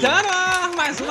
Estamos 0.00 0.24
ao 0.24 0.30
vivo! 0.30 0.30
Tá 0.30 0.39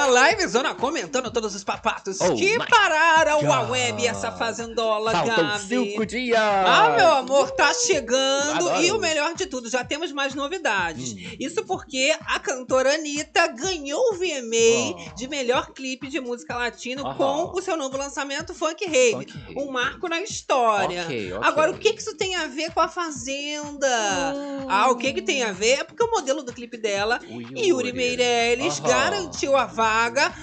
no 0.09 0.17
ar 0.17 0.19
mais 0.19 0.19
uma 0.19 0.19
live 0.21 0.47
zona 0.47 0.73
comentando 0.75 1.31
todos 1.31 1.53
os 1.55 1.63
papatos 1.63 2.19
Oh 2.21 2.35
que 2.35 2.57
pararam 2.67 3.51
a 3.51 3.61
God. 3.61 3.69
web 3.71 4.05
essa 4.07 4.31
fazendola, 4.31 5.11
Faltam 5.11 5.35
Gabi. 5.47 5.59
cinco 5.67 6.05
dias! 6.05 6.39
Ah, 6.39 6.93
meu 6.95 7.11
amor, 7.13 7.51
tá 7.51 7.73
chegando 7.73 8.67
Adoro. 8.69 8.81
e 8.83 8.91
o 8.91 8.99
melhor 8.99 9.33
de 9.35 9.45
tudo, 9.45 9.69
já 9.69 9.83
temos 9.83 10.11
mais 10.11 10.33
novidades. 10.33 11.13
Hum. 11.13 11.35
Isso 11.39 11.63
porque 11.65 12.15
a 12.25 12.39
cantora 12.39 12.93
Anitta 12.95 13.47
ganhou 13.47 13.99
o 14.13 14.15
VMA 14.15 14.59
Oh. 15.11 15.15
de 15.15 15.27
melhor 15.27 15.71
clipe 15.73 16.07
de 16.07 16.19
música 16.19 16.55
latino 16.55 17.05
Aham. 17.05 17.15
com 17.15 17.57
o 17.57 17.61
seu 17.61 17.75
novo 17.77 17.97
lançamento 17.97 18.53
Funk 18.53 18.85
Rave. 18.85 19.27
Um 19.55 19.71
marco 19.71 20.07
na 20.07 20.21
história. 20.21 21.03
Ok, 21.03 21.33
ok. 21.33 21.47
Agora, 21.47 21.71
o 21.71 21.77
que 21.77 21.93
que 21.93 22.01
isso 22.01 22.15
tem 22.15 22.35
a 22.35 22.47
ver 22.47 22.71
com 22.73 22.79
a 22.79 22.87
Fazenda? 22.87 23.87
Ah, 24.67 24.89
o 24.91 24.95
que 24.97 25.13
que 25.13 25.21
tem 25.21 25.43
a 25.43 25.51
ver? 25.51 25.79
É 25.79 25.83
porque 25.83 26.03
o 26.03 26.09
modelo 26.11 26.41
do 26.43 26.53
clipe 26.53 26.77
dela, 26.77 27.19
O 27.29 27.41
Yuri 27.41 27.91
Meirelles, 27.93 28.79
garantiu 28.79 29.55
a 29.55 29.65
vaga, 29.65 29.98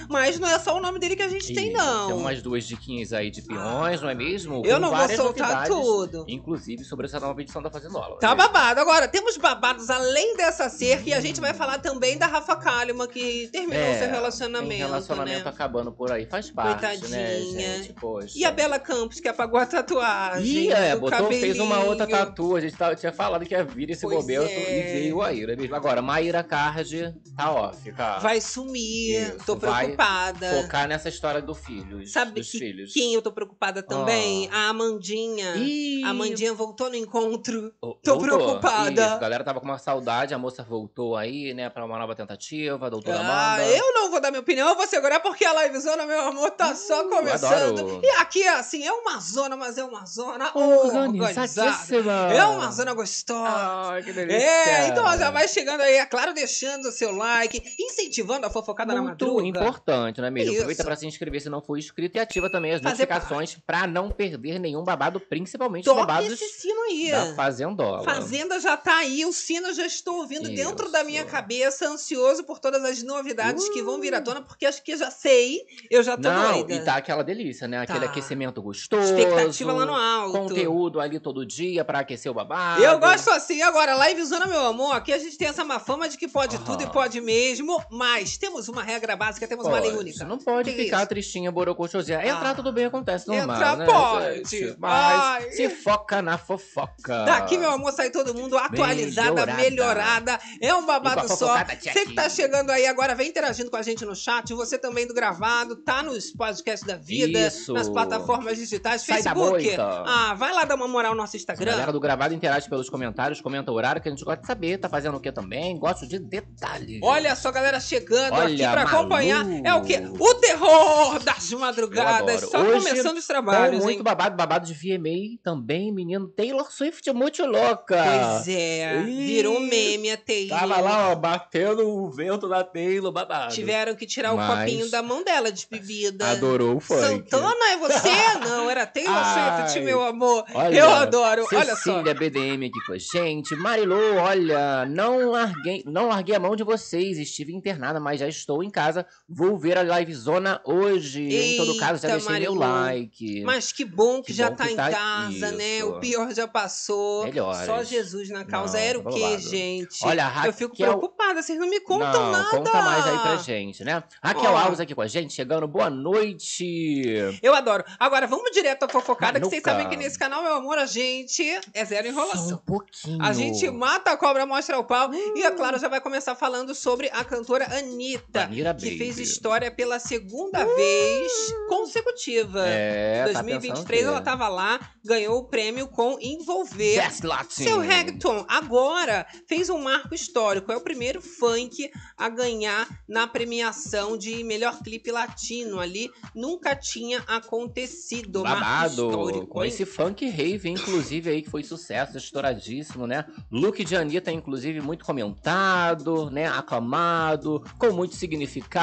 mas 0.09 0.39
não 0.39 0.47
é 0.47 0.59
só 0.59 0.75
o 0.77 0.79
nome 0.79 0.99
dele 0.99 1.15
que 1.15 1.23
a 1.23 1.29
gente 1.29 1.53
tem, 1.53 1.67
Isso, 1.73 1.77
não. 1.77 2.07
Tem 2.07 2.15
umas 2.15 2.41
duas 2.41 2.63
diquinhas 2.65 3.13
aí 3.13 3.29
de 3.31 3.41
peões, 3.41 4.01
não 4.01 4.09
é 4.09 4.15
mesmo? 4.15 4.61
Eu 4.65 4.75
Com 4.75 4.81
não 4.81 4.95
vou 4.95 5.09
soltar 5.09 5.67
tudo. 5.67 6.25
Inclusive 6.27 6.83
sobre 6.83 7.05
essa 7.07 7.19
nova 7.19 7.41
edição 7.41 7.61
da 7.61 7.69
Fazendola. 7.69 8.17
Tá 8.19 8.29
né? 8.29 8.35
babado. 8.35 8.79
Agora, 8.79 9.07
temos 9.07 9.37
babados 9.37 9.89
além 9.89 10.35
dessa 10.35 10.69
cerca 10.69 11.09
e 11.09 11.13
a 11.13 11.19
gente 11.21 11.39
vai 11.41 11.53
falar 11.53 11.79
também 11.79 12.17
da 12.17 12.27
Rafa 12.27 12.55
Kalimann, 12.55 13.07
que 13.07 13.49
terminou 13.51 13.83
É, 13.83 13.99
seu 13.99 14.09
relacionamento, 14.09 14.69
Tem 14.69 14.77
relacionamento 14.79 15.43
né? 15.45 15.49
acabando 15.49 15.91
por 15.91 16.11
aí, 16.11 16.25
faz 16.25 16.49
parte, 16.51 16.81
né, 16.81 16.97
Coitadinha. 16.97 17.77
gente? 17.77 17.93
Poxa. 17.93 18.33
E 18.37 18.45
a 18.45 18.51
Bela 18.51 18.79
Campos, 18.79 19.19
que 19.19 19.27
apagou 19.27 19.59
a 19.59 19.65
tatuagem. 19.65 20.45
Ih, 20.67 20.71
é, 20.71 20.93
do 20.95 21.01
botou, 21.01 21.27
fez 21.29 21.57
uma 21.59 21.67
cabelinho. 21.75 21.89
outra 21.89 22.07
tatu. 22.07 22.55
A 22.55 22.61
gente 22.61 22.75
tava- 22.75 22.95
tinha 22.95 23.11
falado 23.11 23.45
que 23.45 23.53
ia 23.53 23.63
vir 23.63 23.89
esse 23.91 24.05
momento 24.05 24.43
é. 24.43 24.79
e 24.79 24.93
veio 24.93 25.21
aí, 25.21 25.45
não 25.45 25.53
é 25.53 25.55
mesmo? 25.55 25.75
Agora, 25.75 26.01
Maíra 26.01 26.43
Card 26.43 27.13
tá 27.35 27.51
off, 27.51 27.91
cara. 27.93 28.19
Vai 28.19 28.41
sumir. 28.41 29.35
Tô 29.45 29.55
preocupada. 29.55 30.61
Focar 30.61 30.87
nessa 30.87 31.09
história 31.09 31.41
do 31.41 31.53
filho. 31.53 32.05
Sabe 32.07 32.31
dos 32.41 32.49
que 32.51 32.59
filhos. 32.59 32.93
quem 32.93 33.13
eu 33.13 33.21
tô 33.21 33.31
preocupada 33.31 33.81
também? 33.83 34.49
A 34.51 34.69
Amandinha. 34.69 35.55
Ih, 35.55 36.03
A 36.03 36.09
Amandinha 36.09 36.53
voltou 36.53 36.89
no 36.89 36.95
encontro. 36.95 37.73
Ô, 37.81 37.93
Tô 37.95 38.17
voltou. 38.17 38.37
preocupada. 38.37 38.91
Isso, 39.05 39.13
a 39.13 39.17
galera 39.17 39.43
tava 39.43 39.59
com 39.59 39.65
uma 39.65 39.77
saudade, 39.77 40.33
a 40.33 40.37
moça 40.37 40.63
voltou 40.63 41.15
aí, 41.15 41.53
né, 41.53 41.69
pra 41.69 41.85
uma 41.85 41.97
nova 41.97 42.15
tentativa, 42.15 42.85
a 42.87 42.89
doutora 42.89 43.19
Ah, 43.19 43.55
Amanda. 43.55 43.69
eu 43.69 43.93
não 43.93 44.09
vou 44.11 44.19
dar 44.21 44.29
minha 44.31 44.41
opinião, 44.41 44.69
eu 44.69 44.75
vou 44.75 44.87
segurar 44.87 45.19
porque 45.19 45.45
a 45.45 45.63
livezona, 45.65 46.05
meu 46.05 46.21
amor, 46.21 46.51
tá 46.51 46.73
só 46.75 47.07
começando. 47.09 47.79
adoro. 47.79 48.01
E 48.03 48.09
aqui, 48.21 48.45
assim, 48.47 48.83
é 48.85 48.91
uma 48.91 49.19
zona, 49.19 49.55
mas 49.55 49.77
é 49.77 49.83
uma 49.83 50.05
zona 50.05 50.51
organizada. 50.55 52.33
É 52.33 52.45
uma 52.45 52.71
zona 52.71 52.93
gostosa. 52.93 53.47
Ai, 53.91 54.03
que 54.03 54.13
delícia. 54.13 54.37
É, 54.47 54.87
então 54.87 55.05
já 55.17 55.29
vai 55.31 55.47
chegando 55.47 55.81
aí, 55.81 55.95
é 55.95 56.05
claro, 56.05 56.33
deixando 56.33 56.85
o 56.87 56.91
seu 56.91 57.11
like, 57.15 57.61
incentivando 57.79 58.45
a 58.45 58.49
fofocada 58.49 58.93
na 58.93 59.01
Muito 59.33 59.57
importante, 59.57 60.19
não 60.21 60.27
é 60.27 60.31
mesmo? 60.31 60.49
Isso. 60.51 60.57
Aproveita 60.61 60.83
pra 60.83 60.95
se 60.95 61.05
inscrever 61.07 61.41
se 61.41 61.49
não 61.49 61.61
for 61.61 61.77
inscrito 61.77 62.17
e 62.17 62.19
ativa 62.19 62.49
também 62.49 62.71
as 62.73 62.81
Fazer 62.81 63.03
notificações 63.07 63.57
pra 63.65 63.85
não 63.87 64.09
perder 64.09 64.59
nenhum 64.59 64.83
babado, 64.83 65.19
principalmente 65.19 65.81
os 65.87 65.93
Toque 65.93 65.99
babados 66.07 66.31
esse 66.33 66.47
sino 66.61 66.81
aí. 66.83 67.11
da 67.11 67.33
Fazendola. 67.35 68.03
Fazenda 68.03 68.59
já 68.59 68.75
tá 68.77 68.97
aí, 68.97 69.25
o 69.25 69.33
sino 69.33 69.73
já 69.73 69.85
estou 69.85 70.17
ouvindo 70.17 70.49
dentro 70.49 70.91
da 70.91 71.03
minha 71.03 71.21
Isso. 71.21 71.31
cabeça, 71.31 71.87
ansioso 71.87 72.43
por 72.43 72.59
todas 72.59 72.83
as 72.83 73.03
novidades 73.03 73.67
que 73.69 73.81
vão 73.81 73.99
vir 73.99 74.13
à 74.13 74.21
tona, 74.21 74.41
porque 74.41 74.65
acho 74.65 74.83
que 74.83 74.95
já 74.95 75.11
sei, 75.11 75.61
eu 75.89 76.01
já 76.03 76.15
tô 76.15 76.29
Não, 76.29 76.53
doida. 76.63 76.73
e 76.73 76.83
tá 76.83 76.95
aquela 76.95 77.23
delícia, 77.23 77.67
né? 77.67 77.79
Aquele 77.79 77.99
Tá. 78.01 78.05
aquecimento 78.05 78.61
gostoso. 78.61 79.03
Expectativa 79.13 79.73
lá 79.73 79.85
no 79.85 79.95
alto. 79.95 80.31
Conteúdo 80.37 80.99
ali 80.99 81.19
todo 81.19 81.45
dia 81.45 81.83
pra 81.83 81.99
aquecer 81.99 82.31
o 82.31 82.35
babado. 82.35 82.81
Eu 82.83 82.99
gosto 82.99 83.29
assim, 83.31 83.61
agora, 83.61 84.07
livezona, 84.07 84.45
meu 84.47 84.65
amor, 84.65 84.95
aqui 84.95 85.11
a 85.13 85.17
gente 85.17 85.37
tem 85.37 85.47
essa 85.47 85.63
má 85.63 85.79
fama 85.79 86.07
de 86.07 86.17
que 86.17 86.27
pode 86.27 86.57
tudo 86.59 86.83
e 86.83 86.87
pode 86.87 87.19
mesmo, 87.21 87.81
mas 87.91 88.37
temos 88.37 88.67
uma 88.67 88.83
regra 88.83 89.15
básica, 89.17 89.47
temos 89.47 89.65
uma 89.65 89.79
lei 89.79 89.91
Pode, 89.91 90.03
única. 90.03 90.23
Não 90.25 90.37
pode 90.37 90.71
Que 90.71 90.83
ficar 90.85 90.99
isso? 90.99 91.07
tristinha, 91.07 91.51
borocochosinha. 91.51 92.19
Entrar 92.25 92.51
Ah. 92.51 92.55
tudo 92.55 92.71
bem, 92.71 92.85
acontece 92.85 93.27
normal, 93.27 93.55
Entrar 93.55 93.77
né, 93.77 93.85
pode. 93.85 94.75
Mas 94.79 95.21
Ai. 95.21 95.51
se 95.51 95.69
foca 95.69 96.21
na 96.21 96.37
fofoca. 96.37 97.25
Daqui, 97.25 97.57
meu 97.57 97.71
amor, 97.71 97.91
sai 97.93 98.09
todo 98.09 98.33
mundo 98.33 98.57
atualizada, 98.57 99.45
melhorada. 99.45 99.57
Melhorada. 99.57 100.39
É 100.61 100.73
um 100.73 100.85
babado 100.85 101.21
a 101.21 101.27
só. 101.27 101.57
Você 101.57 102.05
que 102.05 102.13
tá 102.13 102.29
chegando 102.29 102.69
aí 102.69 102.85
agora, 102.87 103.15
vem 103.15 103.29
interagindo 103.29 103.69
com 103.69 103.77
a 103.77 103.81
gente 103.81 104.05
no 104.05 104.15
chat. 104.15 104.53
Você 104.53 104.77
também 104.77 105.07
do 105.07 105.13
gravado, 105.13 105.75
tá 105.77 106.03
nos 106.03 106.31
podcasts 106.31 106.87
da 106.87 106.95
vida, 106.95 107.39
Isso. 107.47 107.73
nas 107.73 107.89
plataformas 107.89 108.57
digitais, 108.57 109.01
Sai 109.01 109.21
Facebook. 109.21 109.49
moita. 109.49 109.83
Ah, 110.05 110.33
vai 110.35 110.53
lá 110.53 110.63
dar 110.63 110.75
uma 110.75 110.87
moral 110.87 111.11
no 111.13 111.17
nosso 111.21 111.35
A 111.35 111.37
Instagram. 111.37 111.71
galera 111.71 111.91
do 111.91 111.99
gravado 111.99 112.33
interage 112.33 112.69
pelos 112.69 112.89
comentários, 112.89 113.41
comenta 113.41 113.71
o 113.71 113.75
horário 113.75 114.01
que 114.01 114.07
a 114.07 114.11
gente 114.11 114.23
gosta 114.23 114.41
de 114.41 114.47
saber. 114.47 114.77
Tá 114.77 114.89
fazendo 114.89 115.17
o 115.17 115.19
que 115.19 115.31
também? 115.31 115.77
Gosto 115.77 116.07
de 116.07 116.19
detalhes. 116.19 116.99
Olha 117.03 117.35
só, 117.35 117.51
galera, 117.51 117.79
chegando 117.79 118.33
Olha, 118.33 118.45
aqui 118.45 118.57
pra 118.57 118.85
Malu. 118.85 119.06
Acompanhar. 119.07 119.45
É 119.63 119.73
o 119.73 119.81
quê? 119.81 120.01
O 120.19 120.33
terror 120.35 121.19
das 121.19 121.51
madrugadas. 121.51 122.41
Só. 122.41 122.59
Hoje, 122.59 122.87
começando 122.87 123.17
os 123.17 123.25
trabalhos, 123.27 123.83
muito 123.83 123.97
hein? 123.97 124.03
babado, 124.03 124.35
babado 124.35 124.67
de 124.67 124.73
VMA 124.73 125.39
também, 125.43 125.91
menino. 125.91 126.27
Taylor 126.27 126.69
Swift 126.71 127.11
muito 127.13 127.45
louca. 127.45 127.97
Pois 128.03 128.47
é, 128.47 129.01
Ih, 129.01 129.25
virou 129.25 129.59
meme 129.59 130.11
a 130.11 130.17
Taylor. 130.17 130.59
Tava 130.59 130.81
lá, 130.81 131.11
ó, 131.11 131.15
batendo 131.15 131.87
o 131.87 132.09
vento 132.11 132.47
da 132.47 132.63
Taylor, 132.63 133.11
babado. 133.11 133.53
Tiveram 133.53 133.95
que 133.95 134.05
tirar 134.05 134.33
o 134.33 134.37
Mas- 134.37 134.59
copinho 134.59 134.89
da 134.91 135.01
mão 135.01 135.23
dela 135.23 135.51
de 135.51 135.65
bebida. 135.69 136.29
Adorou 136.31 136.77
o 136.77 136.79
funk. 136.79 137.01
Santana, 137.01 137.55
é 137.71 137.77
você? 137.77 138.07
Não, 138.47 138.69
era 138.69 138.85
Taylor 138.85 139.13
Swift, 139.15 139.79
Ai. 139.79 139.85
meu 139.85 140.03
amor. 140.03 140.45
Olha, 140.53 140.77
Eu 140.77 140.89
adoro, 140.89 141.45
olha 141.53 141.75
só. 141.75 141.77
Cecília 141.97 142.13
BDM 142.13 142.65
aqui 142.65 142.79
com 142.85 142.93
a 142.93 142.97
gente. 142.97 143.55
Marilu, 143.55 144.15
olha, 144.17 144.85
não 144.85 145.29
larguei, 145.31 145.83
não 145.85 146.07
larguei 146.07 146.35
a 146.35 146.39
mão 146.39 146.55
de 146.55 146.63
vocês. 146.63 147.17
Estive 147.17 147.53
internada, 147.53 147.99
mas 147.99 148.19
já 148.19 148.27
estou 148.27 148.63
em 148.63 148.69
casa. 148.69 148.96
Vou 149.27 149.57
ver 149.57 149.77
a 149.77 149.83
livezona 149.83 150.61
hoje. 150.65 151.21
em 151.27 151.57
todo 151.57 151.77
caso, 151.77 152.01
já 152.01 152.07
Eita, 152.09 152.19
deixei 152.19 152.39
meu 152.39 152.55
Marilu. 152.55 152.59
like. 152.83 153.41
Mas 153.43 153.71
que 153.71 153.83
bom 153.85 154.21
que, 154.21 154.27
Que 154.27 154.33
já 154.33 154.49
bom 154.49 154.55
tá 154.55 154.65
que 154.67 154.73
em 154.73 154.75
tá- 154.75 154.89
casa, 154.91 155.51
né? 155.51 155.77
isso. 155.77 155.89
O 155.89 155.99
pior 155.99 156.33
já 156.33 156.47
passou. 156.47 157.25
Melhores. 157.25 157.65
Só 157.65 157.83
Jesus 157.83 158.29
na 158.29 158.45
causa. 158.45 158.77
Não, 158.77 158.83
Era 158.85 158.99
o 158.99 159.03
quê, 159.05 159.37
gente? 159.39 159.99
Olha, 160.03 160.25
a 160.25 160.27
Raquel... 160.29 160.49
Eu 160.51 160.53
fico 160.53 160.75
preocupada, 160.75 161.41
vocês 161.41 161.59
não 161.59 161.69
me 161.69 161.79
contam 161.81 162.11
não, 162.11 162.31
nada. 162.31 162.49
conta 162.49 162.71
mais 162.81 163.05
aí 163.07 163.17
pra 163.19 163.35
gente, 163.37 163.83
né? 163.83 164.03
Raquel 164.23 164.51
Ó. 164.51 164.57
Alves 164.57 164.79
aqui 164.79 164.93
com 164.95 165.01
a 165.01 165.07
gente, 165.07 165.33
chegando. 165.33 165.67
Boa 165.67 165.89
noite. 165.89 167.39
Eu 167.41 167.53
adoro. 167.53 167.83
Agora, 167.99 168.27
vamos 168.27 168.51
direto 168.51 168.83
à 168.83 168.89
fofocada, 168.89 169.39
que 169.39 169.45
vocês 169.45 169.61
Manuca. 169.63 169.83
sabem 169.83 169.89
que 169.97 170.03
nesse 170.03 170.17
canal, 170.17 170.43
meu 170.43 170.53
amor, 170.55 170.77
a 170.77 170.85
gente 170.85 171.43
é 171.73 171.85
zero 171.85 172.03
Só 172.03 172.09
um 172.09 172.13
enrolação. 172.13 172.57
pouquinho. 172.65 173.21
A 173.23 173.33
gente 173.33 173.69
mata 173.69 174.11
a 174.11 174.17
cobra, 174.17 174.45
mostra 174.45 174.77
o 174.79 174.83
pau. 174.83 175.13
E, 175.13 175.43
é 175.43 175.51
claro, 175.51 175.79
já 175.79 175.87
vai 175.87 175.99
começar 176.01 176.35
falando 176.35 176.73
sobre 176.75 177.09
a 177.13 177.23
cantora 177.23 177.65
Anitta. 177.77 178.47
Que 178.47 178.86
Baby. 178.89 178.97
fez 178.97 179.19
história 179.19 179.71
pela 179.71 179.99
segunda 179.99 180.63
vez 180.65 181.31
consecutiva. 181.67 182.63
É, 182.67 183.21
Em 183.29 183.33
tá 183.33 183.41
2023 183.41 183.85
pensando 183.87 184.09
ela 184.09 184.19
que- 184.19 184.25
tava 184.25 184.47
lá, 184.47 184.79
ganhou 185.03 185.37
o 185.39 185.43
prêmio 185.45 185.87
com 185.87 186.17
Envolver. 186.19 186.95
Best 186.97 187.25
Latin. 187.25 187.63
Seu 187.63 187.79
reggaeton 187.79 188.45
agora 188.47 189.25
fez 189.47 189.69
um 189.69 189.77
marco 189.79 190.13
histórico. 190.13 190.71
É 190.71 190.77
o 190.77 190.81
primeiro 190.81 191.21
funk 191.21 191.89
a 192.17 192.29
ganhar 192.29 192.87
na 193.07 193.27
premiação 193.27 194.17
de 194.17 194.43
melhor 194.43 194.79
clipe 194.83 195.11
latino 195.11 195.79
ali. 195.79 196.09
Nunca 196.35 196.75
tinha 196.75 197.19
acontecido. 197.27 198.43
Marco 198.43 198.59
Babado, 198.61 199.07
histórico. 199.09 199.47
com 199.47 199.63
hein? 199.63 199.69
esse 199.69 199.85
funk 199.85 200.27
rave, 200.29 200.69
inclusive, 200.69 201.29
aí, 201.29 201.41
que 201.41 201.49
foi 201.49 201.63
sucesso, 201.63 202.17
estouradíssimo, 202.17 203.07
né? 203.07 203.25
Look 203.51 203.83
de 203.83 203.95
Anitta, 203.95 204.31
inclusive, 204.31 204.81
muito 204.81 205.05
comentado, 205.05 206.29
né? 206.29 206.47
Aclamado, 206.47 207.63
com 207.77 207.91
muito 207.91 208.15
significado, 208.15 208.76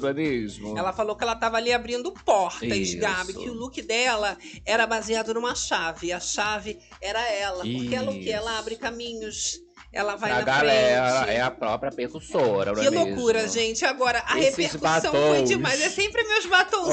não 0.00 0.08
é 0.08 0.14
mesmo? 0.14 0.78
Ela 0.78 0.92
falou 0.92 1.16
que 1.16 1.22
ela 1.22 1.36
tava 1.36 1.56
ali 1.56 1.72
abrindo 1.72 2.12
portas, 2.12 2.62
Isso. 2.62 2.98
Gabi, 2.98 3.32
que 3.32 3.48
o 3.48 3.54
look 3.54 3.80
dela 3.82 4.36
era 4.64 4.86
baseado 4.86 5.34
numa 5.34 5.54
chave. 5.54 6.12
A 6.12 6.20
chave 6.20 6.78
era 7.00 7.20
ela. 7.30 7.64
Porque 7.64 7.94
ela 7.94 8.10
o 8.10 8.14
quê? 8.14 8.20
Isso. 8.20 8.32
Ela 8.32 8.58
abre 8.58 8.76
caminhos. 8.76 9.65
Ela 9.96 10.14
vai 10.16 10.30
a 10.30 10.34
na 10.36 10.42
galera 10.42 11.22
frente. 11.24 11.36
é 11.38 11.40
a 11.40 11.50
própria 11.50 11.90
percussora, 11.90 12.72
não 12.72 12.80
Que 12.80 12.86
é 12.86 12.90
loucura, 12.90 13.42
mesmo? 13.42 13.54
gente. 13.60 13.84
Agora, 13.84 14.22
a 14.26 14.38
Esses 14.38 14.56
repercussão 14.74 15.10
foi 15.12 15.20
batons. 15.32 15.48
demais. 15.48 15.80
É 15.80 15.88
sempre 15.88 16.22
meus 16.24 16.46
batonzinhos. 16.46 16.92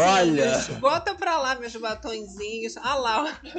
Olha. 0.69 0.79
Bota 0.79 1.13
pra 1.13 1.37
lá 1.37 1.55
meus 1.55 1.75
batonzinhos. 1.75 2.77
Ah 2.77 2.95
lá, 2.95 3.23
ó. 3.23 3.51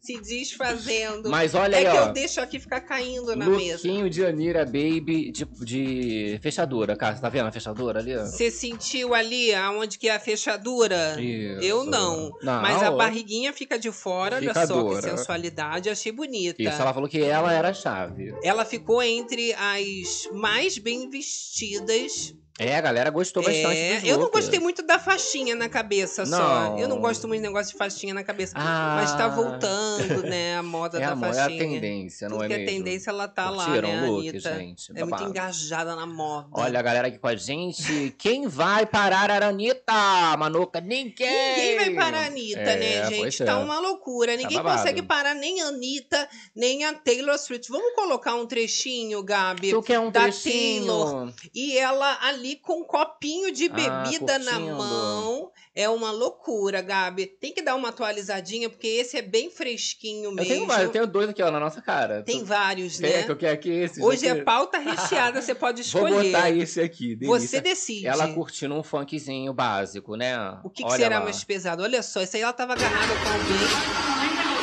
Se 0.00 0.20
desfazendo. 0.20 1.30
Mas 1.30 1.54
olha 1.54 1.76
é 1.76 1.78
aí, 1.78 1.84
que 1.84 1.90
ó. 1.98 2.06
eu 2.06 2.12
deixo 2.12 2.40
aqui 2.40 2.58
ficar 2.58 2.80
caindo 2.80 3.36
na 3.36 3.46
mesa. 3.46 3.86
Lookinho 3.86 4.10
de 4.10 4.24
Anira 4.26 4.64
Baby 4.64 5.30
de, 5.30 5.44
de 5.62 6.38
fechadura, 6.42 6.96
cara. 6.96 7.14
Você 7.14 7.20
tá 7.20 7.28
vendo 7.28 7.46
a 7.46 7.52
fechadura 7.52 8.00
ali? 8.00 8.16
ó? 8.16 8.24
Você 8.24 8.50
sentiu 8.50 9.14
ali 9.14 9.54
aonde 9.54 9.98
que 9.98 10.08
é 10.08 10.14
a 10.16 10.20
fechadura? 10.20 11.20
Isso. 11.20 11.62
Eu 11.62 11.84
não. 11.84 12.30
Não, 12.42 12.60
Mas 12.62 12.82
a 12.82 12.90
barriguinha 12.90 13.52
fica 13.52 13.78
de 13.78 13.92
fora, 13.92 14.36
olha 14.36 14.48
Fica 14.48 14.66
só 14.66 14.74
que 14.74 14.80
dura. 14.80 15.02
sensualidade. 15.02 15.90
Achei 15.90 16.10
bonita. 16.12 16.60
Isso, 16.60 16.80
ela 16.80 16.92
falou 16.92 17.08
que 17.08 17.22
ela 17.22 17.52
era 17.52 17.68
a 17.68 17.74
chave. 17.74 18.34
Ela 18.42 18.64
ficou 18.64 18.79
entre 19.02 19.52
as 19.54 20.28
mais 20.32 20.78
bem 20.78 21.08
vestidas 21.08 22.34
É, 22.60 22.76
a 22.76 22.80
galera 22.80 23.08
gostou 23.10 23.42
bastante 23.42 23.76
É, 23.76 24.00
eu 24.04 24.18
não 24.18 24.30
gostei 24.30 24.60
muito 24.60 24.82
da 24.82 24.98
faixinha 24.98 25.54
na 25.54 25.68
cabeça 25.68 26.26
só. 26.26 26.36
Não. 26.38 26.78
Eu 26.78 26.88
não 26.88 27.00
gosto 27.00 27.26
muito 27.26 27.40
de 27.40 27.46
negócio 27.48 27.72
de 27.72 27.78
faixinha 27.78 28.12
na 28.12 28.22
cabeça. 28.22 28.52
Ah. 28.56 28.98
Mas 29.00 29.12
tá 29.16 29.28
voltando, 29.28 30.22
né, 30.24 30.56
a 30.58 30.62
moda 30.62 30.98
É, 31.00 31.06
da 31.06 31.12
amor, 31.12 31.28
é 31.28 31.30
a 31.30 31.34
faixinha. 31.34 31.58
tendência, 31.58 32.28
não 32.28 32.36
Tudo 32.36 32.44
é 32.44 32.48
que 32.48 32.52
é 32.54 32.58
mesmo? 32.58 32.70
tendência, 32.72 33.10
ela 33.10 33.26
tá 33.28 33.48
lá, 33.50 33.64
Curtiram 33.64 33.88
né, 33.88 34.02
o 34.02 34.12
look, 34.12 34.28
Anitta? 34.28 34.54
gente? 34.58 34.92
É 34.94 35.04
muito 35.04 35.22
engajada 35.24 35.96
na 35.96 36.06
moda. 36.06 36.48
Olha 36.52 36.78
a 36.78 36.82
galera 36.82 37.08
aqui 37.08 37.18
com 37.18 37.28
a 37.28 37.36
gente. 37.36 38.14
Quem 38.18 38.46
vai 38.46 38.84
parar 38.84 39.30
a 39.42 39.48
Anitta? 39.48 40.36
Manuca, 40.38 40.80
ninguém! 40.80 41.28
Ninguém 41.56 41.76
vai 41.76 41.90
parar 41.94 42.24
a 42.24 42.26
Anitta, 42.26 42.60
É, 42.60 42.76
né, 42.76 43.08
gente? 43.08 43.42
é. 43.42 43.46
Tá 43.46 43.58
uma 43.58 43.80
loucura. 43.80 44.36
Ninguém 44.36 44.58
babado. 44.58 44.78
consegue 44.78 45.02
parar 45.02 45.34
nem 45.34 45.62
a 45.62 45.68
Anitta, 45.68 46.28
nem 46.54 46.84
a 46.84 46.92
Taylor 46.92 47.38
Swift. 47.38 47.70
Vamos 47.70 47.94
colocar 47.94 48.34
um 48.34 48.46
trechinho, 48.46 49.22
Gabi? 49.22 49.70
Tu 49.70 49.82
quer 49.82 49.98
um 49.98 50.10
da 50.10 50.22
trechinho? 50.22 50.84
Taylor. 50.86 51.32
E 51.54 51.78
ela 51.78 52.18
ali 52.22 52.49
com 52.56 52.80
um 52.80 52.84
copinho 52.84 53.50
de 53.52 53.66
Ah, 53.66 53.68
bebida 54.04 54.38
na 54.38 54.52
curtindo. 54.52 54.76
mão. 54.76 55.50
É 55.74 55.88
uma 55.88 56.10
loucura, 56.10 56.82
Gabi. 56.82 57.26
Tem 57.26 57.52
que 57.52 57.62
dar 57.62 57.76
uma 57.76 57.90
atualizadinha, 57.90 58.68
porque 58.68 58.86
esse 58.88 59.16
é 59.16 59.22
bem 59.22 59.48
fresquinho 59.50 60.24
Eu 60.26 60.32
mesmo. 60.32 60.50
tenho, 60.52 60.66
vários, 60.66 60.86
eu 60.86 60.92
tenho 60.92 61.06
dois 61.06 61.28
aqui, 61.30 61.42
ó, 61.42 61.50
na 61.50 61.60
nossa 61.60 61.80
cara. 61.80 62.22
Tem 62.22 62.42
vários, 62.42 63.00
é 63.00 63.08
né? 63.18 63.22
que 63.22 63.30
eu 63.30 63.36
quero 63.36 63.54
aqui? 63.54 63.70
Esses 63.70 64.02
Hoje 64.02 64.26
é 64.26 64.34
pauta 64.42 64.78
recheada, 64.80 65.40
você 65.40 65.54
pode 65.54 65.82
Vou 65.90 66.08
escolher. 66.08 66.32
botar 66.32 66.50
esse 66.50 66.80
aqui. 66.80 67.14
delícia. 67.14 67.48
Você 67.48 67.60
decide. 67.60 68.06
Ela 68.06 68.28
curtindo 68.34 68.74
um 68.74 68.82
funkzinho 68.82 69.52
básico, 69.54 70.16
né? 70.16 70.36
O 70.64 70.70
que, 70.70 70.82
que 70.84 70.92
será 70.96 71.18
lá. 71.18 71.24
mais 71.24 71.44
pesado? 71.44 71.82
Olha 71.82 72.02
só, 72.02 72.20
isso 72.20 72.36
aí 72.36 72.42
ela 72.42 72.52
tava 72.52 72.72
agarrada 72.72 73.14
com 73.14 73.28
alguém. 73.28 74.60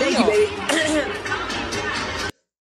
Aí, 0.00 0.64
ó. 0.64 0.67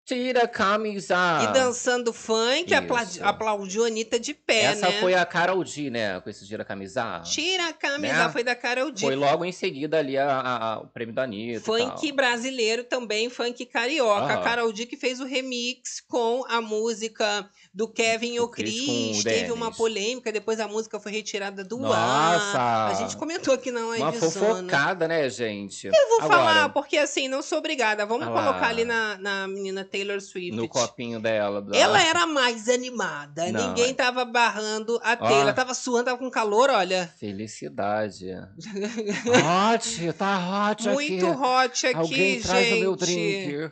Tira 0.08 0.44
a 0.44 0.48
camisa. 0.48 1.18
E 1.44 1.48
dançando 1.52 2.14
funk, 2.14 2.74
aplaudi- 2.74 3.22
aplaudiu 3.22 3.84
a 3.84 3.88
Anitta 3.88 4.18
de 4.18 4.34
pé, 4.34 4.62
Essa 4.64 4.88
né? 4.88 5.02
foi 5.02 5.14
a 5.14 5.26
Carol 5.26 5.62
D, 5.66 5.90
né? 5.90 6.22
Com 6.22 6.30
esse 6.30 6.48
tira 6.48 6.64
a 6.64 6.66
camisa. 6.66 7.20
Tira 7.26 7.68
a 7.68 7.74
camisa, 7.74 8.28
Né? 8.28 8.30
foi 8.32 8.42
da 8.42 8.56
Carol 8.56 8.90
D. 8.90 9.02
Foi 9.02 9.16
logo 9.18 9.44
em 9.44 9.52
seguida 9.52 10.00
ali 10.00 10.18
a- 10.18 10.32
a- 10.32 10.58
a- 10.76 10.80
o 10.80 10.88
prêmio 10.88 11.14
da 11.14 11.24
Anitta. 11.24 11.60
Funk 11.60 12.10
brasileiro 12.14 12.86
também, 12.86 13.30
funk 13.30 13.66
carioca. 13.66 14.34
A. 14.36 14.38
Carol 14.42 14.72
D 14.72 14.86
que 14.86 14.96
fez 14.96 15.20
o 15.20 15.26
remix 15.26 16.00
com 16.08 16.46
a 16.48 16.62
música 16.62 17.46
do 17.74 17.86
Kevin 17.88 18.36
e 18.36 18.40
o 18.40 18.48
Chris 18.48 18.74
Chris. 18.86 19.24
Teve 19.26 19.52
uma 19.52 19.72
polêmica, 19.74 20.32
depois 20.32 20.60
a 20.62 20.70
música 20.70 21.02
foi 21.02 21.12
retirada 21.12 21.66
do 21.66 21.78
Nossa! 21.80 22.58
ar. 22.58 22.92
A 22.92 22.94
gente 22.94 23.18
comentou 23.18 23.54
aqui 23.54 23.72
na 23.72 23.82
Uma 23.82 23.90
live 24.10 24.20
zona. 24.20 24.32
fofocada, 24.32 25.06
né, 25.06 25.30
gente? 25.30 25.88
Eu 25.88 25.94
vou 26.10 26.22
Agora, 26.22 26.34
falar, 26.38 26.70
porque 26.70 26.98
assim, 26.98 27.28
não 27.28 27.42
sou 27.42 27.58
obrigada. 27.58 28.06
Vamos 28.06 28.26
Ah 28.26 28.32
colocar 28.32 28.68
ali 28.70 28.86
na, 28.86 29.18
na 29.18 29.48
menina 29.50 29.84
Taylor 29.98 30.22
Swift. 30.22 30.56
No 30.56 30.68
copinho 30.68 31.20
dela. 31.20 31.62
da- 31.62 31.76
Ela 31.78 32.02
era 32.02 32.26
mais 32.28 32.70
animada. 32.70 33.52
Não, 33.52 33.70
Ninguém 33.70 33.90
é. 33.92 33.94
tava 33.94 34.24
barrando 34.26 35.00
a 35.04 35.14
Ó. 35.14 35.28
Taylor. 35.28 35.54
Tava 35.54 35.74
suando, 35.74 36.06
tava 36.06 36.18
com 36.18 36.30
calor, 36.30 36.70
olha. 36.70 37.12
Felicidade. 37.20 38.26
hot, 39.74 40.14
tá 40.14 40.70
hot 40.70 40.90
Muito 40.90 41.26
aqui. 41.28 41.40
hot 41.42 41.88
aqui, 41.88 41.98
Alguém 41.98 42.34
gente. 42.36 42.48
traz 42.48 42.72
o 42.74 42.76
meu 42.80 42.96
drink. 42.96 43.72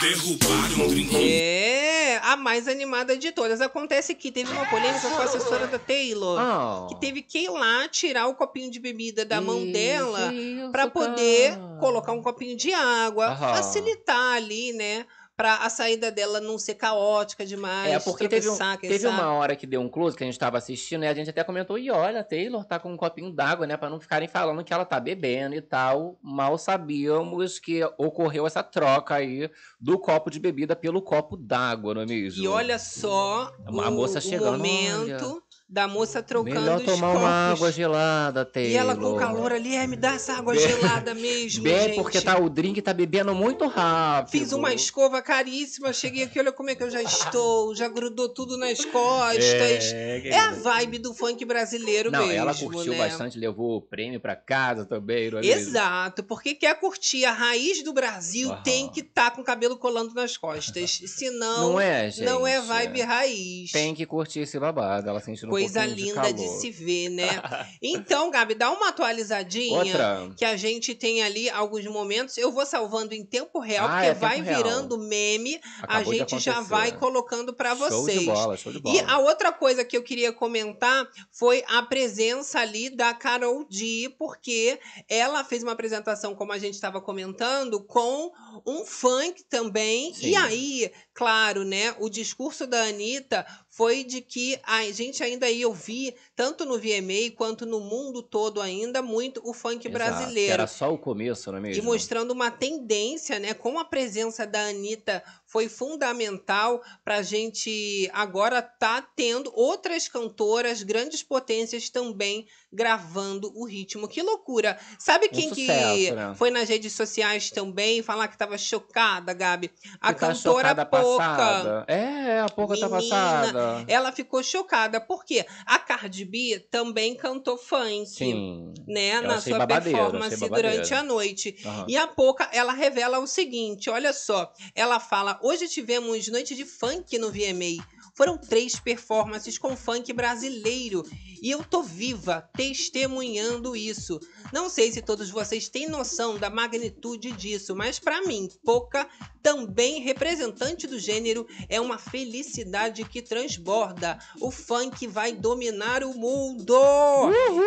Derrubaram 0.00 0.86
um 0.86 0.88
drink. 0.88 1.16
É, 1.16 2.20
a 2.22 2.36
mais 2.36 2.68
animada 2.68 3.16
de 3.16 3.32
todas. 3.32 3.60
Acontece 3.60 4.14
que 4.14 4.30
teve 4.30 4.52
uma 4.52 4.66
polêmica 4.66 5.08
com 5.10 5.20
a 5.20 5.24
assessora 5.24 5.66
da 5.66 5.78
Taylor. 5.78 6.38
Ah. 6.38 6.86
Que 6.88 7.00
teve 7.00 7.22
que 7.22 7.40
ir 7.40 7.50
lá 7.50 7.88
tirar 7.88 8.26
o 8.26 8.34
copinho 8.34 8.70
de 8.70 8.78
bebida 8.78 9.24
da 9.24 9.40
mão 9.40 9.62
Isso, 9.62 9.72
dela 9.72 10.32
para 10.70 10.88
poder 10.88 11.58
colocar 11.80 12.12
um 12.12 12.22
copinho 12.22 12.56
de 12.56 12.72
água, 12.72 13.36
facilitar 13.36 14.36
ali, 14.36 14.72
né? 14.72 15.06
Pra 15.38 15.54
a 15.58 15.70
saída 15.70 16.10
dela 16.10 16.40
não 16.40 16.58
ser 16.58 16.74
caótica 16.74 17.46
demais. 17.46 17.92
É, 17.92 18.00
porque 18.00 18.28
teve, 18.28 18.48
um- 18.50 18.58
teve 18.80 18.98
sabe. 18.98 19.14
uma 19.14 19.32
hora 19.34 19.54
que 19.54 19.68
deu 19.68 19.80
um 19.80 19.88
close 19.88 20.16
que 20.16 20.24
a 20.24 20.26
gente 20.26 20.36
tava 20.36 20.58
assistindo 20.58 21.04
e 21.04 21.06
a 21.06 21.14
gente 21.14 21.30
até 21.30 21.44
comentou, 21.44 21.78
e 21.78 21.92
olha, 21.92 22.18
a 22.22 22.24
Taylor 22.24 22.64
tá 22.64 22.76
com 22.80 22.92
um 22.92 22.96
copinho 22.96 23.30
d'água, 23.30 23.64
né? 23.64 23.76
Pra 23.76 23.88
não 23.88 24.00
ficarem 24.00 24.26
falando 24.26 24.64
que 24.64 24.72
ela 24.74 24.84
tá 24.84 24.98
bebendo 24.98 25.54
e 25.54 25.60
tal. 25.60 26.18
Mal 26.20 26.58
sabíamos 26.58 27.60
que 27.60 27.84
ocorreu 27.96 28.48
essa 28.48 28.64
troca 28.64 29.14
aí 29.14 29.48
do 29.80 29.96
copo 29.96 30.28
de 30.28 30.40
bebida 30.40 30.74
pelo 30.74 31.00
copo 31.00 31.36
d'água, 31.36 31.94
não 31.94 32.02
é 32.02 32.06
mesmo? 32.06 32.42
E 32.42 32.48
olha 32.48 32.76
só 32.76 33.54
A 33.64 33.70
o, 33.70 33.92
moça 33.92 34.18
o 34.18 34.22
chegando, 34.22 34.58
momento 34.58 35.40
da 35.70 35.86
moça 35.86 36.22
trocando 36.22 36.60
Melhor 36.60 36.78
os 36.78 36.84
tomar 36.84 37.08
copos. 37.08 37.20
uma 37.20 37.52
água 37.52 37.70
gelada, 37.70 38.42
Taylor. 38.44 38.72
E 38.72 38.76
ela 38.76 38.96
com 38.96 39.16
calor 39.16 39.52
ali, 39.52 39.76
é, 39.76 39.86
me 39.86 39.96
dá 39.96 40.14
essa 40.14 40.32
água 40.32 40.54
Bebe- 40.54 40.66
gelada 40.66 41.14
mesmo, 41.14 41.62
Bebe 41.62 41.84
gente. 41.88 41.94
porque 41.96 42.20
tá, 42.22 42.38
o 42.40 42.48
drink 42.48 42.80
tá 42.80 42.94
bebendo 42.94 43.34
muito 43.34 43.66
rápido. 43.66 44.30
Fiz 44.32 44.52
uma 44.52 44.72
escova 44.72 45.20
caríssima, 45.20 45.92
cheguei 45.92 46.22
aqui, 46.24 46.38
olha 46.38 46.52
como 46.52 46.70
é 46.70 46.74
que 46.74 46.82
eu 46.82 46.90
já 46.90 47.02
estou, 47.02 47.74
já 47.74 47.86
grudou 47.86 48.30
tudo 48.30 48.56
nas 48.56 48.82
costas. 48.84 49.92
É, 49.92 50.38
a 50.38 50.52
vibe 50.52 50.98
do 51.00 51.12
funk 51.12 51.44
brasileiro 51.44 52.10
Não, 52.10 52.20
mesmo, 52.26 52.32
ela 52.40 52.54
curtiu 52.54 52.92
né? 52.92 52.98
bastante, 52.98 53.38
levou 53.38 53.76
o 53.76 53.82
prêmio 53.82 54.18
pra 54.20 54.34
casa 54.34 54.86
também, 54.86 55.30
é? 55.42 55.46
Exato, 55.46 56.22
porque 56.24 56.54
quer 56.54 56.80
curtir 56.80 57.26
a 57.26 57.32
raiz 57.32 57.82
do 57.82 57.92
Brasil, 57.92 58.54
tem 58.64 58.88
que 58.88 59.00
estar 59.00 59.32
com 59.32 59.42
o 59.42 59.44
cabelo 59.44 59.76
colando 59.76 60.14
nas 60.14 60.36
costas. 60.36 60.98
Senão, 61.06 61.72
Não 61.72 61.80
é, 61.80 62.10
gente? 62.10 62.24
não 62.24 62.46
é 62.46 62.58
vibe 62.60 63.02
raiz. 63.02 63.70
Tem 63.72 63.94
que 63.94 64.06
curtir 64.06 64.40
esse 64.40 64.58
babado, 64.58 65.08
ela 65.08 65.20
sentindo 65.20 65.48
um 65.48 65.57
Coisa 65.62 65.86
de 65.86 65.94
linda 65.94 66.32
de, 66.32 66.42
calor. 66.44 66.60
se 66.60 66.70
ver, 66.70 67.08
né? 67.10 67.28
Então, 67.82 68.30
Gabi, 68.30 68.54
dá 68.54 68.70
uma 68.70 68.88
atualizadinha. 68.88 69.78
Outra. 69.78 70.30
Que 70.36 70.44
a 70.44 70.56
gente 70.56 70.94
tem 70.94 71.22
ali 71.22 71.48
alguns 71.50 71.84
momentos. 71.86 72.36
Eu 72.38 72.50
vou 72.50 72.64
salvando 72.66 73.14
em 73.14 73.24
tempo 73.24 73.58
real, 73.60 73.86
Ah, 73.86 73.90
porque 73.92 74.06
é 74.06 74.14
vai 74.14 74.40
real. 74.42 74.56
virando 74.56 74.98
meme. 74.98 75.60
Acabou 75.82 76.12
a 76.12 76.12
de 76.14 76.18
gente 76.18 76.38
já 76.38 76.60
vai 76.60 76.92
colocando 76.92 77.52
para 77.54 77.74
Show 77.76 77.88
vocês. 77.88 78.20
de 78.20 78.26
bola, 78.26 78.56
show 78.56 78.72
de 78.72 78.80
bola. 78.80 78.96
E 78.96 79.00
a 79.00 79.18
outra 79.18 79.52
coisa 79.52 79.84
que 79.84 79.96
eu 79.96 80.02
queria 80.02 80.32
comentar 80.32 81.08
foi 81.32 81.64
a 81.68 81.82
presença 81.82 82.58
ali 82.60 82.90
da 82.90 83.14
Carol 83.14 83.64
D, 83.68 84.14
porque 84.18 84.78
ela 85.08 85.44
fez 85.44 85.62
uma 85.62 85.72
apresentação, 85.72 86.34
como 86.34 86.52
a 86.52 86.58
gente 86.58 86.74
estava 86.74 87.00
comentando, 87.00 87.82
com 87.84 88.30
um 88.66 88.84
funk 88.84 89.44
também. 89.48 90.12
Sim. 90.14 90.28
E 90.30 90.36
aí, 90.36 90.92
claro, 91.14 91.64
né, 91.64 91.94
o 91.98 92.08
discurso 92.08 92.66
da 92.66 92.82
Anitta 92.84 93.46
foi 93.78 94.02
de 94.02 94.20
que 94.20 94.58
a 94.64 94.90
gente 94.90 95.22
ainda 95.22 95.48
ia 95.48 95.68
ouvir, 95.68 96.12
tanto 96.34 96.64
no 96.64 96.80
VMA 96.80 97.30
quanto 97.36 97.64
no 97.64 97.78
mundo 97.78 98.24
todo 98.24 98.60
ainda, 98.60 99.00
muito 99.00 99.40
o 99.44 99.54
funk 99.54 99.86
Exato, 99.86 99.92
brasileiro. 99.92 100.52
Era 100.52 100.66
só 100.66 100.92
o 100.92 100.98
começo, 100.98 101.52
não 101.52 101.58
é 101.58 101.60
mesmo? 101.60 101.80
E 101.80 101.86
mostrando 101.86 102.32
uma 102.32 102.50
tendência, 102.50 103.38
né? 103.38 103.54
Com 103.54 103.78
a 103.78 103.84
presença 103.84 104.44
da 104.44 104.66
Anitta 104.66 105.22
foi 105.48 105.68
fundamental 105.68 106.80
para 107.04 107.16
a 107.16 107.22
gente 107.22 108.08
agora 108.12 108.60
tá 108.62 109.02
tendo 109.16 109.50
outras 109.54 110.06
cantoras, 110.06 110.82
grandes 110.82 111.22
potências 111.22 111.88
também 111.88 112.46
gravando 112.70 113.50
o 113.54 113.64
ritmo. 113.66 114.06
Que 114.06 114.20
loucura! 114.22 114.78
Sabe 114.98 115.26
Um 115.26 115.30
quem 115.30 115.50
que 115.50 115.66
sucesso, 115.66 116.14
né? 116.14 116.34
foi 116.36 116.50
nas 116.50 116.68
redes 116.68 116.92
sociais 116.92 117.50
também 117.50 118.02
falar 118.02 118.28
que 118.28 118.34
estava 118.34 118.58
chocada, 118.58 119.32
Gabi? 119.32 119.70
A 120.00 120.12
Que 120.12 120.20
tá 120.20 120.26
cantora 120.28 120.68
chocada 120.68 120.84
Poca. 120.86 121.16
passada. 121.24 121.84
É, 121.88 122.40
a 122.40 122.48
Poca 122.50 122.78
tá 122.78 122.88
Menina, 122.88 123.02
passada. 123.10 123.84
Ela 123.88 124.12
ficou 124.12 124.42
chocada, 124.42 125.00
porque 125.00 125.46
a 125.64 125.78
Cardi 125.78 126.26
B 126.26 126.60
também 126.70 127.14
cantou 127.14 127.56
funk. 127.56 128.06
Sim. 128.06 128.74
Né, 128.86 129.16
Eu 129.16 129.22
na 129.22 129.40
sua 129.40 129.66
performance 129.66 130.48
durante 130.48 130.92
a 130.92 131.02
noite. 131.02 131.56
Aham. 131.64 131.86
E 131.88 131.96
a 131.96 132.06
Poca, 132.06 132.48
ela 132.52 132.72
revela 132.72 133.18
o 133.18 133.26
seguinte, 133.26 133.88
olha 133.88 134.12
só. 134.12 134.52
Ela 134.74 135.00
fala, 135.00 135.37
hoje 135.42 135.68
tivemos 135.68 136.28
noite 136.28 136.54
de 136.54 136.64
funk 136.64 137.18
no 137.18 137.30
VMA. 137.30 137.97
Foram 138.18 138.36
três 138.36 138.80
performances 138.80 139.56
com 139.58 139.76
funk 139.76 140.12
brasileiro. 140.12 141.04
E 141.40 141.52
eu 141.52 141.62
tô 141.62 141.84
viva, 141.84 142.50
testemunhando 142.52 143.76
isso. 143.76 144.18
Não 144.52 144.68
sei 144.68 144.90
se 144.90 145.00
todos 145.00 145.30
vocês 145.30 145.68
têm 145.68 145.88
noção 145.88 146.36
da 146.36 146.50
magnitude 146.50 147.30
disso, 147.30 147.76
mas 147.76 148.00
para 148.00 148.20
mim, 148.22 148.48
Poca, 148.64 149.08
também 149.40 150.00
representante 150.02 150.88
do 150.88 150.98
gênero, 150.98 151.46
é 151.68 151.80
uma 151.80 151.96
felicidade 151.96 153.04
que 153.04 153.22
transborda. 153.22 154.18
O 154.40 154.50
funk 154.50 155.06
vai 155.06 155.32
dominar 155.32 156.02
o 156.02 156.12
mundo! 156.12 156.74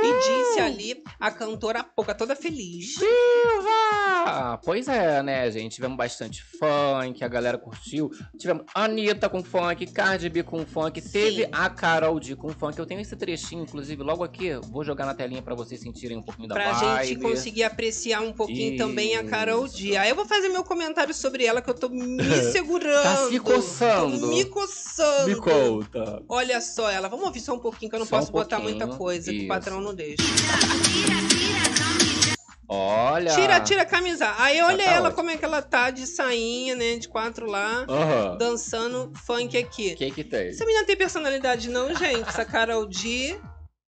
E 0.04 0.18
disse 0.18 0.60
ali 0.60 1.02
a 1.18 1.32
cantora 1.32 1.82
Poca, 1.82 2.14
toda 2.14 2.36
feliz. 2.36 2.96
Ah, 4.26 4.60
pois 4.64 4.88
é, 4.88 5.24
né, 5.24 5.50
gente? 5.50 5.76
Tivemos 5.76 5.98
bastante 5.98 6.44
funk, 6.44 7.24
a 7.24 7.28
galera 7.28 7.58
curtiu. 7.58 8.12
Tivemos 8.38 8.66
Anitta 8.76 9.30
com 9.30 9.42
funk, 9.44 9.88
Cardi 9.88 10.30
B 10.30 10.41
com 10.44 10.66
funk, 10.66 11.02
teve 11.02 11.44
Sim. 11.44 11.50
a 11.52 11.70
Carol 11.70 12.20
D 12.20 12.36
com 12.36 12.50
funk. 12.50 12.78
Eu 12.78 12.86
tenho 12.86 13.00
esse 13.02 13.16
trechinho, 13.16 13.64
inclusive, 13.64 14.02
logo 14.04 14.24
aqui. 14.24 14.54
Vou 14.72 14.84
jogar 14.84 15.06
na 15.06 15.14
telinha 15.14 15.42
pra 15.42 15.56
vocês 15.56 15.80
sentirem 15.82 16.18
um 16.18 16.22
pouquinho 16.22 16.48
da 16.48 16.56
Pra 16.56 16.72
vibe. 16.74 17.08
gente 17.08 17.22
conseguir 17.22 17.64
apreciar 17.64 18.22
um 18.22 18.34
pouquinho 18.34 18.78
também 18.78 19.16
a 19.16 19.24
Carol 19.24 19.68
D. 19.68 19.90
Isso. 19.90 19.98
Aí 20.00 20.10
eu 20.10 20.16
vou 20.16 20.26
fazer 20.26 20.50
meu 20.50 20.64
comentário 20.64 21.14
sobre 21.14 21.46
ela, 21.46 21.62
que 21.62 21.70
eu 21.70 21.74
tô 21.74 21.90
me 21.90 22.24
segurando. 22.52 22.82
Tá 23.04 23.28
se 23.30 23.40
coçando. 23.40 24.20
Tô 24.20 24.28
me 24.28 24.46
coçando. 24.46 25.28
Me 25.30 25.36
conta. 25.36 26.24
Olha 26.30 26.60
só 26.62 26.90
ela. 26.90 27.08
Vamos 27.08 27.26
ouvir 27.26 27.40
só 27.40 27.54
um 27.54 27.60
pouquinho, 27.60 27.90
que 27.90 27.96
eu 27.96 28.00
não 28.00 28.06
Só 28.06 28.18
um 28.18 28.20
posso 28.20 28.32
botar 28.32 28.58
pouquinho, 28.58 28.80
muita 28.80 28.98
coisa, 28.98 29.32
que 29.32 29.38
o 29.38 29.40
isso. 29.40 29.48
patrão 29.48 29.82
não 29.82 29.94
deixa. 29.94 30.24
Olha. 32.74 33.36
Tira, 33.36 33.60
tira 33.60 33.82
a 33.82 33.86
camisa. 33.86 34.34
Aí 34.38 34.58
Já 34.58 34.68
olha 34.68 34.84
tá 34.86 34.92
ela 34.92 35.02
ótimo. 35.08 35.16
como 35.18 35.30
é 35.30 35.36
que 35.38 35.44
ela 35.44 35.62
tá 35.62 35.90
de 35.92 36.08
sainha, 36.08 36.74
né? 36.74 36.96
De 36.96 37.10
quatro 37.10 37.46
lá, 37.46 37.86
Aham. 37.90 38.38
dançando 38.38 39.12
funk 39.26 39.58
aqui. 39.58 39.92
O 39.94 39.98
que 39.98 40.10
que 40.12 40.24
tem? 40.24 40.48
Essa 40.48 40.66
menina 40.66 40.86
tem 40.86 40.96
personalidade, 40.96 41.70
não, 41.70 41.94
gente. 41.94 42.30
Essa 42.30 42.46
Carol 42.46 42.86
D. 42.86 43.38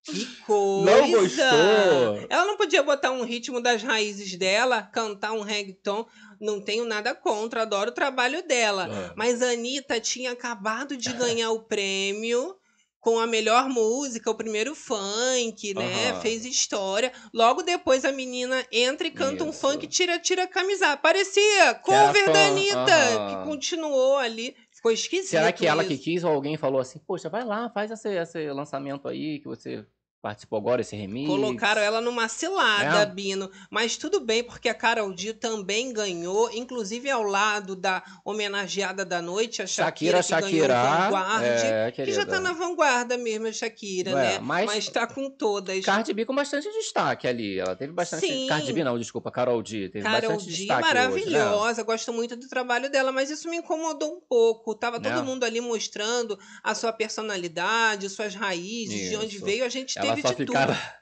Que 0.05 0.25
coisa! 0.47 0.85
Não 0.85 1.11
gostou? 1.11 2.27
Ela 2.31 2.45
não 2.45 2.57
podia 2.57 2.83
botar 2.83 3.11
um 3.11 3.25
ritmo 3.25 3.61
das 3.63 3.83
raízes 3.83 4.37
dela, 4.39 4.83
cantar 4.83 5.33
um 5.33 5.41
reggaeton. 5.41 6.07
Não 6.41 6.61
tenho 6.61 6.85
nada 6.85 7.15
contra, 7.15 7.63
adoro 7.63 7.91
o 7.91 7.95
trabalho 7.95 8.47
dela. 8.47 9.13
Mas 9.17 9.41
a 9.43 9.51
Anitta 9.53 9.99
tinha 9.99 10.33
acabado 10.33 10.97
de 10.99 11.13
ganhar 11.15 11.51
o 11.51 11.63
prêmio 11.65 12.55
com 13.07 13.21
a 13.21 13.27
melhor 13.27 13.69
música, 13.69 14.29
o 14.29 14.35
primeiro 14.35 14.75
funk, 14.75 15.73
né? 15.75 16.11
Aham. 16.11 16.21
Fez 16.23 16.45
história. 16.45 17.13
Logo 17.33 17.63
depois 17.63 18.05
a 18.05 18.11
menina 18.11 18.67
entra 18.73 19.07
e 19.07 19.13
canta 19.13 19.45
um 19.45 19.51
Isso. 19.51 19.61
funk, 19.61 19.87
tira, 19.87 20.19
tira 20.19 20.43
a 20.43 20.49
camisa. 20.49 20.97
Parecia 20.97 21.73
cover 21.85 22.25
fã, 22.25 22.33
da 22.33 22.47
Anitta, 22.49 22.77
aham. 22.77 23.29
que 23.29 23.49
continuou 23.49 24.17
ali. 24.17 24.57
Ficou 24.73 24.91
esquisito. 24.91 25.31
Será 25.31 25.53
que 25.53 25.69
ela 25.69 25.85
que 25.85 25.95
isso. 25.95 26.03
quis 26.03 26.25
ou 26.25 26.33
alguém 26.33 26.57
falou 26.57 26.81
assim, 26.81 26.99
poxa, 26.99 27.29
vai 27.29 27.45
lá, 27.45 27.71
faz 27.71 27.93
esse, 27.93 28.09
esse 28.09 28.51
lançamento 28.51 29.07
aí 29.07 29.39
que 29.39 29.47
você 29.47 29.87
participou 30.27 30.59
agora, 30.59 30.81
esse 30.81 30.97
remix? 30.97 31.29
Colocaram 31.29 31.81
ela 31.81 32.01
numa 32.01 32.27
cilada, 32.29 33.03
É? 33.03 33.07
Bino. 33.07 33.49
Mas 33.71 33.97
tudo 33.97 34.19
bem, 34.19 34.43
porque 34.43 34.69
a 34.69 34.75
Carol 34.75 35.13
D 35.15 35.33
também 35.33 35.93
ganhou, 35.93 36.51
inclusive 36.53 37.09
ao 37.09 37.23
lado 37.23 37.77
da 37.77 38.03
homenageada 38.25 39.05
da 39.05 39.23
noite, 39.23 39.63
a 39.63 39.67
Shakira, 39.69 40.21
Shakira, 40.23 40.49
que 40.49 40.53
ganhou 40.57 40.69
Shakira. 40.69 41.09
Vanguard. 41.11 41.45
É, 41.45 41.91
que 41.93 42.13
já 42.13 42.27
tá 42.27 42.41
na 42.41 42.53
vanguarda 42.53 43.17
mesmo, 43.17 43.47
a 43.47 43.53
Shakira, 43.53 44.15
Ué, 44.15 44.23
né? 44.33 44.39
mas- 44.41 44.67
Mas 44.67 44.89
tá 44.89 45.07
com 45.07 45.31
todas. 45.31 45.85
Cardi 45.85 46.13
B 46.13 46.25
com 46.25 46.35
bastante 46.35 46.69
destaque 46.73 47.29
ali. 47.29 47.59
Ela 47.61 47.77
teve 47.77 47.93
bastante. 47.93 48.27
Sim. 48.27 48.47
Cardi 48.49 48.73
B 48.73 48.83
não, 48.83 48.99
desculpa, 48.99 49.31
Carol 49.31 49.63
D. 49.63 49.89
Teve 49.91 50.03
Carol 50.05 50.31
bastante 50.31 50.45
D, 50.51 50.57
destaque. 50.57 50.83
Hoje, 50.83 50.95
né? 50.95 51.01
maravilhosa, 51.01 51.83
gosto 51.85 52.13
muito 52.13 52.35
do 52.35 52.49
trabalho 52.49 52.91
dela, 52.91 53.13
mas 53.13 53.31
isso 53.31 53.49
me 53.49 53.59
incomodou 53.59 54.17
um 54.17 54.21
pouco. 54.21 54.75
Tava 54.75 54.99
todo 54.99 55.15
Né? 55.15 55.23
mundo 55.23 55.45
ali 55.45 55.61
mostrando 55.61 56.37
a 56.65 56.75
sua 56.75 56.93
personalidade, 56.93 58.09
suas 58.09 58.35
raízes, 58.35 59.09
de 59.11 59.17
onde 59.17 59.37
Isso. 59.37 59.45
veio. 59.45 59.65
A 59.65 59.69
gente 59.69 59.97
Ela 59.99 60.09
teve 60.09 60.16
só 60.23 60.33
ficava 60.35 60.75
tudo. 60.75 60.97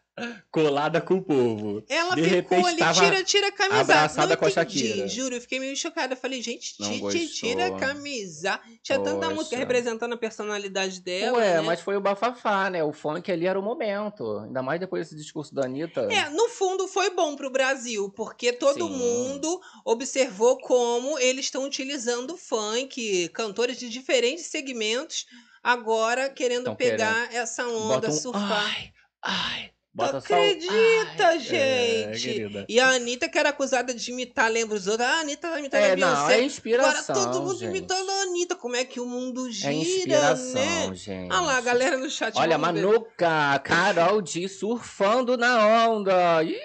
colada 0.49 1.01
com 1.01 1.15
o 1.15 1.23
povo. 1.23 1.83
Ela 1.89 2.15
De 2.15 2.23
ficou 2.23 2.61
repente 2.63 2.83
ali, 2.85 2.95
tira, 2.95 3.25
tira 3.25 3.49
a 3.49 3.53
camisa. 3.53 3.81
abraçada 3.81 4.29
não 4.29 4.37
com 4.37 4.47
a 4.47 4.51
Shakira. 4.51 5.09
juro, 5.09 5.35
eu 5.35 5.41
fiquei 5.41 5.59
meio 5.59 5.77
chocada. 5.77 6.15
Falei, 6.15 6.41
gente, 6.41 6.75
Não 6.79 6.87
ti- 6.89 6.95
ti- 6.95 7.01
gostou. 7.01 7.27
tira 7.29 7.67
a 7.67 7.77
camisa. 7.77 8.61
Tinha 8.81 9.01
tanta 9.01 9.23
Poxa. 9.27 9.35
música 9.35 9.57
representando 9.57 10.13
a 10.13 10.17
personalidade 10.17 11.01
dela. 11.01 11.39
Ué, 11.39 11.55
né? 11.55 11.61
mas 11.63 11.81
foi 11.81 11.97
o 11.97 12.01
bafafá, 12.01 12.71
né? 12.71 12.85
O 12.85 12.93
funk 12.93 13.31
ali 13.33 13.45
era 13.45 13.59
o 13.59 13.63
momento. 13.63 14.39
Ainda 14.45 14.63
mais 14.63 14.79
depois 14.79 15.03
desse 15.09 15.17
discurso 15.21 15.53
da 15.53 15.65
Anitta. 15.65 16.03
É, 16.03 16.31
no 16.31 16.49
fundo 16.49 16.87
foi 16.87 17.11
bom 17.11 17.35
pro 17.35 17.51
Brasil, 17.51 18.09
porque 18.11 18.53
todo 18.53 18.87
Sim. 18.87 18.93
mundo 18.95 19.61
observou 19.85 20.59
como 20.59 21.19
eles 21.19 21.47
estão 21.47 21.65
utilizando 21.65 22.35
o 22.35 22.39
funk, 22.39 23.29
cantores 23.31 23.77
de 23.79 23.89
diferentes 23.89 24.47
segmentos, 24.47 25.27
agora 25.61 26.29
querendo 26.29 26.73
pegar 26.77 27.35
essa 27.35 27.67
onda, 27.67 28.09
um, 28.11 28.13
surfar. 28.13 28.67
Ai, 28.77 28.94
ai. 29.25 29.71
Bota 29.97 30.21
só 30.21 30.35
o 30.35 30.37
acredita, 30.37 31.27
ai. 31.29 31.39
gente? 31.39 32.43
É. 32.59 32.67
E 32.69 32.81
a 32.81 32.89
Anitta, 32.89 33.29
que 33.29 33.39
era 33.39 33.51
acusada 33.51 33.95
de 33.95 34.11
imitar, 34.11 34.51
lembra 34.51 34.77
os 34.77 34.89
outros? 34.89 35.07
Ah, 35.09 35.19
a 35.19 35.21
Anitta 35.21 35.49
tá 35.49 35.59
imitando 35.61 35.81
a 35.81 35.87
É, 35.87 35.95
não, 35.95 36.13
Beyoncé. 36.17 36.35
é 36.35 36.43
inspiração. 36.43 37.15
Agora 37.15 37.31
todo 37.33 37.43
mundo 37.43 37.59
gente. 37.61 37.69
imitando 37.71 38.11
a 38.11 38.23
Anitta. 38.23 38.57
Como 38.57 38.75
é 38.75 38.85
que 38.85 38.99
o 38.99 39.07
mundo 39.07 39.49
gira, 39.53 39.71
É 39.71 39.73
inspiração, 39.77 40.55
né? 40.91 40.95
gente. 40.97 41.33
Ah 41.33 41.41
lá, 41.43 41.59
a 41.59 41.61
galera 41.61 41.97
no 41.97 42.11
chat. 42.11 42.37
Olha. 42.37 42.59
Manuca, 42.59 43.57
Carol 43.63 44.21
D 44.21 44.49
surfando 44.49 45.37
na 45.37 45.87
onda. 45.89 46.43
Ih, 46.43 46.57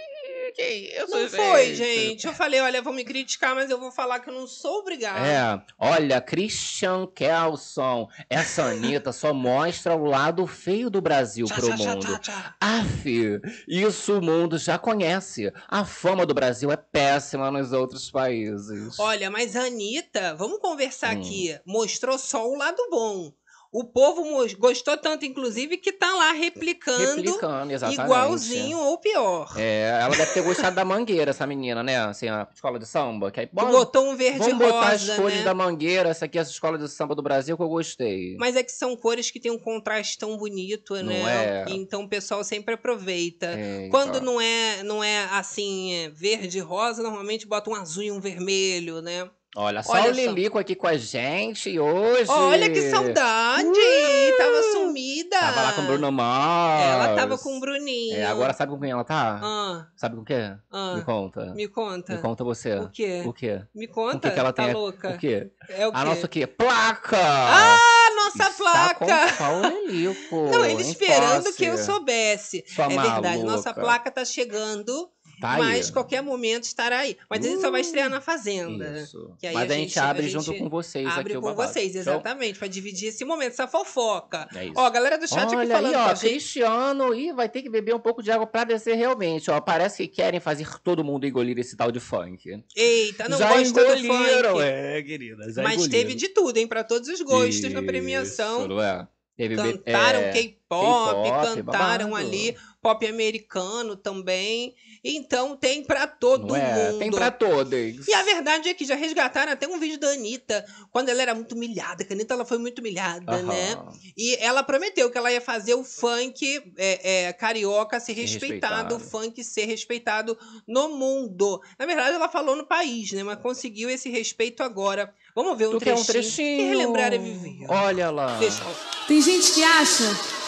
que 0.60 0.98
isso, 1.04 1.08
Não 1.10 1.30
foi, 1.30 1.74
gente. 1.76 2.28
Eu 2.28 2.34
falei, 2.34 2.60
olha, 2.60 2.82
vão 2.82 2.94
me 2.94 3.04
criticar, 3.04 3.56
mas 3.56 3.70
eu 3.70 3.80
vou 3.80 3.92
falar 3.92 4.20
que 4.20 4.30
eu 4.30 4.34
não 4.34 4.46
sou 4.48 4.80
obrigada. 4.80 5.26
É, 5.26 5.62
olha, 5.78 6.20
Christian 6.22 7.08
Kelson, 7.08 8.08
essa 8.30 8.64
Anitta 8.64 9.12
só 9.12 9.34
mostra 9.34 9.96
o 9.96 10.04
lado 10.06 10.46
feio 10.46 10.90
do 10.90 11.02
Brasil 11.02 11.46
Tchá, 11.46 11.56
pro 11.56 11.68
tchá, 11.68 11.78
mundo. 11.78 12.00
tchá, 12.06 12.20
tchá. 12.20 12.56
Aff, 12.60 13.40
isso 13.68 14.18
o 14.18 14.22
mundo 14.22 14.58
já 14.58 14.78
conhece. 14.78 15.52
A 15.68 15.86
fama 15.86 16.26
do 16.26 16.34
Brasil 16.34 16.72
é 16.72 16.78
péssima 16.78 17.50
nos 17.52 17.72
outros 17.72 18.12
países. 18.12 19.00
Olha, 19.00 19.30
mas 19.32 19.56
a 19.56 19.64
Anitta, 19.66 20.36
vamos 20.36 20.60
conversar 20.60 21.16
Hum. 21.16 21.20
aqui, 21.22 21.58
mostrou 21.66 22.18
só 22.18 22.48
o 22.50 22.56
lado 22.58 22.82
bom. 22.90 23.32
O 23.72 23.84
povo 23.84 24.24
gostou 24.58 24.98
tanto, 24.98 25.26
inclusive, 25.26 25.78
que 25.78 25.92
tá 25.92 26.12
lá 26.16 26.32
replicando, 26.32 27.18
Replicando, 27.18 27.74
igualzinho 27.92 28.80
ou 28.80 28.98
pior. 28.98 29.54
É, 29.56 30.00
ela 30.02 30.16
deve 30.16 30.34
ter 30.34 30.42
gostado 30.42 30.76
da 30.76 30.84
mangueira, 30.84 31.30
essa 31.30 31.46
menina, 31.46 31.84
né? 31.84 32.00
Assim, 32.00 32.28
a 32.28 32.48
escola 32.52 32.80
de 32.80 32.88
samba. 32.88 33.30
Que 33.30 33.42
aí, 33.42 33.50
bom, 33.54 33.70
Botou 33.70 34.10
um 34.10 34.16
verde 34.16 34.40
vamos 34.40 34.58
botar 34.58 34.90
as 34.90 35.02
rosa, 35.08 35.22
cores 35.22 35.38
né? 35.38 35.44
da 35.44 35.54
mangueira, 35.54 36.10
essa 36.10 36.26
aqui, 36.26 36.40
essa 36.40 36.50
escola 36.50 36.80
de 36.80 36.88
samba 36.90 37.14
do 37.14 37.22
Brasil 37.22 37.56
que 37.56 37.62
eu 37.62 37.70
gostei. 37.70 38.36
Mas 38.40 38.56
é 38.56 38.64
que 38.64 38.72
são 38.72 38.96
cores 38.98 39.30
que 39.30 39.40
tem 39.40 39.52
um 39.52 39.60
contraste 39.60 40.18
tão 40.18 40.36
bonito, 40.36 40.96
Não 40.96 41.04
né? 41.04 41.64
é? 41.64 41.66
Então 41.70 42.04
o 42.04 42.10
pessoal 42.10 42.44
sempre 42.44 42.74
aproveita. 42.74 43.54
Eita. 43.54 43.92
Quando 43.92 44.20
não 44.20 44.42
é, 44.42 44.82
não 44.82 45.04
é 45.04 45.26
assim, 45.32 45.94
é 45.94 46.10
verde 46.10 46.58
e 46.58 46.62
rosa, 46.62 47.04
normalmente 47.04 47.46
bota 47.46 47.70
um 47.70 47.76
azul 47.76 48.02
e 48.02 48.12
um 48.12 48.20
vermelho, 48.20 49.00
né? 49.00 49.30
Olha, 49.56 49.82
só 49.82 49.94
Olha 49.94 50.12
o 50.12 50.16
só. 50.16 50.22
Lilico 50.22 50.60
aqui 50.60 50.76
com 50.76 50.86
a 50.86 50.96
gente 50.96 51.80
hoje. 51.80 52.30
Olha 52.30 52.70
que 52.70 52.90
saudade! 52.90 53.68
Uh! 53.68 54.38
Tava 54.38 54.64
sumida! 54.74 55.40
Tava 55.40 55.62
lá 55.64 55.74
com 55.74 55.82
o 55.82 55.86
Bruno 55.86 56.12
Mars. 56.12 56.84
Ela 56.84 57.16
tava 57.16 57.38
com 57.38 57.58
o 57.58 57.60
Bruninho. 57.60 58.16
É, 58.16 58.26
agora 58.26 58.54
sabe 58.54 58.72
com 58.72 58.80
quem 58.80 58.92
ela 58.92 59.04
tá? 59.04 59.40
Ah, 59.44 59.88
Sabe 59.96 60.16
com 60.16 60.22
o 60.22 60.26
quê? 60.26 60.54
ah, 60.72 60.94
Me 60.96 61.02
conta. 61.04 61.46
me 61.56 61.68
conta. 61.68 62.14
Me 62.14 62.22
conta 62.22 62.44
você. 62.44 62.76
O 62.78 62.90
quê? 62.90 63.24
O 63.26 63.34
quê? 63.34 63.62
Me 63.74 63.88
conta. 63.88 64.18
O 64.18 64.22
que 64.22 64.32
que 64.32 64.40
ela 64.40 64.54
tá 64.54 64.66
tem? 64.66 64.74
louca? 64.74 65.10
O 65.10 65.18
quê? 65.18 65.50
É 65.68 65.88
o 65.88 65.92
quê? 65.92 65.98
A 65.98 66.06
nossa 66.06 66.26
o 66.28 66.30
quê? 66.30 66.46
Placa! 66.46 67.18
Ah, 67.20 67.78
nossa 68.16 68.50
Está 68.52 68.52
placa! 68.52 69.30
com 69.30 69.36
só 69.36 69.54
o 69.56 69.88
Lilico. 69.88 70.36
Não, 70.52 70.64
ele 70.64 70.84
esperando 70.84 71.52
que 71.54 71.66
eu 71.66 71.72
posse. 71.72 71.86
soubesse. 71.86 72.64
Sua 72.68 72.86
é 72.86 72.90
verdade, 72.90 73.22
maluca. 73.40 73.52
nossa 73.52 73.74
placa 73.74 74.12
tá 74.12 74.24
chegando, 74.24 75.10
Tá 75.40 75.52
aí. 75.54 75.60
mas 75.60 75.90
qualquer 75.90 76.22
momento 76.22 76.64
estará 76.64 77.00
aí. 77.00 77.18
Mas 77.30 77.46
ele 77.46 77.60
só 77.60 77.72
vai 77.72 77.82
Uh, 77.82 77.84
estrear 77.84 78.10
na 78.10 78.20
Fazenda. 78.22 79.00
Isso. 79.00 79.34
Que 79.40 79.48
aí 79.48 79.54
Mas 79.54 79.70
a 79.70 79.74
a 79.74 79.78
gente, 79.78 79.88
gente- 79.90 80.00
abre 80.00 80.26
a 80.26 80.30
junto 80.30 80.46
gente 80.46 80.60
com 80.60 80.70
vocês 80.70 81.08
Abre 81.08 81.22
aqui 81.34 81.38
o 81.38 81.42
com 81.42 81.48
babado. 81.48 81.72
vocês, 81.72 81.96
exatamente, 81.96 82.60
pra 82.60 82.68
dividir 82.68 83.10
esse 83.10 83.24
momento, 83.24 83.52
essa 83.54 83.68
fofoca. 83.68 84.48
É 84.56 84.66
isso. 84.66 84.74
Ó, 84.76 84.86
a 84.86 84.90
galera 84.90 85.18
do 85.18 85.28
chat 85.28 85.44
aqui 85.46 85.56
Olha 85.56 85.76
falando 85.76 85.96
aí, 85.96 86.04
com 86.04 86.10
ó, 86.12 86.16
gente. 86.16 86.30
Cristiano, 86.30 87.14
e 87.16 87.32
vai 87.32 87.48
ter 87.48 87.62
que 87.62 87.70
beber 87.70 87.96
um 87.96 88.00
pouco 88.00 88.22
de 88.22 88.32
água 88.32 88.46
pra 88.48 88.64
descer 88.64 88.96
realmente, 88.96 89.50
ó. 89.50 89.60
Parece 89.62 89.98
que 89.98 90.08
querem 90.08 90.40
fazer 90.40 90.68
todo 90.84 91.04
mundo 91.04 91.26
engolir 91.26 91.58
esse 91.60 91.76
tal 91.78 91.92
de 91.92 92.00
funk. 92.00 92.62
Eita, 92.76 93.30
não 93.30 93.38
Já 93.38 93.50
gosta 93.50 93.74
do 93.86 93.96
engoliram, 94.06 94.52
funk. 94.56 94.64
é, 94.64 95.02
querida, 95.04 95.52
já 95.54 95.64
Mas 95.64 95.74
engoliram. 95.76 95.92
teve 96.00 96.16
de 96.16 96.30
tudo, 96.30 96.58
hein? 96.58 96.68
Pra 96.68 96.84
todos 96.84 97.08
os 97.08 97.22
gostos 97.22 97.62
na 97.62 97.70
Isso, 97.80 97.84
premiação. 97.84 98.68
não 98.68 98.82
é? 98.82 99.08
Teve 99.38 99.56
Cantaram 99.56 100.20
é, 100.20 100.32
K-pop, 100.34 101.24
K-pop, 101.30 101.56
cantaram 101.56 102.10
babado. 102.10 102.16
ali 102.28 102.58
pop 102.82 103.06
americano 103.06 103.96
também. 103.96 104.74
Então 105.04 105.56
tem 105.56 105.84
pra 105.84 106.08
todo 106.08 106.48
não 106.48 106.56
é? 106.56 106.74
mundo. 106.92 107.00
Tem 107.00 107.12
pra 107.12 107.32
todos. 107.32 108.08
E 108.08 108.14
a 108.14 108.24
verdade 108.24 108.70
é 108.70 108.74
que 108.74 108.86
já 108.86 108.96
resgataram 108.96 109.52
até 109.52 109.68
um 109.68 109.80
vídeo 109.80 110.00
da 110.00 110.10
Anitta, 110.10 110.66
quando 110.92 111.10
ela 111.10 111.22
era 111.22 111.34
muito 111.36 111.56
humilhada, 111.56 112.04
que 112.04 112.12
a 112.12 112.16
Anitta 112.16 112.34
ela 112.34 112.46
foi 112.46 112.58
muito 112.58 112.80
humilhada, 112.80 113.32
Aham. 113.32 113.44
né? 113.44 113.78
E 114.18 114.36
ela 114.38 114.64
prometeu 114.64 115.10
que 115.10 115.18
ela 115.18 115.32
ia 115.32 115.42
fazer 115.42 115.74
o 115.74 115.84
funk 115.84 116.62
é, 116.78 117.28
é, 117.28 117.34
carioca 117.34 118.00
ser 118.00 118.14
respeitado, 118.14 118.96
o 118.96 119.00
funk 119.00 119.44
ser 119.44 119.66
respeitado 119.66 120.38
no 120.68 120.90
mundo. 120.90 121.62
Na 121.78 121.86
verdade, 121.86 122.16
ela 122.16 122.30
falou 122.30 122.56
no 122.56 122.66
país, 122.66 123.12
né? 123.12 123.24
Mas 123.24 123.40
conseguiu 123.40 123.90
esse 123.90 124.10
respeito 124.10 124.64
agora. 124.64 125.14
Vamos 125.36 125.58
ver 125.58 125.68
um 125.68 125.72
Tu 125.72 125.80
trechinho. 125.80 126.02
um 126.02 126.06
trechinho? 126.06 126.58
Que 126.58 126.64
relembrar 126.64 127.14
é 127.14 127.18
viver. 127.18 127.66
Olha 127.70 128.10
lá. 128.10 128.38
Deixa. 128.38 128.64
Tem 129.08 129.22
gente 129.22 129.54
que 129.54 129.64
acha 129.64 130.39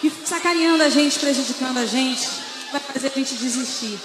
que 0.00 0.10
sacaneando 0.24 0.82
a 0.82 0.88
gente, 0.88 1.18
prejudicando 1.18 1.78
a 1.78 1.86
gente, 1.86 2.26
vai 2.72 2.80
fazer 2.80 3.08
a 3.08 3.10
gente 3.10 3.34
desistir. 3.34 3.98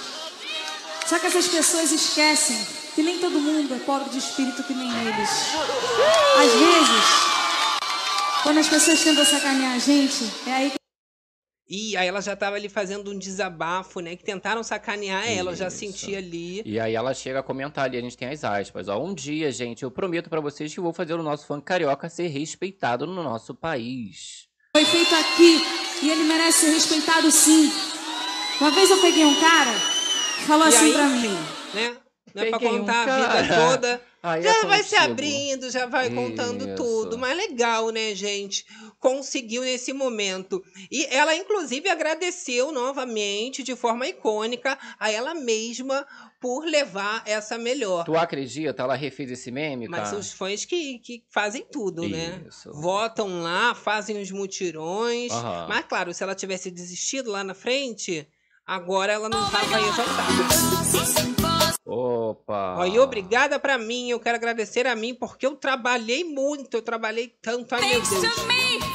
Só 1.06 1.18
que 1.18 1.26
essas 1.26 1.46
pessoas 1.46 1.92
esquecem 1.92 2.66
que 2.94 3.02
nem 3.02 3.18
todo 3.18 3.38
mundo 3.38 3.74
é 3.74 3.78
pobre 3.78 4.10
de 4.10 4.18
espírito 4.18 4.62
que 4.62 4.74
nem 4.74 4.90
eles. 4.90 5.30
Às 6.38 6.52
vezes, 6.52 7.04
quando 8.42 8.58
as 8.58 8.68
pessoas 8.68 9.04
tentam 9.04 9.24
sacanear 9.24 9.74
a 9.74 9.78
gente, 9.78 10.24
é 10.46 10.52
aí 10.52 10.70
que 10.70 10.76
E 11.68 11.96
aí 11.96 12.08
ela 12.08 12.20
já 12.20 12.34
tava 12.34 12.56
ali 12.56 12.68
fazendo 12.68 13.10
um 13.10 13.18
desabafo, 13.18 14.00
né? 14.00 14.16
Que 14.16 14.24
tentaram 14.24 14.62
sacanear 14.62 15.30
ela, 15.30 15.52
eu 15.52 15.56
já 15.56 15.68
Isso. 15.68 15.78
senti 15.78 16.16
ali. 16.16 16.62
E 16.64 16.80
aí 16.80 16.94
ela 16.94 17.12
chega 17.14 17.40
a 17.40 17.42
comentar 17.42 17.84
ali, 17.84 17.98
a 17.98 18.00
gente 18.00 18.16
tem 18.16 18.28
as 18.28 18.42
aspas. 18.44 18.88
Ó, 18.88 19.02
um 19.02 19.14
dia, 19.14 19.50
gente, 19.52 19.82
eu 19.82 19.90
prometo 19.90 20.30
pra 20.30 20.40
vocês 20.40 20.72
que 20.74 20.80
vou 20.80 20.92
fazer 20.92 21.14
o 21.14 21.22
nosso 21.22 21.46
funk 21.46 21.64
carioca 21.64 22.08
ser 22.08 22.28
respeitado 22.28 23.06
no 23.06 23.22
nosso 23.22 23.54
país. 23.54 24.45
Foi 24.76 24.84
feito 24.84 25.14
aqui 25.14 25.66
e 26.02 26.10
ele 26.10 26.24
merece 26.24 26.66
ser 26.66 26.70
respeitado 26.72 27.30
sim. 27.30 27.72
Uma 28.60 28.70
vez 28.70 28.90
eu 28.90 28.98
peguei 28.98 29.24
um 29.24 29.34
cara 29.36 29.72
que 30.36 30.44
falou 30.44 30.66
e 30.66 30.68
assim 30.68 30.84
aí, 30.84 30.92
pra 30.92 31.06
mim. 31.06 31.38
né? 31.72 31.96
Não 32.34 32.42
é 32.42 32.50
pra 32.50 32.58
Peguei 32.58 32.74
um 32.74 32.78
contar 32.80 33.08
a 33.08 33.40
vida 33.40 33.54
toda. 33.70 34.02
Aí 34.22 34.40
é 34.40 34.42
Já 34.42 34.66
vai 34.66 34.82
se 34.82 34.94
abrindo, 34.96 35.70
já 35.70 35.86
vai 35.86 36.10
contando 36.10 36.66
Isso. 36.66 36.74
tudo. 36.76 37.16
Mas 37.16 37.34
legal, 37.34 37.88
né, 37.88 38.14
gente? 38.14 38.66
Conseguiu 38.98 39.62
nesse 39.62 39.92
momento. 39.92 40.62
E 40.90 41.04
ela, 41.06 41.34
inclusive, 41.34 41.88
agradeceu 41.88 42.72
novamente, 42.72 43.62
de 43.62 43.76
forma 43.76 44.06
icônica, 44.06 44.78
a 44.98 45.10
ela 45.10 45.34
mesma 45.34 46.06
por 46.40 46.64
levar 46.64 47.22
essa 47.26 47.58
melhor. 47.58 48.04
Tu 48.04 48.16
acredita? 48.16 48.82
Ela 48.82 48.94
refez 48.94 49.30
esse 49.30 49.50
meme, 49.50 49.88
Mas 49.88 49.98
cara? 49.98 50.10
são 50.10 50.18
os 50.18 50.32
fãs 50.32 50.64
que, 50.64 50.98
que 50.98 51.24
fazem 51.30 51.64
tudo, 51.70 52.08
né? 52.08 52.44
Isso. 52.46 52.72
Votam 52.72 53.42
lá, 53.42 53.74
fazem 53.74 54.20
os 54.20 54.30
mutirões. 54.30 55.32
Aham. 55.32 55.66
Mas, 55.68 55.84
claro, 55.86 56.12
se 56.14 56.22
ela 56.22 56.34
tivesse 56.34 56.70
desistido 56.70 57.30
lá 57.30 57.42
na 57.42 57.54
frente, 57.54 58.28
agora 58.66 59.12
ela 59.12 59.28
não 59.28 59.44
estava 59.44 59.80
exaltada. 59.80 61.76
Opa! 61.84 62.76
Ó, 62.78 62.84
e 62.86 62.98
obrigada 62.98 63.58
pra 63.60 63.78
mim, 63.78 64.10
eu 64.10 64.18
quero 64.18 64.36
agradecer 64.36 64.86
a 64.86 64.96
mim, 64.96 65.14
porque 65.14 65.46
eu 65.46 65.54
trabalhei 65.54 66.24
muito, 66.24 66.76
eu 66.76 66.82
trabalhei 66.82 67.28
tanto, 67.40 67.74
ai 67.74 67.80
meu 67.80 67.90
Thanks 68.02 68.10
Deus. 68.10 68.34
to 68.34 68.46
me, 68.46 68.54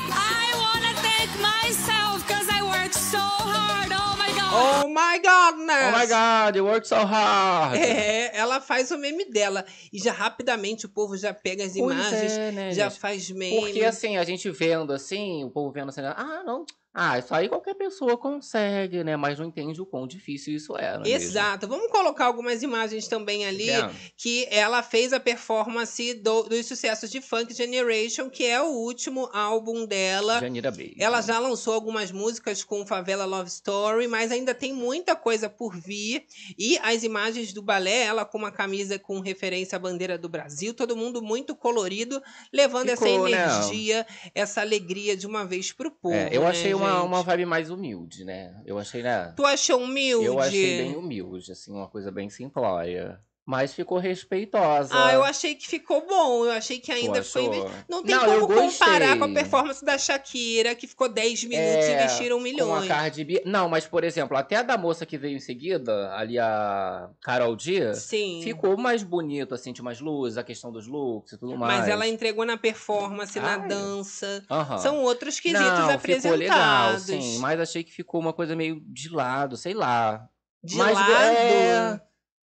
I 0.10 0.56
wanna 0.58 0.94
thank 1.02 1.32
myself 1.40 2.22
because 2.28 2.50
I 2.52 2.62
worked 2.62 2.94
so 2.98 3.18
hard. 3.18 3.92
Oh 3.94 4.18
my 4.18 4.34
god. 4.34 4.84
Oh 4.84 4.90
my 4.90 5.18
goodness! 5.20 5.88
Oh 5.88 5.98
my 6.00 6.06
god, 6.06 6.56
you 6.58 6.66
work 6.66 6.86
so 6.86 6.98
hard! 6.98 7.78
É, 7.80 8.36
ela 8.38 8.60
faz 8.60 8.92
o 8.92 8.98
meme 8.98 9.24
dela. 9.32 9.66
E 9.94 9.98
já 9.98 10.12
rapidamente 10.12 10.86
o 10.86 10.90
povo 10.90 11.16
já 11.16 11.34
pega 11.34 11.64
as 11.64 11.72
Pois 11.74 11.96
imagens, 11.96 12.32
é, 12.34 12.52
né, 12.52 12.72
já 12.74 12.90
gente? 12.90 13.00
faz 13.00 13.30
meme. 13.32 13.62
Porque 13.62 13.86
assim, 13.86 14.18
a 14.18 14.24
gente 14.26 14.50
vendo 14.52 14.92
assim, 14.92 15.46
o 15.46 15.50
povo 15.50 15.72
vendo 15.72 15.90
assim, 15.90 16.02
ah, 16.02 16.44
não. 16.46 16.66
Ah, 16.94 17.18
isso 17.18 17.34
aí 17.34 17.48
qualquer 17.48 17.74
pessoa 17.76 18.18
consegue, 18.18 19.04
né? 19.04 19.16
Mas 19.16 19.40
não 19.40 19.46
entende 19.46 19.82
o 19.82 19.86
quão 19.86 20.06
difícil 20.06 20.54
isso 20.54 20.78
é, 20.78 20.96
é 20.96 20.98
mesmo? 21.00 21.08
Exato. 21.08 21.68
Vamos 21.68 21.90
colocar 21.90 22.26
algumas 22.26 22.62
imagens 22.64 23.08
também 23.08 23.46
ali. 23.46 23.68
Que 24.18 24.46
ela 24.52 24.84
fez 24.84 25.14
a 25.14 25.20
performance 25.20 26.14
do- 26.16 26.44
dos 26.44 26.66
sucessos 26.66 27.10
de 27.10 27.22
Funk 27.22 27.54
Generation, 27.54 28.30
que 28.30 28.46
é 28.46 28.62
o 28.62 28.68
último 28.72 29.30
álbum 29.32 29.86
dela. 29.86 30.40
Janira 30.42 30.70
Baby. 30.70 30.96
Ela 31.00 31.22
já 31.22 31.40
lançou 31.40 31.74
algumas 31.74 32.12
músicas 32.12 32.64
com 32.64 32.86
Favela 32.86 33.24
Love 33.26 33.50
Story, 33.50 34.08
mas 34.08 34.32
ainda 34.32 34.54
tem 34.54 34.74
muita 34.74 35.16
coisa 35.16 35.50
por 35.50 35.76
vir. 35.78 36.26
E 36.58 36.78
as 36.80 37.04
imagens 37.04 37.54
do 37.54 37.62
balé, 37.62 38.04
ela 38.04 38.26
com 38.26 38.38
uma 38.38 38.52
camisa 38.52 39.00
com 39.00 39.20
referência 39.22 39.76
à 39.76 39.80
bandeira 39.80 40.18
do 40.18 40.28
Brasil, 40.28 40.74
todo 40.74 40.96
mundo 40.96 41.22
muito 41.22 41.56
colorido, 41.56 42.22
levando 42.52 42.90
essa 42.90 43.06
Ficou, 43.06 43.30
né? 43.30 43.32
energia, 43.32 44.06
essa 44.36 44.60
alegria 44.62 45.16
de 45.16 45.26
uma 45.26 45.46
vez 45.46 45.72
pro 45.72 45.90
povo. 45.90 46.16
É, 46.16 46.30
eu 46.32 46.42
né, 46.42 46.48
achei 46.48 46.74
uma, 46.82 47.04
uma 47.04 47.24
vibe 47.24 47.46
mais 47.46 47.70
humilde, 47.70 48.24
né? 48.26 48.62
Eu 48.66 48.78
achei, 48.78 49.02
né? 49.02 49.34
Tu 49.36 49.46
achou 49.46 49.82
humilde? 49.82 50.26
Eu 50.26 50.40
achei 50.40 50.78
bem 50.78 50.96
humilde, 50.96 51.52
assim, 51.52 51.72
uma 51.72 51.88
coisa 51.88 52.12
bem 52.12 52.30
simplória. 52.30 53.20
Mas 53.44 53.74
ficou 53.74 53.98
respeitosa. 53.98 54.94
Ah, 54.96 55.12
eu 55.14 55.24
achei 55.24 55.56
que 55.56 55.68
ficou 55.68 56.06
bom. 56.06 56.46
Eu 56.46 56.52
achei 56.52 56.80
que 56.80 56.92
ainda 56.92 57.18
inve- 57.20 57.64
Não 57.90 58.04
tem 58.04 58.16
Não, 58.16 58.26
como 58.42 58.48
comparar 58.54 59.18
com 59.18 59.26
a 59.26 59.30
performance 59.30 59.84
da 59.84 59.98
Shakira, 59.98 60.76
que 60.76 60.86
ficou 60.88 61.10
10 61.10 61.44
minutos 61.44 61.88
e 61.88 61.92
É, 61.92 61.96
investiram 61.96 62.38
Com 62.38 62.42
a 62.42 62.44
milhões. 62.44 62.88
Cardi 62.88 63.24
B. 63.24 63.42
Não, 63.44 63.68
mas, 63.68 63.88
por 63.88 64.04
exemplo, 64.04 64.38
até 64.38 64.58
a 64.58 64.62
da 64.62 64.78
moça 64.78 65.08
que 65.08 65.18
veio 65.18 65.36
em 65.38 65.40
seguida, 65.40 66.14
ali 66.16 66.38
a 66.38 67.10
Carol 67.22 67.56
D, 67.56 67.96
Sim. 67.96 68.42
ficou 68.44 68.78
mais 68.78 69.02
bonito, 69.04 69.56
assim, 69.56 69.74
tinha 69.74 69.84
mais 69.84 70.00
luz, 70.00 70.38
a 70.38 70.44
questão 70.44 70.72
dos 70.72 70.86
looks 70.88 71.34
e 71.34 71.38
tudo 71.40 71.58
mais. 71.58 71.80
Mas 71.80 71.90
ela 71.90 72.08
entregou 72.08 72.46
na 72.46 72.58
performance, 72.58 73.40
na 73.40 73.56
Ai. 73.56 73.68
dança. 73.68 74.46
Aham. 74.52 74.78
São 74.78 75.02
outros 75.04 75.40
quesitos 75.40 75.64
Não, 75.80 75.90
apresentados. 75.90 76.22
ficou 76.24 76.36
legal, 76.36 77.00
sim. 77.00 77.40
Mas 77.40 77.60
achei 77.60 77.84
que 77.84 77.92
ficou 77.92 78.22
uma 78.22 78.34
coisa 78.34 78.56
meio 78.56 78.80
de 78.86 79.10
lado, 79.10 79.58
sei 79.58 79.74
lá. 79.74 80.30
De 80.64 80.76
Mas, 80.78 80.94
lado? 80.94 81.12
é, 81.12 82.02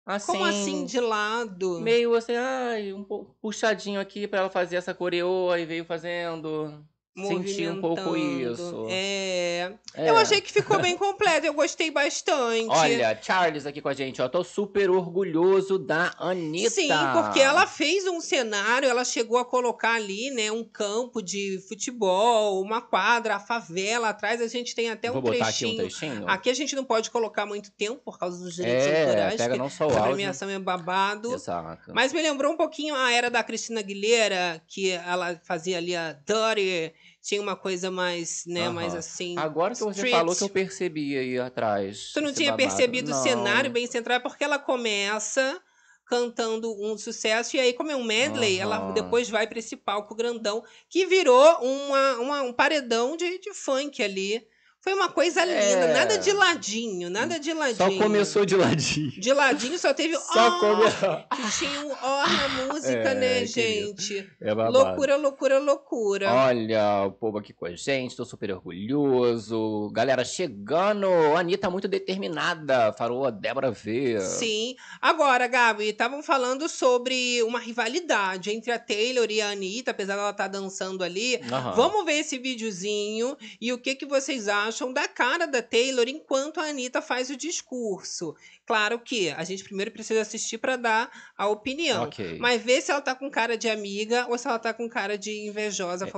assim, 0.08 0.32
Como 0.32 0.44
assim 0.44 0.84
de 0.86 1.00
lado? 1.00 1.80
Meio 1.80 2.14
assim, 2.14 2.34
ai, 2.34 2.92
um 2.92 3.04
pouco 3.04 3.34
puxadinho 3.40 4.00
aqui 4.00 4.26
pra 4.26 4.40
ela 4.40 4.50
fazer 4.50 4.76
essa 4.76 4.94
coreoa 4.94 5.60
e 5.60 5.66
veio 5.66 5.84
fazendo. 5.84 6.84
Senti 7.26 7.68
um 7.68 7.80
pouco 7.80 8.16
isso. 8.16 8.86
É. 8.90 9.72
É. 9.94 10.10
Eu 10.10 10.16
achei 10.16 10.40
que 10.40 10.52
ficou 10.52 10.78
bem 10.80 10.96
completo, 10.96 11.46
eu 11.46 11.52
gostei 11.52 11.90
bastante. 11.90 12.68
Olha, 12.68 13.18
Charles 13.20 13.66
aqui 13.66 13.80
com 13.80 13.88
a 13.88 13.94
gente, 13.94 14.22
ó. 14.22 14.28
Tô 14.28 14.44
super 14.44 14.90
orgulhoso 14.90 15.78
da 15.78 16.14
Anitta. 16.18 16.70
Sim, 16.70 16.88
porque 17.12 17.40
ela 17.40 17.66
fez 17.66 18.06
um 18.06 18.20
cenário, 18.20 18.88
ela 18.88 19.04
chegou 19.04 19.38
a 19.38 19.44
colocar 19.44 19.94
ali, 19.94 20.30
né, 20.30 20.52
um 20.52 20.62
campo 20.62 21.20
de 21.20 21.60
futebol, 21.68 22.62
uma 22.62 22.80
quadra, 22.80 23.36
a 23.36 23.40
favela 23.40 24.10
atrás. 24.10 24.40
A 24.40 24.46
gente 24.46 24.74
tem 24.74 24.90
até 24.90 25.10
Vou 25.10 25.18
um 25.18 25.22
botar 25.22 25.48
aqui 25.48 25.66
um 25.66 25.76
trechinho. 25.76 25.76
trechinho. 25.76 26.28
Aqui 26.28 26.50
a 26.50 26.54
gente 26.54 26.76
não 26.76 26.84
pode 26.84 27.10
colocar 27.10 27.44
muito 27.44 27.70
tempo 27.72 28.00
por 28.04 28.18
causa 28.18 28.42
dos 28.42 28.54
direitos 28.54 28.86
é, 28.86 29.04
autorais. 29.04 29.36
pega 29.36 29.56
não 29.56 29.68
só 29.68 29.88
o 29.88 29.98
a 29.98 30.02
premiação 30.02 30.48
é 30.48 30.58
babado. 30.58 31.34
Exato. 31.34 31.92
Mas 31.92 32.12
me 32.12 32.22
lembrou 32.22 32.52
um 32.52 32.56
pouquinho 32.56 32.94
a 32.94 33.12
era 33.12 33.30
da 33.30 33.42
Cristina 33.42 33.80
Aguilera, 33.80 34.62
que 34.68 34.90
ela 34.90 35.40
fazia 35.44 35.78
ali 35.78 35.96
a 35.96 36.12
Dirty, 36.12 36.92
tinha 37.28 37.42
uma 37.42 37.54
coisa 37.54 37.90
mais, 37.90 38.44
né, 38.46 38.62
Aham. 38.64 38.72
mais 38.72 38.94
assim. 38.94 39.36
Agora 39.36 39.74
que 39.74 39.80
você 39.80 39.90
street. 39.90 40.14
falou 40.14 40.34
que 40.34 40.44
eu 40.44 40.48
percebi 40.48 41.18
aí 41.18 41.38
atrás. 41.38 42.12
Tu 42.14 42.22
não 42.22 42.32
tinha 42.32 42.52
babado. 42.52 42.68
percebido 42.70 43.10
Não. 43.10 43.20
o 43.20 43.22
cenário 43.22 43.70
bem 43.70 43.86
central, 43.86 44.18
porque 44.22 44.42
ela 44.42 44.58
começa 44.58 45.60
cantando 46.06 46.74
um 46.82 46.96
sucesso, 46.96 47.54
e 47.54 47.60
aí, 47.60 47.74
como 47.74 47.90
é 47.90 47.96
um 47.96 48.02
medley, 48.02 48.58
ela 48.58 48.78
Aham. 48.78 48.94
depois 48.94 49.28
vai 49.28 49.46
pra 49.46 49.58
esse 49.58 49.76
palco 49.76 50.14
grandão, 50.14 50.64
que 50.88 51.04
virou 51.04 51.44
uma, 51.60 52.14
uma- 52.16 52.42
um 52.44 52.52
paredão 52.54 53.14
de, 53.14 53.38
de 53.38 53.52
funk 53.52 54.02
ali. 54.02 54.42
Foi 54.80 54.94
uma 54.94 55.08
coisa 55.08 55.44
linda, 55.44 55.58
É. 55.58 55.92
nada 55.92 56.16
de 56.18 56.32
ladinho, 56.32 57.10
nada 57.10 57.38
de 57.38 57.50
Só 57.52 57.58
ladinho. 57.58 58.00
começou 58.00 58.46
de 58.46 58.54
ladinho. 58.54 59.10
De 59.20 59.32
ladinho 59.32 59.76
só 59.76 59.92
teve 59.92 60.16
Só 60.16 60.48
ó, 60.56 60.60
começou. 60.60 61.16
que 61.34 61.58
tinha 61.58 61.80
um 61.80 61.90
ó 62.00 62.26
na 62.26 62.48
música, 62.72 62.88
É, 63.10 63.14
né, 63.14 63.44
gente? 63.44 64.24
É. 64.40 64.54
Loucura, 64.54 65.16
loucura, 65.16 65.58
loucura. 65.58 66.32
Olha, 66.32 67.06
o 67.06 67.10
povo 67.12 67.38
aqui 67.38 67.52
com 67.52 67.66
a 67.66 67.74
gente, 67.74 68.16
tô 68.16 68.24
super 68.24 68.52
orgulhoso. 68.52 69.90
Galera 69.92 70.24
chegando, 70.24 71.08
a 71.34 71.40
Anitta 71.40 71.68
muito 71.68 71.88
determinada, 71.88 72.92
falou 72.92 73.26
a 73.26 73.30
Débora 73.30 73.72
V. 73.72 74.20
Sim. 74.20 74.76
Agora, 75.02 75.48
Gabi, 75.48 75.88
estavam 75.88 76.22
falando 76.22 76.68
sobre 76.68 77.42
uma 77.42 77.58
rivalidade 77.58 78.50
entre 78.52 78.70
a 78.70 78.78
Taylor 78.78 79.26
e 79.28 79.40
a 79.40 79.50
Anitta, 79.50 79.90
apesar 79.90 80.14
dela 80.14 80.30
estar 80.30 80.46
dançando 80.48 81.02
ali. 81.02 81.40
Aham. 81.50 81.72
Vamos 81.72 82.04
ver 82.04 82.20
esse 82.20 82.38
videozinho 82.38 83.36
e 83.60 83.72
o 83.72 83.78
que, 83.78 83.96
que 83.96 84.06
vocês 84.06 84.46
acham 84.46 84.67
da 84.92 85.08
cara 85.08 85.46
da 85.46 85.62
Taylor 85.62 86.06
enquanto 86.08 86.60
a 86.60 86.64
Anitta 86.64 87.00
faz 87.02 87.30
o 87.30 87.36
discurso. 87.36 88.34
Claro 88.66 88.98
que 88.98 89.30
a 89.30 89.44
gente 89.44 89.64
primeiro 89.64 89.90
precisa 89.90 90.20
assistir 90.20 90.58
para 90.58 90.76
dar 90.76 91.10
a 91.36 91.46
opinião. 91.48 92.04
Ok. 92.04 92.38
Mas 92.38 92.62
ver 92.62 92.80
se 92.80 92.90
ela 92.90 93.00
tá 93.00 93.14
com 93.14 93.30
cara 93.30 93.56
de 93.56 93.68
amiga 93.68 94.26
ou 94.28 94.36
se 94.38 94.46
ela 94.46 94.58
tá 94.58 94.74
com 94.74 94.88
cara 94.88 95.16
de 95.16 95.46
invejosa. 95.46 96.06
É, 96.06 96.10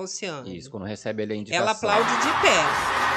Isso, 0.49 0.71
quando 0.71 0.85
recebe 0.85 1.23
ele 1.23 1.33
a 1.33 1.37
indicação. 1.37 1.63
Ela 1.63 1.73
aplaude 1.73 2.11
de 2.17 2.33
pé. 2.43 3.11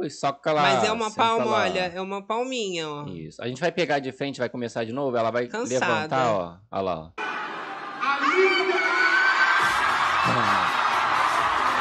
Ui, 0.00 0.10
soca 0.10 0.52
lá. 0.52 0.62
Mas 0.62 0.84
é 0.84 0.92
uma 0.92 1.10
palma, 1.10 1.44
lá. 1.44 1.58
olha, 1.64 1.92
é 1.94 2.00
uma 2.00 2.22
palminha, 2.22 2.88
ó. 2.88 3.06
Isso. 3.08 3.42
A 3.42 3.48
gente 3.48 3.60
vai 3.60 3.72
pegar 3.72 3.98
de 3.98 4.12
frente, 4.12 4.38
vai 4.38 4.48
começar 4.48 4.84
de 4.84 4.92
novo, 4.92 5.16
ela 5.16 5.30
vai 5.30 5.46
Cansada. 5.48 5.68
levantar, 5.86 6.32
ó. 6.32 6.56
Olha 6.70 6.82
lá, 6.82 7.12
ó. 7.16 7.27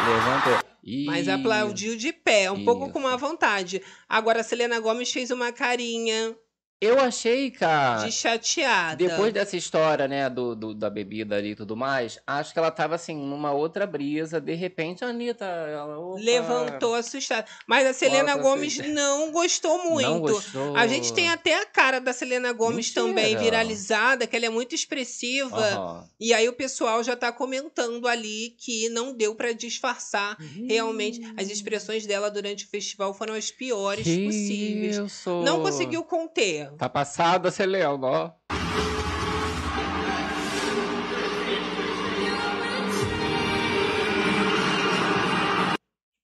Levantou. 0.07 0.67
Mas 1.05 1.27
aplaudiu 1.27 1.97
de 1.97 2.13
pé, 2.13 2.49
um 2.49 2.63
pouco 2.63 2.85
Isso. 2.85 2.93
com 2.93 2.99
má 3.01 3.15
vontade. 3.17 3.81
Agora 4.07 4.39
a 4.39 4.43
Selena 4.43 4.79
Gomes 4.79 5.11
fez 5.11 5.31
uma 5.31 5.51
carinha 5.51 6.33
Eu 6.79 6.99
achei, 6.99 7.49
cara. 7.49 8.05
de 8.05 8.11
chateada. 8.11 8.95
Depois 8.95 9.33
dessa 9.33 9.57
história, 9.57 10.07
né, 10.07 10.29
do, 10.29 10.55
do- 10.55 10.73
da 10.75 10.91
bebida 10.91 11.35
ali 11.35 11.51
e 11.51 11.55
tudo 11.55 11.75
mais, 11.75 12.19
acho 12.27 12.53
que 12.53 12.59
ela 12.59 12.69
tava 12.69 12.93
assim, 12.93 13.15
numa 13.15 13.51
outra 13.51 13.87
brisa. 13.87 14.39
De 14.39 14.53
repente, 14.53 15.03
a 15.03 15.07
Anitta, 15.07 15.43
ela. 15.45 15.97
opa, 15.97 16.21
Levantou 16.21 16.93
assustada. 16.93 17.47
Mas 17.65 17.87
a 17.87 17.93
Selena 17.93 18.35
Nossa, 18.35 18.41
Gomes 18.43 18.79
assim, 18.79 18.91
não 18.91 19.31
gostou 19.31 19.89
muito. 19.89 20.07
Não 20.07 20.19
gostou. 20.19 20.75
A 20.77 20.85
gente 20.85 21.11
tem 21.13 21.29
até 21.29 21.59
a 21.59 21.65
cara 21.65 21.99
da 21.99 22.13
Selena 22.13 22.53
Gomes 22.53 22.87
Mentira. 22.95 23.05
também 23.07 23.35
viralizada, 23.35 24.27
que 24.27 24.35
ela 24.35 24.45
é 24.45 24.49
muito 24.49 24.75
expressiva. 24.75 25.57
Aham. 25.57 26.07
E 26.19 26.31
aí 26.31 26.47
o 26.47 26.53
pessoal 26.53 27.03
já 27.03 27.15
tá 27.15 27.31
comentando 27.31 28.07
ali 28.07 28.55
que 28.55 28.87
não 28.89 29.13
deu 29.17 29.33
pra 29.33 29.51
disfarçar. 29.51 30.37
Realmente, 30.67 31.21
as 31.35 31.49
expressões 31.49 32.05
dela 32.05 32.29
durante 32.29 32.65
o 32.65 32.69
festival 32.69 33.15
foram 33.15 33.33
as 33.33 33.49
piores 33.49 34.03
Que 34.03 34.25
possíveis. 34.25 34.97
Isso. 34.97 35.41
Não 35.43 35.63
conseguiu 35.63 36.03
conter. 36.03 36.66
Tá 36.77 36.89
passada, 36.89 37.51
Selena, 37.51 38.05
ó. 38.05 38.31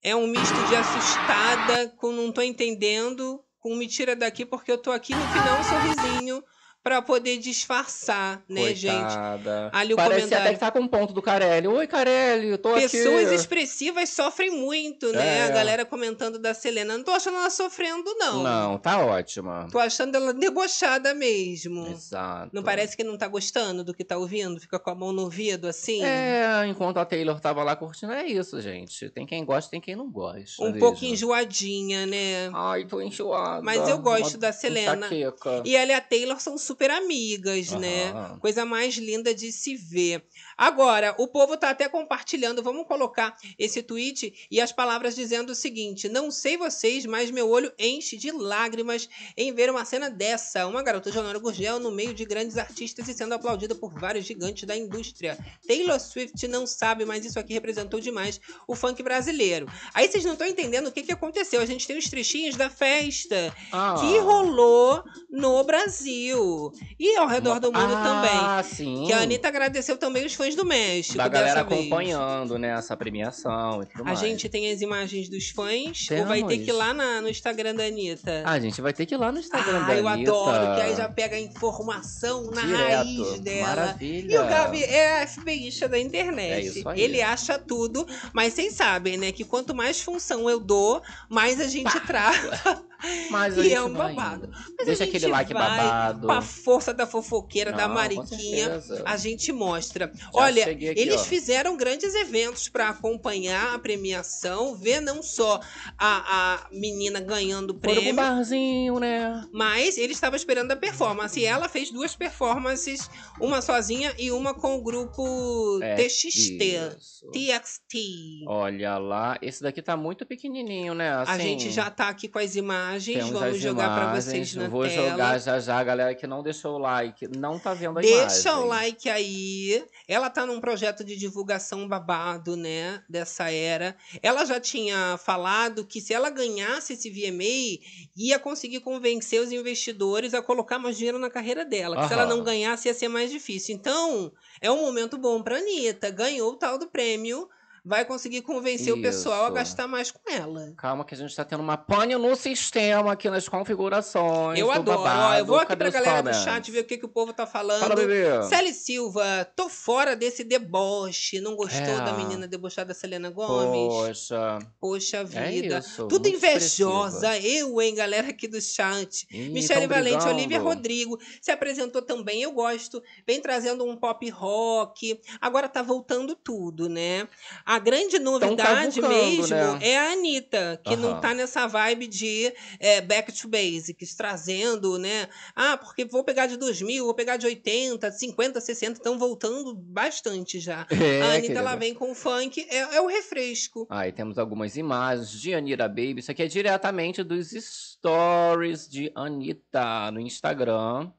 É 0.02 0.16
um 0.16 0.28
misto 0.28 0.68
de 0.68 0.76
assustada 0.76 1.90
com 1.98 2.12
não 2.12 2.32
tô 2.32 2.42
entendendo, 2.42 3.44
com 3.60 3.76
me 3.76 3.88
tira 3.88 4.16
daqui 4.16 4.46
porque 4.46 4.72
eu 4.72 4.78
tô 4.78 4.92
aqui 4.92 5.16
no 5.16 5.26
final 5.30 5.60
um 5.60 5.64
sorrisinho 5.64 6.44
pra 6.84 7.02
poder 7.02 7.38
disfarçar, 7.38 8.44
né, 8.48 8.76
gente? 8.76 8.94
Coitada. 9.02 9.70
Ali 9.74 9.94
o 9.94 9.96
Parece 9.96 10.22
comentário. 10.22 10.46
até 10.46 10.54
que 10.54 10.60
tá 10.60 10.72
com 10.72 10.80
um 10.80 10.88
ponto 10.88 11.14
do 11.14 11.22
Carelli. 11.22 11.68
Oi, 11.68 11.88
Carelli, 11.88 12.50
eu 12.50 12.58
tô 12.58 12.74
Pessoas 12.74 13.28
aqui. 13.28 13.36
expressivas 13.36 14.10
sofrem 14.10 14.52
muito, 14.52 15.12
né? 15.14 15.40
É. 15.40 15.44
A 15.44 15.50
galera 15.50 15.86
comentando 15.86 16.38
da 16.38 16.54
Selena. 16.54 16.98
Não 16.98 17.04
tô 17.04 17.12
achando 17.12 17.38
ela 17.38 17.50
sofrendo, 17.50 18.14
não. 18.18 18.44
Não, 18.44 18.78
tá 18.78 19.00
ótima. 19.00 19.68
Tô 19.72 19.80
achando 19.80 20.16
ela 20.16 20.34
debochada 20.34 21.14
mesmo. 21.14 21.88
Exato. 21.88 22.50
Não 22.52 22.62
parece 22.62 22.98
que 22.98 23.04
não 23.04 23.18
tá 23.18 23.28
gostando 23.30 23.84
do 23.84 23.94
que 23.94 24.04
tá 24.04 24.18
ouvindo? 24.18 24.60
Fica 24.60 24.78
com 24.78 24.90
a 24.90 24.96
mão 24.96 25.14
no 25.14 25.22
ouvido, 25.24 25.68
assim? 25.68 26.04
É, 26.04 26.66
enquanto 26.68 26.98
a 26.98 27.06
Taylor 27.06 27.40
tava 27.40 27.64
lá 27.64 27.76
curtindo, 27.78 28.12
é 28.12 28.26
isso, 28.26 28.60
gente. 28.62 29.10
Tem 29.10 29.26
quem 29.26 29.46
gosta, 29.46 29.72
tem 29.72 29.80
quem 29.80 29.96
não 29.96 30.10
gosta. 30.12 30.62
Um 30.62 30.68
veja. 30.74 30.80
pouco 30.80 31.06
enjoadinha, 31.06 32.06
né? 32.06 32.52
Ai, 32.54 32.84
tô 32.86 33.02
enjoada. 33.02 33.62
Mas 33.62 33.88
eu 33.88 34.00
gosto 34.00 34.34
Uma 34.34 34.40
da 34.40 34.52
Selena. 34.52 34.98
enxaqueca. 35.08 35.62
E 35.64 35.76
ela 35.78 35.92
e 35.92 35.96
a 35.96 36.02
Taylor 36.02 36.40
são 36.42 36.58
super 36.58 36.73
amigas, 36.90 37.72
né? 37.72 38.10
Aham. 38.12 38.40
Coisa 38.40 38.66
mais 38.66 38.96
linda 38.96 39.34
de 39.34 39.52
se 39.52 39.76
ver. 39.76 40.24
Agora, 40.58 41.16
o 41.18 41.28
povo 41.28 41.58
tá 41.58 41.70
até 41.70 41.90
compartilhando. 41.90 42.62
Vamos 42.64 42.86
colocar 42.88 43.36
esse 43.58 43.82
tweet 43.82 44.48
e 44.50 44.62
as 44.62 44.72
palavras 44.72 45.16
dizendo 45.16 45.52
o 45.52 45.56
seguinte: 45.56 46.08
Não 46.10 46.30
sei 46.32 46.58
vocês, 46.58 47.06
mas 47.06 47.32
meu 47.32 47.50
olho 47.50 47.72
enche 47.80 48.18
de 48.18 48.32
lágrimas 48.32 49.10
em 49.36 49.52
ver 49.54 49.70
uma 49.70 49.84
cena 49.86 50.10
dessa. 50.10 50.68
Uma 50.68 50.84
garota 50.84 51.12
de 51.12 51.18
Honório 51.18 51.40
Gurgel 51.42 51.80
no 51.80 51.92
meio 51.92 52.14
de 52.14 52.24
grandes 52.26 52.58
artistas 52.58 53.08
e 53.08 53.14
sendo 53.14 53.34
aplaudida 53.34 53.74
por 53.76 53.92
vários 53.94 54.26
gigantes 54.26 54.64
da 54.66 54.76
indústria. 54.78 55.38
Taylor 55.68 56.00
Swift 56.00 56.48
não 56.48 56.66
sabe, 56.68 57.06
mas 57.06 57.26
isso 57.26 57.40
aqui 57.40 57.54
representou 57.54 58.00
demais 58.00 58.40
o 58.68 58.76
funk 58.76 59.02
brasileiro. 59.02 59.68
Aí 59.94 60.08
vocês 60.08 60.24
não 60.24 60.34
estão 60.34 60.48
entendendo 60.48 60.88
o 60.88 60.92
que, 60.92 61.04
que 61.04 61.12
aconteceu. 61.12 61.62
A 61.62 61.66
gente 61.66 61.88
tem 61.88 61.98
os 61.98 62.10
trechinhos 62.10 62.56
da 62.56 62.70
festa 62.70 63.54
Ah. 63.72 63.96
que 64.00 64.18
rolou 64.20 65.04
no 65.30 65.64
Brasil 65.64 66.63
e 67.00 67.16
ao 67.18 67.28
redor 67.28 67.60
do 67.60 67.72
mundo 67.72 67.94
também. 68.04 68.32
Ah, 68.34 68.64
sim. 68.64 69.04
Que 69.08 69.14
a 69.14 69.22
Anitta 69.22 69.48
agradeceu 69.48 69.98
também 69.98 70.26
os 70.26 70.34
fãs 70.34 70.56
do 70.56 70.66
México. 70.66 71.18
da 71.18 71.28
galera 71.28 71.64
vez. 71.64 71.80
acompanhando, 71.82 72.58
né, 72.60 72.70
essa 72.78 72.96
premiação 72.96 73.82
e 73.82 73.86
tudo 73.86 74.02
A 74.02 74.06
mais. 74.06 74.20
gente 74.20 74.48
tem 74.50 74.72
as 74.72 74.82
imagens 74.82 75.30
dos 75.30 75.50
fãs 75.50 76.08
ou 76.12 76.26
vai 76.26 76.42
ter 76.42 76.48
Temos. 76.50 76.66
que 76.66 76.70
ir 76.72 76.74
lá 76.74 76.94
na- 76.94 77.22
no 77.22 77.30
Instagram 77.30 77.76
da 77.76 77.84
Anitta? 77.86 78.44
Ah, 78.46 78.52
a 78.52 78.60
gente 78.60 78.82
vai 78.82 78.94
ter 78.94 79.06
que 79.06 79.16
ir 79.16 79.18
lá 79.18 79.32
no 79.32 79.40
Instagram 79.40 79.80
Ah, 79.84 79.88
da 79.88 79.96
eu 79.96 80.08
Anitta. 80.08 80.32
adoro, 80.32 80.76
que 80.76 80.82
aí 80.82 80.96
já 80.96 81.10
pega 81.10 81.36
a 81.36 81.40
informação 81.40 82.50
na 82.52 82.62
Direto. 82.62 82.96
raiz 82.96 83.40
dela. 83.40 83.68
Maravilha. 83.68 84.34
E 84.34 84.38
o 84.38 84.46
Gabi 84.48 84.84
é 84.84 85.22
a 85.24 85.28
FBIsta 85.28 85.88
da 85.88 86.00
internet. 86.00 86.54
É 86.54 86.60
isso 86.62 86.90
aí. 86.90 87.02
Ele 87.02 87.22
acha 87.22 87.58
tudo, 87.60 88.06
mas 88.34 88.54
vocês 88.54 88.74
sabem, 88.74 89.18
né, 89.18 89.32
que 89.32 89.44
quanto 89.44 89.74
mais 89.76 90.02
função 90.02 90.50
eu 90.50 90.60
dou, 90.60 91.02
mais 91.30 91.60
a 91.60 91.68
gente 91.68 91.98
trata. 92.02 92.84
Mas 93.30 93.58
a 93.58 93.64
E 93.66 93.74
é 93.74 93.82
um 93.82 93.94
vai 93.94 94.14
babado. 94.14 94.50
Mas 94.78 94.86
Deixa 94.88 95.04
a 95.04 95.08
aquele 95.08 95.28
like 95.28 95.54
vai 95.54 95.78
babado. 95.78 96.28
Com 96.28 96.34
a 96.34 96.42
força 96.42 96.94
da 96.94 97.06
fofoqueira, 97.08 97.72
da 97.72 97.84
Não, 97.84 97.90
com 97.90 97.94
Mariquinha, 97.96 98.82
a 99.06 99.18
gente 99.18 99.52
mostra. 99.52 100.12
Já 100.16 100.30
Olha, 100.34 100.64
aqui, 100.66 100.86
eles 100.86 101.22
ó. 101.22 101.24
fizeram 101.26 101.76
grandes 101.78 102.14
eventos 102.16 102.70
para 102.70 102.90
acompanhar 102.90 103.74
a 103.76 103.80
premiação, 103.80 104.76
ver 104.76 105.00
não 105.02 105.22
só 105.24 105.60
a, 105.98 106.64
a 106.66 106.70
menina 106.72 107.20
ganhando 107.20 107.74
prêmio, 107.76 108.14
barzinho, 108.16 109.00
né? 109.00 109.44
mas 109.52 109.98
ele 109.98 110.14
estava 110.14 110.36
esperando 110.36 110.72
a 110.72 110.76
performance. 110.76 111.40
E 111.40 111.46
ela 111.46 111.68
fez 111.70 111.90
duas 111.92 112.16
performances, 112.16 113.10
uma 113.40 113.62
sozinha 113.62 114.14
e 114.18 114.32
uma 114.32 114.54
com 114.54 114.76
o 114.78 114.82
grupo 114.84 115.80
É, 115.82 115.96
TXT. 115.96 116.64
isso. 116.98 117.28
TXT. 117.32 118.46
Olha 118.48 118.98
lá, 118.98 119.38
esse 119.42 119.62
daqui 119.64 119.82
tá 119.82 119.96
muito 119.98 120.26
pequenininho, 120.26 120.94
né? 120.94 121.10
a 121.12 121.22
Assim, 121.22 121.42
gente 121.44 121.72
já 121.72 121.90
tá 121.90 122.10
aqui 122.10 122.28
com 122.28 122.40
as 122.40 122.56
imagens, 122.56 122.93
temos 123.00 123.30
vamos 123.32 123.60
jogar 123.60 123.90
para 123.96 124.04
imagens, 124.04 124.26
vocês 124.26 124.56
na 124.56 124.68
Vou 124.68 124.88
tela. 124.88 125.10
jogar 125.10 125.40
já 125.40 125.60
já, 125.60 125.80
a 125.80 125.84
galera 125.84 126.16
que 126.16 126.28
não 126.28 126.44
deixou 126.44 126.76
o 126.76 126.78
like, 126.78 127.28
não 127.38 127.58
tá 127.60 127.74
vendo 127.74 128.00
a 128.00 128.02
Deixa 128.02 128.50
imagem. 128.50 128.52
o 128.52 128.66
like 128.66 129.10
aí. 129.10 129.86
Ela 130.08 130.30
tá 130.30 130.46
num 130.46 130.60
projeto 130.60 131.04
de 131.04 131.16
divulgação 131.16 131.88
babado, 131.88 132.56
né? 132.56 133.02
Dessa 133.10 133.50
era. 133.52 133.96
Ela 134.22 134.46
já 134.46 134.60
tinha 134.60 135.18
falado 135.18 135.86
que 135.86 136.02
se 136.02 136.14
ela 136.14 136.30
ganhasse 136.30 136.94
esse 136.94 137.10
VMA, 137.10 137.80
ia 138.16 138.38
conseguir 138.40 138.82
convencer 138.82 139.42
os 139.42 139.52
investidores 139.52 140.34
a 140.34 140.42
colocar 140.42 140.80
mais 140.80 140.98
dinheiro 140.98 141.20
na 141.20 141.30
carreira 141.30 141.64
dela. 141.66 142.02
Que 142.02 142.08
se 142.08 142.14
ela 142.14 142.26
não 142.26 142.44
ganhasse, 142.44 142.88
ia 142.88 142.94
ser 142.94 143.08
mais 143.08 143.32
difícil. 143.32 143.76
Então, 143.76 144.32
é 144.62 144.70
um 144.72 144.82
momento 144.82 145.18
bom 145.18 145.42
pra 145.42 145.58
Anitta. 145.58 146.10
Ganhou 146.10 146.52
o 146.52 146.56
tal 146.56 146.78
do 146.78 146.88
prêmio. 146.88 147.48
Vai 147.86 148.06
conseguir 148.06 148.42
convencer 148.44 148.94
o 148.94 149.02
pessoal 149.02 149.42
a 149.44 149.46
Isso. 149.48 149.54
gastar 149.56 149.88
mais 149.88 150.10
com 150.10 150.22
ela. 150.32 150.74
Calma 150.78 151.04
que 151.04 151.14
a 151.14 151.18
gente 151.18 151.36
tá 151.36 151.44
tendo 151.44 151.62
uma 151.62 151.76
pane 151.76 152.16
no 152.16 152.34
sistema 152.36 153.12
aqui 153.12 153.30
nas 153.30 153.50
configurações. 153.50 154.58
Eu 154.58 154.68
do 154.68 154.72
adoro. 154.72 155.00
Babado. 155.04 155.40
eu 155.40 155.46
vou 155.46 155.58
aqui 155.58 155.76
pra 155.76 155.88
os 155.90 155.94
galera 155.94 156.22
do 156.24 156.34
chat 156.34 156.72
ver 156.72 156.80
o 156.80 156.84
que, 156.86 156.98
que 156.98 157.06
o 157.06 157.10
povo 157.10 157.34
tá 157.34 157.46
falando. 157.46 157.82
Fala, 157.82 157.96
bebê. 157.96 158.24
Celi 158.48 158.74
Silva, 158.74 159.46
tô 159.56 159.68
fora 159.68 160.16
desse 160.16 160.46
deboche. 160.46 161.42
Não 161.42 161.56
gostou 161.58 161.82
É. 161.82 161.98
da 162.06 162.14
menina 162.14 162.48
debochada 162.48 162.94
Selena 162.94 163.30
Gomes? 163.30 163.94
Poxa. 163.94 164.60
Poxa 164.80 165.18
É 165.18 165.24
vida. 165.52 165.80
isso, 165.80 166.08
Tudo 166.08 166.30
invejosa. 166.30 167.38
Eu, 167.40 167.82
hein, 167.82 167.96
galera 167.96 168.30
aqui 168.30 168.48
do 168.48 168.62
chat. 168.62 169.28
Ih, 169.30 169.50
Michele 169.50 169.88
Valente. 169.88 170.26
Olivia 170.26 170.60
Rodrigo. 170.60 171.20
Se 171.42 171.52
apresentou 171.52 172.02
também, 172.02 172.44
eu 172.44 172.52
gosto. 172.54 173.04
Vem 173.28 173.42
trazendo 173.42 173.84
um 173.86 173.98
pop 173.98 174.30
rock. 174.30 175.20
Agora 175.42 175.68
tá 175.68 175.82
voltando 175.82 176.34
tudo, 176.34 176.88
né? 176.88 177.28
A 177.66 177.73
grande 177.80 178.20
novidade 178.20 179.02
mesmo 179.02 179.56
né? 179.56 179.80
é 179.82 179.98
a 179.98 180.12
Anitta, 180.12 180.82
que 180.84 180.96
não 180.96 181.12
Aham. 181.12 181.22
tá 181.22 181.34
nessa 181.34 181.68
vibe 181.68 182.08
de 182.08 182.54
é, 182.80 183.02
back 183.02 183.32
to 183.32 183.48
basics, 183.48 184.16
trazendo, 184.16 184.98
né? 184.98 185.28
Ah, 185.56 185.78
porque 185.78 186.06
vou 186.06 186.24
pegar 186.24 186.48
de 186.48 186.58
2000, 186.58 187.06
vou 187.06 187.14
pegar 187.14 187.38
de 187.38 187.46
80, 187.46 188.12
50, 188.12 188.62
60. 188.62 188.94
Estão 188.94 189.18
voltando 189.18 189.74
bastante 189.76 190.60
já. 190.60 190.88
É, 190.90 191.22
a 191.22 191.26
Anitta, 191.26 191.42
querida. 191.42 191.60
ela 191.60 191.76
vem 191.76 191.94
com 191.94 192.12
o 192.12 192.16
funk, 192.16 192.66
é, 192.70 192.96
é 192.96 193.02
o 193.02 193.08
refresco. 193.08 193.88
Aí 193.90 194.12
temos 194.12 194.38
algumas 194.38 194.76
imagens 194.78 195.32
de 195.32 195.54
Anira 195.54 195.88
Baby. 195.88 196.20
Isso 196.20 196.32
aqui 196.32 196.44
é 196.44 196.48
diretamente 196.48 197.24
dos 197.24 197.50
stories 197.50 198.88
de 198.88 199.12
Anitta 199.16 200.12
no 200.12 200.20
Instagram, 200.20 201.12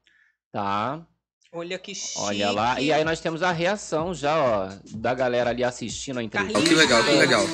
tá? 0.52 1.06
Olha 1.54 1.78
que 1.78 1.94
chique. 1.94 2.18
Olha 2.18 2.50
lá. 2.50 2.80
E 2.80 2.92
aí 2.92 3.04
nós 3.04 3.20
temos 3.20 3.40
a 3.40 3.52
reação 3.52 4.12
já, 4.12 4.36
ó, 4.36 4.68
da 4.90 5.14
galera 5.14 5.50
ali 5.50 5.62
assistindo 5.62 6.18
a 6.18 6.22
entrevista. 6.22 6.58
Carlinhos 6.58 6.76
Que 6.76 6.84
legal, 6.84 7.04
que 7.04 7.12
legal. 7.12 7.44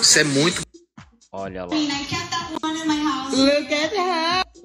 Isso 0.00 0.18
é 0.18 0.24
muito 0.24 0.62
Olha 1.30 1.64
lá. 1.64 1.74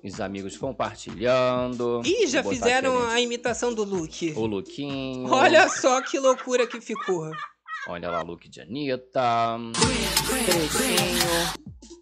Os 0.03 0.19
amigos 0.19 0.57
compartilhando. 0.57 2.01
Ih, 2.05 2.27
já 2.27 2.43
fizeram 2.43 3.07
a 3.07 3.21
imitação 3.21 3.73
do 3.73 3.83
look. 3.83 4.33
O 4.35 4.45
lookinho. 4.47 5.31
Olha 5.31 5.69
só 5.69 6.01
que 6.01 6.19
loucura 6.19 6.65
que 6.65 6.81
ficou. 6.81 7.31
Olha 7.87 8.09
lá, 8.09 8.21
look 8.21 8.47
de 8.49 8.61
Anitta. 8.61 9.57
Trechinho. 10.45 11.98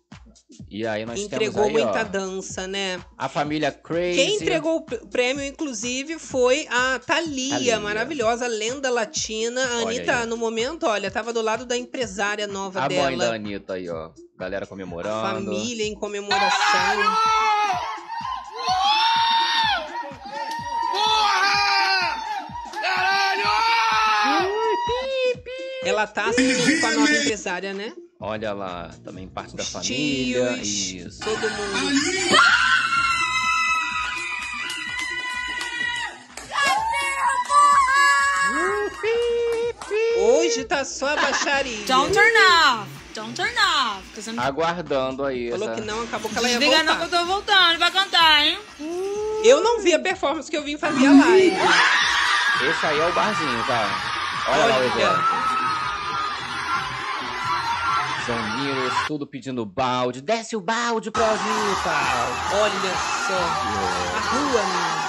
E 0.69 0.85
aí 0.85 1.05
nós 1.05 1.19
Entregou 1.19 1.63
temos 1.65 1.77
aí, 1.77 1.83
muita 1.85 2.01
ó, 2.01 2.03
dança, 2.03 2.67
né? 2.67 2.99
a 3.17 3.29
família 3.29 3.71
Crazy. 3.71 4.15
Quem 4.17 4.35
entregou 4.35 4.77
o 4.77 4.81
prêmio, 5.07 5.43
inclusive, 5.43 6.17
foi 6.19 6.67
a 6.69 6.99
Thalia, 6.99 7.49
Thalia. 7.51 7.79
maravilhosa, 7.79 8.47
lenda 8.47 8.89
latina. 8.89 9.61
A 9.65 9.75
Olha 9.77 9.87
Anitta, 9.87 10.19
aí. 10.21 10.25
no 10.25 10.37
momento, 10.37 10.85
olha, 10.85 11.09
tava 11.11 11.31
do 11.31 11.41
lado 11.41 11.65
da 11.65 11.77
empresária 11.77 12.47
nova 12.47 12.81
A 12.83 12.87
dela. 12.87 13.03
mãe 13.03 13.17
da 13.17 13.33
Anitta 13.33 13.73
aí, 13.73 13.89
ó. 13.89 14.09
Galera 14.37 14.65
A 14.65 14.67
comemorando. 14.67 15.21
família 15.45 15.85
em 15.85 15.95
comemoração. 15.95 16.57
Ela 25.83 26.05
tá 26.05 26.25
assim 26.29 26.79
com 26.81 26.87
a 26.87 26.91
nova 26.91 27.11
empresária, 27.15 27.73
né? 27.73 27.93
Olha 28.19 28.51
lá, 28.53 28.89
também 29.03 29.27
parte 29.27 29.55
da 29.55 29.61
Os 29.63 29.69
família. 29.69 30.53
tios, 30.55 30.67
Isso. 30.67 31.19
todo 31.19 31.39
mundo. 31.39 32.37
Hoje 40.19 40.63
tá 40.65 40.83
só 40.83 41.09
a 41.09 41.15
baixaria. 41.15 41.85
Don't 41.85 42.11
turn 42.13 42.31
off. 42.37 42.89
Don't 43.13 43.33
turn 43.35 43.53
off. 43.57 44.29
I'm... 44.29 44.39
Aguardando 44.39 45.23
aí. 45.25 45.51
Falou 45.51 45.69
essa- 45.71 45.81
que 45.81 45.87
não, 45.87 46.03
acabou 46.03 46.29
que 46.31 46.37
ela 46.37 46.49
ia 46.49 46.59
Desliga 46.59 46.83
não 46.83 46.95
que 46.97 47.03
eu 47.03 47.07
voltar. 47.09 47.19
tô 47.19 47.25
voltando 47.25 47.77
pra 47.77 47.91
cantar, 47.91 48.45
hein? 48.45 48.59
Eu 49.43 49.61
não 49.61 49.79
vi 49.81 49.93
a 49.93 49.99
performance 49.99 50.49
que 50.49 50.57
eu 50.57 50.63
vim 50.63 50.77
fazer 50.77 51.05
a 51.07 51.11
live. 51.11 51.55
Esse 52.69 52.85
aí 52.85 52.99
é 52.99 53.07
o 53.07 53.13
barzinho, 53.13 53.63
tá? 53.65 53.89
Olha, 54.49 54.65
lá 54.65 54.77
o 54.77 54.79
Olha. 54.79 55.56
Zaniros, 58.67 58.93
tudo 59.07 59.25
pedindo 59.25 59.65
balde. 59.65 60.21
Desce 60.21 60.55
o 60.55 60.61
balde 60.61 61.09
pra 61.09 61.25
Anitta. 61.25 61.39
Olha 62.53 62.95
só. 63.27 63.39
A 64.15 64.19
rua, 64.19 64.61
menina. 64.63 65.07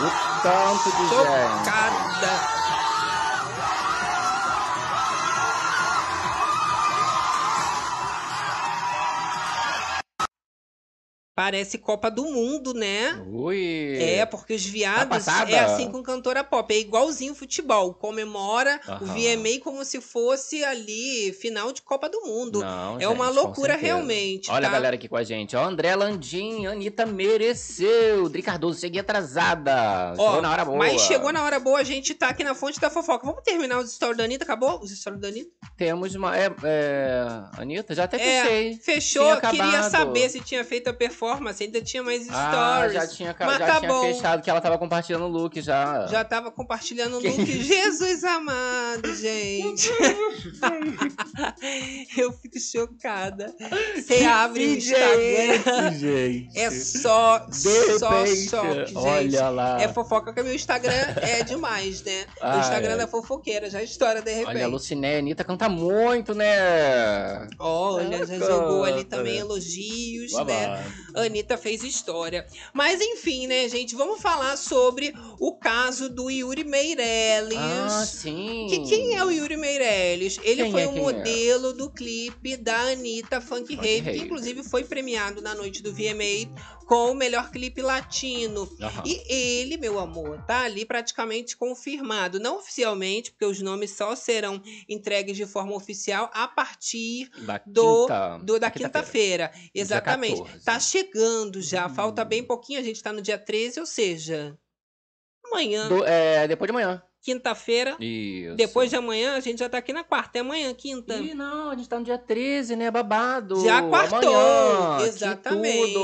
O 0.00 0.08
tanto 0.42 0.90
de 0.90 1.04
gente. 1.08 2.63
Parece 11.44 11.76
Copa 11.76 12.10
do 12.10 12.24
Mundo, 12.24 12.72
né? 12.72 13.22
Ui. 13.30 13.98
É, 14.00 14.24
porque 14.24 14.54
os 14.54 14.64
viados 14.64 15.08
passada. 15.10 15.50
é 15.50 15.58
assim 15.58 15.90
com 15.90 16.02
cantora 16.02 16.42
pop, 16.42 16.74
é 16.74 16.78
igualzinho 16.78 17.34
futebol, 17.34 17.92
comemora 17.92 18.80
o 18.88 18.92
Aham. 18.92 19.04
VMA 19.14 19.60
como 19.62 19.84
se 19.84 20.00
fosse 20.00 20.64
ali 20.64 21.34
final 21.38 21.70
de 21.70 21.82
Copa 21.82 22.08
do 22.08 22.22
Mundo. 22.22 22.60
Não, 22.60 22.98
é 22.98 23.06
uma 23.06 23.26
gente, 23.26 23.34
com 23.36 23.42
loucura 23.42 23.76
realmente, 23.76 24.50
Olha 24.50 24.62
tá? 24.62 24.68
a 24.68 24.72
galera 24.72 24.96
aqui 24.96 25.06
com 25.06 25.16
a 25.16 25.22
gente. 25.22 25.54
Ó, 25.54 25.62
André 25.62 25.94
Landim, 25.94 26.64
Anitta 26.64 27.04
mereceu. 27.04 28.26
Dri 28.30 28.40
Cardoso, 28.40 28.80
cheguei 28.80 29.02
atrasada. 29.02 30.14
Ó, 30.16 30.26
Chegou 30.28 30.40
na 30.40 30.50
hora 30.50 30.64
boa. 30.64 30.78
Mas 30.78 31.02
chegou 31.02 31.30
na 31.30 31.44
hora 31.44 31.60
boa, 31.60 31.78
a 31.78 31.84
gente 31.84 32.14
tá 32.14 32.28
aqui 32.28 32.42
na 32.42 32.54
fonte 32.54 32.80
da 32.80 32.88
fofoca. 32.88 33.26
Vamos 33.26 33.42
terminar 33.42 33.80
os 33.80 33.92
stories 33.92 34.16
da 34.16 34.24
Anitta? 34.24 34.44
Acabou 34.44 34.80
os 34.80 34.90
stories 34.98 35.20
da 35.20 35.28
Anitta? 35.28 35.50
Temos 35.76 36.14
uma. 36.14 36.34
É, 36.34 36.50
é, 36.62 37.26
Anitta, 37.58 37.94
já 37.94 38.04
até 38.04 38.16
É, 38.16 38.42
fechei. 38.44 38.76
Fechou, 38.76 39.36
Tinha 39.36 39.50
queria 39.50 39.82
saber 39.90 40.30
se 40.30 40.40
tinha 40.40 40.64
feito 40.64 40.88
a 40.88 40.94
performance, 40.94 41.33
ainda 41.64 41.80
tinha 41.82 42.02
mais 42.02 42.22
stories. 42.24 42.42
Ah, 42.44 42.88
já 42.88 43.06
tinha, 43.06 43.36
Mas 43.38 43.58
já 43.58 43.66
tá 43.66 43.80
tinha 43.80 44.00
fechado 44.00 44.42
que 44.42 44.50
ela 44.50 44.60
tava 44.60 44.78
compartilhando 44.78 45.24
o 45.24 45.28
look 45.28 45.60
já. 45.60 46.06
Já 46.06 46.24
tava 46.24 46.50
compartilhando 46.50 47.18
o 47.18 47.20
look. 47.20 47.44
Jesus 47.62 48.24
amado, 48.24 49.14
gente. 49.14 49.90
Eu 52.16 52.32
fico 52.32 52.58
chocada. 52.60 53.54
Você 53.96 54.24
abre 54.24 54.64
o 54.64 54.68
Instagram. 54.76 55.92
gente. 55.98 56.58
É 56.58 56.70
só, 56.70 57.38
De 57.46 57.98
só 57.98 58.10
repente, 58.22 58.50
gente. 58.50 58.96
olha 58.96 59.48
lá. 59.48 59.82
É 59.82 59.88
fofoca 59.88 60.32
que 60.32 60.42
meu 60.42 60.54
Instagram 60.54 60.92
é 61.22 61.42
demais, 61.42 62.02
né? 62.02 62.24
o 62.40 62.44
Ai, 62.44 62.60
Instagram 62.60 62.92
ai. 62.92 62.98
da 62.98 63.06
fofoqueira, 63.06 63.68
já 63.70 63.82
estoura 63.82 64.22
de 64.22 64.30
repente. 64.30 64.48
Olha, 64.48 64.64
a 64.64 64.68
Luciné, 64.68 65.16
a 65.16 65.18
Anitta 65.18 65.44
canta 65.44 65.68
muito, 65.68 66.34
né? 66.34 67.46
Olha, 67.58 68.18
já 68.26 68.34
Canta, 68.38 68.46
jogou 68.46 68.84
ali 68.84 69.04
também 69.04 69.38
elogios, 69.38 70.32
né? 70.44 70.84
A 71.24 71.26
Anitta 71.26 71.56
fez 71.56 71.82
história. 71.82 72.46
Mas 72.72 73.00
enfim, 73.00 73.46
né, 73.46 73.68
gente? 73.68 73.94
Vamos 73.94 74.20
falar 74.20 74.56
sobre 74.56 75.14
o 75.38 75.56
caso 75.56 76.08
do 76.08 76.30
Yuri 76.30 76.64
Meirelles. 76.64 77.58
Ah, 77.58 78.06
sim. 78.06 78.66
Que 78.68 78.80
quem 78.88 79.16
é 79.16 79.24
o 79.24 79.30
Yuri 79.30 79.56
Meirelles? 79.56 80.38
Ele 80.42 80.64
Quem 80.64 80.72
foi 80.72 80.82
é, 80.82 80.88
o 80.88 80.96
é? 80.96 81.00
modelo 81.00 81.72
do 81.72 81.90
clipe 81.90 82.56
da 82.56 82.78
Anitta 82.92 83.40
Funk, 83.40 83.74
Funk 83.74 83.76
Rave, 83.76 84.12
que 84.12 84.24
inclusive 84.24 84.62
foi 84.62 84.84
premiado 84.84 85.40
na 85.40 85.54
noite 85.54 85.82
do 85.82 85.92
VMA 85.92 86.48
com 86.86 87.10
o 87.10 87.14
melhor 87.14 87.50
clipe 87.50 87.80
latino. 87.82 88.68
Aham. 88.80 89.02
E 89.06 89.22
ele, 89.32 89.76
meu 89.76 89.98
amor, 89.98 90.42
tá 90.46 90.60
ali 90.62 90.84
praticamente 90.84 91.56
confirmado. 91.56 92.38
Não 92.38 92.58
oficialmente, 92.58 93.30
porque 93.30 93.44
os 93.44 93.60
nomes 93.60 93.90
só 93.92 94.14
serão 94.14 94.62
entregues 94.88 95.36
de 95.36 95.46
forma 95.46 95.74
oficial 95.74 96.30
a 96.32 96.46
partir 96.48 97.30
Da 97.46 97.60
do- 97.66 98.02
quinta, 98.02 98.38
do, 98.42 98.58
da 98.58 98.70
quinta-feira. 98.70 99.48
quinta-feira. 99.48 99.70
Exatamente. 99.74 100.40
14. 100.42 100.64
Tá 100.64 100.78
chegando 100.80 101.60
já, 101.62 101.86
Hum. 101.86 101.94
falta 101.94 102.24
bem 102.24 102.42
pouquinho, 102.42 102.80
a 102.80 102.82
gente 102.82 103.02
tá 103.02 103.12
no 103.12 103.22
dia 103.22 103.38
13, 103.38 103.80
ou 103.80 103.86
seja, 103.86 104.58
amanhã, 105.46 105.88
Do- 105.88 106.04
é, 106.04 106.46
depois 106.48 106.68
de 106.68 106.70
amanhã. 106.76 107.02
Quinta-feira. 107.24 107.96
Isso. 107.98 108.54
Depois 108.54 108.90
de 108.90 108.96
amanhã, 108.96 109.34
a 109.34 109.40
gente 109.40 109.58
já 109.58 109.68
tá 109.68 109.78
aqui 109.78 109.94
na 109.94 110.04
quarta. 110.04 110.38
É 110.38 110.40
amanhã, 110.42 110.72
quinta. 110.74 111.16
Ih, 111.16 111.34
não, 111.34 111.70
a 111.70 111.74
gente 111.74 111.88
tá 111.88 111.98
no 111.98 112.04
dia 112.04 112.18
13, 112.18 112.76
né? 112.76 112.90
Babado. 112.90 113.64
Já 113.64 113.82
quartou, 113.82 114.18
Amanhã, 114.18 115.06
exatamente. 115.06 115.94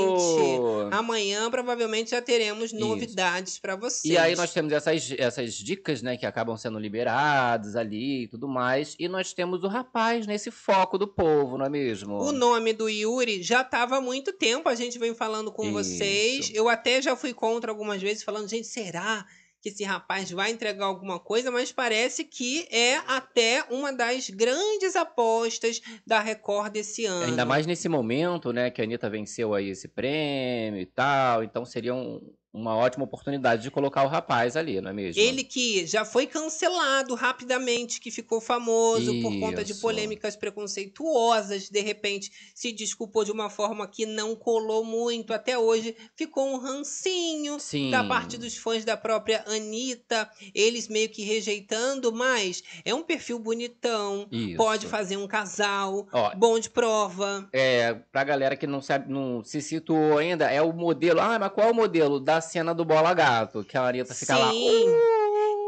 Amanhã, 0.91 1.49
provavelmente, 1.51 2.09
já 2.09 2.21
teremos 2.21 2.73
novidades 2.73 3.59
pra 3.59 3.75
vocês. 3.75 4.11
E 4.11 4.17
aí 4.17 4.35
nós 4.35 4.51
temos 4.51 4.73
essas, 4.73 5.13
essas 5.15 5.53
dicas, 5.53 6.01
né, 6.01 6.17
que 6.17 6.25
acabam 6.25 6.57
sendo 6.57 6.79
liberadas 6.79 7.75
ali 7.75 8.23
e 8.23 8.27
tudo 8.27 8.47
mais. 8.47 8.95
E 8.97 9.07
nós 9.07 9.31
temos 9.31 9.63
o 9.63 9.67
rapaz 9.67 10.25
nesse 10.25 10.49
foco 10.49 10.97
do 10.97 11.07
povo, 11.07 11.55
não 11.55 11.67
é 11.67 11.69
mesmo? 11.69 12.17
O 12.17 12.31
nome 12.31 12.73
do 12.73 12.89
Yuri 12.89 13.43
já 13.43 13.61
estava 13.61 13.97
há 13.97 14.01
muito 14.01 14.33
tempo, 14.33 14.67
a 14.67 14.73
gente 14.73 14.97
vem 14.97 15.13
falando 15.13 15.51
com 15.51 15.65
Isso. 15.65 15.73
vocês. 15.73 16.51
Eu 16.55 16.67
até 16.67 16.99
já 16.99 17.15
fui 17.15 17.31
contra 17.31 17.71
algumas 17.71 18.01
vezes, 18.01 18.23
falando, 18.23 18.49
gente, 18.49 18.65
será 18.65 19.23
que 19.61 19.69
esse 19.69 19.83
rapaz 19.83 20.31
vai 20.31 20.51
entregar 20.51 20.85
alguma 20.85 21.19
coisa? 21.19 21.51
Mas 21.51 21.71
parece 21.71 22.23
que 22.23 22.67
é 22.71 22.97
até 23.07 23.63
uma 23.69 23.93
das 23.93 24.29
grandes 24.29 24.95
apostas 24.95 25.79
da 26.05 26.19
Record 26.19 26.71
desse 26.73 27.05
ano. 27.05 27.25
Ainda 27.25 27.45
mais 27.45 27.65
nesse 27.67 27.87
momento, 27.87 28.51
né, 28.51 28.71
que 28.71 28.81
a 28.81 28.83
Anitta 28.83 29.09
venceu 29.09 29.53
aí 29.53 29.69
esse 29.69 29.87
prêmio 29.87 30.81
e 30.81 30.85
tal. 30.85 31.43
Então 31.43 31.63
seria 31.63 31.93
um- 31.93 32.19
uma 32.53 32.75
ótima 32.75 33.05
oportunidade 33.05 33.63
de 33.63 33.71
colocar 33.71 34.03
o 34.03 34.07
rapaz 34.07 34.57
ali, 34.57 34.81
não 34.81 34.89
é 34.89 34.93
mesmo? 34.93 35.21
Ele 35.21 35.43
que 35.43 35.85
já 35.87 36.03
foi 36.03 36.27
cancelado 36.27 37.15
rapidamente, 37.15 38.01
que 38.01 38.11
ficou 38.11 38.41
famoso 38.41 39.21
por 39.21 39.39
conta 39.39 39.63
de 39.63 39.71
Isso. 39.71 39.81
polêmicas 39.81 40.35
preconceituosas, 40.35 41.69
de 41.69 41.79
repente 41.79 42.31
se 42.53 42.71
desculpou 42.73 43.23
de 43.23 43.31
uma 43.31 43.49
forma 43.49 43.87
que 43.87 44.05
não 44.05 44.35
colou 44.35 44.83
muito. 44.83 45.33
Até 45.33 45.57
hoje 45.57 45.95
ficou 46.15 46.47
um 46.53 46.57
rancinho 46.57 47.57
Sim. 47.59 47.89
da 47.89 48.03
parte 48.03 48.37
dos 48.37 48.57
fãs 48.57 48.83
da 48.83 48.97
própria 48.97 49.43
Anitta, 49.47 50.29
eles 50.53 50.89
meio 50.89 51.07
que 51.09 51.23
rejeitando, 51.23 52.11
mas 52.11 52.63
é 52.83 52.93
um 52.93 53.03
perfil 53.03 53.39
bonitão, 53.39 54.27
Isso. 54.29 54.57
pode 54.57 54.87
fazer 54.87 55.15
um 55.15 55.27
casal, 55.27 56.07
Ó, 56.11 56.35
bom 56.35 56.59
de 56.59 56.69
prova. 56.69 57.47
É, 57.53 57.93
pra 58.11 58.25
galera 58.25 58.57
que 58.57 58.67
não 58.67 58.81
sabe, 58.81 59.11
não 59.11 59.41
se 59.43 59.61
situou 59.61 60.17
ainda, 60.17 60.51
é 60.51 60.61
o 60.61 60.73
modelo. 60.73 61.21
Ah, 61.21 61.39
mas 61.39 61.51
qual 61.53 61.69
é 61.69 61.71
o 61.71 61.75
modelo 61.75 62.19
da 62.19 62.40
cena 62.41 62.73
do 62.73 62.83
Bola 62.83 63.13
Gato? 63.13 63.63
Que 63.63 63.77
a 63.77 63.87
Anitta 63.87 64.13
fica 64.13 64.37
lá. 64.37 64.51
Sim. 64.51 64.85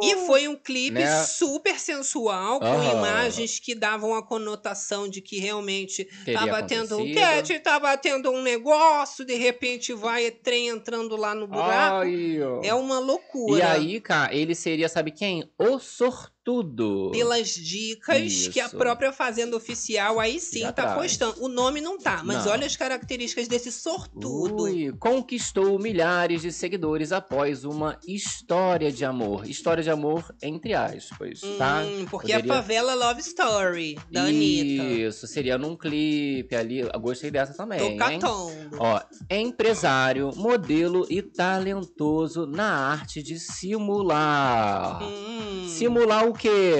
E 0.01 0.15
foi 0.25 0.47
um 0.49 0.55
clipe 0.55 0.95
Né? 0.99 1.23
super 1.23 1.79
sensual, 1.79 2.59
com 2.59 2.65
Aham. 2.65 2.97
imagens 2.97 3.57
que 3.59 3.73
davam 3.73 4.13
a 4.15 4.21
conotação 4.21 5.07
de 5.07 5.21
que 5.21 5.39
realmente 5.39 6.03
Teria 6.25 6.39
tava 6.39 6.63
tendo 6.63 6.97
um 6.97 7.13
catch, 7.13 7.51
tava 7.63 7.95
tendo 7.97 8.29
um 8.29 8.41
negócio, 8.41 9.23
de 9.23 9.35
repente 9.35 9.93
vai 9.93 10.29
trem 10.29 10.67
entrando 10.67 11.15
lá 11.15 11.33
no 11.33 11.47
buraco. 11.47 12.05
Ai. 12.05 12.37
É 12.63 12.73
uma 12.73 12.99
loucura. 12.99 13.59
E 13.59 13.61
aí, 13.61 14.01
cara, 14.01 14.33
ele 14.33 14.53
seria, 14.55 14.89
sabe 14.89 15.11
quem? 15.11 15.49
O 15.57 15.79
sortudo. 15.79 16.32
Pelas 17.11 17.49
dicas 17.49 18.47
que 18.49 18.59
a 18.59 18.65
Isso. 18.65 18.75
própria 18.77 19.13
Fazenda 19.13 19.55
Oficial 19.55 20.19
aí 20.19 20.39
sim 20.39 20.59
Já 20.59 20.73
tá 20.73 20.83
traz. 20.83 20.97
postando. 21.01 21.43
O 21.43 21.47
nome 21.47 21.79
não 21.79 21.97
tá, 21.97 22.21
mas 22.23 22.45
Não. 22.45 22.51
olha 22.51 22.65
as 22.67 22.75
características 22.75 23.47
desse 23.47 23.71
sortudo. 23.71 24.63
Ui, 24.63 24.91
conquistou 24.99 25.79
milhares 25.79 26.41
de 26.41 26.51
seguidores 26.51 27.11
após 27.11 27.63
uma 27.63 27.97
história 28.05 28.91
de 28.91 29.05
amor. 29.05 29.47
História 29.49 29.81
de 29.83 29.89
amor, 29.89 30.35
entre 30.41 30.73
aspas, 30.73 31.39
tá? 31.57 31.81
Hum, 31.85 32.05
porque 32.09 32.33
Poderia- 32.33 32.51
a 32.51 32.55
favela 32.55 32.93
Love 32.93 33.21
Story 33.21 33.97
da 34.11 34.23
Anitta. 34.23 34.83
Isso, 34.83 35.25
seria 35.27 35.57
num 35.57 35.77
clipe 35.77 36.55
ali. 36.55 36.79
Eu 36.79 36.99
gostei 36.99 37.31
dessa 37.31 37.53
também. 37.53 37.79
Tô 37.79 37.95
catando. 37.97 38.77
Ó, 38.79 38.99
empresário, 39.29 40.31
modelo 40.35 41.05
e 41.09 41.21
talentoso 41.21 42.45
na 42.45 42.89
arte 42.89 43.23
de 43.23 43.39
simular. 43.39 45.01
Hum. 45.03 45.67
Simular 45.69 46.27
o 46.27 46.32
quê? 46.33 46.75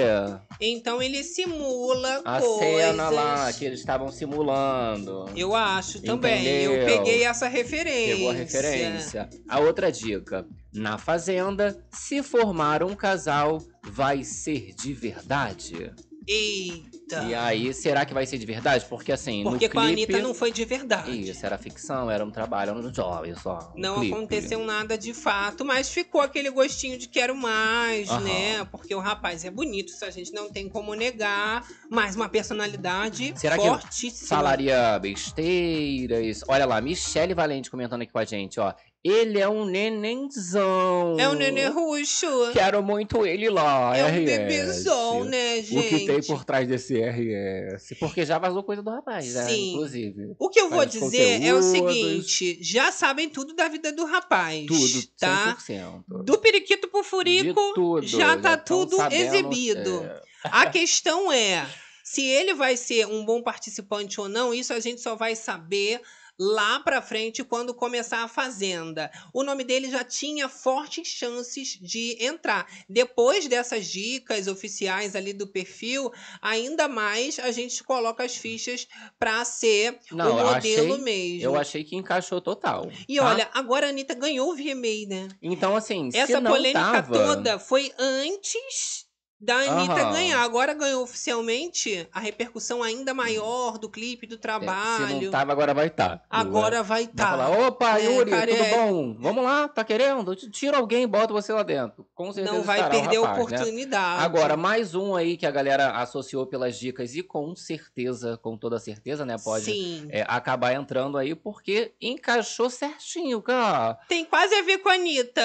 Então 0.60 1.02
ele 1.02 1.22
simula 1.24 2.22
A 2.24 2.40
coisas. 2.40 2.58
cena 2.58 3.08
lá 3.10 3.52
que 3.52 3.64
eles 3.64 3.80
estavam 3.80 4.10
simulando. 4.10 5.26
Eu 5.36 5.54
acho 5.54 6.00
também. 6.02 6.44
Eu 6.46 6.74
Entendeu? 6.76 6.86
peguei 6.98 7.24
essa 7.24 7.48
referência. 7.48 8.14
Pegou 8.16 8.30
a 8.30 8.34
referência. 8.34 9.30
A 9.48 9.60
outra 9.60 9.90
dica. 9.90 10.46
Na 10.72 10.98
Fazenda, 10.98 11.76
se 11.90 12.22
formar 12.22 12.82
um 12.82 12.94
casal, 12.96 13.62
vai 13.84 14.24
ser 14.24 14.74
de 14.74 14.92
verdade. 14.92 15.92
Eita. 16.26 17.22
E 17.24 17.34
aí, 17.34 17.72
será 17.74 18.04
que 18.04 18.14
vai 18.14 18.24
ser 18.26 18.38
de 18.38 18.46
verdade? 18.46 18.84
Porque 18.86 19.12
assim, 19.12 19.42
Porque 19.42 19.68
no 19.68 19.74
com 19.74 19.80
a 19.80 19.86
clipe... 19.86 20.02
Anitta 20.12 20.26
não 20.26 20.34
foi 20.34 20.50
de 20.50 20.64
verdade. 20.64 21.30
Isso, 21.30 21.44
era 21.44 21.58
ficção, 21.58 22.10
era 22.10 22.24
um 22.24 22.30
trabalho 22.30 22.74
no 22.74 22.92
jovem 22.92 23.34
só. 23.34 23.72
no 23.74 23.80
Não 23.80 24.00
clipe. 24.00 24.14
aconteceu 24.14 24.64
nada 24.64 24.96
de 24.96 25.12
fato, 25.12 25.64
mas 25.64 25.90
ficou 25.90 26.20
aquele 26.20 26.50
gostinho 26.50 26.98
de 26.98 27.08
quero 27.08 27.36
mais, 27.36 28.08
Aham. 28.08 28.20
né? 28.20 28.64
Porque 28.70 28.94
o 28.94 29.00
rapaz 29.00 29.44
é 29.44 29.50
bonito, 29.50 29.92
isso 29.92 30.04
a 30.04 30.10
gente 30.10 30.32
não 30.32 30.50
tem 30.50 30.68
como 30.68 30.94
negar. 30.94 31.66
Mas 31.90 32.16
uma 32.16 32.28
personalidade 32.28 33.34
Será 33.36 33.56
que 33.58 33.66
fortíssima. 33.66 34.28
Falaria 34.28 34.98
besteiras. 34.98 36.42
Olha 36.48 36.64
lá, 36.64 36.80
Michele 36.80 37.34
Valente 37.34 37.70
comentando 37.70 38.02
aqui 38.02 38.12
com 38.12 38.18
a 38.18 38.24
gente, 38.24 38.58
ó. 38.58 38.72
Ele 39.04 39.38
é 39.38 39.46
um 39.46 39.66
nenenzão. 39.66 41.20
É 41.20 41.28
o 41.28 41.34
nenê 41.34 41.66
ruxo. 41.66 42.26
Quero 42.54 42.82
muito 42.82 43.26
ele 43.26 43.50
lá. 43.50 43.94
É 43.94 44.02
um 44.02 44.08
RS. 44.08 44.24
bebezão, 44.24 45.24
né, 45.24 45.60
gente? 45.60 45.94
O 45.94 45.98
que 45.98 46.06
tem 46.06 46.22
por 46.22 46.42
trás 46.42 46.66
desse 46.66 46.98
RS? 46.98 47.98
Porque 48.00 48.24
já 48.24 48.38
vazou 48.38 48.62
coisa 48.62 48.82
do 48.82 48.88
rapaz, 48.88 49.34
né? 49.34 49.44
Sim. 49.44 49.72
Inclusive. 49.74 50.34
O 50.38 50.48
que 50.48 50.58
eu 50.58 50.70
vou 50.70 50.86
dizer 50.86 51.42
é 51.42 51.52
o 51.52 51.60
seguinte: 51.62 52.58
já 52.62 52.90
sabem 52.90 53.28
tudo 53.28 53.54
da 53.54 53.68
vida 53.68 53.92
do 53.92 54.06
rapaz. 54.06 54.64
Tudo, 54.64 55.06
tá? 55.18 55.54
100%. 55.54 56.24
Do 56.24 56.38
periquito 56.38 56.88
pro 56.88 57.04
furico, 57.04 57.74
tudo. 57.74 58.06
já 58.06 58.38
tá 58.38 58.56
tão 58.56 58.86
tudo 58.86 58.96
sabendo, 58.96 59.34
exibido. 59.34 60.02
é. 60.02 60.22
a 60.44 60.64
questão 60.70 61.30
é. 61.30 61.66
Se 62.02 62.22
ele 62.22 62.54
vai 62.54 62.76
ser 62.76 63.06
um 63.06 63.24
bom 63.24 63.42
participante 63.42 64.20
ou 64.20 64.28
não, 64.28 64.52
isso 64.54 64.72
a 64.72 64.80
gente 64.80 65.00
só 65.00 65.14
vai 65.14 65.34
saber 65.34 66.00
lá 66.38 66.80
pra 66.80 67.00
frente 67.00 67.44
quando 67.44 67.72
começar 67.74 68.24
a 68.24 68.28
Fazenda. 68.28 69.10
O 69.32 69.42
nome 69.42 69.64
dele 69.64 69.90
já 69.90 70.02
tinha 70.02 70.48
fortes 70.48 71.06
chances 71.06 71.78
de 71.80 72.16
entrar. 72.20 72.66
Depois 72.88 73.46
dessas 73.46 73.86
dicas 73.86 74.48
oficiais 74.48 75.14
ali 75.14 75.32
do 75.32 75.46
perfil, 75.46 76.12
ainda 76.42 76.88
mais 76.88 77.38
a 77.38 77.50
gente 77.50 77.82
coloca 77.84 78.24
as 78.24 78.36
fichas 78.36 78.86
pra 79.18 79.44
ser 79.44 79.98
Não, 80.10 80.32
o 80.32 80.44
modelo 80.54 80.94
achei- 80.94 81.02
mesmo. 81.04 81.42
Eu 81.44 81.56
achei 81.56 81.84
que 81.84 81.96
encaixou 81.96 82.40
total. 82.40 82.90
E 83.08 83.16
tá? 83.16 83.24
olha, 83.26 83.48
agora 83.54 83.86
a 83.86 83.90
Anitta 83.90 84.14
ganhou 84.14 84.50
o 84.50 84.56
VMA, 84.56 85.06
né? 85.08 85.28
Então, 85.42 85.76
assim, 85.76 86.10
se 86.10 86.18
Essa 86.18 86.40
não 86.40 86.50
polêmica 86.52 86.80
tava... 86.80 87.12
toda 87.12 87.58
foi 87.58 87.92
antes 87.98 89.03
da 89.40 89.56
Anitta 89.56 89.94
Aham. 90.02 90.12
ganhar. 90.12 90.42
Agora 90.42 90.72
ganhou 90.74 91.02
oficialmente 91.02 92.08
a 92.12 92.20
repercussão 92.20 92.82
ainda 92.82 93.12
maior 93.12 93.78
do 93.78 93.88
clipe, 93.90 94.26
do 94.26 94.36
É, 94.36 94.38
trabalho. 94.38 95.18
Se 95.18 95.24
não 95.24 95.30
tava, 95.30 95.52
agora 95.52 95.74
vai 95.74 95.88
estar. 95.88 96.22
Agora 96.30 96.82
vai 96.82 96.94
Vai 96.94 97.02
estar. 97.04 97.30
falar, 97.30 97.50
opa, 97.66 97.98
É, 97.98 98.04
Yuri, 98.04 98.30
tudo 98.30 98.62
é- 98.62 98.70
bom? 98.76 99.16
Vamos 99.18 99.42
lá, 99.44 99.66
tá 99.68 99.82
querendo? 99.82 100.34
Tira 100.36 100.76
alguém 100.78 101.02
e 101.02 101.06
bota 101.06 101.32
você 101.32 101.52
lá 101.52 101.62
dentro. 101.62 102.06
Com 102.14 102.32
certeza 102.32 102.54
Não 102.56 102.62
vai 102.62 102.78
estará 102.78 102.96
o 102.96 103.00
perder 103.00 103.16
a 103.16 103.20
rapaz, 103.20 103.36
né? 103.38 103.42
oportunidade. 103.56 104.24
Agora, 104.24 104.56
mais 104.56 104.94
um 104.94 105.14
aí 105.16 105.36
que 105.36 105.44
a 105.46 105.50
galera 105.50 105.90
associou 106.00 106.46
pelas 106.46 106.78
dicas 106.78 107.14
e 107.16 107.22
com 107.22 107.54
certeza, 107.56 108.38
com 108.40 108.56
toda 108.56 108.78
certeza, 108.78 109.26
né, 109.26 109.36
pode 109.42 109.64
Sim. 109.64 110.06
é, 110.10 110.24
acabar 110.28 110.72
entrando 110.74 111.18
aí 111.18 111.34
porque 111.34 111.92
encaixou 112.00 112.70
certinho, 112.70 113.42
cara. 113.42 113.94
Tem 114.08 114.24
quase 114.24 114.54
a 114.54 114.62
ver 114.62 114.78
com 114.78 114.88
a 114.88 114.94
Anitta. 114.94 115.42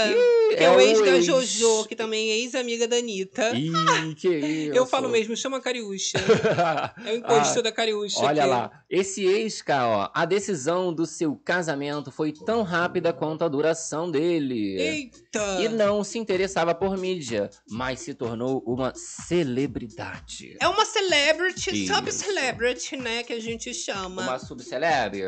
que 0.49 0.56
é, 0.56 0.63
é 0.65 0.69
o 0.71 0.80
ex 0.80 0.99
da. 1.02 1.19
Jojo, 1.19 1.86
que 1.86 1.95
também 1.95 2.30
é 2.32 2.38
ex-amiga 2.38 2.88
da 2.88 2.97
Anitta. 2.97 3.49
Ih, 3.56 3.71
que 4.15 4.28
isso. 4.30 4.78
Eu 4.78 4.86
falo 4.86 5.10
mesmo, 5.10 5.36
chama 5.36 5.60
Cariúcha. 5.62 6.17
É 7.06 7.13
o 7.13 7.15
encosto 7.17 7.62
da 7.62 7.71
Cariúcha. 7.71 8.19
Ah, 8.21 8.25
Olha 8.25 8.43
aqui. 8.43 8.52
lá, 8.52 8.84
esse 8.89 9.23
ex, 9.25 9.62
cara, 9.62 9.88
ó, 9.88 10.10
a 10.13 10.25
decisão 10.25 10.93
do 10.93 11.06
seu 11.06 11.36
casamento 11.36 12.12
foi 12.12 12.32
tão 12.32 12.63
rápida 12.63 13.13
quanto 13.13 13.43
a 13.43 13.47
duração 13.47 14.10
dele. 14.10 14.80
Eita! 14.80 15.62
E 15.62 15.69
não 15.69 16.04
se 16.04 16.17
interessava 16.17 16.73
por 16.75 16.97
mídia, 16.97 17.49
mas 17.69 17.99
se 18.02 18.13
tornou 18.13 18.63
uma 18.65 18.93
celebridade. 18.95 20.58
É 20.60 20.67
uma 20.67 20.86
celebrity, 20.86 21.84
Isso. 21.84 21.93
sub-celebrity, 21.93 22.97
né? 22.97 23.23
Que 23.23 23.34
a 23.34 23.39
gente 23.39 23.73
chama. 23.73 24.23
Uma 24.23 24.39
subcelebre. 24.39 25.23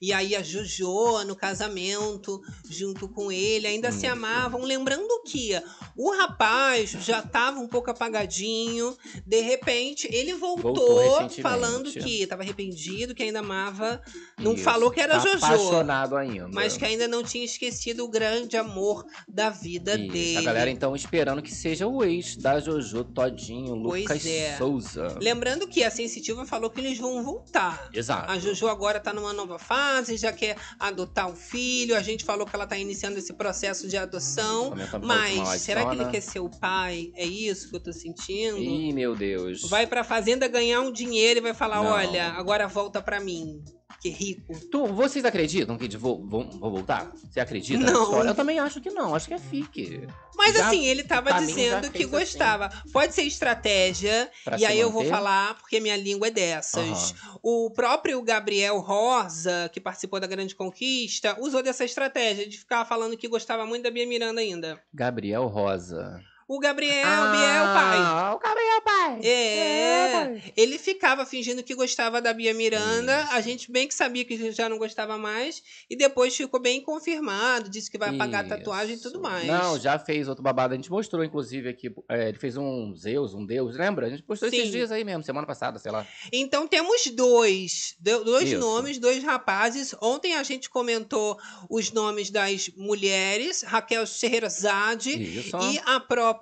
E 0.00 0.12
aí 0.12 0.34
a 0.34 0.42
Jojo 0.42 1.24
no 1.26 1.36
casamento, 1.36 2.40
junto 2.68 3.08
com 3.08 3.30
ele, 3.30 3.66
ainda 3.66 3.90
se 3.90 4.06
Isso. 4.06 4.12
amavam. 4.12 4.62
Lembrando 4.62 5.22
que 5.24 5.52
o 5.96 6.10
rapaz 6.16 6.90
já 6.90 7.20
estava 7.20 7.58
um 7.58 7.68
pouco 7.68 7.90
apagadinho. 7.94 8.96
De 9.26 9.40
repente, 9.40 10.08
ele 10.12 10.34
voltou, 10.34 10.74
Voltou 10.74 11.30
falando 11.42 11.90
que 11.90 12.22
estava 12.22 12.42
arrependido, 12.42 13.14
que 13.14 13.22
ainda 13.22 13.40
amava. 13.40 14.00
Não 14.38 14.54
Isso, 14.54 14.64
falou 14.64 14.90
que 14.90 15.00
era 15.00 15.14
tá 15.14 15.20
Jojo. 15.20 15.44
apaixonado 15.44 16.16
ainda. 16.16 16.48
Mas 16.48 16.76
que 16.76 16.84
ainda 16.84 17.08
não 17.08 17.22
tinha 17.22 17.44
esquecido 17.44 18.04
o 18.04 18.08
grande 18.08 18.56
amor 18.56 19.04
da 19.28 19.50
vida 19.50 19.94
Isso, 19.94 20.12
dele. 20.12 20.36
A 20.38 20.42
galera 20.42 20.70
então 20.70 20.94
esperando 20.94 21.42
que 21.42 21.54
seja 21.54 21.86
o 21.86 22.04
ex 22.04 22.36
da 22.36 22.60
Jojo 22.60 23.04
Todinho, 23.04 23.80
Pois 23.82 24.02
Lucas 24.02 24.26
é. 24.26 24.56
Souza. 24.56 25.18
Lembrando 25.20 25.66
que 25.66 25.82
a 25.82 25.90
Sensitiva 25.90 26.44
falou 26.44 26.70
que 26.70 26.80
eles 26.80 26.98
vão 26.98 27.22
voltar. 27.22 27.88
Exato. 27.92 28.30
A 28.30 28.38
Jojo 28.38 28.68
agora 28.68 29.00
tá 29.00 29.12
numa 29.12 29.32
nova 29.32 29.58
fase, 29.58 30.16
já 30.16 30.32
quer 30.32 30.56
adotar 30.78 31.28
um 31.28 31.36
filho. 31.36 31.96
A 31.96 32.02
gente 32.02 32.24
falou 32.24 32.46
que 32.46 32.54
ela 32.54 32.66
tá 32.66 32.76
iniciando 32.76 33.18
esse 33.18 33.32
processo 33.32 33.88
de 33.88 33.96
adoção. 33.96 34.72
A 34.74 34.96
última 34.96 34.98
Mas 35.00 35.62
será 35.62 35.86
que 35.86 35.96
ele 35.96 36.10
quer 36.10 36.20
ser 36.20 36.40
o 36.40 36.48
pai? 36.48 37.12
É 37.14 37.24
isso 37.24 37.68
que 37.68 37.76
eu 37.76 37.80
tô 37.84 37.92
sentindo? 37.92 38.58
Ih, 38.58 38.92
meu 38.92 39.14
Deus. 39.14 39.68
Vai 39.68 39.86
pra 39.86 40.02
fazenda 40.02 40.48
ganhar 40.48 40.80
um 40.80 40.90
dinheiro 40.90 41.38
e 41.38 41.42
vai 41.42 41.54
falar: 41.54 41.82
Não. 41.82 41.90
olha, 41.92 42.28
agora 42.32 42.66
volta 42.66 43.00
pra 43.00 43.20
mim. 43.20 43.62
Que 44.00 44.10
rico. 44.10 44.52
Tu, 44.70 44.86
vocês 44.88 45.24
acreditam 45.24 45.78
que 45.78 45.88
vão, 45.96 46.26
vão, 46.28 46.50
vão 46.50 46.70
voltar? 46.70 47.10
Você 47.30 47.40
acredita 47.40 47.78
Não. 47.78 47.86
nessa 47.86 48.02
história? 48.02 48.28
Eu 48.28 48.34
também 48.34 48.58
acho 48.58 48.78
que 48.80 48.90
não. 48.90 49.14
Acho 49.14 49.28
que 49.28 49.34
é 49.34 49.38
fique. 49.38 50.06
Mas 50.36 50.54
Já- 50.56 50.66
assim, 50.66 50.84
ele 50.84 51.04
tava 51.04 51.32
dizendo 51.40 51.90
que 51.90 52.02
assim. 52.02 52.10
gostava. 52.10 52.68
Pode 52.92 53.14
ser 53.14 53.22
estratégia. 53.22 54.30
Pra 54.44 54.58
e 54.58 54.66
aí 54.66 54.78
eu 54.78 54.90
vou 54.90 55.02
manter. 55.04 55.14
falar, 55.14 55.54
porque 55.58 55.80
minha 55.80 55.96
língua 55.96 56.26
é 56.26 56.30
dessas. 56.30 57.14
O 57.42 57.70
próprio 57.70 58.20
Gabriel 58.20 58.78
Rosa, 58.80 59.70
que 59.72 59.80
participou 59.80 60.20
da 60.20 60.26
Grande 60.26 60.54
Conquista, 60.54 61.36
usou 61.40 61.62
dessa 61.62 61.84
estratégia 61.84 62.46
de 62.46 62.58
ficar 62.58 62.84
falando 62.84 63.16
que 63.16 63.28
gostava 63.28 63.64
muito 63.64 63.84
da 63.84 63.90
Bia 63.90 64.06
Miranda 64.06 64.40
ainda. 64.40 64.78
Gabriel 64.92 65.46
Rosa. 65.46 66.20
O 66.46 66.58
Gabriel, 66.58 66.92
o 67.06 67.30
Biel, 67.32 67.64
pai. 67.74 67.98
Ah, 67.98 68.34
o 68.36 68.38
Gabriel 68.38 68.80
pai. 68.82 69.20
É, 69.24 70.10
pai. 70.12 70.52
ele 70.56 70.78
ficava 70.78 71.24
fingindo 71.24 71.62
que 71.62 71.74
gostava 71.74 72.20
da 72.20 72.32
Bia 72.34 72.52
Miranda. 72.52 73.22
Isso. 73.22 73.32
A 73.32 73.40
gente 73.40 73.72
bem 73.72 73.88
que 73.88 73.94
sabia 73.94 74.24
que 74.24 74.52
já 74.52 74.68
não 74.68 74.76
gostava 74.78 75.16
mais. 75.16 75.62
E 75.88 75.96
depois 75.96 76.36
ficou 76.36 76.60
bem 76.60 76.82
confirmado. 76.82 77.70
Disse 77.70 77.90
que 77.90 77.96
vai 77.98 78.10
apagar 78.14 78.44
a 78.44 78.48
tatuagem 78.48 78.96
e 78.96 78.98
tudo 79.00 79.14
Isso. 79.14 79.22
mais. 79.22 79.46
Não, 79.46 79.78
já 79.78 79.98
fez 79.98 80.28
outro 80.28 80.42
babado. 80.42 80.74
A 80.74 80.76
gente 80.76 80.90
mostrou, 80.90 81.24
inclusive, 81.24 81.68
aqui. 81.68 81.90
é, 82.10 82.28
ele 82.28 82.38
fez 82.38 82.56
um 82.56 82.94
Zeus, 82.94 83.32
um 83.34 83.44
Deus, 83.46 83.76
lembra? 83.76 84.06
A 84.06 84.10
gente 84.10 84.22
postou 84.22 84.50
Sim. 84.50 84.56
esses 84.58 84.70
dias 84.70 84.92
aí 84.92 85.02
mesmo, 85.04 85.22
semana 85.22 85.46
passada, 85.46 85.78
sei 85.78 85.90
lá. 85.92 86.06
Então 86.32 86.66
temos 86.66 87.06
dois, 87.06 87.94
do- 87.98 88.24
dois 88.24 88.48
Isso. 88.50 88.58
nomes, 88.58 88.98
dois 88.98 89.22
rapazes. 89.24 89.94
Ontem 90.00 90.34
a 90.34 90.42
gente 90.42 90.68
comentou 90.68 91.38
os 91.70 91.90
nomes 91.92 92.30
das 92.30 92.70
mulheres, 92.76 93.62
Raquel 93.62 94.06
Scheherazade 94.06 95.10
Isso. 95.10 95.56
e 95.72 95.80
a 95.86 96.00
própria, 96.00 96.33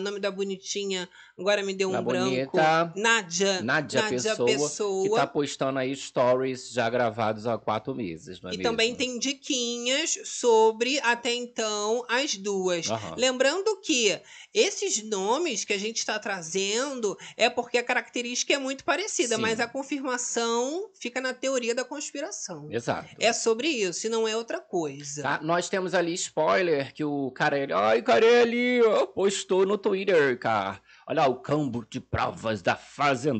nome 0.00 0.20
da 0.20 0.30
bonitinha, 0.30 1.08
agora 1.38 1.62
me 1.62 1.72
deu 1.74 1.88
um 1.88 1.92
Da 1.92 2.02
branco, 2.02 2.30
bonita 2.30 2.92
Nádia, 2.96 3.62
Nádia, 3.62 4.02
Nádia 4.02 4.08
Pessoa, 4.08 4.46
Pessoa. 4.46 5.02
que 5.08 5.14
tá 5.14 5.26
postando 5.26 5.78
aí 5.78 5.94
stories 5.94 6.70
já 6.70 6.88
gravados 6.90 7.46
há 7.46 7.56
quatro 7.56 7.94
meses, 7.94 8.40
não 8.40 8.50
é 8.50 8.54
E 8.54 8.58
mesmo? 8.58 8.70
também 8.70 8.94
tem 8.94 9.18
diquinhas 9.18 10.18
sobre, 10.24 10.98
até 11.00 11.32
então, 11.34 12.04
as 12.08 12.36
duas. 12.36 12.90
Aham. 12.90 13.14
Lembrando 13.16 13.80
que 13.80 14.20
esses 14.52 15.02
nomes 15.04 15.64
que 15.64 15.72
a 15.72 15.78
gente 15.78 15.98
está 15.98 16.18
trazendo 16.18 17.16
é 17.36 17.48
porque 17.48 17.78
a 17.78 17.82
característica 17.84 18.52
é 18.54 18.58
muito 18.58 18.84
parecida, 18.84 19.36
Sim. 19.36 19.42
mas 19.42 19.60
a 19.60 19.66
confirmação 19.66 20.90
fica 21.00 21.20
na 21.20 21.32
teoria 21.34 21.74
da 21.74 21.84
conspiração. 21.84 22.66
Exato. 22.70 23.08
É 23.18 23.32
sobre 23.32 23.68
isso, 23.68 24.06
e 24.06 24.10
não 24.10 24.26
é 24.26 24.36
outra 24.36 24.60
coisa. 24.60 25.22
Tá? 25.22 25.40
Nós 25.42 25.68
temos 25.68 25.94
ali 25.94 26.14
spoiler 26.14 26.92
que 26.92 27.04
o 27.04 27.30
Carelli, 27.30 27.72
ai 27.72 28.02
Carelli, 28.02 28.80
postou 29.14 29.64
no 29.66 29.78
Twitter, 29.78 30.38
cara. 30.38 30.80
Olha 31.10 31.22
lá, 31.22 31.26
o 31.26 31.36
campo 31.36 31.86
de 31.88 32.00
provas 32.00 32.60
da 32.60 32.78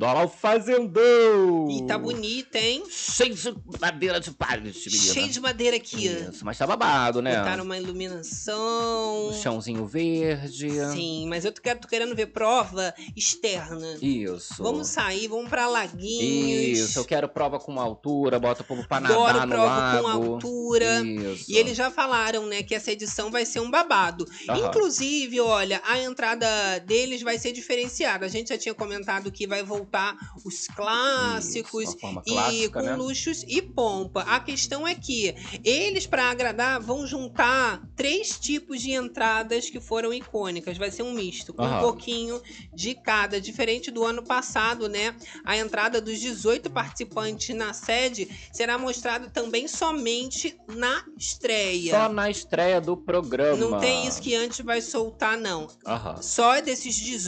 lá 0.00 0.24
o 0.24 0.28
fazendão. 0.28 1.68
E 1.70 1.87
tá 1.87 1.98
bonita, 1.98 2.57
hein? 2.59 2.83
Cheio 2.88 3.35
de 3.35 3.54
madeira 3.78 4.18
de 4.18 4.31
palha, 4.31 4.70
esse 4.70 4.90
menino. 4.90 5.12
Cheio 5.12 5.28
de 5.28 5.38
madeira 5.38 5.76
aqui. 5.76 6.07
Isso, 6.07 6.46
mas 6.46 6.57
tá 6.57 6.66
babado, 6.66 7.20
né? 7.20 7.37
Botaram 7.37 7.64
uma 7.64 7.76
iluminação. 7.76 9.28
O 9.28 9.35
chãozinho 9.35 9.85
verde. 9.85 10.70
Sim, 10.94 11.26
mas 11.28 11.44
eu 11.44 11.52
tô, 11.52 11.61
tô 11.61 11.87
querendo 11.87 12.14
ver 12.16 12.28
prova 12.28 12.94
externa. 13.14 13.98
Isso. 14.00 14.62
Vamos 14.62 14.88
sair, 14.88 15.28
vamos 15.28 15.50
pra 15.50 15.68
Laguinhos. 15.68 16.78
Isso, 16.78 16.98
eu 16.98 17.04
quero 17.04 17.28
prova 17.28 17.59
com 17.59 17.78
altura, 17.83 18.40
bota 18.40 18.62
o 18.62 18.64
povo 18.64 18.88
pra 18.88 18.98
nadar 18.98 19.18
Adoro 19.18 19.40
no 19.46 19.52
prova 19.52 19.66
lago. 19.66 20.02
com 20.02 20.09
altura. 20.33 21.00
Isso. 21.02 21.44
E 21.52 21.59
eles 21.59 21.76
já 21.76 21.90
falaram, 21.90 22.46
né, 22.46 22.62
que 22.62 22.74
essa 22.74 22.90
edição 22.90 23.31
vai 23.31 23.44
ser 23.44 23.61
um 23.61 23.70
babado. 23.70 24.26
Aham. 24.48 24.68
Inclusive, 24.68 25.38
olha, 25.40 25.83
a 25.85 25.98
entrada 26.00 26.46
deles 26.87 27.20
vai 27.20 27.38
ser 27.38 27.58
diferenciada. 27.59 28.27
A 28.27 28.29
gente 28.29 28.49
já 28.49 28.59
tinha 28.59 28.75
comentado 28.75 29.31
que 29.31 29.47
vai 29.47 29.62
voltar 29.62 30.16
os 30.44 30.66
clássicos 30.68 31.85
Isso, 31.85 31.97
e 32.27 32.33
clássica, 32.33 32.81
com 32.81 32.87
né? 32.87 32.97
luxos 32.97 33.44
e 33.47 33.61
pompa. 33.61 34.23
A 34.23 34.40
questão 34.40 34.87
é 34.87 34.94
que 34.94 35.35
eles, 35.64 36.07
para 36.07 36.31
agradar, 36.31 36.81
vão 36.81 37.07
juntar 37.07 37.83
três 37.97 38.38
tipos 38.38 38.81
de 38.81 38.92
entradas 38.92 39.68
que 39.68 39.81
foram 39.81 40.12
icônicas. 40.12 40.79
Vai 40.79 40.90
ser 40.90 41.03
um 41.03 41.12
misto, 41.12 41.53
com 41.53 41.64
um 41.64 41.81
pouquinho 41.81 42.40
de 42.73 42.94
cada. 42.94 43.40
Diferente 43.40 43.90
do 43.90 44.05
ano 44.05 44.23
passado, 44.23 44.88
né? 44.88 45.14
A 45.44 45.57
entrada 45.57 46.01
dos 46.01 46.18
18 46.18 46.71
participantes 46.71 47.55
na 47.55 47.73
sede 47.73 48.29
será 48.53 48.79
mostrada 48.79 49.29
também 49.29 49.66
somente 49.66 50.59
na 50.68 51.05
estreia. 51.16 51.92
Só 51.92 52.09
na 52.09 52.31
estreia 52.31 52.81
do 52.81 52.97
programa. 52.97 53.57
Não 53.57 53.79
tem 53.79 54.07
isso 54.07 54.21
que 54.21 54.35
antes 54.35 54.61
vai 54.61 54.81
soltar, 54.81 55.37
não. 55.37 55.68
Aham. 55.87 56.21
Só 56.23 56.61
desses 56.61 56.94
18 56.94 57.18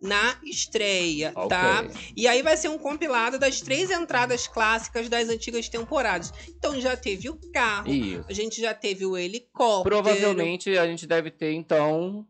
na 0.00 0.36
estreia, 0.42 1.32
Ok. 1.36 1.48
tá? 1.48 1.84
E 2.16 2.26
aí 2.26 2.42
vai 2.42 2.56
ser 2.56 2.68
um 2.68 2.76
compilado 2.78 3.38
das 3.38 3.60
três 3.60 3.88
entradas 3.90 4.48
clássicas 4.48 5.08
das 5.08 5.28
antigas 5.28 5.68
temporadas. 5.68 6.32
Então 6.48 6.80
já 6.80 6.96
teve 6.96 7.30
o 7.30 7.38
carro, 7.52 7.92
Isso. 7.92 8.24
a 8.28 8.32
gente 8.32 8.60
já 8.60 8.74
teve 8.74 9.06
o 9.06 9.16
helicóptero, 9.16 9.82
Provavelmente 10.02 10.76
a 10.76 10.86
gente 10.86 11.06
deve 11.06 11.30
ter, 11.30 11.52
então, 11.52 12.26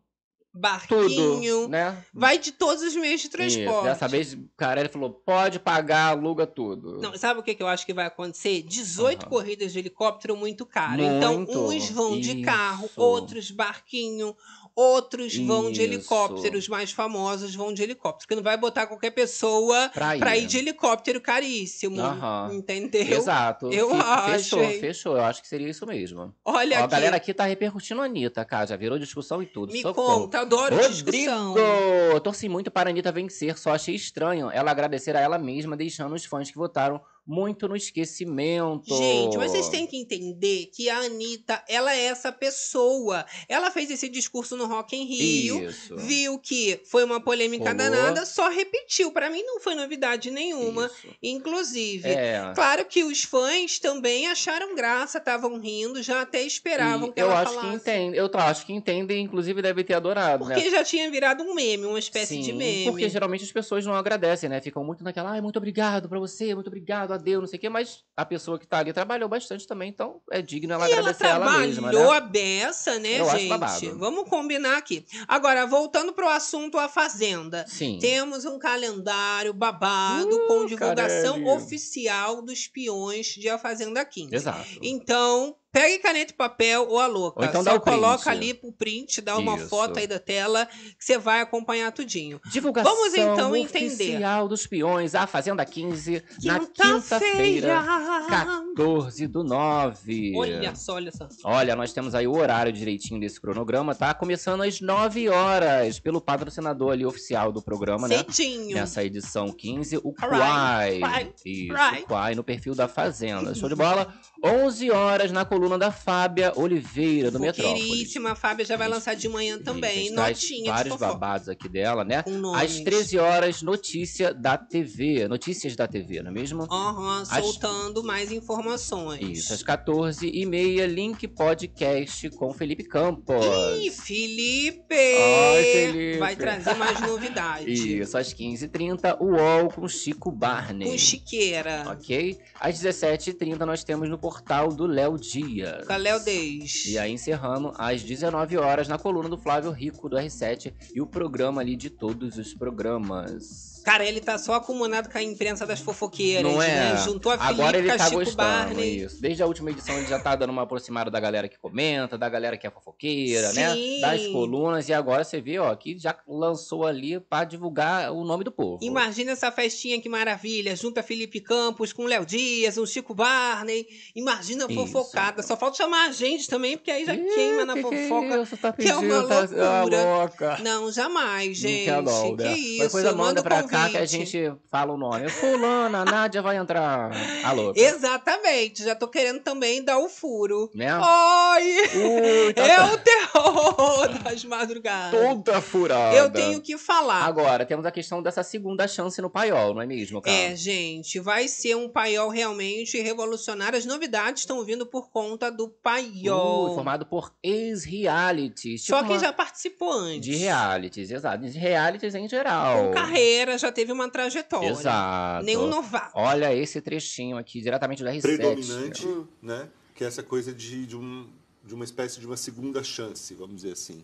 tudo, 0.87 1.09
barquinho. 1.09 1.67
né? 1.67 1.97
Vai 2.13 2.37
de 2.37 2.51
todos 2.51 2.83
os 2.83 2.95
meios 2.95 3.21
de 3.21 3.27
Isso. 3.27 3.35
transporte. 3.37 3.85
Dessa 3.85 4.07
vez, 4.07 4.33
o 4.33 4.47
cara 4.55 4.79
ele 4.81 4.89
falou, 4.89 5.09
pode 5.09 5.59
pagar, 5.59 6.09
aluga 6.09 6.45
tudo. 6.45 6.99
Não, 7.01 7.17
sabe 7.17 7.39
o 7.39 7.43
que, 7.43 7.55
que 7.55 7.63
eu 7.63 7.67
acho 7.67 7.85
que 7.87 7.93
vai 7.93 8.05
acontecer? 8.05 8.61
18 8.61 9.23
Aham. 9.23 9.29
corridas 9.29 9.73
de 9.73 9.79
helicóptero 9.79 10.37
muito 10.37 10.63
caro. 10.63 11.01
Muito. 11.01 11.15
Então, 11.15 11.47
uns 11.49 11.89
vão 11.89 12.19
de 12.19 12.33
Isso. 12.33 12.41
carro, 12.43 12.87
outros 12.95 13.49
barquinho, 13.49 14.35
outros 14.75 15.35
vão 15.37 15.65
de 15.71 15.73
Isso. 15.73 15.81
helicóptero, 15.81 16.57
os 16.57 16.67
mais 16.67 16.91
famosos 16.91 17.53
vão 17.55 17.73
de 17.73 17.83
helicóptero. 17.83 18.19
Porque 18.27 18.35
não 18.35 18.43
vai 18.43 18.57
botar 18.57 18.87
qualquer 18.87 19.11
pessoa 19.11 19.89
Pra 19.93 20.15
ir. 20.15 20.19
pra 20.19 20.37
ir 20.37 20.45
de 20.47 20.57
helicóptero 20.57 21.21
caríssimo. 21.21 22.01
Aham. 22.01 22.49
Entendeu? 22.53 23.17
Exato. 23.17 23.71
Eu 23.71 23.89
Fe- 23.89 23.95
acho, 23.95 24.31
Fechou, 24.31 24.63
hein? 24.63 24.79
fechou. 24.79 25.17
Eu 25.17 25.23
acho 25.23 25.41
que 25.41 25.47
seria 25.47 25.69
isso 25.69 25.85
mesmo. 25.85 26.33
Olha 26.43 26.77
Ó, 26.77 26.81
a 26.81 26.83
aqui. 26.85 26.91
galera 26.91 27.15
aqui 27.17 27.33
tá 27.33 27.45
repercutindo 27.45 28.01
a 28.01 28.05
Anitta, 28.05 28.43
cara. 28.45 28.65
Já 28.67 28.75
virou 28.75 28.97
discussão 28.99 29.41
e 29.41 29.45
tudo. 29.45 29.71
Me 29.73 29.81
Socorro. 29.81 30.21
conta, 30.21 30.39
adoro 30.39 30.75
discussão. 30.87 31.53
Rodrigo! 31.53 32.19
Torci 32.21 32.49
muito 32.49 32.71
para 32.71 32.89
a 32.89 32.91
Anitta 32.91 33.11
vencer, 33.11 33.57
só 33.57 33.71
achei 33.73 33.95
estranho 33.95 34.49
ela 34.51 34.71
agradecer 34.71 35.15
a 35.15 35.19
ela 35.19 35.37
mesma, 35.37 35.75
deixando 35.77 36.15
os 36.15 36.25
fãs 36.25 36.49
que 36.49 36.57
votaram 36.57 37.01
muito 37.25 37.67
no 37.67 37.75
esquecimento. 37.75 38.83
Gente, 38.95 39.37
mas 39.37 39.51
vocês 39.51 39.69
têm 39.69 39.87
que 39.87 39.97
entender 39.97 40.69
que 40.73 40.89
a 40.89 40.97
Anitta, 40.99 41.63
ela 41.69 41.95
é 41.95 42.03
essa 42.05 42.31
pessoa. 42.31 43.25
Ela 43.47 43.71
fez 43.71 43.89
esse 43.89 44.09
discurso 44.09 44.57
no 44.57 44.65
Rock 44.65 44.95
in 44.95 45.05
Rio, 45.05 45.69
Isso. 45.69 45.95
viu 45.95 46.37
que 46.37 46.81
foi 46.85 47.03
uma 47.03 47.21
polêmica 47.21 47.71
Rolou. 47.71 47.77
danada, 47.77 48.25
só 48.25 48.49
repetiu. 48.49 49.11
Pra 49.11 49.29
mim 49.29 49.41
não 49.43 49.59
foi 49.61 49.73
novidade 49.75 50.29
nenhuma, 50.31 50.85
Isso. 50.87 51.07
inclusive. 51.21 52.09
É. 52.09 52.51
Claro 52.53 52.85
que 52.85 53.03
os 53.03 53.23
fãs 53.23 53.79
também 53.79 54.27
acharam 54.27 54.75
graça, 54.75 55.17
estavam 55.17 55.57
rindo, 55.59 56.01
já 56.03 56.21
até 56.21 56.41
esperavam 56.41 57.09
E 57.09 57.13
que 57.13 57.21
eu 57.21 57.25
ela 57.31 57.41
acho 57.41 57.53
falasse. 57.53 57.69
que 57.69 57.75
entende, 57.75 58.17
eu 58.17 58.29
acho 58.33 58.65
que 58.65 58.73
entendem, 58.73 59.23
inclusive 59.23 59.61
deve 59.61 59.83
ter 59.83 59.93
adorado, 59.93 60.45
Porque 60.45 60.59
né? 60.61 60.69
já 60.69 60.83
tinha 60.83 61.09
virado 61.09 61.43
um 61.43 61.53
meme, 61.53 61.85
uma 61.85 61.99
espécie 61.99 62.37
de 62.37 62.45
Sim, 62.45 62.53
meme. 62.53 62.85
Porque 62.85 63.07
geralmente 63.09 63.43
as 63.43 63.51
pessoas 63.51 63.85
não 63.85 63.93
agradecem, 63.93 64.49
né? 64.49 64.59
Ficam 64.59 64.83
muito 64.83 65.03
naquela, 65.03 65.31
ai, 65.31 65.41
muito 65.41 65.57
obrigado 65.57 66.09
pra 66.09 66.19
você, 66.19 66.53
muito 66.53 66.67
obrigado 66.67 67.12
a 67.13 67.17
Deus, 67.17 67.41
não 67.41 67.47
sei 67.47 67.57
o 67.57 67.61
quê, 67.61 67.69
mas 67.69 68.03
a 68.15 68.25
pessoa 68.25 68.59
que 68.59 68.67
tá 68.67 68.79
ali 68.79 68.91
trabalhou 68.93 69.29
bastante 69.29 69.65
também, 69.65 69.89
então 69.89 70.21
é 70.31 70.41
digno 70.41 70.73
ela 70.73 70.87
E 70.87 70.91
ela 70.91 71.01
agradecer 71.01 71.25
ela 71.25 71.45
trabalhou 71.45 71.67
mesma, 71.67 71.91
né? 71.91 72.17
a 72.17 72.19
beça, 72.19 72.99
né, 72.99 73.19
Eu 73.21 73.29
gente? 73.29 73.89
Vamos 73.97 74.29
combinar 74.29 74.77
aqui. 74.77 75.05
Agora, 75.27 75.65
voltando 75.65 76.13
pro 76.13 76.27
assunto 76.27 76.77
A 76.77 76.89
Fazenda. 76.89 77.65
Sim. 77.67 77.97
Temos 77.99 78.45
um 78.45 78.59
calendário 78.59 79.53
babado 79.53 80.35
Uh, 80.35 80.47
com 80.47 80.65
divulgação 80.65 81.35
caralho. 81.39 81.55
oficial 81.55 82.41
dos 82.41 82.67
peões 82.67 83.27
de 83.27 83.49
A 83.49 83.57
Fazenda 83.57 84.03
15. 84.03 84.35
Exato. 84.35 84.67
Então, 84.81 85.55
pegue 85.73 85.97
caneta 85.97 86.31
e 86.31 86.35
papel 86.35 86.87
ou 86.87 86.99
a 86.99 87.07
louca. 87.07 87.41
Ou 87.41 87.45
então 87.45 87.63
Só 87.63 87.71
dá 87.71 87.75
o 87.75 87.79
print. 87.81 87.95
coloca 87.95 88.29
ali 88.29 88.53
pro 88.53 88.71
print, 88.71 89.19
dá 89.21 89.37
uma 89.37 89.57
Isso. 89.57 89.67
foto 89.67 89.97
aí 89.97 90.05
da 90.05 90.19
tela 90.19 90.67
que 90.67 91.03
você 91.03 91.17
vai 91.17 91.41
acompanhar 91.41 91.91
tudinho. 91.91 92.39
Divulgação 92.51 92.93
Vamos, 92.95 93.13
então, 93.15 93.55
entender. 93.55 93.87
oficial 93.87 94.47
dos 94.47 94.67
peões, 94.67 95.15
a 95.15 95.25
Fazenda 95.25 95.65
15, 95.65 96.23
na 96.43 96.59
Quinta-feira. 96.59 97.79
quinta-feira, 97.81 97.83
14 98.29 99.27
do 99.27 99.43
9. 99.43 100.33
Olha 100.37 100.75
só, 100.75 100.93
olha 100.93 101.11
só. 101.11 101.27
Olha, 101.43 101.75
nós 101.75 101.91
temos 101.91 102.13
aí 102.13 102.27
o 102.27 102.35
horário 102.35 102.71
direitinho 102.71 103.19
desse 103.19 103.41
cronograma, 103.41 103.95
tá? 103.95 104.13
Começando 104.13 104.61
às 104.61 104.79
9 104.79 105.27
horas, 105.29 105.99
pelo 105.99 106.21
patrocinador 106.21 106.91
ali 106.91 107.05
oficial 107.05 107.51
do 107.51 107.61
programa, 107.61 108.07
né? 108.07 108.17
Cedinho. 108.17 108.75
Nessa 108.75 109.03
edição 109.03 109.51
15, 109.51 109.97
o 110.03 110.13
Quai. 110.13 110.99
Quai, 110.99 111.33
Isso, 111.43 111.73
right. 111.73 112.03
o 112.03 112.07
Quai 112.07 112.35
no 112.35 112.43
perfil 112.43 112.75
da 112.75 112.87
Fazenda. 112.87 113.55
Show 113.55 113.69
de 113.69 113.75
bola. 113.75 114.13
11 114.45 114.91
horas 114.91 115.31
na 115.31 115.45
coluna 115.45 115.77
da 115.77 115.89
Fábia 115.89 116.51
Oliveira, 116.57 117.31
do 117.31 117.39
Metrópolis. 117.39 117.81
Queridíssima, 117.81 118.31
a 118.33 118.35
Fábia 118.35 118.65
já 118.65 118.75
vai 118.75 118.89
lançar 118.89 119.15
de 119.15 119.29
manhã 119.29 119.57
também. 119.57 120.09
Notinha 120.11 120.63
de 120.63 120.69
vários 120.69 120.97
babados 120.97 121.47
aqui 121.47 121.69
dela, 121.69 122.03
né? 122.03 122.25
Às 122.55 122.81
13 122.81 123.17
horas, 123.19 123.61
notícia 123.61 124.33
da 124.33 124.57
TV. 124.57 125.29
Notícias 125.29 125.77
da 125.77 125.87
TV, 125.87 126.21
não 126.21 126.29
é 126.29 126.33
mesmo? 126.33 126.63
Aham, 126.69 127.21
Às- 127.21 127.29
soltando 127.45 128.03
mais 128.03 128.33
informações. 128.33 129.21
Isso, 129.39 129.53
às 129.53 129.63
14h30, 129.63 130.85
link 130.87 131.25
podcast 131.29 132.29
com 132.31 132.53
Felipe 132.53 132.83
Campos. 132.83 133.45
Ih, 133.79 133.91
Felipe! 133.91 134.93
Ai, 134.93 135.63
Felipe. 135.63 136.17
Vai 136.19 136.35
trazer 136.35 136.73
mais 136.73 136.99
novidades. 136.99 137.79
Isso, 137.79 138.17
às 138.17 138.33
15h30, 138.33 139.17
o 139.21 139.35
UOL 139.37 139.69
com 139.69 139.87
Chico 139.87 140.29
Barney. 140.29 140.91
Com 140.91 140.97
chiqueira. 140.97 141.85
Ok? 141.87 142.37
Às 142.59 142.77
17h30 142.81 143.59
nós 143.59 143.85
temos 143.85 144.09
no 144.09 144.17
portal 144.17 144.32
do 144.75 144.85
Léo 144.85 145.17
Dias. 145.17 145.85
Caléu 145.85 146.19
Deis. 146.19 146.85
E 146.85 146.97
aí 146.97 147.11
encerrando 147.11 147.73
às 147.77 148.01
19 148.03 148.57
horas 148.57 148.87
na 148.87 148.97
coluna 148.97 149.29
do 149.29 149.37
Flávio 149.37 149.71
Rico 149.71 150.09
do 150.09 150.15
R7 150.15 150.73
e 150.93 151.01
o 151.01 151.07
programa 151.07 151.61
ali 151.61 151.75
de 151.75 151.89
todos 151.89 152.37
os 152.37 152.53
programas. 152.53 153.72
Cara, 153.83 154.05
ele 154.05 154.19
tá 154.21 154.37
só 154.37 154.53
acumulado 154.55 155.09
com 155.11 155.17
a 155.17 155.21
imprensa 155.23 155.65
das 155.65 155.79
fofoqueiras, 155.79 156.43
Não 156.51 156.61
é? 156.61 156.67
né? 156.93 156.97
Juntou 157.03 157.31
a 157.31 157.37
Felipe 157.37 157.53
Agora 157.61 157.77
ele 157.77 157.87
tá 157.87 158.05
Chico 158.05 158.15
gostando, 158.19 158.35
Barney. 158.37 158.97
isso. 159.03 159.21
Desde 159.21 159.43
a 159.43 159.45
última 159.45 159.71
edição 159.71 159.95
ele 159.97 160.07
já 160.07 160.19
tá 160.19 160.35
dando 160.35 160.49
uma 160.51 160.63
aproximada 160.63 161.11
da 161.11 161.19
galera 161.19 161.47
que 161.49 161.57
comenta, 161.59 162.17
da 162.17 162.29
galera 162.29 162.57
que 162.57 162.65
é 162.65 162.71
fofoqueira, 162.71 163.51
né? 163.53 163.73
Sim. 163.73 163.99
Das 164.01 164.25
colunas. 164.27 164.87
E 164.89 164.93
agora 164.93 165.23
você 165.23 165.41
vê, 165.41 165.59
ó, 165.59 165.75
que 165.75 165.97
já 165.99 166.15
lançou 166.27 166.85
ali 166.85 167.19
pra 167.19 167.43
divulgar 167.43 168.11
o 168.11 168.23
nome 168.23 168.43
do 168.43 168.51
povo. 168.51 168.83
Imagina 168.83 169.31
essa 169.31 169.51
festinha 169.51 169.99
que 170.01 170.07
maravilha. 170.09 170.75
Junta 170.75 171.03
Felipe 171.03 171.39
Campos 171.41 171.91
com 171.93 172.05
Léo 172.05 172.25
Dias, 172.25 172.77
um 172.77 172.85
Chico 172.85 173.13
Barney. 173.13 173.85
Imagina 174.15 174.65
a 174.65 174.71
Isso. 174.71 174.75
fofocada. 174.87 175.43
Só 175.43 175.57
falta 175.57 175.77
chamar 175.77 176.09
a 176.09 176.11
gente 176.11 176.47
também, 176.47 176.77
porque 176.77 176.91
aí 176.91 177.05
já 177.05 177.13
Ih, 177.15 177.25
queima 177.35 177.65
na 177.65 177.73
que 177.73 177.83
que 177.83 178.07
fofoca. 178.07 178.35
É 178.35 178.41
isso? 178.41 178.57
Tá 178.57 178.71
que 178.73 178.87
é 178.87 178.95
uma 178.95 179.01
pedindo, 179.01 179.27
tá- 179.27 179.39
loucura. 179.79 180.03
louca. 180.17 180.57
Não, 180.63 180.91
jamais, 180.91 181.57
gente. 181.57 181.89
Não 181.89 182.35
que 182.37 182.43
né? 182.43 182.57
isso? 182.57 182.77
Qualquer 182.77 182.91
coisa 182.91 183.13
manda 183.13 183.41
o 183.41 183.43
pra 183.43 183.63
que 183.89 183.97
a 183.97 184.05
gente 184.05 184.51
fala 184.71 184.93
o 184.93 184.97
nome. 184.97 185.29
Fulana, 185.29 186.01
a 186.01 186.05
Nádia 186.05 186.41
vai 186.41 186.57
entrar. 186.57 187.11
Alô. 187.43 187.73
Exatamente. 187.75 188.83
Já 188.83 188.95
tô 188.95 189.07
querendo 189.07 189.39
também 189.41 189.83
dar 189.83 189.97
o 189.99 190.07
furo. 190.09 190.69
Né? 190.73 190.87
Ai! 190.89 191.63
Ui, 191.95 192.53
tá, 192.53 192.63
É 192.63 192.75
tá 192.75 192.93
o 192.93 192.97
terror 192.97 194.07
das 194.23 194.43
madrugadas. 194.45 195.19
toda 195.19 195.61
furada. 195.61 196.15
Eu 196.15 196.29
tenho 196.31 196.61
que 196.61 196.77
falar. 196.77 197.23
Agora, 197.25 197.65
temos 197.65 197.85
a 197.85 197.91
questão 197.91 198.21
dessa 198.21 198.43
segunda 198.43 198.87
chance 198.87 199.21
no 199.21 199.29
paiol, 199.29 199.73
não 199.73 199.81
é 199.81 199.85
mesmo, 199.85 200.21
cara? 200.21 200.35
É, 200.35 200.55
gente, 200.55 201.19
vai 201.19 201.47
ser 201.47 201.75
um 201.75 201.89
paiol 201.89 202.29
realmente 202.29 202.99
revolucionário. 203.01 203.77
As 203.77 203.85
novidades 203.85 204.43
estão 204.43 204.63
vindo 204.63 204.85
por 204.85 205.09
conta 205.09 205.51
do 205.51 205.67
paiol. 205.69 206.73
Formado 206.75 207.05
por 207.05 207.31
ex-realities. 207.43 208.85
Só 208.85 208.97
tipo 208.97 209.07
quem 209.09 209.17
uma- 209.17 209.23
já 209.25 209.33
participou 209.33 209.91
antes. 209.91 210.21
De 210.21 210.35
realities, 210.35 211.11
exato. 211.11 211.43
De 211.45 211.57
realities 211.57 212.15
em 212.15 212.27
geral. 212.27 212.85
Com 212.87 212.91
carreira, 212.93 213.57
já 213.63 213.71
teve 213.71 213.91
uma 213.91 214.09
trajetória. 214.09 214.69
Exato. 214.69 215.45
Nenhum 215.45 215.67
novato. 215.67 216.11
Olha 216.15 216.53
esse 216.55 216.79
trechinho 216.81 217.37
aqui, 217.37 217.61
diretamente 217.61 218.03
do 218.03 218.09
R7. 218.09 218.21
predominante, 218.21 219.07
Hum. 219.07 219.27
né? 219.41 219.67
Que 219.95 220.03
é 220.03 220.07
essa 220.07 220.21
coisa 220.23 220.53
de, 220.53 220.85
de, 220.85 220.95
um, 220.95 221.27
de 221.63 221.73
uma 221.73 221.83
espécie 221.85 222.19
de 222.19 222.25
uma 222.27 222.37
segunda 222.37 222.83
chance, 222.83 223.33
vamos 223.33 223.57
dizer 223.57 223.73
assim, 223.73 224.03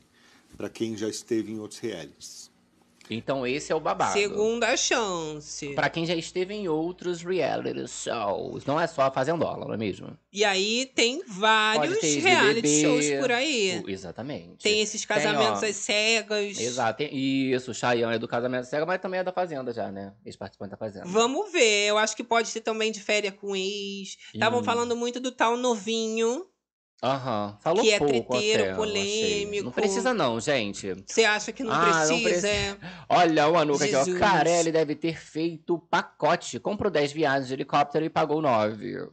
para 0.57 0.69
quem 0.69 0.95
já 0.97 1.07
esteve 1.09 1.51
em 1.51 1.59
outros 1.59 1.79
realities. 1.79 2.48
Então 3.09 3.45
esse 3.45 3.71
é 3.71 3.75
o 3.75 3.79
babado. 3.79 4.13
Segunda 4.13 4.75
chance. 4.77 5.73
Pra 5.73 5.89
quem 5.89 6.05
já 6.05 6.15
esteve 6.15 6.53
em 6.53 6.67
outros 6.67 7.21
reality 7.23 7.87
shows. 7.87 8.65
Não 8.65 8.79
é 8.79 8.85
só 8.87 9.03
a 9.03 9.11
Fazendola, 9.11 9.65
não 9.65 9.73
é 9.73 9.77
mesmo? 9.77 10.17
E 10.31 10.45
aí 10.45 10.85
tem 10.93 11.23
vários 11.27 11.99
reality 12.01 12.61
BBB, 12.61 12.81
shows 12.81 13.09
por 13.19 13.31
aí. 13.31 13.83
Exatamente. 13.87 14.61
Tem 14.63 14.79
esses 14.81 15.03
casamentos 15.05 15.63
ó, 15.63 15.65
às 15.65 15.75
cegas. 15.75 16.59
Exato. 16.59 16.97
tem- 16.99 17.09
Isso, 17.15 17.71
o 17.71 17.73
Chayanne 17.73 18.15
é 18.15 18.19
do 18.19 18.27
casamento 18.27 18.65
cega, 18.65 18.85
mas 18.85 19.01
também 19.01 19.19
é 19.19 19.23
da 19.23 19.31
Fazenda 19.31 19.73
já, 19.73 19.91
né? 19.91 20.13
Ex-participante 20.25 20.71
da 20.71 20.77
Fazenda. 20.77 21.05
Vamos 21.07 21.51
ver. 21.51 21.87
Eu 21.87 21.97
acho 21.97 22.15
que 22.15 22.23
pode 22.23 22.47
ser 22.49 22.61
também 22.61 22.91
de 22.91 22.99
férias 22.99 23.33
com 23.33 23.55
ex. 23.55 24.17
Estavam 24.33 24.59
Hum. 24.59 24.63
falando 24.63 24.95
muito 24.95 25.19
do 25.19 25.31
tal 25.31 25.57
novinho. 25.57 26.45
Aham. 27.01 27.57
Falou 27.61 27.81
Que 27.83 27.91
é 27.91 27.97
pouco 27.97 28.33
treteiro, 28.33 28.63
até, 28.63 28.71
eu 28.71 28.83
achei. 28.83 28.93
polêmico. 28.93 29.63
Não 29.65 29.71
precisa 29.71 30.13
não, 30.13 30.39
gente. 30.39 30.93
Você 31.07 31.23
acha 31.23 31.51
que 31.51 31.63
não 31.63 31.71
Ah, 31.71 32.05
não 32.05 32.19
precisa? 32.19 32.29
preci- 32.29 32.47
é? 32.47 32.77
Olha 33.07 33.47
o 33.47 33.57
Anuca 33.57 33.85
aqui, 33.85 33.95
ó. 33.95 34.03
Jesus. 34.03 34.19
Carelli 34.19 34.71
deve 34.71 34.95
ter 34.95 35.17
feito 35.17 35.79
pacote. 35.89 36.59
Comprou 36.59 36.91
10 36.91 37.11
viagens 37.13 37.47
de 37.47 37.53
helicóptero 37.53 38.03
e 38.03 38.09
pagou 38.09 38.41
9. 38.41 39.07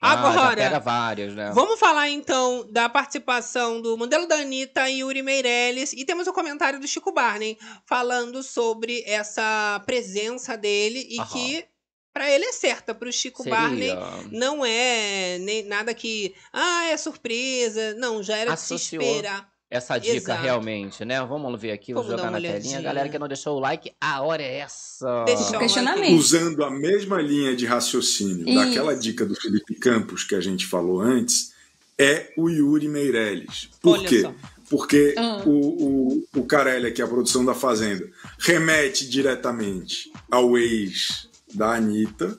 Ah, 0.00 0.14
já 0.14 0.20
Agora, 0.30 0.56
pega 0.56 0.78
várias, 0.80 1.34
né? 1.34 1.50
Vamos 1.52 1.78
falar 1.80 2.08
então 2.08 2.64
da 2.72 2.88
participação 2.88 3.80
do 3.82 3.96
modelo 3.96 4.26
da 4.28 4.36
Anitta 4.36 4.88
e 4.88 5.00
Yuri 5.00 5.22
Meirelles. 5.22 5.92
E 5.92 6.04
temos 6.04 6.26
o 6.28 6.32
comentário 6.32 6.78
do 6.80 6.86
Chico 6.86 7.12
Barney 7.12 7.56
falando 7.84 8.42
sobre 8.44 9.02
essa 9.06 9.80
presença 9.86 10.56
dele 10.56 11.04
e 11.10 11.18
Aham. 11.20 11.28
que 11.32 11.64
pra 12.18 12.28
ele 12.30 12.44
é 12.46 12.52
certa, 12.52 12.92
pro 12.94 13.12
Chico 13.12 13.44
Seria 13.44 13.56
Barney 13.58 13.92
não 14.32 14.64
é 14.66 15.38
nem 15.38 15.64
nada 15.64 15.94
que 15.94 16.34
ah, 16.52 16.86
é 16.90 16.96
surpresa, 16.96 17.94
não, 17.94 18.20
já 18.24 18.36
era 18.36 18.54
de 18.54 18.60
se 18.60 18.74
esperar. 18.74 19.48
essa 19.70 19.96
dica 19.98 20.16
Exato. 20.16 20.42
realmente, 20.42 21.04
né? 21.04 21.24
Vamos 21.24 21.60
ver 21.60 21.70
aqui, 21.70 21.94
vou 21.94 22.02
Vamos 22.02 22.18
jogar 22.18 22.30
na 22.32 22.40
telinha. 22.40 22.80
Galera 22.80 23.08
que 23.08 23.18
não 23.20 23.28
deixou 23.28 23.56
o 23.56 23.60
like, 23.60 23.92
a 24.00 24.20
hora 24.22 24.42
é 24.42 24.58
essa. 24.58 25.24
Deixa 25.26 25.54
eu- 25.54 25.60
Questionamento. 25.60 26.16
Usando 26.18 26.64
a 26.64 26.70
mesma 26.70 27.20
linha 27.22 27.54
de 27.54 27.66
raciocínio 27.66 28.48
Isso. 28.48 28.58
daquela 28.58 28.96
dica 28.96 29.24
do 29.24 29.36
Felipe 29.36 29.74
Campos 29.76 30.24
que 30.24 30.34
a 30.34 30.40
gente 30.40 30.66
falou 30.66 31.00
antes, 31.00 31.52
é 31.96 32.32
o 32.36 32.48
Yuri 32.48 32.88
Meirelles. 32.88 33.68
Por 33.80 33.98
Olha 33.98 34.08
quê? 34.08 34.22
só. 34.22 34.34
Porque 34.70 35.14
Ah. 35.16 35.42
o, 35.46 35.50
o, 35.50 36.24
o 36.40 36.44
Carelli, 36.44 36.92
que 36.92 37.00
é 37.00 37.04
a 37.04 37.08
produção 37.08 37.42
da 37.44 37.54
Fazenda, 37.54 38.06
remete 38.38 39.08
diretamente 39.08 40.10
ao 40.30 40.58
ex 40.58 41.27
da 41.54 41.74
Anitta, 41.74 42.38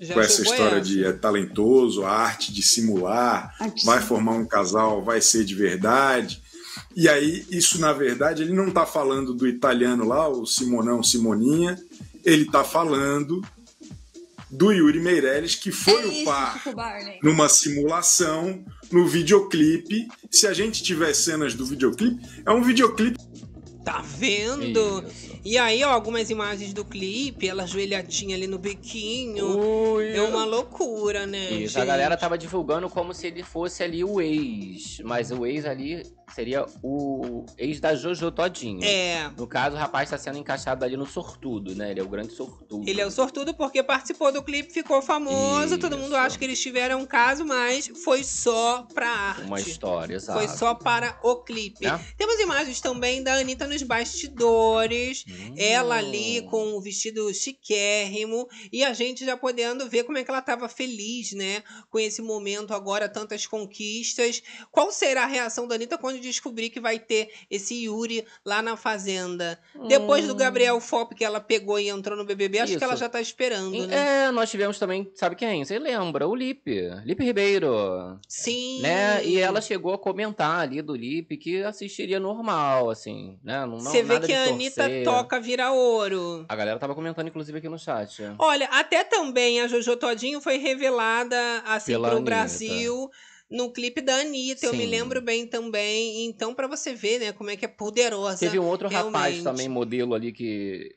Já 0.00 0.14
com 0.14 0.20
essa 0.20 0.42
história 0.42 0.76
essa. 0.76 0.80
de 0.80 1.04
é 1.04 1.12
talentoso, 1.12 2.04
a 2.04 2.10
arte 2.10 2.52
de 2.52 2.62
simular, 2.62 3.54
Arte 3.58 3.84
vai 3.84 3.98
simular. 3.98 4.06
formar 4.06 4.32
um 4.32 4.46
casal, 4.46 5.02
vai 5.04 5.20
ser 5.20 5.44
de 5.44 5.54
verdade. 5.54 6.42
E 6.96 7.08
aí, 7.08 7.46
isso, 7.50 7.80
na 7.80 7.92
verdade, 7.92 8.42
ele 8.42 8.52
não 8.52 8.68
está 8.68 8.84
falando 8.86 9.34
do 9.34 9.46
italiano 9.46 10.04
lá, 10.06 10.28
o 10.28 10.46
Simonão 10.46 11.02
Simoninha, 11.02 11.78
ele 12.24 12.42
está 12.42 12.64
falando 12.64 13.42
do 14.50 14.72
Yuri 14.72 14.98
Meirelles, 14.98 15.54
que 15.54 15.70
foi 15.70 16.22
o 16.22 16.24
par 16.24 16.62
numa 17.22 17.48
simulação 17.48 18.64
no 18.90 19.06
videoclipe. 19.06 20.08
Se 20.30 20.46
a 20.46 20.52
gente 20.54 20.82
tiver 20.82 21.12
cenas 21.14 21.54
do 21.54 21.66
videoclipe, 21.66 22.20
é 22.46 22.50
um 22.50 22.62
videoclipe 22.62 23.18
Tá 23.84 24.02
vendo? 24.02 25.02
Isso. 25.08 25.27
E 25.48 25.56
aí, 25.56 25.82
ó, 25.82 25.88
algumas 25.88 26.28
imagens 26.28 26.74
do 26.74 26.84
clipe, 26.84 27.48
ela 27.48 27.62
ajoelhadinha 27.62 28.36
ali 28.36 28.46
no 28.46 28.58
biquinho. 28.58 29.94
Ui. 29.94 30.14
É 30.14 30.20
uma 30.20 30.44
loucura, 30.44 31.26
né? 31.26 31.44
Isso, 31.44 31.72
gente? 31.72 31.80
a 31.80 31.84
galera 31.86 32.18
tava 32.18 32.36
divulgando 32.36 32.86
como 32.90 33.14
se 33.14 33.28
ele 33.28 33.42
fosse 33.42 33.82
ali 33.82 34.04
o 34.04 34.20
ex. 34.20 35.00
Mas 35.02 35.30
o 35.30 35.46
ex 35.46 35.64
ali 35.64 36.02
seria 36.34 36.66
o 36.82 37.44
ex 37.56 37.80
da 37.80 37.94
Jojo 37.94 38.30
Todinho. 38.30 38.84
É. 38.84 39.30
No 39.36 39.46
caso, 39.46 39.76
o 39.76 39.78
rapaz 39.78 40.10
tá 40.10 40.18
sendo 40.18 40.38
encaixado 40.38 40.84
ali 40.84 40.96
no 40.96 41.06
sortudo, 41.06 41.74
né? 41.74 41.90
Ele 41.90 42.00
é 42.00 42.02
o 42.02 42.08
grande 42.08 42.32
sortudo. 42.32 42.88
Ele 42.88 43.00
é 43.00 43.06
o 43.06 43.10
sortudo 43.10 43.54
porque 43.54 43.82
participou 43.82 44.32
do 44.32 44.42
clipe, 44.42 44.72
ficou 44.72 45.00
famoso. 45.02 45.78
Todo 45.78 45.96
mundo 45.96 46.12
Isso. 46.12 46.16
acha 46.16 46.38
que 46.38 46.44
eles 46.44 46.60
tiveram 46.60 47.00
um 47.00 47.06
caso, 47.06 47.44
mas 47.44 47.88
foi 48.04 48.22
só 48.22 48.86
pra 48.94 49.08
arte. 49.08 49.42
Uma 49.42 49.60
história, 49.60 50.14
exato. 50.14 50.38
Foi 50.38 50.48
só 50.48 50.74
para 50.74 51.18
o 51.22 51.36
clipe. 51.36 51.84
Né? 51.84 52.04
Temos 52.16 52.38
imagens 52.40 52.80
também 52.80 53.22
da 53.22 53.34
Anitta 53.34 53.66
nos 53.66 53.82
bastidores. 53.82 55.24
Hum. 55.28 55.54
Ela 55.56 55.96
ali 55.96 56.42
com 56.42 56.76
o 56.76 56.80
vestido 56.80 57.32
chiquérrimo. 57.32 58.48
E 58.72 58.84
a 58.84 58.92
gente 58.92 59.24
já 59.24 59.36
podendo 59.36 59.88
ver 59.88 60.04
como 60.04 60.18
é 60.18 60.24
que 60.24 60.30
ela 60.30 60.40
estava 60.40 60.68
feliz, 60.68 61.32
né? 61.32 61.62
Com 61.90 61.98
esse 61.98 62.22
momento 62.22 62.74
agora, 62.74 63.08
tantas 63.08 63.46
conquistas. 63.46 64.42
Qual 64.70 64.90
será 64.92 65.24
a 65.24 65.26
reação 65.26 65.66
da 65.66 65.74
Anitta 65.74 65.98
quando 65.98 66.17
descobrir 66.18 66.70
que 66.70 66.80
vai 66.80 66.98
ter 66.98 67.30
esse 67.50 67.84
Yuri 67.84 68.24
lá 68.44 68.60
na 68.62 68.76
Fazenda? 68.76 69.58
Depois 69.88 70.26
do 70.26 70.34
Gabriel 70.34 70.80
Fop 70.80 71.12
que 71.14 71.24
ela 71.24 71.40
pegou 71.40 71.78
e 71.78 71.88
entrou 71.88 72.16
no 72.16 72.24
BBB, 72.24 72.58
acho 72.60 72.68
Hum. 72.68 72.70
Isso. 72.70 72.78
que 72.78 72.84
ela 72.84 72.96
já 72.96 73.08
tá 73.08 73.20
esperando, 73.20 73.86
né? 73.86 74.26
É, 74.26 74.30
nós 74.30 74.50
tivemos 74.50 74.78
também, 74.78 75.10
sabe 75.14 75.36
quem? 75.36 75.64
Você 75.64 75.78
lembra? 75.78 76.26
O 76.28 76.34
Lipe. 76.34 76.88
Lipe 77.04 77.24
Ribeiro. 77.24 78.18
Sim. 78.28 78.80
Né? 78.82 79.24
E 79.24 79.38
ela 79.38 79.60
chegou 79.60 79.92
a 79.94 79.98
comentar 79.98 80.60
ali 80.60 80.82
do 80.82 80.94
Lipe 80.94 81.36
que 81.36 81.62
assistiria 81.62 82.20
normal, 82.20 82.90
assim, 82.90 83.38
né? 83.42 83.64
Não, 83.66 83.78
Você 83.80 84.02
vê 84.02 84.20
que 84.20 84.32
a 84.32 84.44
Anitta 84.44 84.82
torcer. 84.84 85.04
toca 85.04 85.40
vira 85.40 85.70
ouro. 85.72 86.44
A 86.48 86.56
galera 86.56 86.78
tava 86.78 86.94
comentando, 86.94 87.28
inclusive, 87.28 87.58
aqui 87.58 87.68
no 87.68 87.78
chat. 87.78 88.22
Olha, 88.38 88.66
até 88.66 89.04
também 89.04 89.60
a 89.60 89.66
Jojo 89.68 89.96
Todinho 89.96 90.40
foi 90.40 90.58
revelada 90.58 91.36
assim 91.66 91.92
Pela 91.92 92.08
pro 92.08 92.16
Anitta. 92.18 92.30
Brasil 92.30 93.10
no 93.50 93.72
clipe 93.72 94.00
da 94.00 94.16
Anitta, 94.16 94.66
eu 94.66 94.72
me 94.72 94.84
Sim. 94.84 94.90
lembro 94.90 95.22
bem 95.22 95.46
também. 95.46 96.26
Então, 96.26 96.54
pra 96.54 96.66
você 96.66 96.94
ver, 96.94 97.18
né, 97.18 97.32
como 97.32 97.50
é 97.50 97.56
que 97.56 97.64
é 97.64 97.68
poderosa. 97.68 98.38
Teve 98.38 98.58
um 98.58 98.66
outro 98.66 98.88
rapaz 98.88 99.12
realmente. 99.12 99.44
também, 99.44 99.68
modelo 99.68 100.14
ali, 100.14 100.32
que 100.32 100.96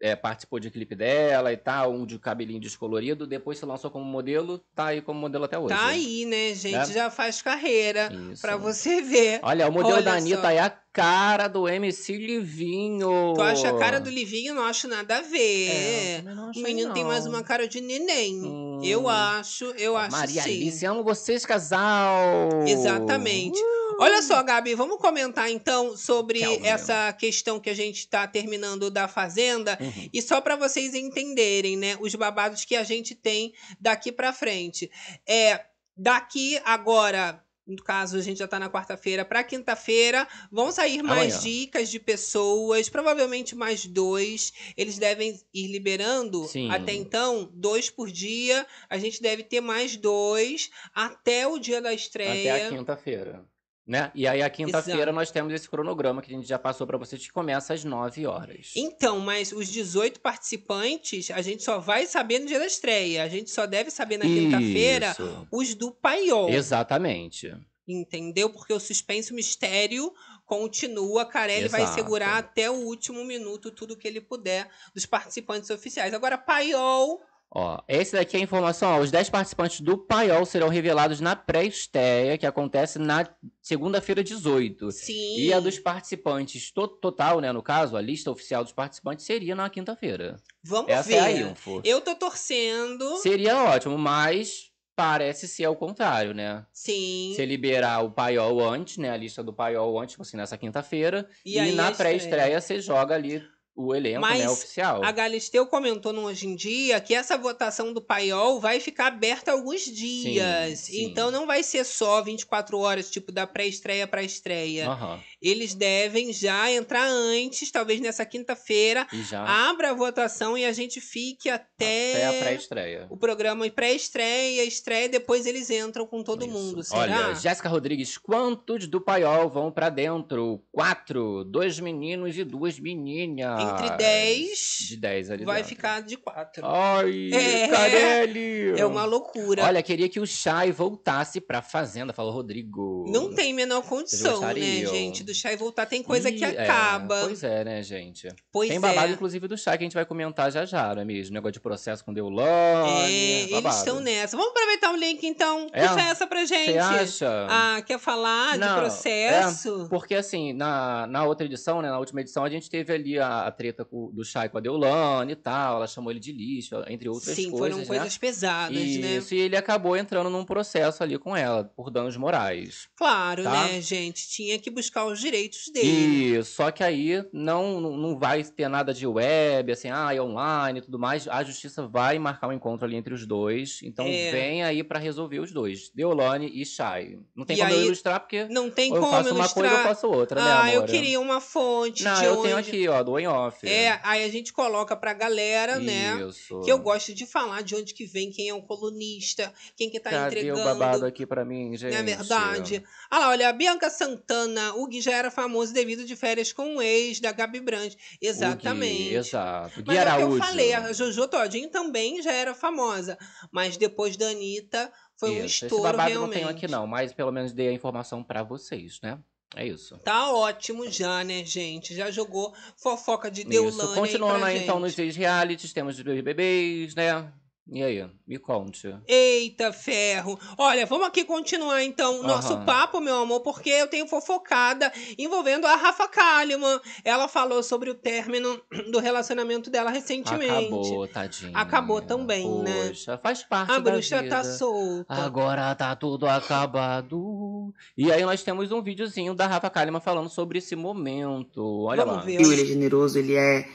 é, 0.00 0.16
participou 0.16 0.58
de 0.58 0.70
clipe 0.70 0.94
dela 0.94 1.52
e 1.52 1.56
tal, 1.56 1.92
um 1.92 2.06
de 2.06 2.18
cabelinho 2.18 2.58
descolorido, 2.58 3.26
depois 3.26 3.58
se 3.58 3.66
lançou 3.66 3.90
como 3.90 4.04
modelo, 4.04 4.58
tá 4.74 4.86
aí 4.86 5.02
como 5.02 5.20
modelo 5.20 5.44
até 5.44 5.58
hoje. 5.58 5.74
Tá 5.74 5.88
aí, 5.88 6.24
né, 6.24 6.54
gente? 6.54 6.72
Né? 6.72 6.86
Já 6.86 7.10
faz 7.10 7.42
carreira. 7.42 8.10
Pra 8.40 8.56
você 8.56 9.02
ver. 9.02 9.40
Olha, 9.42 9.68
o 9.68 9.72
modelo 9.72 9.96
Olha 9.96 10.04
da 10.04 10.12
só. 10.12 10.16
Anitta 10.16 10.52
é 10.52 10.58
a 10.58 10.70
cara 10.92 11.46
do 11.48 11.68
MC 11.68 12.16
Livinho. 12.16 13.34
Tu 13.34 13.42
acha 13.42 13.70
a 13.70 13.78
cara 13.78 14.00
do 14.00 14.10
Livinho? 14.10 14.54
Não 14.54 14.64
acho 14.64 14.88
nada 14.88 15.18
a 15.18 15.22
ver. 15.22 15.70
É, 15.70 16.22
não 16.22 16.50
o 16.50 16.60
menino 16.60 16.92
tem 16.92 17.02
não. 17.02 17.10
mais 17.10 17.26
uma 17.26 17.42
cara 17.42 17.68
de 17.68 17.80
neném. 17.80 18.42
Hum. 18.42 18.80
Eu 18.82 19.08
acho, 19.08 19.66
eu 19.76 19.96
acho 19.96 20.16
Maria 20.16 20.42
sim. 20.42 20.50
Alice, 20.50 20.84
amo 20.86 21.04
vocês, 21.04 21.46
casal! 21.46 22.64
Exatamente. 22.66 23.60
Olha 23.98 24.22
só, 24.22 24.42
Gabi, 24.42 24.74
vamos 24.74 24.96
comentar 24.96 25.50
então 25.50 25.96
sobre 25.96 26.40
Calma. 26.40 26.66
essa 26.66 27.12
questão 27.12 27.60
que 27.60 27.68
a 27.68 27.74
gente 27.74 27.98
está 27.98 28.26
terminando 28.26 28.90
da 28.90 29.06
Fazenda. 29.06 29.76
Uhum. 29.80 30.08
E 30.12 30.22
só 30.22 30.40
para 30.40 30.56
vocês 30.56 30.94
entenderem, 30.94 31.76
né, 31.76 31.96
os 32.00 32.14
babados 32.14 32.64
que 32.64 32.74
a 32.74 32.82
gente 32.82 33.14
tem 33.14 33.52
daqui 33.78 34.10
para 34.10 34.32
frente. 34.32 34.90
É, 35.28 35.66
daqui 35.94 36.58
agora, 36.64 37.44
no 37.70 37.82
caso 37.82 38.16
a 38.16 38.20
gente 38.20 38.38
já 38.38 38.48
tá 38.48 38.58
na 38.58 38.68
quarta-feira, 38.68 39.24
para 39.24 39.44
quinta-feira, 39.44 40.26
vão 40.50 40.72
sair 40.72 41.02
mais 41.02 41.34
Amanhã. 41.34 41.40
dicas 41.40 41.88
de 41.88 42.00
pessoas, 42.00 42.88
provavelmente 42.88 43.54
mais 43.54 43.86
dois. 43.86 44.52
Eles 44.76 44.98
devem 44.98 45.40
ir 45.54 45.68
liberando 45.68 46.44
Sim. 46.44 46.70
até 46.70 46.92
então 46.92 47.48
dois 47.52 47.88
por 47.88 48.10
dia. 48.10 48.66
A 48.88 48.98
gente 48.98 49.22
deve 49.22 49.44
ter 49.44 49.60
mais 49.60 49.96
dois 49.96 50.70
até 50.94 51.46
o 51.46 51.58
dia 51.58 51.80
da 51.80 51.94
estreia. 51.94 52.56
Até 52.56 52.66
a 52.66 52.70
quinta-feira. 52.70 53.44
Né? 53.90 54.08
E 54.14 54.24
aí, 54.24 54.40
a 54.40 54.48
quinta-feira, 54.48 55.10
nós 55.10 55.32
temos 55.32 55.52
esse 55.52 55.68
cronograma 55.68 56.22
que 56.22 56.32
a 56.32 56.36
gente 56.36 56.46
já 56.46 56.60
passou 56.60 56.86
pra 56.86 56.96
vocês, 56.96 57.20
que 57.26 57.32
começa 57.32 57.74
às 57.74 57.82
9 57.82 58.24
horas. 58.24 58.70
Então, 58.76 59.18
mas 59.18 59.50
os 59.50 59.66
18 59.66 60.20
participantes, 60.20 61.28
a 61.32 61.42
gente 61.42 61.64
só 61.64 61.80
vai 61.80 62.06
saber 62.06 62.38
no 62.38 62.46
dia 62.46 62.60
da 62.60 62.66
estreia. 62.66 63.24
A 63.24 63.28
gente 63.28 63.50
só 63.50 63.66
deve 63.66 63.90
saber 63.90 64.16
na 64.16 64.26
quinta-feira 64.26 65.16
os 65.50 65.74
do 65.74 65.90
paiol. 65.90 66.48
Exatamente. 66.50 67.52
Entendeu? 67.88 68.50
Porque 68.50 68.72
o 68.72 68.78
suspense, 68.78 69.32
o 69.32 69.34
mistério 69.34 70.12
continua. 70.46 71.26
Carelli 71.26 71.66
vai 71.66 71.82
Exato. 71.82 71.96
segurar 71.96 72.38
até 72.38 72.70
o 72.70 72.84
último 72.84 73.24
minuto 73.24 73.72
tudo 73.72 73.96
que 73.96 74.06
ele 74.06 74.20
puder 74.20 74.70
dos 74.94 75.04
participantes 75.04 75.68
oficiais. 75.68 76.14
Agora, 76.14 76.38
paiol. 76.38 77.20
Ó, 77.52 77.80
esse 77.88 78.12
daqui 78.12 78.36
é 78.36 78.40
a 78.40 78.42
informação. 78.44 78.90
Ó, 78.90 79.00
os 79.00 79.10
10 79.10 79.28
participantes 79.28 79.80
do 79.80 79.98
Paiol 79.98 80.46
serão 80.46 80.68
revelados 80.68 81.20
na 81.20 81.34
pré-estreia, 81.34 82.38
que 82.38 82.46
acontece 82.46 82.98
na 82.98 83.28
segunda-feira 83.60 84.22
18. 84.22 84.92
Sim. 84.92 85.36
E 85.38 85.52
a 85.52 85.58
dos 85.58 85.78
participantes 85.78 86.70
to- 86.72 86.86
total, 86.86 87.40
né? 87.40 87.52
No 87.52 87.62
caso, 87.62 87.96
a 87.96 88.00
lista 88.00 88.30
oficial 88.30 88.62
dos 88.62 88.72
participantes 88.72 89.24
seria 89.26 89.54
na 89.56 89.68
quinta-feira. 89.68 90.36
Vamos 90.62 90.92
Essa 90.92 91.08
ver. 91.08 91.14
é 91.16 91.20
a 91.20 91.32
info. 91.32 91.80
Eu 91.84 92.00
tô 92.00 92.14
torcendo. 92.14 93.16
Seria 93.16 93.56
ótimo, 93.64 93.98
mas 93.98 94.70
parece 94.94 95.48
ser 95.48 95.66
o 95.66 95.74
contrário, 95.74 96.32
né? 96.34 96.64
Sim. 96.72 97.32
Se 97.34 97.44
liberar 97.46 98.04
o 98.04 98.10
Paiol 98.12 98.60
antes, 98.60 98.96
né? 98.98 99.10
A 99.10 99.16
lista 99.16 99.42
do 99.42 99.52
Paiol 99.52 99.98
antes, 99.98 100.20
assim, 100.20 100.36
nessa 100.36 100.56
quinta-feira. 100.58 101.28
E 101.44 101.58
E, 101.58 101.72
na 101.72 101.90
estreia. 101.90 101.94
pré-estreia 101.96 102.60
você 102.60 102.80
joga 102.80 103.14
ali 103.14 103.42
o 103.80 103.94
elenco, 103.94 104.20
Mas 104.20 104.40
né? 104.40 104.48
Oficial. 104.50 105.04
A 105.04 105.10
Galisteu 105.10 105.66
comentou 105.66 106.12
no 106.12 106.24
Hoje 106.24 106.46
em 106.46 106.54
Dia 106.54 107.00
que 107.00 107.14
essa 107.14 107.36
votação 107.36 107.92
do 107.92 108.00
paiol 108.00 108.60
vai 108.60 108.80
ficar 108.80 109.06
aberta 109.06 109.52
alguns 109.52 109.82
dias. 109.82 110.80
sim. 110.80 111.04
Então 111.04 111.30
não 111.30 111.46
vai 111.46 111.62
ser 111.62 111.84
só 111.84 112.22
24 112.22 112.78
horas, 112.78 113.10
tipo, 113.10 113.32
da 113.32 113.46
pré-estreia 113.46 114.06
para 114.06 114.22
estreia. 114.22 114.88
Aham. 114.88 115.20
Eles 115.42 115.74
devem 115.74 116.32
já 116.32 116.70
entrar 116.70 117.06
antes, 117.08 117.70
talvez 117.70 118.00
nessa 118.00 118.24
quinta-feira. 118.26 119.06
Já 119.28 119.42
Abra 119.70 119.90
a 119.90 119.94
votação 119.94 120.56
e 120.56 120.64
a 120.64 120.72
gente 120.72 121.00
fique 121.00 121.48
até, 121.48 122.12
até 122.26 122.26
a 122.26 122.42
pré-estreia. 122.42 123.06
o 123.10 123.16
programa 123.16 123.68
pré-estreia, 123.70 124.64
estreia, 124.64 125.08
depois 125.08 125.46
eles 125.46 125.70
entram 125.70 126.06
com 126.06 126.22
todo 126.22 126.44
Isso. 126.44 126.52
mundo. 126.52 126.82
Será? 126.82 127.00
Olha, 127.00 127.34
Jéssica 127.34 127.68
Rodrigues, 127.68 128.18
quantos 128.18 128.86
do 128.86 129.00
Paiol 129.00 129.48
vão 129.48 129.70
pra 129.72 129.88
dentro? 129.88 130.62
Quatro. 130.70 131.44
Dois 131.44 131.78
meninos 131.80 132.36
e 132.36 132.44
duas 132.44 132.78
meninas. 132.78 133.60
Entre 133.62 133.96
10, 133.96 134.78
De 134.88 134.96
10 134.96 135.30
ali 135.30 135.44
vai 135.44 135.56
dentro. 135.56 135.68
ficar 135.70 136.00
de 136.02 136.16
4. 136.16 136.64
Ai, 136.66 137.30
É. 137.32 137.68
Carelli! 137.68 138.78
É 138.78 138.84
uma 138.86 139.04
loucura. 139.04 139.64
Olha, 139.64 139.82
queria 139.82 140.08
que 140.08 140.20
o 140.20 140.26
Chay 140.26 140.70
voltasse 140.72 141.40
pra 141.40 141.62
Fazenda, 141.62 142.12
falou 142.12 142.32
Rodrigo. 142.32 143.04
Não 143.08 143.32
tem 143.34 143.52
menor 143.52 143.82
condição, 143.82 144.40
né, 144.40 144.54
gente? 144.86 145.22
Do 145.30 145.34
chá 145.34 145.52
e 145.52 145.56
voltar 145.56 145.86
tem 145.86 146.02
coisa 146.02 146.30
que 146.32 146.38
Ih, 146.44 146.56
é, 146.56 146.62
acaba. 146.64 147.20
pois 147.22 147.44
é, 147.44 147.62
né, 147.64 147.82
gente? 147.84 148.26
Pois 148.52 148.68
tem 148.68 148.78
é. 148.78 148.80
babado, 148.80 149.12
inclusive, 149.12 149.46
do 149.46 149.56
Chay 149.56 149.78
que 149.78 149.84
a 149.84 149.86
gente 149.86 149.94
vai 149.94 150.04
comentar 150.04 150.50
já 150.50 150.64
já, 150.64 150.92
não 150.92 151.02
é 151.02 151.04
mesmo? 151.04 151.32
Negócio 151.34 151.52
de 151.52 151.60
processo 151.60 152.04
com 152.04 152.10
É, 152.10 152.14
Deulane. 152.14 153.52
eles 153.52 153.76
estão 153.76 154.00
nessa. 154.00 154.36
Vamos 154.36 154.50
aproveitar 154.50 154.92
o 154.92 154.96
link, 154.96 155.24
então. 155.24 155.68
É? 155.72 155.86
Puxa 155.86 156.00
essa 156.00 156.26
pra 156.26 156.44
gente. 156.44 156.72
Você 156.72 156.78
acha? 156.78 157.46
Ah, 157.48 157.80
quer 157.82 157.98
falar 158.00 158.58
Não, 158.58 158.66
é, 158.66 158.70
de 158.74 158.80
processo? 158.80 159.86
Porque 159.88 160.14
assim, 160.14 160.52
na, 160.52 161.06
na 161.06 161.24
outra 161.24 161.46
edição, 161.46 161.80
né, 161.80 161.88
na 161.90 161.98
última 161.98 162.20
edição, 162.20 162.44
a 162.44 162.50
gente 162.50 162.68
teve 162.68 162.92
ali 162.92 163.18
a, 163.18 163.42
a 163.46 163.50
treta 163.52 163.84
com- 163.84 164.10
do 164.12 164.24
Chay 164.24 164.48
com 164.48 164.58
a 164.58 164.60
Deulane 164.60 165.32
e 165.32 165.36
tal, 165.36 165.76
ela 165.76 165.86
chamou 165.86 166.10
ele 166.10 166.20
de 166.20 166.32
lixo, 166.32 166.74
entre 166.88 167.08
outras 167.08 167.36
Sim, 167.36 167.50
coisas, 167.50 167.58
foram 167.68 167.78
né? 167.78 167.86
coisas 167.86 168.18
pesadas, 168.18 168.76
né? 168.76 168.82
Isso, 169.16 169.34
e 169.34 169.38
ele 169.40 169.56
acabou 169.56 169.96
entrando 169.96 170.28
num 170.28 170.44
processo 170.44 171.02
ali 171.02 171.18
com 171.18 171.36
ela, 171.36 171.64
por 171.76 171.90
danos 171.90 172.16
morais. 172.16 172.88
Claro, 172.96 173.44
Tá? 173.44 173.66
né, 173.68 173.80
gente? 173.80 174.28
Tinha 174.28 174.58
que 174.58 174.70
buscar 174.70 175.04
os 175.04 175.19
direitos 175.20 175.70
dele. 175.72 176.38
E 176.38 176.44
só 176.44 176.70
que 176.70 176.82
aí 176.82 177.24
não, 177.32 177.80
não 177.80 178.18
vai 178.18 178.42
ter 178.44 178.68
nada 178.68 178.92
de 178.94 179.06
web, 179.06 179.72
assim, 179.72 179.88
ah, 179.90 180.14
é 180.14 180.20
online 180.20 180.78
e 180.78 180.82
tudo 180.82 180.98
mais. 180.98 181.26
A 181.28 181.42
justiça 181.42 181.86
vai 181.86 182.18
marcar 182.18 182.48
um 182.48 182.52
encontro 182.52 182.86
ali 182.86 182.96
entre 182.96 183.12
os 183.14 183.26
dois. 183.26 183.80
Então 183.82 184.06
É. 184.06 184.30
vem 184.30 184.62
aí 184.64 184.82
pra 184.82 184.98
resolver 184.98 185.38
os 185.40 185.52
dois, 185.52 185.90
Deolane 185.94 186.50
e 186.52 186.64
Shai. 186.64 187.18
Não 187.34 187.44
tem 187.44 187.56
E 187.56 187.60
como 187.60 187.72
eu 187.72 187.78
aí, 187.78 187.84
ilustrar 187.86 188.20
porque 188.20 188.44
Não 188.48 188.70
tem 188.70 188.94
eu 188.94 189.00
como 189.00 189.12
faço 189.12 189.34
uma 189.34 189.48
coisa 189.48 189.68
eu 189.68 189.72
ilustrar. 189.72 189.94
faço 189.94 190.06
outra, 190.08 190.42
né, 190.42 190.50
ah, 190.50 190.60
amor? 190.62 190.74
eu 190.74 190.84
queria 190.84 191.20
uma 191.20 191.40
fonte 191.40 192.02
Não, 192.04 192.22
eu 192.22 192.32
onde... 192.34 192.42
tenho 192.42 192.56
aqui, 192.56 192.88
ó, 192.88 193.02
do 193.02 193.18
em 193.18 193.26
off. 193.26 193.66
É, 193.68 194.00
aí 194.02 194.24
a 194.24 194.28
gente 194.28 194.52
coloca 194.52 194.96
pra 194.96 195.12
galera, 195.12 195.78
né? 195.78 196.20
Isso. 196.28 196.60
Que 196.60 196.70
eu 196.72 196.78
gosto 196.78 197.12
de 197.14 197.26
falar 197.26 197.62
de 197.62 197.74
onde 197.74 197.92
que 197.94 198.04
vem, 198.06 198.30
quem 198.30 198.48
é 198.48 198.54
o 198.54 198.62
colunista, 198.62 199.52
quem 199.76 199.90
que 199.90 200.00
tá 200.00 200.10
Cadê 200.10 200.40
entregando. 200.40 200.60
o 200.60 200.64
babado 200.64 201.04
aqui 201.06 201.26
pra 201.26 201.44
mim, 201.44 201.76
gente? 201.76 201.92
Não 201.92 202.00
é 202.00 202.02
verdade? 202.02 202.82
Ah 203.10 203.18
lá, 203.18 203.28
olha, 203.30 203.48
a 203.48 203.52
Bianca 203.52 203.90
Santana, 203.90 204.74
o 204.74 204.86
Gui 204.86 205.00
já 205.10 205.16
era 205.16 205.30
famoso 205.30 205.72
devido 205.72 206.04
de 206.04 206.14
férias 206.14 206.52
com 206.52 206.76
o 206.76 206.82
ex 206.82 207.20
da 207.20 207.32
Gabi 207.32 207.60
Brandt. 207.60 207.96
Exatamente. 208.20 209.10
Gui, 209.10 209.14
exato. 209.16 209.82
Gui 209.82 209.84
Mas 209.86 209.98
é 209.98 210.12
o 210.12 210.16
que 210.16 210.22
eu 210.22 210.36
falei, 210.38 210.72
a 210.72 210.92
Jojo 210.92 211.26
Todinho 211.26 211.68
também 211.68 212.22
já 212.22 212.32
era 212.32 212.54
famosa. 212.54 213.18
Mas 213.50 213.76
depois 213.76 214.16
da 214.16 214.28
Anitta, 214.28 214.92
foi 215.18 215.30
um 215.30 215.44
Isso, 215.44 215.64
estouro 215.64 215.84
Esse 215.84 215.92
babado 215.92 216.10
realmente. 216.10 216.40
não 216.40 216.48
tenho 216.48 216.48
aqui 216.48 216.68
não, 216.68 216.86
mas 216.86 217.12
pelo 217.12 217.32
menos 217.32 217.52
dei 217.52 217.68
a 217.68 217.72
informação 217.72 218.22
pra 218.22 218.42
vocês, 218.42 219.00
né? 219.02 219.18
É 219.56 219.66
isso. 219.66 219.98
Tá 219.98 220.32
ótimo 220.32 220.88
já, 220.88 221.24
né, 221.24 221.44
gente? 221.44 221.92
Já 221.94 222.08
jogou 222.10 222.54
fofoca 222.76 223.28
de 223.28 223.40
Isso. 223.40 223.50
Deulane 223.50 223.94
Continuando 223.94 224.44
aí 224.44 224.62
então 224.62 224.78
nos 224.78 224.94
realities, 224.94 225.72
temos 225.72 225.98
os 225.98 226.02
BBBs, 226.02 226.94
né? 226.94 227.32
E 227.72 227.84
aí, 227.84 228.04
me 228.26 228.36
conte. 228.36 228.92
Eita, 229.06 229.72
ferro. 229.72 230.36
Olha, 230.58 230.84
vamos 230.86 231.06
aqui 231.06 231.24
continuar 231.24 231.84
então 231.84 232.18
o 232.18 232.22
nosso 232.24 232.54
Aham. 232.54 232.64
papo, 232.64 233.00
meu 233.00 233.14
amor, 233.14 233.42
porque 233.42 233.70
eu 233.70 233.86
tenho 233.86 234.08
fofocada 234.08 234.92
envolvendo 235.16 235.66
a 235.68 235.76
Rafa 235.76 236.08
Kalimann. 236.08 236.80
Ela 237.04 237.28
falou 237.28 237.62
sobre 237.62 237.88
o 237.88 237.94
término 237.94 238.60
do 238.90 238.98
relacionamento 238.98 239.70
dela 239.70 239.88
recentemente. 239.90 240.50
Acabou, 240.50 241.06
tadinha. 241.06 241.52
Acabou 241.54 242.02
também, 242.02 242.48
né? 242.60 242.88
Poxa, 242.88 243.16
faz 243.18 243.44
parte 243.44 243.70
A 243.70 243.78
da 243.78 243.92
bruxa 243.92 244.20
vida. 244.20 244.34
tá 244.36 244.42
solta. 244.42 245.14
Agora 245.14 245.72
tá 245.76 245.94
tudo 245.94 246.26
acabado. 246.26 247.72
E 247.96 248.10
aí 248.10 248.22
nós 248.24 248.42
temos 248.42 248.72
um 248.72 248.82
videozinho 248.82 249.32
da 249.32 249.46
Rafa 249.46 249.70
Kalimann 249.70 250.00
falando 250.00 250.28
sobre 250.28 250.58
esse 250.58 250.74
momento. 250.74 251.84
Olha 251.84 252.04
Vamos 252.04 252.20
lá. 252.20 252.24
ver. 252.24 252.40
Ele 252.40 252.62
é 252.62 252.64
generoso, 252.64 253.16
ele 253.16 253.36
é, 253.36 253.68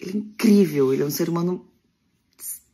ele 0.00 0.10
é 0.12 0.16
incrível, 0.16 0.92
ele 0.92 1.02
é 1.02 1.06
um 1.06 1.10
ser 1.10 1.28
humano 1.28 1.68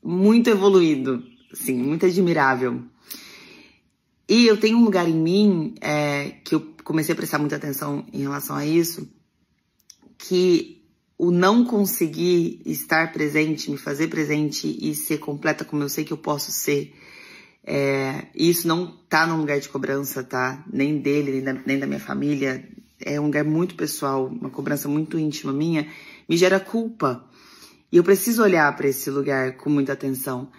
muito 0.02 0.48
evoluído, 0.48 1.24
assim, 1.52 1.74
muito 1.74 2.06
admirável. 2.06 2.82
E 4.28 4.46
eu 4.46 4.56
tenho 4.58 4.78
um 4.78 4.84
lugar 4.84 5.08
em 5.08 5.14
mim 5.14 5.74
é, 5.80 6.34
que 6.44 6.54
eu 6.54 6.60
comecei 6.84 7.12
a 7.12 7.16
prestar 7.16 7.38
muita 7.38 7.56
atenção 7.56 8.04
em 8.12 8.20
relação 8.20 8.56
a 8.56 8.66
isso, 8.66 9.08
que 10.18 10.82
o 11.16 11.30
não 11.30 11.64
conseguir 11.64 12.60
estar 12.64 13.12
presente, 13.12 13.70
me 13.70 13.76
fazer 13.76 14.08
presente 14.08 14.76
e 14.80 14.94
ser 14.94 15.18
completa 15.18 15.64
como 15.64 15.82
eu 15.82 15.88
sei 15.88 16.04
que 16.04 16.12
eu 16.12 16.18
posso 16.18 16.52
ser, 16.52 16.94
é, 17.70 18.28
isso 18.34 18.66
não 18.66 18.86
tá 19.10 19.26
num 19.26 19.36
lugar 19.36 19.60
de 19.60 19.68
cobrança, 19.68 20.24
tá? 20.24 20.64
Nem 20.72 20.98
dele, 20.98 21.32
nem 21.32 21.42
da, 21.42 21.52
nem 21.66 21.78
da 21.78 21.86
minha 21.86 22.00
família. 22.00 22.66
É 22.98 23.20
um 23.20 23.26
lugar 23.26 23.44
muito 23.44 23.74
pessoal, 23.74 24.26
uma 24.26 24.48
cobrança 24.48 24.88
muito 24.88 25.18
íntima 25.18 25.52
minha, 25.52 25.86
me 26.26 26.34
gera 26.34 26.58
culpa. 26.58 27.22
E 27.90 27.96
eu 27.96 28.04
preciso 28.04 28.42
olhar 28.42 28.74
para 28.76 28.88
esse 28.88 29.10
lugar 29.10 29.56
com 29.56 29.70
muita 29.70 29.92
atenção. 29.92 30.50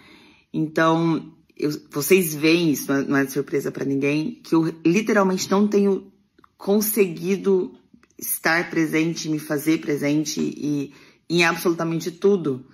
Então, 0.52 1.32
eu- 1.56 1.70
vocês 1.90 2.34
veem 2.34 2.72
isso, 2.72 2.92
não 3.04 3.16
é, 3.16 3.22
é 3.22 3.28
surpresa 3.28 3.70
para 3.70 3.84
ninguém, 3.84 4.40
que 4.42 4.54
eu 4.54 4.74
literalmente 4.84 5.50
não 5.50 5.68
tenho 5.68 6.12
conseguido 6.58 7.72
estar 8.18 8.68
presente, 8.68 9.28
me 9.28 9.38
fazer 9.38 9.78
presente 9.78 10.40
e 10.40 10.92
em 11.28 11.44
absolutamente 11.44 12.10
tudo. 12.10 12.66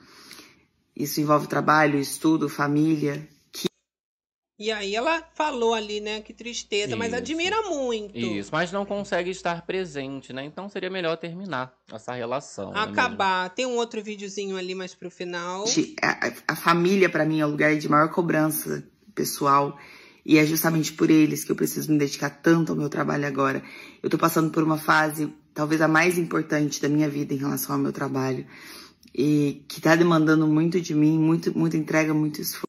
Isso 0.97 1.21
envolve 1.21 1.47
trabalho, 1.47 1.99
estudo, 1.99 2.49
família. 2.49 3.29
E 4.59 4.73
aí 4.73 4.95
ela 4.95 5.23
falou 5.35 5.75
ali, 5.75 6.01
né? 6.01 6.23
Que 6.23 6.33
tristeza, 6.33 6.97
mas 6.97 7.09
Isso. 7.09 7.17
admira 7.17 7.61
muito. 7.69 8.17
Isso, 8.17 8.49
mas 8.51 8.73
não 8.73 8.87
consegue 8.87 9.29
estar 9.31 9.67
presente, 9.67 10.33
né? 10.33 10.45
Então 10.47 10.67
seria 10.69 10.89
melhor 10.89 11.17
terminar 11.19 11.75
essa 11.93 12.15
relação. 12.15 12.73
não 12.73 12.81
é? 12.81 12.85
Acabar. 12.85 13.51
Tem 13.51 13.67
um 13.67 13.77
outro 13.77 14.03
videozinho 14.03 14.57
ali 14.57 14.75
mais 14.75 14.95
pro 14.95 15.11
final. 15.11 15.67
A, 16.01 16.27
a- 16.29 16.33
a 16.49 16.57
família, 16.57 17.11
para 17.11 17.27
mim, 17.27 17.41
é 17.41 17.47
o 17.47 17.51
lugar 17.51 17.77
de 17.77 17.87
maior 17.87 18.09
cobrança 18.11 18.83
pessoal. 19.15 19.79
E 20.25 20.39
é 20.39 20.47
justamente 20.47 20.93
por 20.95 21.11
eles 21.11 21.45
que 21.45 21.53
eu 21.53 21.57
preciso 21.57 21.93
me 21.93 21.99
dedicar 21.99 22.31
tanto 22.31 22.73
ao 22.73 22.79
meu 22.79 22.89
trabalho 22.89 23.27
agora. 23.27 23.63
Eu 24.03 24.09
tô 24.09 24.17
passando 24.19 24.51
por 24.51 24.63
uma 24.63 24.79
fase, 24.79 25.33
talvez 25.55 25.81
a 25.83 25.87
mais 25.87 26.17
importante 26.19 26.81
da 26.81 26.89
minha 26.89 27.09
vida 27.11 27.35
em 27.35 27.37
relação 27.37 27.75
ao 27.77 27.81
meu 27.81 27.93
trabalho. 27.93 28.47
E 29.15 29.65
que 29.69 29.81
tá 29.81 29.95
demandando 29.95 30.47
muito 30.47 30.81
de 30.81 30.95
mim, 30.95 31.19
muito, 31.19 31.57
muita 31.57 31.77
entrega, 31.77 32.13
muito 32.15 32.41
esforço. 32.41 32.66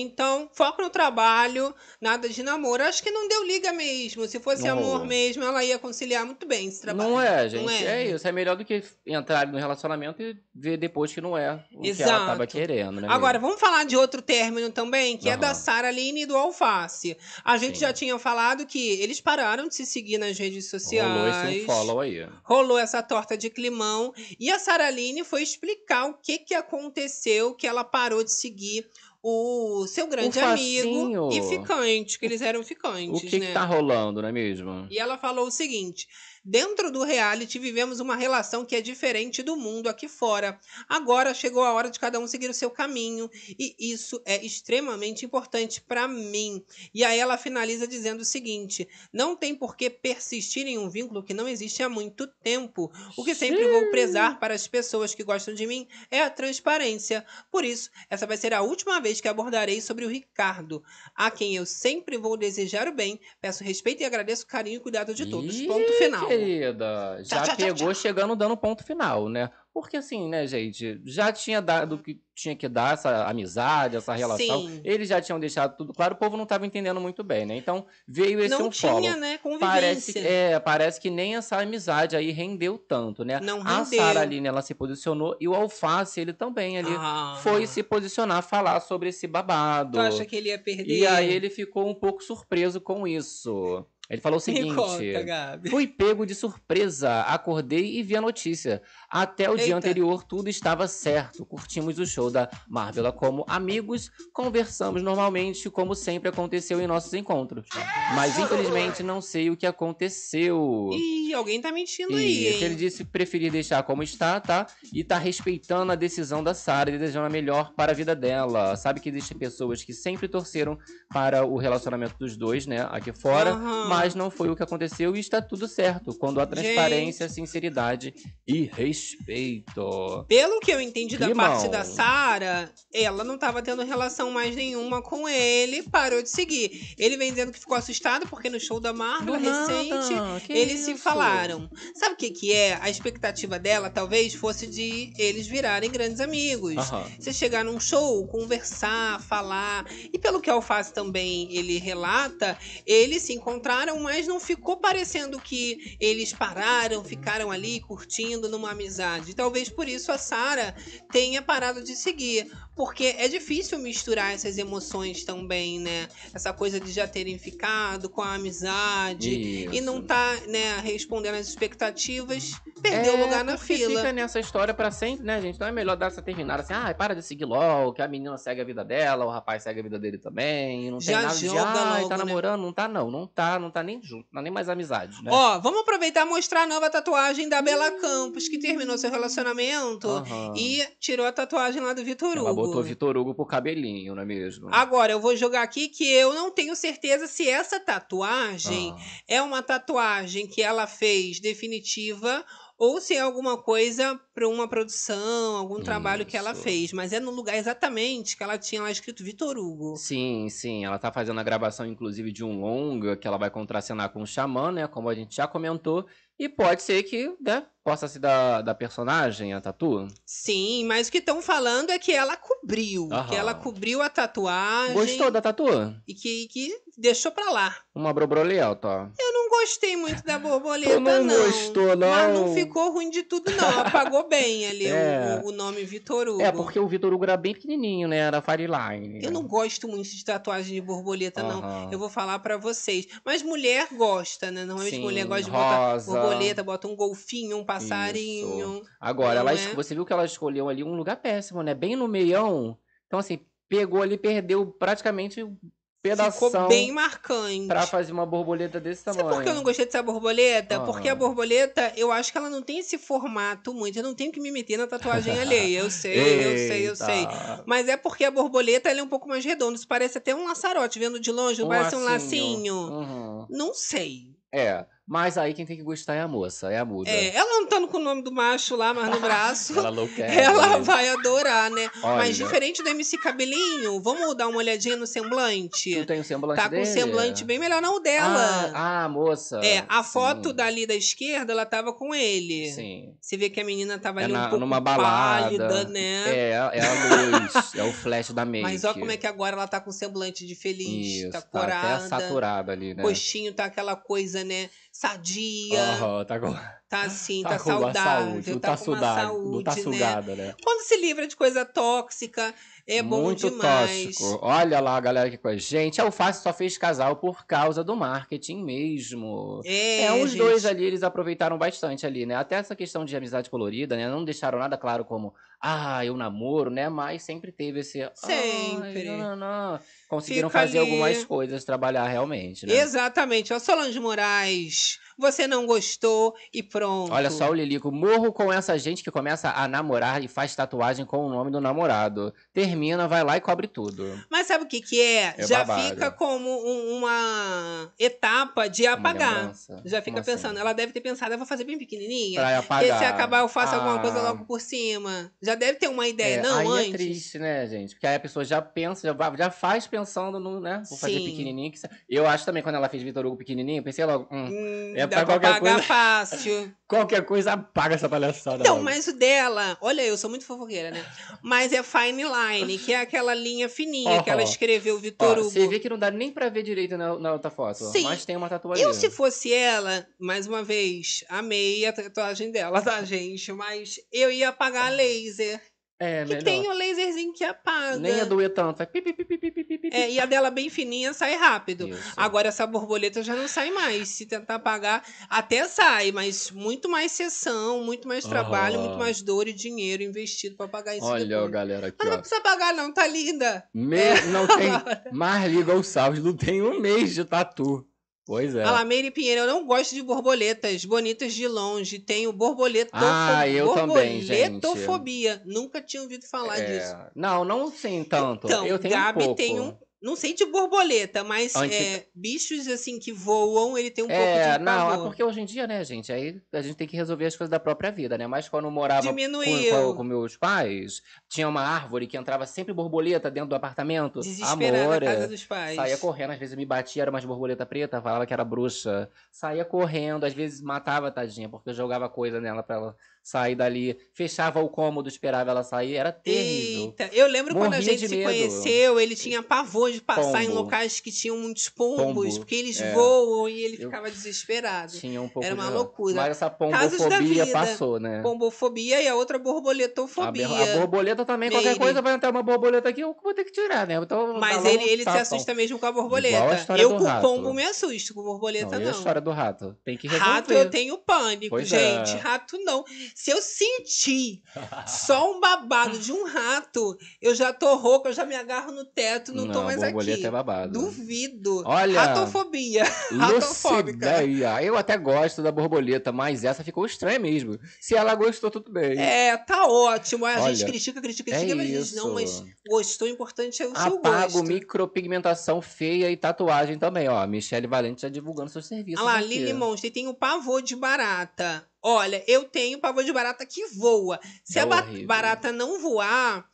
Então, 0.00 0.48
foco 0.52 0.82
no 0.82 0.90
trabalho, 0.90 1.74
nada 2.00 2.28
de 2.28 2.42
namoro. 2.42 2.82
Acho 2.82 3.02
que 3.02 3.10
não 3.10 3.28
deu 3.28 3.44
liga 3.44 3.72
mesmo. 3.72 4.26
Se 4.26 4.38
fosse 4.40 4.62
Não 4.64 4.78
amor 4.78 4.92
rolou. 4.92 5.06
mesmo, 5.06 5.42
ela 5.44 5.64
ia 5.64 5.78
conciliar 5.78 6.24
muito 6.24 6.46
bem 6.46 6.68
esse 6.68 6.80
trabalho. 6.80 7.10
Não 7.10 7.20
é, 7.20 7.48
gente. 7.48 7.62
Não 7.64 7.70
é? 7.70 8.06
isso. 8.06 8.26
É 8.26 8.32
melhor 8.32 8.56
do 8.56 8.64
que 8.64 8.82
entrar 9.06 9.46
no 9.46 9.58
relacionamento 9.58 10.22
e 10.22 10.36
ver 10.54 10.76
depois 10.76 11.12
que 11.12 11.20
não 11.20 11.36
é 11.36 11.64
o 11.72 11.82
que 11.82 11.88
Exato. 11.88 12.10
ela 12.10 12.26
tava 12.26 12.46
querendo, 12.46 13.00
né? 13.00 13.08
Agora, 13.10 13.34
mesmo? 13.38 13.48
vamos 13.48 13.60
falar 13.60 13.84
de 13.84 13.96
outro 13.96 14.20
término 14.22 14.70
também, 14.70 15.16
que 15.16 15.28
é 15.28 15.36
da. 15.36 15.54
Sara 15.56 15.88
Aline 15.88 16.22
e 16.22 16.26
do 16.26 16.36
Alface. 16.36 17.16
A 17.42 17.56
gente 17.56 17.78
Sim. 17.78 17.80
já 17.80 17.92
tinha 17.92 18.18
falado 18.18 18.66
que 18.66 19.00
eles 19.00 19.20
pararam 19.20 19.66
de 19.68 19.74
se 19.74 19.86
seguir 19.86 20.18
nas 20.18 20.38
redes 20.38 20.68
sociais. 20.68 21.08
Rolou 21.08 21.28
esse 21.28 21.62
um 21.62 21.66
follow 21.66 22.00
aí. 22.00 22.28
rolou 22.44 22.78
essa 22.78 23.02
torta 23.02 23.36
de 23.36 23.48
climão 23.48 24.12
e 24.38 24.50
a 24.50 24.58
Saraline 24.58 25.24
foi 25.24 25.42
explicar 25.42 26.06
o 26.06 26.14
que 26.14 26.38
que 26.38 26.54
aconteceu 26.54 27.54
que 27.54 27.66
ela 27.66 27.82
parou 27.84 28.22
de 28.22 28.30
seguir 28.32 28.86
o 29.28 29.86
seu 29.88 30.06
grande 30.06 30.38
amigo 30.38 30.88
facinho. 30.88 31.28
e 31.32 31.42
ficante, 31.48 32.16
que 32.16 32.26
eles 32.26 32.40
eram 32.40 32.60
O 32.60 32.62
ficantes, 32.62 33.28
que, 33.28 33.40
né? 33.40 33.46
que 33.48 33.52
tá 33.52 33.64
rolando, 33.64 34.22
não 34.22 34.28
é 34.28 34.32
mesmo? 34.32 34.86
E 34.88 34.98
ela 35.00 35.18
falou 35.18 35.48
o 35.48 35.50
seguinte: 35.50 36.06
dentro 36.46 36.92
do 36.92 37.02
reality 37.02 37.58
vivemos 37.58 37.98
uma 37.98 38.14
relação 38.14 38.64
que 38.64 38.76
é 38.76 38.80
diferente 38.80 39.42
do 39.42 39.56
mundo 39.56 39.88
aqui 39.88 40.06
fora. 40.06 40.58
Agora 40.88 41.34
chegou 41.34 41.64
a 41.64 41.72
hora 41.72 41.90
de 41.90 41.98
cada 41.98 42.20
um 42.20 42.26
seguir 42.28 42.48
o 42.48 42.54
seu 42.54 42.70
caminho 42.70 43.28
e 43.58 43.74
isso 43.80 44.22
é 44.24 44.44
extremamente 44.44 45.26
importante 45.26 45.80
pra 45.80 46.06
mim. 46.06 46.64
E 46.94 47.04
aí 47.04 47.18
ela 47.18 47.36
finaliza 47.36 47.86
dizendo 47.86 48.20
o 48.20 48.24
seguinte: 48.24 48.88
não 49.12 49.34
tem 49.34 49.56
por 49.56 49.76
que 49.76 49.90
persistir 49.90 50.66
em 50.68 50.78
um 50.78 50.88
vínculo 50.88 51.24
que 51.24 51.34
não 51.34 51.48
existe 51.48 51.82
há 51.82 51.88
muito 51.88 52.28
tempo. 52.28 52.92
O 53.16 53.24
que 53.24 53.34
sempre 53.34 53.66
vou 53.68 53.90
prezar 53.90 54.38
para 54.38 54.54
as 54.54 54.68
pessoas 54.68 55.14
que 55.14 55.24
gostam 55.24 55.52
de 55.52 55.66
mim 55.66 55.88
é 56.12 56.22
a 56.22 56.30
transparência. 56.30 57.26
Por 57.50 57.64
isso, 57.64 57.90
essa 58.08 58.26
vai 58.26 58.36
ser 58.36 58.54
a 58.54 58.62
última 58.62 59.00
vez 59.00 59.20
que 59.20 59.26
abordarei 59.26 59.80
sobre 59.80 60.04
o 60.04 60.08
Ricardo, 60.08 60.82
a 61.14 61.28
quem 61.28 61.56
eu 61.56 61.66
sempre 61.66 62.16
vou 62.16 62.36
desejar 62.36 62.86
o 62.86 62.92
bem. 62.92 63.18
Peço 63.40 63.64
respeito 63.64 64.02
e 64.02 64.04
agradeço 64.04 64.44
o 64.44 64.46
carinho 64.46 64.76
e 64.76 64.80
cuidado 64.80 65.12
de 65.12 65.26
todos. 65.26 65.60
Ponto 65.62 65.92
final. 65.94 66.35
Querida, 66.38 67.18
já 67.24 67.42
Tchau, 67.42 67.56
pegou 67.56 67.74
tchau. 67.76 67.94
chegando 67.94 68.36
dando 68.36 68.56
ponto 68.56 68.84
final, 68.84 69.28
né? 69.28 69.50
Porque 69.72 69.98
assim, 69.98 70.26
né, 70.26 70.46
gente, 70.46 71.02
já 71.04 71.30
tinha 71.30 71.60
dado 71.60 71.96
o 71.96 71.98
que 71.98 72.18
tinha 72.34 72.56
que 72.56 72.66
dar 72.66 72.94
essa 72.94 73.26
amizade, 73.26 73.94
essa 73.96 74.14
relação. 74.14 74.62
Sim. 74.66 74.80
Eles 74.82 75.06
já 75.08 75.20
tinham 75.20 75.38
deixado 75.38 75.76
tudo 75.76 75.92
claro, 75.92 76.14
o 76.14 76.16
povo 76.16 76.34
não 76.34 76.46
tava 76.46 76.64
entendendo 76.66 76.98
muito 76.98 77.22
bem, 77.22 77.44
né? 77.44 77.56
Então 77.56 77.84
veio 78.08 78.40
esse 78.40 78.48
Não 78.48 78.68
um 78.68 78.72
follow. 78.72 79.00
tinha, 79.02 79.16
né, 79.16 79.36
convivência. 79.36 79.68
Parece, 79.68 80.12
que- 80.14 80.18
é, 80.20 80.58
parece 80.58 80.98
que 81.00 81.10
nem 81.10 81.36
essa 81.36 81.58
amizade 81.60 82.16
aí 82.16 82.30
rendeu 82.30 82.78
tanto, 82.78 83.22
né? 83.22 83.38
Não 83.42 83.60
A 83.60 83.82
rendeu. 83.82 83.98
Sara 84.00 84.20
Aline, 84.20 84.48
ela 84.48 84.62
se 84.62 84.72
posicionou 84.74 85.36
e 85.38 85.46
o 85.46 85.54
Alface, 85.54 86.20
ele 86.22 86.32
também 86.32 86.78
ali 86.78 86.94
Ah. 86.98 87.38
foi 87.42 87.66
se 87.66 87.82
posicionar, 87.82 88.42
falar 88.42 88.80
sobre 88.80 89.10
esse 89.10 89.26
babado. 89.26 89.92
Tu 89.98 90.00
acha 90.00 90.24
que 90.24 90.36
ele 90.36 90.48
ia 90.48 90.58
perder? 90.58 90.86
E 90.86 91.06
aí 91.06 91.30
ele 91.30 91.50
ficou 91.50 91.86
um 91.86 91.94
pouco 91.94 92.22
surpreso 92.24 92.80
com 92.80 93.06
isso. 93.06 93.84
Ele 94.08 94.20
falou 94.20 94.38
o 94.38 94.40
seguinte: 94.40 94.74
conta. 94.74 95.60
Fui 95.70 95.86
pego 95.86 96.24
de 96.26 96.34
surpresa, 96.34 97.22
acordei 97.22 97.98
e 97.98 98.02
vi 98.02 98.16
a 98.16 98.20
notícia. 98.20 98.82
Até 99.10 99.50
o 99.50 99.56
dia 99.56 99.66
Eita. 99.66 99.76
anterior 99.76 100.24
tudo 100.24 100.48
estava 100.48 100.86
certo. 100.88 101.44
Curtimos 101.44 101.98
o 101.98 102.06
show 102.06 102.30
da 102.30 102.48
Marvela 102.68 103.12
como 103.12 103.44
amigos, 103.48 104.10
conversamos 104.32 105.02
normalmente, 105.02 105.68
como 105.70 105.94
sempre 105.94 106.28
aconteceu 106.28 106.80
em 106.80 106.86
nossos 106.86 107.12
encontros. 107.14 107.66
Mas 108.14 108.38
infelizmente 108.38 109.02
não 109.02 109.20
sei 109.20 109.50
o 109.50 109.56
que 109.56 109.66
aconteceu. 109.66 110.90
Ih, 110.92 111.34
alguém 111.34 111.60
tá 111.60 111.72
mentindo 111.72 112.16
aí, 112.16 112.48
Isso, 112.48 112.58
hein? 112.58 112.64
ele 112.64 112.74
disse 112.74 113.04
preferir 113.04 113.50
deixar 113.50 113.82
como 113.82 114.02
está, 114.02 114.40
tá? 114.40 114.66
E 114.92 115.02
tá 115.04 115.18
respeitando 115.18 115.92
a 115.92 115.94
decisão 115.94 116.42
da 116.42 116.54
Sarah 116.54 116.90
e 116.90 116.98
desejando 116.98 117.26
a 117.26 117.30
melhor 117.30 117.72
para 117.74 117.92
a 117.92 117.94
vida 117.94 118.14
dela. 118.14 118.76
Sabe 118.76 119.00
que 119.00 119.08
existem 119.08 119.36
pessoas 119.36 119.82
que 119.82 119.92
sempre 119.92 120.28
torceram 120.28 120.78
para 121.12 121.44
o 121.44 121.56
relacionamento 121.56 122.16
dos 122.18 122.36
dois, 122.36 122.66
né? 122.66 122.86
Aqui 122.90 123.12
fora. 123.12 123.50
Aham. 123.50 123.88
Mas 123.88 123.95
não 124.14 124.30
foi 124.30 124.48
o 124.50 124.56
que 124.56 124.62
aconteceu 124.62 125.16
e 125.16 125.20
está 125.20 125.40
tudo 125.40 125.66
certo. 125.68 126.14
Quando 126.14 126.40
há 126.40 126.46
transparência, 126.46 127.28
sinceridade 127.28 128.14
e 128.46 128.62
respeito. 128.72 130.24
Pelo 130.28 130.60
que 130.60 130.70
eu 130.70 130.80
entendi 130.80 131.16
da 131.16 131.26
Climão. 131.26 131.46
parte 131.46 131.68
da 131.68 131.84
Sara, 131.84 132.70
ela 132.92 133.24
não 133.24 133.38
tava 133.38 133.62
tendo 133.62 133.82
relação 133.84 134.30
mais 134.30 134.54
nenhuma 134.56 135.02
com 135.02 135.28
ele, 135.28 135.82
parou 135.84 136.22
de 136.22 136.28
seguir. 136.30 136.94
Ele 136.98 137.16
vem 137.16 137.30
dizendo 137.30 137.52
que 137.52 137.58
ficou 137.58 137.76
assustado 137.76 138.26
porque 138.28 138.48
no 138.50 138.58
show 138.60 138.80
da 138.80 138.92
Marvel 138.92 139.36
Do 139.36 139.40
nada, 139.40 139.72
recente 139.72 140.46
que 140.46 140.52
eles 140.52 140.80
se 140.80 140.92
isso? 140.92 141.02
falaram. 141.02 141.68
Sabe 141.94 142.14
o 142.14 142.16
que 142.16 142.30
que 142.30 142.52
é? 142.52 142.78
A 142.80 142.90
expectativa 142.90 143.58
dela 143.58 143.90
talvez 143.90 144.34
fosse 144.34 144.66
de 144.66 145.12
eles 145.18 145.46
virarem 145.46 145.90
grandes 145.90 146.20
amigos. 146.20 146.76
Aham. 146.76 147.04
Você 147.18 147.32
chegar 147.32 147.64
num 147.64 147.78
show, 147.80 148.26
conversar, 148.26 149.20
falar. 149.22 149.86
E 150.12 150.18
pelo 150.18 150.40
que 150.40 150.50
a 150.50 150.54
Alface 150.54 150.92
também 150.92 151.54
ele 151.54 151.78
relata, 151.78 152.58
eles 152.86 153.22
se 153.22 153.32
encontraram, 153.32 153.85
mas 154.00 154.26
não 154.26 154.40
ficou 154.40 154.76
parecendo 154.76 155.40
que 155.40 155.96
eles 156.00 156.32
pararam, 156.32 157.04
ficaram 157.04 157.50
ali 157.50 157.80
curtindo 157.80 158.48
numa 158.48 158.72
amizade. 158.72 159.34
Talvez 159.34 159.68
por 159.68 159.88
isso 159.88 160.10
a 160.12 160.18
Sara 160.18 160.74
tenha 161.10 161.40
parado 161.40 161.82
de 161.82 161.94
seguir. 161.94 162.50
Porque 162.76 163.14
é 163.18 163.26
difícil 163.26 163.78
misturar 163.78 164.34
essas 164.34 164.58
emoções 164.58 165.24
também, 165.24 165.80
né? 165.80 166.08
Essa 166.34 166.52
coisa 166.52 166.78
de 166.78 166.92
já 166.92 167.08
terem 167.08 167.38
ficado 167.38 168.10
com 168.10 168.20
a 168.20 168.34
amizade 168.34 169.30
e 169.72 169.80
não 169.80 169.96
Isso. 169.98 170.06
tá, 170.06 170.36
né, 170.46 170.78
respondendo 170.82 171.36
às 171.36 171.48
expectativas, 171.48 172.52
perdeu 172.82 173.14
É, 173.14 173.24
lugar 173.24 173.42
na 173.44 173.56
fila. 173.56 173.96
fica 173.96 174.12
nessa 174.12 174.38
história 174.38 174.74
pra 174.74 174.90
sempre, 174.90 175.24
né, 175.24 175.40
gente? 175.40 175.58
Não 175.58 175.66
é 175.66 175.72
melhor 175.72 175.96
dar 175.96 176.08
essa 176.08 176.20
terminada 176.20 176.62
assim, 176.62 176.74
ah, 176.74 176.92
para 176.94 177.14
de 177.14 177.22
seguir 177.22 177.46
LOL, 177.46 177.92
que 177.94 178.02
a 178.02 178.08
menina 178.08 178.36
segue 178.36 178.60
a 178.60 178.64
vida 178.64 178.84
dela, 178.84 179.24
o 179.24 179.30
rapaz 179.30 179.62
segue 179.62 179.80
a 179.80 179.82
vida 179.82 179.98
dele 179.98 180.18
também, 180.18 180.90
não 180.90 180.98
tem 180.98 181.08
Já 181.08 181.22
nada 181.22 181.34
de, 181.34 181.46
joga 181.46 181.62
ah, 181.62 181.96
logo, 181.98 182.08
tá 182.10 182.18
né?" 182.18 182.24
namorando, 182.24 182.60
não 182.60 182.72
tá 182.72 182.86
não, 182.88 183.10
não 183.10 183.26
tá, 183.26 183.58
não 183.58 183.70
tá 183.70 183.82
nem 183.82 184.02
junto, 184.02 184.26
não 184.30 184.40
tá 184.40 184.42
nem 184.42 184.52
mais 184.52 184.68
amizade, 184.68 185.16
né? 185.24 185.30
Ó, 185.32 185.58
vamos 185.60 185.80
aproveitar 185.80 186.26
e 186.26 186.28
mostrar 186.28 186.62
a 186.64 186.66
nova 186.66 186.90
tatuagem 186.90 187.48
da 187.48 187.62
Bela 187.62 187.90
Campos, 187.92 188.48
que 188.48 188.58
terminou 188.58 188.98
seu 188.98 189.10
relacionamento 189.10 190.08
Aham. 190.08 190.52
e 190.56 190.84
tirou 191.00 191.24
a 191.26 191.32
tatuagem 191.32 191.80
lá 191.80 191.94
do 191.94 192.04
Vitor 192.04 192.36
Hugo. 192.36 192.65
Botou 192.66 192.82
Vitor 192.82 193.16
Hugo 193.16 193.34
pro 193.34 193.46
cabelinho, 193.46 194.14
não 194.14 194.22
é 194.22 194.26
mesmo? 194.26 194.68
Agora, 194.72 195.12
eu 195.12 195.20
vou 195.20 195.36
jogar 195.36 195.62
aqui 195.62 195.88
que 195.88 196.04
eu 196.10 196.34
não 196.34 196.50
tenho 196.50 196.74
certeza 196.76 197.26
se 197.26 197.48
essa 197.48 197.78
tatuagem 197.80 198.92
Ah. 198.96 199.00
é 199.28 199.42
uma 199.42 199.62
tatuagem 199.62 200.46
que 200.46 200.62
ela 200.62 200.86
fez 200.86 201.40
definitiva 201.40 202.44
ou 202.78 203.00
se 203.00 203.14
é 203.14 203.20
alguma 203.20 203.56
coisa 203.56 204.20
para 204.34 204.46
uma 204.46 204.68
produção, 204.68 205.56
algum 205.56 205.80
trabalho 205.82 206.26
que 206.26 206.36
ela 206.36 206.54
fez. 206.54 206.92
Mas 206.92 207.10
é 207.12 207.18
no 207.18 207.30
lugar 207.30 207.56
exatamente 207.56 208.36
que 208.36 208.42
ela 208.42 208.58
tinha 208.58 208.82
lá 208.82 208.90
escrito 208.90 209.24
Vitor 209.24 209.56
Hugo. 209.56 209.96
Sim, 209.96 210.48
sim, 210.50 210.84
ela 210.84 210.98
tá 210.98 211.10
fazendo 211.10 211.40
a 211.40 211.42
gravação, 211.42 211.86
inclusive, 211.86 212.30
de 212.30 212.44
um 212.44 212.60
longa 212.60 213.16
que 213.16 213.26
ela 213.26 213.38
vai 213.38 213.50
contracenar 213.50 214.10
com 214.12 214.20
o 214.20 214.26
Xamã, 214.26 214.70
né? 214.70 214.86
Como 214.86 215.08
a 215.08 215.14
gente 215.14 215.34
já 215.36 215.46
comentou. 215.48 216.04
E 216.38 216.50
pode 216.50 216.82
ser 216.82 217.02
que, 217.04 217.34
né, 217.40 217.64
possa 217.86 218.08
ser 218.08 218.18
da, 218.18 218.62
da 218.62 218.74
personagem, 218.74 219.54
a 219.54 219.60
Tatu. 219.60 220.08
Sim, 220.26 220.84
mas 220.86 221.06
o 221.06 221.12
que 221.12 221.18
estão 221.18 221.40
falando 221.40 221.90
é 221.90 222.00
que 222.00 222.10
ela 222.12 222.36
cobriu. 222.36 223.08
Aham. 223.12 223.28
Que 223.28 223.36
ela 223.36 223.54
cobriu 223.54 224.02
a 224.02 224.08
tatuagem. 224.08 224.92
Gostou 224.92 225.30
da 225.30 225.40
Tatu? 225.40 225.94
E 226.04 226.12
que, 226.12 226.48
que 226.48 226.74
deixou 226.98 227.30
pra 227.30 227.48
lá. 227.52 227.76
Uma 227.94 228.12
brobroleta, 228.12 228.88
ó. 228.88 229.06
Eu 229.16 229.32
não 229.32 229.48
gostei 229.50 229.96
muito 229.96 230.24
da 230.24 230.36
borboleta, 230.36 230.98
não 230.98 231.22
não. 231.22 231.36
gostou, 231.46 231.94
não? 231.96 232.08
Mas 232.10 232.34
não 232.34 232.54
ficou 232.54 232.92
ruim 232.92 233.08
de 233.08 233.22
tudo, 233.22 233.52
não. 233.52 233.78
Apagou 233.80 234.28
bem 234.28 234.66
ali 234.66 234.88
É. 234.88 235.40
o, 235.44 235.48
o 235.48 235.52
nome 235.52 235.84
Vitor 235.84 236.28
Hugo. 236.28 236.42
É, 236.42 236.50
porque 236.50 236.80
o 236.80 236.88
Vitor 236.88 237.12
Hugo 237.14 237.22
era 237.22 237.36
bem 237.36 237.54
pequenininho, 237.54 238.08
né? 238.08 238.18
Era 238.18 238.42
Fireline. 238.42 239.20
Eu 239.22 239.30
não 239.30 239.44
gosto 239.44 239.86
muito 239.86 240.08
de 240.10 240.24
tatuagem 240.24 240.74
de 240.74 240.80
borboleta, 240.80 241.40
não. 241.44 241.60
Aham. 241.60 241.88
Eu 241.92 242.00
vou 242.00 242.08
falar 242.08 242.40
pra 242.40 242.56
vocês. 242.56 243.06
Mas 243.24 243.42
mulher 243.42 243.86
gosta, 243.92 244.50
né? 244.50 244.64
Normalmente 244.64 244.96
Sim, 244.96 245.02
mulher 245.02 245.24
gosta 245.24 245.44
de 245.44 245.50
rosa. 245.50 245.64
botar 245.64 246.04
borboleta, 246.04 246.64
bota 246.64 246.88
um 246.88 246.96
golfinho, 246.96 247.56
um 247.56 247.64
passarinho. 247.80 248.82
Agora, 249.00 249.34
Não 249.42 249.48
ela, 249.48 249.52
é? 249.52 249.74
você 249.74 249.94
viu 249.94 250.04
que 250.04 250.12
ela 250.12 250.24
escolheu 250.24 250.68
ali 250.68 250.82
um 250.82 250.94
lugar 250.94 251.16
péssimo, 251.16 251.62
né? 251.62 251.74
Bem 251.74 251.96
no 251.96 252.08
meião. 252.08 252.76
Então, 253.06 253.18
assim, 253.18 253.40
pegou 253.68 254.02
ali, 254.02 254.16
perdeu 254.16 254.66
praticamente 254.66 255.42
um 255.42 255.56
pedação 256.02 256.50
Ficou 256.50 256.68
bem 256.68 256.92
marcante. 256.92 257.66
pra 257.66 257.84
fazer 257.84 258.12
uma 258.12 258.24
borboleta 258.24 258.78
desse 258.78 259.02
Sabe 259.02 259.16
tamanho. 259.16 259.34
por 259.36 259.42
que 259.42 259.48
eu 259.48 259.54
não 259.56 259.64
gostei 259.64 259.86
dessa 259.86 260.00
borboleta? 260.02 260.76
Aham. 260.76 260.86
Porque 260.86 261.08
a 261.08 261.16
borboleta, 261.16 261.92
eu 261.96 262.12
acho 262.12 262.30
que 262.30 262.38
ela 262.38 262.48
não 262.48 262.62
tem 262.62 262.78
esse 262.78 262.96
formato 262.96 263.74
muito. 263.74 263.98
Eu 263.98 264.04
não 264.04 264.14
tenho 264.14 264.30
que 264.30 264.38
me 264.40 264.52
meter 264.52 264.76
na 264.76 264.86
tatuagem 264.86 265.36
alheia. 265.36 265.80
Eu 265.80 265.90
sei, 265.90 266.14
eu 266.16 266.58
sei, 266.68 266.88
eu 266.90 266.94
sei. 266.96 267.26
Mas 267.66 267.88
é 267.88 267.96
porque 267.96 268.24
a 268.24 268.30
borboleta 268.30 268.88
ela 268.88 269.00
é 269.00 269.02
um 269.02 269.08
pouco 269.08 269.28
mais 269.28 269.44
redonda. 269.44 269.74
Isso 269.74 269.88
parece 269.88 270.16
até 270.18 270.32
um 270.32 270.46
laçarote. 270.46 270.96
Vendo 271.00 271.18
de 271.18 271.32
longe, 271.32 271.60
Um 271.64 271.68
parece 271.68 271.96
um 271.96 272.04
lacinho. 272.04 272.52
lacinho. 272.52 272.74
Uhum. 272.76 273.46
Não 273.50 273.74
sei. 273.74 274.36
É, 274.52 274.86
mas 275.06 275.38
aí 275.38 275.54
quem 275.54 275.64
tem 275.64 275.76
que 275.76 275.82
gostar 275.82 276.14
é 276.14 276.20
a 276.20 276.28
moça, 276.28 276.70
é 276.72 276.78
a 276.78 276.84
muda. 276.84 277.08
É, 277.10 277.34
ela 277.36 277.48
não 277.60 277.66
tá 277.68 277.76
com 277.86 277.98
o 277.98 278.00
nome 278.00 278.22
do 278.22 278.32
macho 278.32 278.74
lá, 278.74 278.92
mas 278.92 279.08
no 279.10 279.20
braço. 279.20 279.78
Ela 279.78 279.90
não 279.92 280.08
quer. 280.08 280.34
Ela 280.36 280.78
né? 280.78 280.80
vai 280.80 281.08
adorar, 281.10 281.70
né? 281.70 281.88
Olha. 282.02 282.16
Mas 282.16 282.36
diferente 282.36 282.82
do 282.82 282.88
MC 282.88 283.16
Cabelinho, 283.18 284.00
vamos 284.00 284.34
dar 284.36 284.48
uma 284.48 284.58
olhadinha 284.58 284.96
no 284.96 285.06
semblante? 285.06 285.94
Tu 285.94 286.06
tem 286.06 286.18
o 286.20 286.24
semblante 286.24 286.60
Tá 286.60 286.68
com 286.68 286.74
um 286.76 286.80
dele? 286.82 286.90
semblante 286.92 287.44
bem 287.44 287.58
melhor, 287.58 287.80
não 287.80 287.96
o 287.96 288.00
dela. 288.00 288.72
Ah, 288.74 289.04
ah, 289.04 289.08
moça. 289.08 289.60
é, 289.64 289.84
a 289.88 290.02
Sim, 290.02 290.10
foto 290.12 290.52
dali 290.52 290.86
da 290.86 290.94
esquerda, 290.94 291.52
ela 291.52 291.64
tava 291.66 291.92
com 291.92 292.14
ele. 292.14 292.70
Sim. 292.72 293.14
Você 293.20 293.36
vê 293.36 293.48
que 293.50 293.60
a 293.60 293.64
menina 293.64 293.98
tava 293.98 294.20
É 294.20 294.24
ali 294.24 294.32
um 294.32 294.36
na- 294.36 294.42
pouco 294.48 294.58
numa 294.58 294.80
balada. 294.80 295.42
pálida, 295.44 295.84
né? 295.84 296.22
É, 296.26 296.50
é 296.50 296.56
a 296.58 297.38
luz, 297.38 297.74
é 297.74 297.84
o 297.84 297.92
flash 297.92 298.32
da 298.32 298.44
make. 298.46 298.62
Mas 298.62 298.82
olha 298.84 298.94
como 298.94 299.10
é 299.10 299.16
que 299.16 299.26
agora 299.26 299.54
ela 299.56 299.68
tá 299.68 299.80
com 299.80 299.92
semblante 299.92 300.46
de 300.46 300.54
feliz, 300.54 301.06
Isso, 301.24 301.30
tá 301.30 301.40
tá 301.42 301.60
até 301.60 301.66
corada. 301.66 302.08
saturada 302.08 302.72
ali, 302.72 302.94
né? 302.94 303.02
Rostinho 303.02 303.52
tá 303.52 303.66
aquela 303.66 303.94
coisa, 303.94 304.42
né? 304.42 304.68
Sadia. 304.98 305.78
Aham, 305.78 306.24
tá 306.24 306.40
com, 306.40 306.54
Tá 306.88 307.02
assim, 307.02 307.42
tá 307.42 307.50
tá, 307.50 307.58
saudável. 307.58 308.32
saúde, 308.32 308.60
tá, 308.60 308.60
tá, 308.60 308.66
com 308.78 308.90
uma 308.90 308.96
sudada, 308.96 309.20
saúde, 309.22 309.56
não 309.56 309.62
tá 309.62 309.76
né? 309.76 309.82
sugada, 309.82 310.36
né? 310.36 310.54
Quando 310.64 310.80
se 310.86 310.96
livra 310.96 311.26
de 311.26 311.36
coisa 311.36 311.66
tóxica, 311.66 312.54
é 312.86 313.02
bom 313.02 313.22
Muito 313.22 313.50
demais. 313.50 314.04
tóxico. 314.16 314.38
Olha 314.42 314.80
lá 314.80 314.96
a 314.96 315.00
galera 315.00 315.28
aqui 315.28 315.36
com 315.36 315.48
a 315.48 315.56
gente. 315.56 316.00
A 316.00 316.04
Alface 316.04 316.42
só 316.42 316.52
fez 316.52 316.78
casal 316.78 317.16
por 317.16 317.44
causa 317.46 317.82
do 317.82 317.96
marketing 317.96 318.62
mesmo. 318.62 319.60
É, 319.64 320.02
É, 320.04 320.12
os 320.12 320.30
gente. 320.30 320.38
dois 320.38 320.64
ali, 320.64 320.84
eles 320.84 321.02
aproveitaram 321.02 321.58
bastante 321.58 322.06
ali, 322.06 322.24
né? 322.26 322.34
Até 322.36 322.56
essa 322.56 322.76
questão 322.76 323.04
de 323.04 323.16
amizade 323.16 323.50
colorida, 323.50 323.96
né? 323.96 324.08
Não 324.08 324.24
deixaram 324.24 324.58
nada 324.58 324.76
claro 324.78 325.04
como, 325.04 325.34
ah, 325.60 326.04
eu 326.04 326.16
namoro, 326.16 326.70
né? 326.70 326.88
Mas 326.88 327.22
sempre 327.22 327.50
teve 327.50 327.80
esse. 327.80 328.08
Sempre. 328.14 329.04
Não, 329.04 329.34
não, 329.34 329.36
não. 329.36 329.80
Conseguiram 330.08 330.48
Fica 330.48 330.60
fazer 330.60 330.78
ali. 330.78 330.88
algumas 330.90 331.24
coisas, 331.24 331.64
trabalhar 331.64 332.06
realmente, 332.06 332.66
né? 332.66 332.74
Exatamente. 332.74 333.52
Ó, 333.52 333.58
Solange 333.58 333.98
Moraes, 333.98 334.98
você 335.18 335.46
não 335.46 335.66
gostou 335.66 336.34
e 336.52 336.62
pronto. 336.62 337.12
Olha 337.12 337.30
só 337.30 337.50
o 337.50 337.54
Lilico, 337.54 337.90
morro 337.92 338.32
com 338.32 338.52
essa 338.52 338.78
gente 338.78 339.02
que 339.02 339.10
começa 339.10 339.50
a 339.50 339.66
namorar 339.68 340.22
e 340.22 340.28
faz 340.28 340.54
tatuagem 340.54 341.04
com 341.06 341.26
o 341.26 341.30
nome 341.30 341.50
do 341.50 341.60
namorado. 341.60 342.32
Termina, 342.52 343.08
vai 343.08 343.22
lá 343.24 343.36
e 343.36 343.40
cobre 343.40 343.66
tudo. 343.66 344.20
Mas 344.30 344.46
sabe 344.46 344.64
o 344.64 344.68
que 344.68 344.80
que 344.80 345.00
é? 345.00 345.34
É 345.38 345.46
Já 345.46 345.64
babado. 345.64 345.88
fica 345.90 346.10
como 346.10 346.48
um- 346.48 346.98
uma 346.98 347.92
etapa 347.98 348.68
de 348.68 348.86
apagar. 348.86 349.52
Já 349.84 350.00
fica 350.00 350.16
Como 350.16 350.18
assim? 350.20 350.30
pensando, 350.32 350.58
ela 350.58 350.72
deve 350.72 350.92
ter 350.92 351.00
pensado, 351.00 351.32
eu 351.34 351.38
vou 351.38 351.46
fazer 351.46 351.64
bem 351.64 351.78
pequenininha. 351.78 352.40
Pra 352.40 352.62
Porque 352.62 352.66
apagar. 352.72 352.98
se 352.98 353.04
acabar 353.04 353.38
eu 353.40 353.48
faço 353.48 353.74
alguma 353.74 353.98
coisa 354.00 354.18
Ah. 354.18 354.22
logo 354.30 354.44
por 354.44 354.60
cima. 354.60 355.30
Já 355.42 355.54
deve 355.54 355.78
ter 355.78 355.88
uma 355.88 356.06
ideia, 356.06 356.36
É, 356.36 356.42
não 356.42 356.58
aí 356.58 356.66
antes? 356.88 356.94
é 356.94 356.96
triste, 356.96 357.38
né, 357.38 357.66
gente? 357.66 357.94
Porque 357.94 358.06
aí 358.06 358.16
a 358.16 358.20
pessoa 358.20 358.44
já 358.44 358.60
pensa, 358.62 359.06
já, 359.06 359.36
já 359.36 359.50
faz 359.50 359.86
pensando 359.86 360.38
no, 360.38 360.60
né? 360.60 360.82
Vou 360.88 360.98
fazer 360.98 361.18
Sim. 361.18 361.24
pequenininho. 361.30 361.72
Que... 361.72 361.78
Eu 362.08 362.26
acho 362.26 362.44
também, 362.44 362.62
quando 362.62 362.74
ela 362.76 362.88
fez 362.88 363.02
Vitor 363.02 363.24
Hugo 363.26 363.36
pequenininho, 363.36 363.82
pensei 363.82 364.04
logo, 364.04 364.26
hum, 364.30 364.46
Hum, 364.46 364.92
É 364.96 365.05
dá 365.06 365.24
pra 365.24 365.26
pra 365.26 365.34
qualquer 365.34 365.60
pagar 365.60 365.72
coisa. 365.74 365.82
fácil. 365.82 366.74
qualquer 366.86 367.24
coisa 367.24 367.52
apaga 367.52 367.94
essa 367.94 368.08
palhaçada. 368.08 368.62
Então, 368.62 368.74
logo. 368.74 368.84
mas 368.84 369.06
o 369.06 369.12
dela, 369.12 369.76
olha, 369.80 370.02
eu 370.02 370.16
sou 370.16 370.30
muito 370.30 370.44
fofoqueira, 370.44 370.90
né? 370.90 371.04
Mas 371.42 371.72
é 371.72 371.82
fine 371.82 372.24
line, 372.24 372.78
que 372.78 372.92
é 372.92 373.00
aquela 373.00 373.34
linha 373.34 373.68
fininha 373.68 374.22
que 374.22 374.30
ela 374.30 374.42
escreveu 374.42 374.98
Vitor 374.98 375.38
Hugo. 375.38 375.50
Você 375.50 375.66
vê 375.66 375.78
que 375.78 375.88
não 375.88 375.98
dá 375.98 376.10
nem 376.10 376.30
pra 376.30 376.48
ver 376.48 376.62
direito 376.62 376.96
na, 376.96 377.18
na 377.18 377.32
outra 377.32 377.50
foto. 377.50 377.84
Sim. 377.84 378.04
Mas 378.04 378.24
tem 378.24 378.36
uma 378.36 378.48
tatuagem. 378.48 378.84
Eu, 378.84 378.94
se 378.94 379.10
fosse 379.10 379.52
ela, 379.52 380.06
mais 380.18 380.46
uma 380.46 380.62
vez, 380.62 381.24
amei 381.28 381.86
a 381.86 381.92
tatuagem 381.92 382.50
dela, 382.50 382.80
tá, 382.80 383.02
gente? 383.04 383.52
Mas 383.52 383.96
eu 384.12 384.30
ia 384.30 384.50
apagar 384.50 384.86
a 384.86 384.90
laser. 384.90 385.60
É, 385.98 386.24
Que 386.24 386.28
melhor. 386.28 386.42
tem 386.42 386.68
o 386.68 386.72
laserzinho 386.74 387.32
que 387.32 387.42
apaga. 387.42 387.96
Nem 387.96 388.16
ia 388.16 388.26
doer 388.26 388.52
tanto. 388.52 388.76
Vai 388.78 388.86
pi, 388.86 389.00
pi, 389.00 389.12
pi. 389.14 389.90
É, 389.90 390.10
e 390.10 390.20
a 390.20 390.26
dela 390.26 390.50
bem 390.50 390.68
fininha 390.68 391.14
sai 391.14 391.34
rápido. 391.36 391.88
Isso. 391.88 392.12
Agora 392.16 392.48
essa 392.48 392.66
borboleta 392.66 393.22
já 393.22 393.34
não 393.34 393.48
sai 393.48 393.70
mais. 393.70 394.10
Se 394.10 394.26
tentar 394.26 394.56
apagar, 394.56 395.02
até 395.30 395.66
sai, 395.66 396.12
mas 396.12 396.50
muito 396.50 396.86
mais 396.88 397.12
sessão, 397.12 397.82
muito 397.82 398.06
mais 398.06 398.24
trabalho, 398.24 398.78
muito 398.80 398.98
mais 398.98 399.22
dor 399.22 399.48
e 399.48 399.52
dinheiro 399.54 400.02
investido 400.02 400.54
pra 400.56 400.68
pagar 400.68 400.94
isso 400.96 401.06
Olha, 401.06 401.24
depois. 401.24 401.50
galera, 401.50 401.86
aqui, 401.86 401.96
Mas 401.98 402.08
não 402.08 402.16
ó. 402.16 402.20
precisa 402.20 402.40
pagar 402.42 402.74
não, 402.74 402.92
tá 402.92 403.06
linda. 403.06 403.64
Me... 403.72 403.96
É. 403.98 404.22
Não 404.26 404.46
tem. 404.46 404.68
Marli 405.12 405.62
Gonçalves 405.62 406.22
não 406.22 406.34
tem 406.36 406.60
um 406.62 406.78
mês 406.78 407.14
de 407.14 407.24
tatu. 407.24 407.86
Pois 408.26 408.56
é. 408.56 408.62
Olha 408.62 408.72
lá, 408.72 408.84
Meire 408.84 409.12
Pinheiro, 409.12 409.42
eu 409.42 409.46
não 409.46 409.64
gosto 409.64 409.94
de 409.94 410.02
borboletas 410.02 410.84
bonitas 410.84 411.32
de 411.32 411.46
longe. 411.46 412.00
Tenho 412.00 412.32
borboletofobia. 412.32 413.08
Ah, 413.08 413.48
eu 413.48 413.72
também, 413.72 414.20
gente. 414.20 414.60
Borboletofobia. 414.60 415.40
Nunca 415.46 415.80
tinha 415.80 416.02
ouvido 416.02 416.26
falar 416.26 416.58
É, 416.58 416.64
disso. 416.66 416.96
Não, 417.14 417.44
não 417.44 417.70
sim 417.70 418.02
tanto. 418.02 418.48
Então, 418.48 418.66
eu 418.66 418.80
tenho 418.80 418.94
Gabi 418.94 419.20
um 419.22 419.26
pouco. 419.26 419.36
tem 419.36 419.60
um. 419.60 419.76
Não 420.00 420.14
sei 420.14 420.34
de 420.34 420.44
borboleta, 420.44 421.24
mas 421.24 421.56
Antes- 421.56 421.74
é, 421.80 422.06
bichos 422.14 422.68
assim 422.68 422.98
que 422.98 423.10
voam, 423.12 423.78
ele 423.78 423.90
tem 423.90 424.04
um 424.04 424.10
É, 424.10 424.16
pouco 424.16 424.58
de 424.58 424.64
não, 424.64 424.92
é 424.92 424.98
porque 424.98 425.24
hoje 425.24 425.40
em 425.40 425.44
dia, 425.46 425.66
né, 425.66 425.82
gente, 425.84 426.12
aí 426.12 426.40
a 426.52 426.60
gente 426.60 426.76
tem 426.76 426.86
que 426.86 426.96
resolver 426.96 427.24
as 427.24 427.34
coisas 427.34 427.50
da 427.50 427.58
própria 427.58 427.90
vida, 427.90 428.18
né? 428.18 428.26
Mas 428.26 428.46
quando 428.48 428.66
eu 428.66 428.70
morava 428.70 429.02
com, 429.02 429.08
Diminuiu. 429.08 429.70
com, 429.70 429.94
com 429.96 430.04
meus 430.04 430.36
pais, 430.36 431.02
tinha 431.28 431.48
uma 431.48 431.62
árvore 431.62 432.06
que 432.06 432.16
entrava 432.16 432.46
sempre 432.46 432.74
borboleta 432.74 433.30
dentro 433.30 433.48
do 433.48 433.54
apartamento. 433.54 434.20
Desesperada 434.20 434.84
Amor, 434.84 435.02
a 435.02 435.06
casa 435.06 435.24
é. 435.24 435.28
dos 435.28 435.44
pais. 435.44 435.76
Saía 435.76 435.96
correndo, 435.96 436.32
às 436.32 436.38
vezes 436.38 436.54
me 436.54 436.66
batia, 436.66 437.02
era 437.02 437.10
umas 437.10 437.24
borboleta 437.24 437.64
preta, 437.64 438.00
falava 438.02 438.26
que 438.26 438.34
era 438.34 438.44
bruxa. 438.44 439.08
Saía 439.32 439.64
correndo, 439.64 440.24
às 440.24 440.34
vezes 440.34 440.60
matava 440.60 441.08
a 441.08 441.10
tadinha, 441.10 441.48
porque 441.48 441.70
eu 441.70 441.74
jogava 441.74 442.08
coisa 442.08 442.38
nela 442.40 442.62
pra 442.62 442.76
ela 442.76 442.96
sair 443.22 443.54
dali. 443.54 443.98
Fechava 444.12 444.60
o 444.60 444.68
cômodo, 444.68 445.08
esperava 445.08 445.50
ela 445.50 445.64
sair, 445.64 445.94
era 445.96 446.12
terrível. 446.12 446.75
Eu 447.12 447.26
lembro 447.26 447.54
quando 447.54 447.74
a 447.74 447.80
gente 447.80 448.06
se 448.08 448.14
medo. 448.16 448.24
conheceu, 448.28 448.98
ele 449.00 449.14
tinha 449.16 449.42
pavor 449.42 449.90
de 449.92 450.00
passar 450.00 450.42
em 450.42 450.48
Pombo. 450.48 450.60
locais 450.62 451.00
que 451.00 451.10
tinham 451.12 451.36
muitos 451.36 451.68
pombos, 451.68 452.04
Pombo, 452.04 452.38
porque 452.38 452.54
eles 452.54 452.80
é. 452.80 452.92
voam 452.92 453.48
e 453.48 453.60
ele 453.64 453.76
Eu- 453.76 453.88
ficava 453.88 454.10
desesperado. 454.10 454.92
Tinha 454.98 455.20
um 455.22 455.28
pouco 455.28 455.44
Era 455.46 455.54
uma 455.54 455.66
de- 455.66 455.72
loucura. 455.72 456.14
Mas 456.14 456.30
essa 456.32 456.50
pombofobia 456.50 457.46
passou, 457.48 457.98
né? 458.00 458.20
Pombofobia 458.22 459.02
e 459.02 459.08
a 459.08 459.14
outra 459.14 459.36
A, 459.36 459.40
borboletofobia. 459.40 460.48
ber- 460.48 460.72
a 460.72 460.76
borboleta 460.78 461.24
também, 461.24 461.50
qualquer 461.50 461.68
Meire. 461.70 461.80
coisa 461.80 462.02
vai 462.02 462.14
entrar 462.14 462.30
uma 462.30 462.42
borboleta 462.42 462.88
aqui, 462.88 463.00
eu 463.00 463.14
vou 463.22 463.34
ter 463.34 463.44
que 463.44 463.52
tirar, 463.52 463.86
né? 463.86 463.94
Então, 463.96 464.38
Mas 464.38 464.62
tá 464.62 464.70
ele, 464.70 464.84
ele 464.84 465.04
tá 465.04 465.12
se 465.12 465.18
assusta 465.18 465.54
mesmo 465.54 465.78
com 465.78 465.86
a 465.86 465.88
a 465.88 465.92
borboleta. 465.92 466.54
história 466.54 466.82
Eu 466.82 466.90
com 466.96 467.04
rato. 467.04 467.22
pombo 467.22 467.52
me 467.54 467.64
assusto, 467.64 468.12
com 468.14 468.22
borboleta 468.22 468.72
Não, 468.78 468.80
não. 468.80 468.88
a 468.88 468.90
história 468.90 469.20
do 469.20 469.30
rato? 469.30 469.76
Tem 469.84 469.96
que 469.96 470.06
resolver. 470.08 470.30
Rato 470.30 470.52
eu 470.52 470.68
tenho 470.70 470.98
pânico, 470.98 471.50
Pois 471.50 471.68
gente. 471.68 472.12
é. 472.12 472.16
Rato 472.16 472.58
não. 472.64 472.84
Se 473.14 473.30
eu 473.30 473.40
sentir 473.40 474.42
só 474.86 475.32
um 475.32 475.40
babado 475.40 475.98
de 475.98 476.12
um 476.12 476.24
rato, 476.26 476.75
eu 477.20 477.34
já 477.34 477.52
tô 477.52 477.74
rouca, 477.76 478.08
eu 478.08 478.12
já 478.12 478.24
me 478.24 478.34
agarro 478.34 478.72
no 478.72 478.84
teto, 478.84 479.32
não, 479.34 479.50
tô 479.50 479.62
mais 479.62 479.80
borboleta 479.80 480.18
aqui. 480.18 480.26
é 480.26 480.30
babado. 480.30 480.72
Duvido. 480.72 481.62
Olha, 481.64 482.00
Ratofobia. 482.02 482.84
Ratofóbica. 483.12 484.10
Lucideia. 484.12 484.62
Eu 484.62 484.76
até 484.76 484.96
gosto 484.96 485.42
da 485.42 485.50
borboleta, 485.52 486.12
mas 486.12 486.44
essa 486.44 486.62
ficou 486.64 486.84
estranha 486.86 487.18
mesmo. 487.18 487.58
Se 487.80 487.94
ela 487.94 488.14
gostou, 488.14 488.50
tudo 488.50 488.70
bem. 488.70 488.98
É, 488.98 489.36
tá 489.36 489.66
ótimo. 489.66 490.24
A 490.26 490.34
gente 490.50 490.62
Olha, 490.62 490.66
critica, 490.66 491.00
critica, 491.00 491.30
é 491.30 491.34
critica, 491.34 491.56
mas 491.56 491.70
isso. 491.70 491.96
não, 491.96 492.14
mas 492.14 492.44
gostou, 492.68 493.08
o 493.08 493.10
importante 493.10 493.62
é 493.62 493.66
o 493.66 493.74
seu 493.76 493.96
Apago 493.96 494.32
gosto. 494.32 494.44
micropigmentação 494.44 495.60
feia 495.60 496.10
e 496.10 496.16
tatuagem 496.16 496.78
também, 496.78 497.08
ó. 497.08 497.26
Michele 497.26 497.66
Valente 497.66 498.02
já 498.02 498.08
divulgando 498.08 498.50
seus 498.50 498.66
serviços. 498.66 499.04
Olha 499.04 499.14
lá. 499.14 499.20
Lili 499.20 499.52
Monster 499.52 499.92
tem 499.92 500.08
o 500.08 500.14
pavor 500.14 500.62
de 500.62 500.76
barata. 500.76 501.66
Olha, 501.82 502.22
eu 502.26 502.44
tenho 502.44 502.80
pavor 502.80 503.04
de 503.04 503.12
barata 503.12 503.46
que 503.46 503.66
voa. 503.68 504.18
Se 504.44 504.58
É 504.58 504.62
a 504.62 504.66
horrível. 504.66 505.06
barata 505.06 505.52
não 505.52 505.80
voar, 505.80 506.44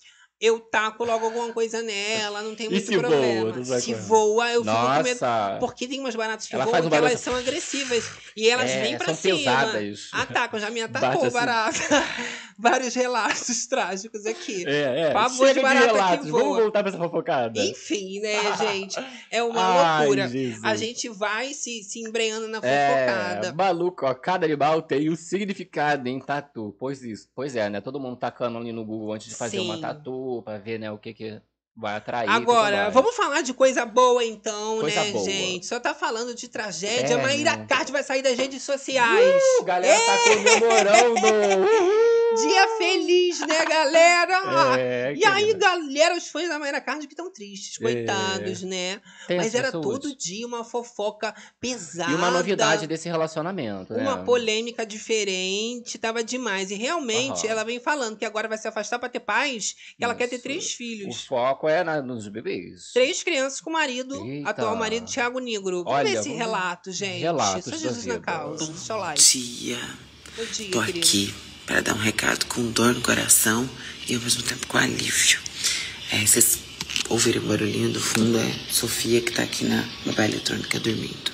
eu 0.42 0.58
taco 0.58 1.04
logo 1.04 1.24
alguma 1.26 1.52
coisa 1.52 1.80
nela, 1.82 2.42
não 2.42 2.52
tem 2.56 2.66
E 2.66 2.70
muito 2.70 2.84
se 2.84 2.96
voa, 2.96 3.00
problema. 3.08 3.64
sai 3.64 3.80
se 3.80 3.94
voa, 3.94 4.50
eu 4.50 4.64
fico 4.64 4.74
com 4.76 5.02
medo. 5.04 5.08
Nossa. 5.20 5.56
Porque 5.60 5.86
tem 5.86 6.00
umas 6.00 6.16
baratas 6.16 6.48
que 6.48 6.54
Ela 6.56 6.64
voam 6.64 6.84
um 6.84 6.90
que 6.90 6.96
elas 6.96 7.20
são 7.20 7.36
agressivas. 7.36 8.10
E 8.36 8.48
elas 8.48 8.68
É, 8.68 8.82
vêm 8.82 8.96
pra 8.98 9.06
são 9.06 9.14
cima. 9.14 9.38
pesadas. 9.38 10.08
Atacam, 10.10 10.58
já 10.58 10.68
me 10.68 10.82
atacou 10.82 11.22
assim. 11.26 11.30
barata. 11.32 11.78
Vários 12.58 12.94
relatos 12.94 13.66
trágicos 13.68 14.26
aqui. 14.26 14.64
É, 14.66 15.08
é. 15.08 15.10
Pavor 15.12 15.48
Chega 15.48 15.54
de 15.54 15.60
barata 15.60 15.86
que 15.88 15.92
relatos. 15.94 16.28
voa. 16.28 16.40
Vamos 16.42 16.58
voltar 16.58 16.82
pra 16.82 16.88
essa 16.90 16.98
fofocada. 16.98 17.60
Enfim, 17.60 18.20
né, 18.20 18.36
gente? 18.58 18.96
É 19.30 19.42
uma 19.42 19.60
Ai, 19.98 19.98
loucura. 20.06 20.28
Jesus. 20.28 20.64
A 20.64 20.74
gente 20.76 21.08
vai 21.08 21.52
se, 21.54 21.82
se 21.82 22.00
embreando 22.00 22.48
na 22.48 22.58
É, 22.62 22.88
fofocada. 23.06 23.52
maluco, 23.54 24.06
ó, 24.06 24.14
cada 24.14 24.46
animal 24.46 24.82
tem 24.82 25.10
um 25.10 25.16
significado 25.16 26.08
em 26.08 26.20
tatu. 26.20 26.74
Pois 26.78 27.02
isso, 27.02 27.28
pois 27.34 27.56
é, 27.56 27.68
né? 27.68 27.80
Todo 27.80 27.98
mundo 28.00 28.16
tacando 28.16 28.58
ali 28.58 28.72
no 28.72 28.84
Google 28.84 29.12
antes 29.12 29.28
de 29.28 29.34
fazer 29.34 29.58
uma 29.60 29.76
Sim. 29.76 29.80
tatu, 29.80 30.42
pra 30.44 30.58
ver, 30.58 30.78
né, 30.78 30.90
o 30.90 30.98
que 30.98 31.12
que 31.14 31.40
vai 31.74 31.96
atrair. 31.96 32.28
Agora, 32.28 32.90
vamos 32.90 33.16
falar 33.16 33.40
de 33.40 33.54
coisa 33.54 33.86
boa 33.86 34.22
então, 34.22 34.78
Coisa 34.80 35.02
né, 35.04 35.10
boa. 35.12 35.24
gente? 35.24 35.64
Só 35.66 35.80
tá 35.80 35.94
falando 35.94 36.34
de 36.34 36.46
tragédia. 36.48 37.14
É, 37.14 37.22
Maíra 37.22 37.56
né? 37.56 37.66
Card 37.66 37.90
vai 37.90 38.02
sair 38.02 38.20
das 38.20 38.36
redes 38.36 38.62
sociais. 38.62 39.42
Uh, 39.60 39.64
galera 39.64 39.98
tá 39.98 40.18
comemorando! 40.18 41.14
Uhul! 41.60 42.11
Dia 42.34 42.68
feliz, 42.78 43.40
né, 43.40 43.64
galera? 43.66 44.42
É, 44.78 45.14
e 45.14 45.24
aí, 45.24 45.52
galera, 45.54 46.16
os 46.16 46.28
fãs 46.28 46.48
da 46.48 46.58
Maíra 46.58 46.80
Card 46.80 47.06
que 47.06 47.12
estão 47.12 47.30
tristes, 47.32 47.78
coitados, 47.78 48.62
né? 48.62 49.00
Tem 49.26 49.36
Mas 49.36 49.48
as 49.48 49.54
era 49.54 49.66
pessoas. 49.72 49.84
todo 49.84 50.16
dia 50.16 50.46
uma 50.46 50.64
fofoca 50.64 51.34
pesada. 51.60 52.10
E 52.10 52.14
uma 52.14 52.30
novidade 52.30 52.86
desse 52.86 53.08
relacionamento, 53.08 53.92
né? 53.92 54.02
Uma 54.02 54.24
polêmica 54.24 54.84
diferente, 54.86 55.98
tava 55.98 56.22
demais. 56.24 56.70
E 56.70 56.74
realmente 56.74 57.40
Aham. 57.46 57.48
ela 57.50 57.64
vem 57.64 57.78
falando 57.80 58.16
que 58.16 58.24
agora 58.24 58.48
vai 58.48 58.58
se 58.58 58.66
afastar 58.68 58.98
pra 58.98 59.08
ter 59.08 59.20
paz, 59.20 59.74
que 59.96 60.04
ela 60.04 60.14
quer 60.14 60.28
ter 60.28 60.38
três 60.38 60.72
O 60.72 60.76
filhos. 60.76 61.24
foco 61.24 61.68
é 61.68 61.84
na- 61.84 62.00
nos 62.02 62.26
bebês. 62.28 62.90
Três 62.92 63.22
crianças 63.22 63.60
com 63.60 63.70
o 63.70 63.72
marido, 63.72 64.24
Eita. 64.26 64.50
atual 64.50 64.76
marido 64.76 65.06
Thiago 65.06 65.38
Negro. 65.38 65.84
Vamos 65.84 65.92
Olha, 65.98 66.04
ver 66.10 66.18
esse 66.18 66.28
vamos- 66.28 66.38
relato, 66.38 66.92
gente. 66.92 67.20
Relatos 67.20 67.64
Só 67.64 67.76
Jesus 67.76 68.06
na 68.06 68.18
causa. 68.18 68.66
Deixa 68.66 68.92
eu 68.92 68.96
lá. 68.96 69.14
dia. 69.14 69.78
Bom 70.36 70.44
dia, 70.46 70.70
Tô 70.70 70.80
querido. 70.84 71.06
aqui 71.06 71.34
para 71.72 71.80
dar 71.80 71.94
um 71.94 71.98
recado 71.98 72.44
com 72.44 72.70
dor 72.70 72.94
no 72.94 73.00
coração 73.00 73.68
e 74.06 74.14
ao 74.14 74.20
mesmo 74.20 74.42
tempo 74.42 74.66
com 74.66 74.76
alívio. 74.76 75.38
É, 76.10 76.18
vocês 76.20 76.58
ouviram 77.08 77.42
o 77.42 77.46
barulhinho 77.46 77.88
do 77.90 77.98
fundo? 77.98 78.38
É 78.38 78.54
Sofia 78.70 79.22
que 79.22 79.32
tá 79.32 79.42
aqui 79.42 79.64
na 79.64 79.82
babá 80.04 80.26
eletrônica 80.26 80.78
dormindo. 80.78 81.32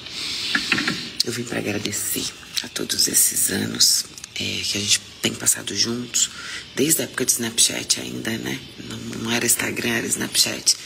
Eu 1.25 1.33
vim 1.33 1.43
para 1.43 1.59
agradecer 1.59 2.25
a 2.63 2.69
todos 2.69 3.09
esses 3.09 3.51
anos 3.51 4.05
é, 4.37 4.61
que 4.63 4.79
a 4.79 4.81
gente 4.81 5.01
tem 5.21 5.35
passado 5.35 5.75
juntos, 5.75 6.31
desde 6.77 7.01
a 7.01 7.05
época 7.07 7.25
de 7.25 7.33
Snapchat 7.33 8.01
ainda, 8.01 8.31
né? 8.39 8.61
Não, 8.89 8.97
não 8.97 9.33
era 9.33 9.45
Instagram, 9.45 9.91
era 9.91 10.07
Snapchat. 10.07 10.77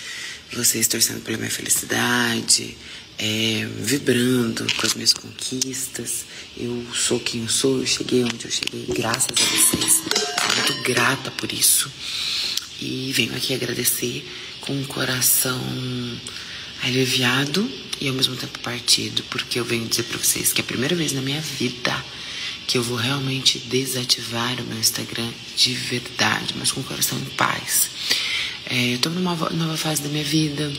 Vocês 0.55 0.89
torcendo 0.89 1.21
pela 1.21 1.37
minha 1.37 1.51
felicidade, 1.51 2.75
é, 3.19 3.69
vibrando 3.79 4.67
com 4.75 4.87
as 4.87 4.95
minhas 4.95 5.13
conquistas. 5.13 6.25
Eu 6.57 6.85
sou 6.95 7.21
quem 7.21 7.43
eu 7.43 7.49
sou, 7.49 7.81
eu 7.81 7.87
cheguei 7.87 8.25
onde 8.25 8.45
eu 8.45 8.51
cheguei, 8.51 8.87
graças 8.95 9.29
a 9.31 9.45
vocês. 9.45 10.03
Muito 10.57 10.83
grata 10.83 11.31
por 11.31 11.53
isso. 11.53 11.91
E 12.81 13.13
venho 13.13 13.35
aqui 13.37 13.55
agradecer 13.55 14.29
com 14.61 14.73
um 14.73 14.85
coração 14.85 15.61
aliviado 16.83 17.69
e 18.01 18.09
ao 18.09 18.15
mesmo 18.15 18.35
tempo 18.35 18.59
partido, 18.59 19.23
porque 19.31 19.59
eu 19.59 19.65
venho 19.65 19.87
dizer 19.87 20.03
pra 20.05 20.19
vocês 20.19 20.53
que 20.53 20.61
é 20.61 20.65
a 20.65 20.67
primeira 20.67 20.97
vez 20.97 21.13
na 21.13 21.21
minha 21.21 21.41
vida 21.41 22.05
que 22.67 22.79
eu 22.79 22.83
vou 22.83 22.97
realmente 22.97 23.59
desativar 23.59 24.61
o 24.61 24.65
meu 24.65 24.79
Instagram 24.79 25.29
de 25.57 25.75
verdade, 25.75 26.55
mas 26.57 26.73
com 26.73 26.81
o 26.81 26.85
coração 26.85 27.19
em 27.19 27.25
paz. 27.37 27.91
É, 28.67 28.95
eu 28.95 28.99
tô 28.99 29.11
numa 29.11 29.35
nova 29.51 29.77
fase 29.77 30.03
da 30.03 30.09
minha 30.09 30.25
vida, 30.25 30.73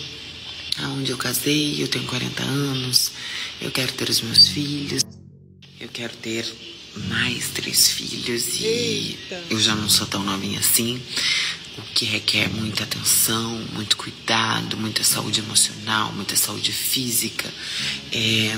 onde 0.80 1.12
eu 1.12 1.18
casei, 1.18 1.82
eu 1.82 1.88
tenho 1.88 2.06
40 2.06 2.44
anos, 2.44 3.12
eu 3.62 3.72
quero 3.72 3.92
ter 3.94 4.10
os 4.10 4.22
meus 4.22 4.48
filhos, 4.48 5.04
eu 5.80 5.90
quero 5.90 6.16
ter 6.18 6.46
mais 7.10 7.50
três 7.50 7.90
filhos 7.90 8.60
e 8.60 8.66
Eita. 8.66 9.44
eu 9.50 9.60
já 9.60 9.76
não 9.76 9.90
sou 9.90 10.06
tão 10.08 10.24
novinha 10.24 10.60
assim, 10.60 11.02
o 11.78 11.82
que 11.94 12.06
requer 12.06 12.50
muita 12.50 12.84
atenção, 12.84 13.50
muito 13.74 13.98
cuidado, 13.98 14.78
muita 14.78 15.04
saúde 15.04 15.40
emocional, 15.40 16.12
muita 16.14 16.36
saúde 16.36 16.72
física, 16.72 17.52
é, 18.12 18.52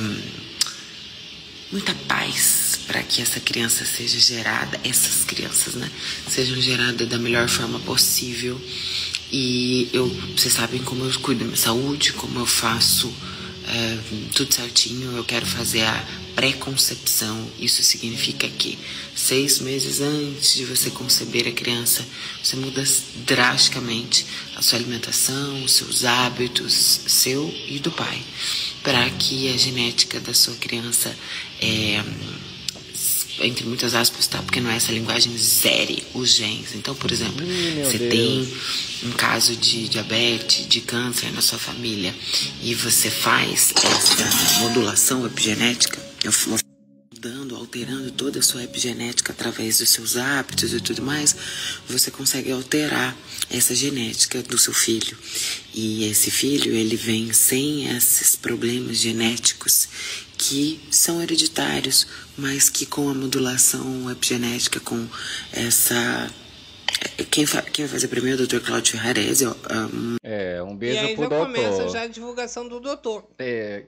muita 1.71 1.93
paz 2.07 2.79
para 2.87 3.01
que 3.03 3.21
essa 3.21 3.39
criança 3.39 3.85
seja 3.85 4.19
gerada, 4.19 4.79
essas 4.83 5.23
crianças, 5.23 5.75
né, 5.75 5.89
sejam 6.29 6.59
geradas 6.61 7.07
da 7.07 7.17
melhor 7.17 7.47
forma 7.49 7.79
possível. 7.79 8.61
E 9.37 9.89
eu, 9.91 10.07
vocês 10.07 10.53
sabem 10.53 10.81
como 10.81 11.03
eu 11.03 11.19
cuido 11.19 11.41
da 11.41 11.45
minha 11.47 11.57
saúde, 11.57 12.13
como 12.13 12.39
eu 12.39 12.45
faço 12.45 13.13
é, 13.67 13.97
tudo 14.33 14.53
certinho. 14.53 15.11
Eu 15.11 15.25
quero 15.25 15.45
fazer 15.45 15.81
a 15.81 16.07
pré-concepção. 16.33 17.45
Isso 17.59 17.83
significa 17.83 18.47
que 18.47 18.79
seis 19.13 19.59
meses 19.59 19.99
antes 19.99 20.55
de 20.55 20.63
você 20.63 20.89
conceber 20.89 21.49
a 21.49 21.51
criança, 21.51 22.07
você 22.41 22.55
muda 22.55 22.81
drasticamente 23.25 24.25
a 24.55 24.61
sua 24.61 24.79
alimentação, 24.79 25.65
os 25.65 25.73
seus 25.73 26.05
hábitos, 26.05 27.01
seu 27.05 27.53
e 27.67 27.77
do 27.77 27.91
pai, 27.91 28.21
para 28.83 29.09
que 29.09 29.53
a 29.53 29.57
genética 29.57 30.17
da 30.21 30.33
sua 30.33 30.55
criança 30.55 31.13
é, 31.59 32.01
entre 33.39 33.65
muitas 33.65 33.93
aspas, 33.93 34.27
tá? 34.27 34.41
Porque 34.41 34.61
não 34.61 34.69
é 34.69 34.77
essa 34.77 34.91
linguagem, 34.91 35.37
zere 35.37 36.03
os 36.13 36.33
genes. 36.33 36.75
Então, 36.75 36.95
por 36.95 37.11
exemplo, 37.11 37.45
você 37.83 37.97
Deus. 37.97 38.11
tem 38.11 38.53
um 39.03 39.11
caso 39.11 39.55
de 39.55 39.87
diabetes, 39.89 40.67
de 40.67 40.81
câncer 40.81 41.31
na 41.33 41.41
sua 41.41 41.59
família 41.59 42.15
e 42.61 42.73
você 42.73 43.09
faz 43.09 43.73
essa 43.75 44.59
modulação 44.59 45.25
epigenética, 45.25 45.99
eu 46.23 46.31
vou 46.31 46.57
mudando, 47.25 47.55
alterando 47.55 48.11
toda 48.11 48.39
a 48.39 48.41
sua 48.41 48.63
epigenética 48.63 49.31
através 49.31 49.79
dos 49.79 49.89
seus 49.89 50.15
hábitos 50.15 50.73
e 50.73 50.79
tudo 50.79 51.01
mais, 51.01 51.35
você 51.87 52.11
consegue 52.11 52.51
alterar 52.51 53.17
essa 53.49 53.73
genética 53.73 54.43
do 54.43 54.57
seu 54.57 54.73
filho. 54.73 55.17
E 55.73 56.03
esse 56.05 56.29
filho, 56.29 56.73
ele 56.75 56.95
vem 56.95 57.33
sem 57.33 57.89
esses 57.95 58.35
problemas 58.35 58.97
genéticos 58.97 59.87
que 60.49 60.79
são 60.91 61.21
hereditários, 61.21 62.07
mas 62.37 62.69
que 62.69 62.85
com 62.85 63.09
a 63.09 63.13
modulação 63.13 64.09
epigenética, 64.11 64.79
com 64.79 65.07
essa 65.51 66.29
quem, 67.31 67.45
fa- 67.45 67.61
quem 67.63 67.85
vai 67.85 67.93
fazer 67.93 68.07
primeiro 68.07 68.41
é 68.41 68.45
o 68.45 68.47
Dr. 68.47 68.59
Claudio 68.59 68.91
Ferrarese, 68.93 69.45
ó, 69.45 69.51
um, 69.51 70.15
É, 70.23 70.61
um 70.61 70.73
E 70.73 70.75
beijo 70.75 70.99
aí 70.99 71.13
pro 71.15 71.23
já 71.23 71.29
doutor. 71.29 71.45
começa 71.47 71.89
já 71.89 72.01
a 72.03 72.07
divulgação 72.07 72.67
do 72.67 72.79
doutor. 72.79 73.25
É, 73.39 73.83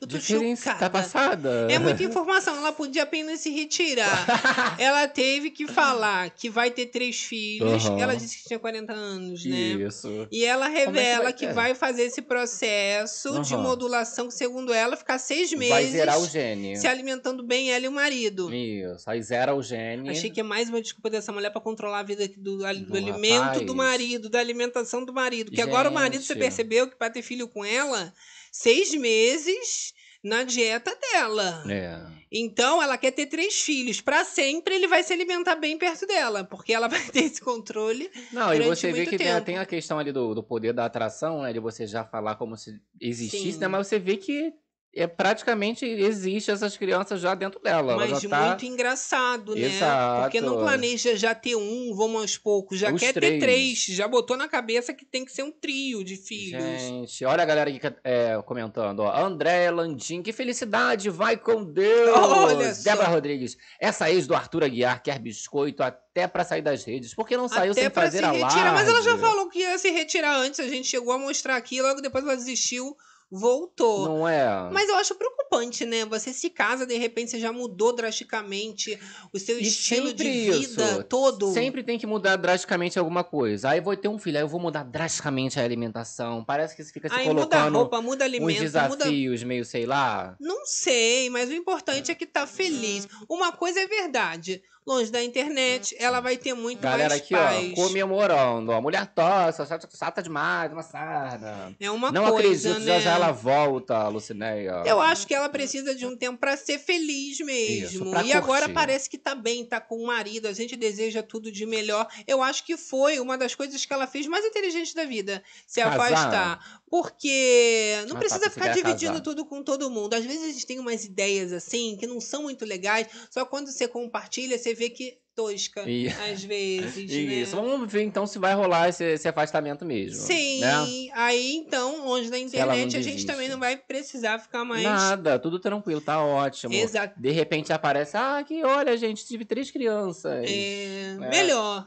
Eu 0.00 0.06
tô 0.06 0.16
Diferença, 0.18 0.62
chocada. 0.72 0.78
tá 0.80 0.90
passada? 0.90 1.68
É 1.70 1.78
muita 1.78 2.02
informação, 2.02 2.56
ela 2.56 2.72
podia 2.72 3.02
apenas 3.02 3.40
se 3.40 3.50
retirar. 3.50 4.24
ela 4.80 5.06
teve 5.06 5.50
que 5.50 5.66
falar 5.66 6.30
que 6.30 6.48
vai 6.48 6.70
ter 6.70 6.86
três 6.86 7.20
filhos. 7.22 7.84
Aham. 7.86 8.00
Ela 8.00 8.14
disse 8.16 8.38
que 8.38 8.44
tinha 8.48 8.58
40 8.58 8.92
anos, 8.92 9.44
né? 9.44 9.56
Isso. 9.56 10.26
E 10.30 10.44
ela 10.44 10.68
revela 10.68 11.24
vai 11.24 11.32
que 11.32 11.46
ter? 11.46 11.52
vai 11.52 11.74
fazer 11.74 12.04
esse 12.04 12.22
processo 12.22 13.40
de 13.40 13.54
Aham. 13.54 13.62
modulação, 13.62 14.28
que, 14.28 14.34
segundo 14.34 14.72
ela, 14.72 14.96
ficar 14.96 15.18
seis 15.18 15.52
meses 15.52 15.68
Vai 15.68 15.86
zerar 15.86 16.18
o 16.20 16.26
gene. 16.26 16.76
se 16.76 16.86
alimentando 16.86 17.42
bem 17.42 17.70
ela 17.72 17.84
e 17.84 17.88
o 17.88 17.92
marido. 17.92 18.52
Isso, 18.54 19.08
aí 19.08 19.22
zera 19.22 19.54
o 19.54 19.62
gene. 19.62 20.08
Achei 20.10 20.30
que 20.30 20.40
é 20.40 20.42
mais 20.42 20.68
uma 20.68 20.80
desculpa 20.80 21.10
dessa 21.10 21.32
mulher 21.32 21.50
pra 21.50 21.60
controlar 21.60 22.00
a 22.00 22.02
vida 22.02 22.26
do, 22.36 22.58
do 22.58 22.66
alimento 22.66 23.42
rapaz. 23.42 23.66
do 23.66 23.74
marido, 23.74 24.28
da 24.28 24.38
alimentação 24.38 25.04
do 25.04 25.12
marido. 25.12 25.50
Que 25.50 25.60
agora 25.60 25.88
o 25.90 25.92
marido, 25.92 26.22
você 26.22 26.34
percebeu 26.34 26.88
que 26.88 26.96
pra 26.96 27.10
ter 27.10 27.22
filho 27.22 27.48
com 27.48 27.64
ela, 27.64 28.12
seis 28.54 28.94
meses 28.94 29.92
na 30.22 30.44
dieta 30.44 30.96
dela. 30.96 31.64
É. 31.68 32.00
Então, 32.30 32.82
ela 32.82 32.96
quer 32.96 33.10
ter 33.10 33.26
três 33.26 33.60
filhos. 33.60 34.00
Pra 34.00 34.24
sempre, 34.24 34.76
ele 34.76 34.86
vai 34.86 35.02
se 35.02 35.12
alimentar 35.12 35.56
bem 35.56 35.76
perto 35.76 36.06
dela. 36.06 36.44
Porque 36.44 36.72
ela 36.72 36.86
vai 36.88 37.00
ter 37.00 37.24
esse 37.24 37.40
controle. 37.40 38.08
Não, 38.32 38.54
e 38.54 38.60
você 38.60 38.92
vê 38.92 39.06
que 39.06 39.18
tem, 39.18 39.40
tem 39.42 39.58
a 39.58 39.66
questão 39.66 39.98
ali 39.98 40.12
do, 40.12 40.34
do 40.34 40.42
poder 40.42 40.72
da 40.72 40.84
atração, 40.84 41.42
né? 41.42 41.52
De 41.52 41.58
você 41.58 41.86
já 41.86 42.04
falar 42.04 42.36
como 42.36 42.56
se 42.56 42.80
existisse, 43.00 43.58
né? 43.58 43.66
Mas 43.66 43.88
você 43.88 43.98
vê 43.98 44.16
que 44.16 44.52
é 44.96 45.06
praticamente 45.06 45.84
existe 45.84 46.50
essas 46.50 46.76
crianças 46.76 47.20
já 47.20 47.34
dentro 47.34 47.60
dela. 47.60 47.92
Ela 47.92 48.06
Mas 48.06 48.22
tá... 48.22 48.48
muito 48.48 48.64
engraçado, 48.64 49.54
né? 49.54 49.62
Exato. 49.62 50.22
Porque 50.22 50.40
não 50.40 50.58
planeja 50.58 51.16
já 51.16 51.34
ter 51.34 51.56
um, 51.56 51.94
vamos 51.94 52.20
aos 52.22 52.38
poucos. 52.38 52.78
Já 52.78 52.92
Os 52.92 53.00
quer 53.00 53.12
ter 53.12 53.20
três. 53.20 53.40
três. 53.40 53.78
Já 53.96 54.06
botou 54.06 54.36
na 54.36 54.48
cabeça 54.48 54.94
que 54.94 55.04
tem 55.04 55.24
que 55.24 55.32
ser 55.32 55.42
um 55.42 55.50
trio 55.50 56.04
de 56.04 56.16
filhos. 56.16 56.62
Gente, 56.62 57.24
olha 57.24 57.42
a 57.42 57.46
galera 57.46 57.70
aqui 57.70 57.80
é, 58.02 58.40
comentando, 58.46 59.00
ó. 59.00 59.16
André 59.16 59.70
Landim, 59.70 60.22
que 60.22 60.32
felicidade, 60.32 61.10
vai 61.10 61.36
com 61.36 61.64
Deus! 61.64 62.16
Olha. 62.16 62.72
Débora 62.74 63.08
Rodrigues, 63.08 63.56
essa 63.80 64.10
ex 64.10 64.26
do 64.26 64.34
Arthur 64.34 64.64
Aguiar 64.64 65.02
quer 65.02 65.18
biscoito 65.18 65.82
até 65.82 66.26
pra 66.28 66.44
sair 66.44 66.62
das 66.62 66.84
redes. 66.84 67.14
Por 67.14 67.26
que 67.26 67.36
não 67.36 67.48
saiu 67.48 67.72
Até 67.72 67.82
sem 67.82 67.90
fazer 67.90 68.18
se 68.18 68.24
a 68.24 68.30
retirar. 68.30 68.72
Mas 68.72 68.88
ela 68.88 69.02
já 69.02 69.10
live? 69.10 69.22
falou 69.22 69.48
que 69.48 69.58
ia 69.58 69.78
se 69.78 69.90
retirar 69.90 70.36
antes. 70.36 70.60
A 70.60 70.68
gente 70.68 70.86
chegou 70.86 71.12
a 71.12 71.18
mostrar 71.18 71.56
aqui, 71.56 71.82
logo 71.82 72.00
depois 72.00 72.24
ela 72.24 72.36
desistiu, 72.36 72.96
voltou. 73.34 74.08
Não 74.08 74.28
é? 74.28 74.70
Mas 74.72 74.88
eu 74.88 74.96
acho 74.96 75.14
preocupante, 75.14 75.84
né? 75.84 76.04
Você 76.06 76.32
se 76.32 76.48
casa, 76.50 76.86
de 76.86 76.96
repente 76.96 77.32
você 77.32 77.40
já 77.40 77.52
mudou 77.52 77.92
drasticamente 77.94 78.98
o 79.32 79.38
seu 79.38 79.58
E 79.58 79.66
estilo 79.66 80.12
de 80.12 80.24
vida 80.24 80.56
isso. 80.56 81.04
todo. 81.04 81.52
Sempre 81.52 81.82
tem 81.82 81.98
que 81.98 82.06
mudar 82.06 82.36
drasticamente 82.36 82.98
alguma 82.98 83.24
coisa. 83.24 83.70
Aí 83.70 83.80
vou 83.80 83.96
ter 83.96 84.08
um 84.08 84.18
filho, 84.18 84.36
aí 84.38 84.42
eu 84.44 84.48
vou 84.48 84.60
mudar 84.60 84.84
drasticamente 84.84 85.58
a 85.58 85.64
alimentação. 85.64 86.44
Parece 86.44 86.76
que 86.76 86.82
você 86.84 86.92
fica 86.92 87.08
se 87.08 87.14
Aí 87.14 87.26
muda 87.28 87.42
a 87.42 87.46
colocando 87.46 87.76
roupa, 87.78 88.00
muda 88.00 88.24
uns 88.24 88.28
alimento, 88.28 88.48
muda 88.50 88.62
desafios 88.62 89.42
meio, 89.42 89.64
sei 89.64 89.86
lá. 89.86 90.36
Não 90.40 90.64
sei, 90.64 91.28
mas 91.30 91.50
o 91.50 91.54
importante 91.54 92.10
é 92.10 92.14
que 92.14 92.26
tá 92.26 92.46
feliz. 92.46 93.08
Uma 93.28 93.52
coisa 93.52 93.80
é 93.80 93.86
verdade. 93.86 94.62
Longe 94.86 95.10
da 95.10 95.22
internet, 95.24 95.96
ela 95.98 96.20
vai 96.20 96.36
ter 96.36 96.52
muito 96.52 96.80
Galera 96.82 97.08
mais 97.08 97.22
aqui, 97.22 97.32
paz. 97.32 97.72
ó, 97.72 97.74
comemorando. 97.74 98.70
Ó, 98.70 98.80
mulher 98.82 99.06
tosse, 99.06 99.64
chata, 99.66 99.88
chata 99.96 100.22
demais, 100.22 100.70
uma 100.74 100.82
sarda. 100.82 101.74
É 101.80 101.90
uma 101.90 102.12
Não 102.12 102.30
coisa, 102.30 102.68
acredito, 102.68 102.80
né? 102.86 103.00
já 103.00 103.00
já 103.00 103.16
ela 103.24 103.32
volta, 103.32 104.08
Lucinéia. 104.08 104.82
Eu 104.86 105.00
acho 105.00 105.26
que 105.26 105.34
ela 105.34 105.48
precisa 105.48 105.94
de 105.94 106.06
um 106.06 106.16
tempo 106.16 106.38
pra 106.38 106.56
ser 106.56 106.78
feliz 106.78 107.38
mesmo. 107.40 108.04
Isso, 108.14 108.26
e 108.26 108.32
agora 108.32 108.62
curtir. 108.62 108.74
parece 108.74 109.10
que 109.10 109.18
tá 109.18 109.34
bem, 109.34 109.64
tá 109.64 109.80
com 109.80 109.96
o 109.96 110.06
marido, 110.06 110.46
a 110.46 110.52
gente 110.52 110.76
deseja 110.76 111.22
tudo 111.22 111.50
de 111.50 111.66
melhor. 111.66 112.06
Eu 112.26 112.42
acho 112.42 112.64
que 112.64 112.76
foi 112.76 113.18
uma 113.20 113.36
das 113.36 113.54
coisas 113.54 113.84
que 113.84 113.92
ela 113.92 114.06
fez 114.06 114.26
mais 114.26 114.44
inteligente 114.44 114.94
da 114.94 115.04
vida, 115.04 115.42
se 115.66 115.80
Casar? 115.80 116.00
afastar. 116.12 116.80
Porque 116.90 118.04
não 118.08 118.16
Ah, 118.16 118.18
precisa 118.20 118.40
tá, 118.40 118.46
você 118.50 118.54
ficar 118.54 118.68
dividindo 118.72 119.12
casar. 119.12 119.22
tudo 119.22 119.44
com 119.44 119.62
todo 119.62 119.90
mundo. 119.90 120.14
Às 120.14 120.24
vezes 120.24 120.42
a 120.44 120.52
gente 120.52 120.66
tem 120.66 120.78
umas 120.78 121.04
ideias 121.04 121.52
assim 121.52 121.96
que 121.98 122.06
não 122.06 122.20
são 122.20 122.42
muito 122.42 122.64
legais, 122.64 123.08
só 123.30 123.44
quando 123.44 123.70
você 123.70 123.88
compartilha, 123.88 124.56
você 124.58 124.74
vê 124.74 124.90
que 124.90 125.18
tosca, 125.34 125.82
E- 125.88 126.08
às 126.08 126.42
vezes, 126.44 127.10
Isso, 127.10 127.56
né? 127.56 127.62
vamos 127.62 127.92
ver 127.92 128.02
então 128.02 128.26
se 128.26 128.38
vai 128.38 128.54
rolar 128.54 128.88
esse, 128.88 129.04
esse 129.04 129.26
afastamento 129.28 129.84
mesmo. 129.84 130.20
Sim, 130.20 130.60
Né? 130.60 131.08
aí 131.14 131.54
então, 131.56 132.06
longe 132.06 132.30
da 132.30 132.38
internet, 132.38 132.96
a 132.96 133.02
gente 133.02 133.26
também 133.26 133.48
não 133.48 133.58
vai 133.58 133.76
precisar 133.76 134.38
ficar 134.38 134.64
mais. 134.64 134.82
Nada, 134.82 135.38
tudo 135.38 135.58
tranquilo, 135.58 136.00
tá 136.00 136.22
ótimo. 136.24 136.72
Exato. 136.74 137.18
De 137.20 137.30
repente 137.30 137.72
aparece, 137.72 138.16
ah, 138.16 138.42
que 138.46 138.62
olha, 138.64 138.96
gente, 138.96 139.26
tive 139.26 139.44
três 139.44 139.70
crianças. 139.70 140.44
É, 140.48 141.16
É. 141.20 141.28
melhor. 141.30 141.86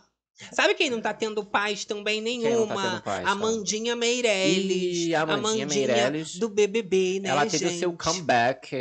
Sabe 0.52 0.76
quem 0.76 0.90
não 0.90 1.02
tá 1.02 1.14
tendo 1.14 1.44
paz 1.44 1.84
também 1.86 2.22
não 2.22 2.28
tá 2.28 2.50
nenhuma? 2.50 2.90
tendo 2.92 3.02
paz, 3.02 3.24
tá? 3.24 3.32
Amandinha 3.32 3.96
Meirelles. 3.96 4.98
Ih, 5.08 5.16
a 5.16 5.22
Amandinha 5.24 5.66
Meirelles. 5.66 6.36
do 6.38 6.48
BBB, 6.50 7.20
né, 7.22 7.30
Ela 7.30 7.46
teve 7.46 7.66
o 7.66 7.70
gente? 7.70 7.80
seu 7.80 7.94
comeback, 7.94 8.72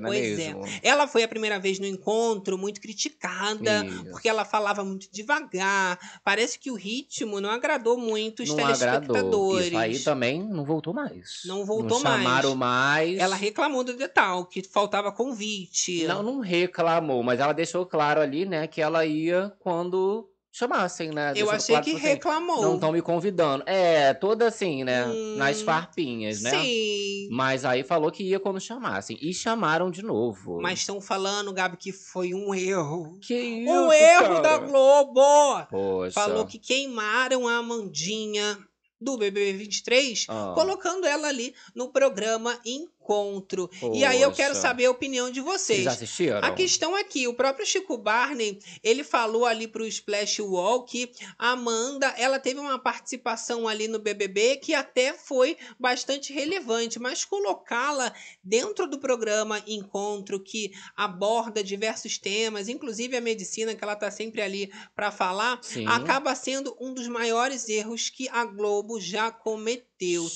não 0.00 0.12
é 0.12 0.18
Pois 0.18 0.36
mesmo? 0.36 0.66
é. 0.66 0.80
Ela 0.82 1.06
foi 1.08 1.22
a 1.22 1.28
primeira 1.28 1.58
vez 1.58 1.78
no 1.78 1.86
encontro, 1.86 2.58
muito 2.58 2.80
criticada, 2.80 3.84
Isso. 3.86 4.04
porque 4.10 4.28
ela 4.28 4.44
falava 4.44 4.84
muito 4.84 5.08
devagar. 5.10 5.98
Parece 6.22 6.58
que 6.58 6.70
o 6.70 6.74
ritmo 6.74 7.40
não 7.40 7.50
agradou 7.50 7.96
muito 7.98 8.42
os 8.42 8.48
não 8.50 8.56
telespectadores. 8.56 9.08
agradou. 9.10 9.60
Isso 9.60 9.76
aí 9.78 9.98
também 10.00 10.42
não 10.46 10.64
voltou 10.64 10.92
mais. 10.92 11.40
Não 11.44 11.64
voltou 11.64 11.98
não 11.98 12.00
chamaram 12.00 12.54
mais. 12.54 13.18
Ela 13.18 13.36
reclamou 13.36 13.82
do 13.82 13.94
detal, 13.94 14.44
que 14.46 14.62
faltava 14.62 15.10
convite. 15.12 16.04
Não, 16.06 16.22
não 16.22 16.40
reclamou, 16.40 17.22
mas 17.22 17.40
ela 17.40 17.52
deixou 17.52 17.86
claro 17.86 18.20
ali, 18.20 18.44
né, 18.44 18.66
que 18.66 18.80
ela 18.80 19.04
ia 19.06 19.52
quando 19.60 20.28
chamassem, 20.56 21.10
né? 21.10 21.34
Eu 21.36 21.50
achei 21.50 21.76
que 21.76 21.82
tipo 21.84 21.96
assim, 21.98 22.08
reclamou. 22.08 22.62
Não 22.62 22.74
estão 22.76 22.90
me 22.92 23.02
convidando. 23.02 23.62
É, 23.66 24.14
toda 24.14 24.46
assim, 24.48 24.84
né? 24.84 25.06
Hum, 25.06 25.36
nas 25.36 25.60
farpinhas, 25.60 26.40
né? 26.40 26.50
Sim. 26.50 27.28
Mas 27.30 27.64
aí 27.64 27.82
falou 27.84 28.10
que 28.10 28.22
ia 28.24 28.40
quando 28.40 28.58
chamassem. 28.58 29.18
E 29.20 29.34
chamaram 29.34 29.90
de 29.90 30.02
novo. 30.02 30.58
Mas 30.62 30.78
estão 30.80 30.98
falando, 31.00 31.52
Gabi, 31.52 31.76
que 31.76 31.92
foi 31.92 32.32
um 32.32 32.54
erro. 32.54 33.18
Que 33.20 33.34
isso, 33.34 33.70
Um 33.70 33.92
erro 33.92 34.34
da 34.40 34.58
cara? 34.58 34.66
Globo! 34.66 35.66
Poxa. 35.70 36.12
Falou 36.12 36.46
que 36.46 36.58
queimaram 36.58 37.46
a 37.46 37.58
Amandinha 37.58 38.58
do 38.98 39.18
BBB 39.18 39.52
23, 39.58 40.24
Ah. 40.30 40.52
colocando 40.54 41.06
ela 41.06 41.28
ali 41.28 41.54
no 41.74 41.92
programa 41.92 42.58
Encontro. 43.06 43.70
E 43.94 44.04
aí 44.04 44.20
eu 44.20 44.32
quero 44.32 44.50
Poxa. 44.50 44.62
saber 44.62 44.86
a 44.86 44.90
opinião 44.90 45.30
de 45.30 45.40
vocês. 45.40 45.84
Vocês 45.84 45.86
assistiram? 45.94 46.38
A 46.42 46.50
questão 46.50 46.96
é 46.96 47.04
que 47.04 47.28
o 47.28 47.34
próprio 47.34 47.64
Chico 47.64 47.96
Barney, 47.96 48.58
ele 48.82 49.04
falou 49.04 49.46
ali 49.46 49.68
pro 49.68 49.86
Splash 49.86 50.40
Wall 50.40 50.82
que 50.82 51.12
a 51.38 51.52
Amanda, 51.52 52.12
ela 52.18 52.40
teve 52.40 52.58
uma 52.58 52.78
participação 52.78 53.68
ali 53.68 53.86
no 53.86 54.00
BBB 54.00 54.56
que 54.56 54.74
até 54.74 55.12
foi 55.12 55.56
bastante 55.78 56.32
relevante, 56.32 56.98
mas 56.98 57.24
colocá-la 57.24 58.12
dentro 58.42 58.88
do 58.88 58.98
programa 58.98 59.62
Encontro 59.66 60.40
que 60.40 60.72
aborda 60.96 61.62
diversos 61.62 62.18
temas, 62.18 62.68
inclusive 62.68 63.16
a 63.16 63.20
medicina 63.20 63.74
que 63.74 63.84
ela 63.84 63.94
tá 63.94 64.10
sempre 64.10 64.42
ali 64.42 64.72
para 64.94 65.12
falar, 65.12 65.60
Sim. 65.62 65.86
acaba 65.86 66.34
sendo 66.34 66.76
um 66.80 66.92
dos 66.92 67.06
maiores 67.06 67.68
erros 67.68 68.10
que 68.10 68.28
a 68.28 68.44
Globo 68.44 69.00
já 69.00 69.30
cometeu, 69.30 69.86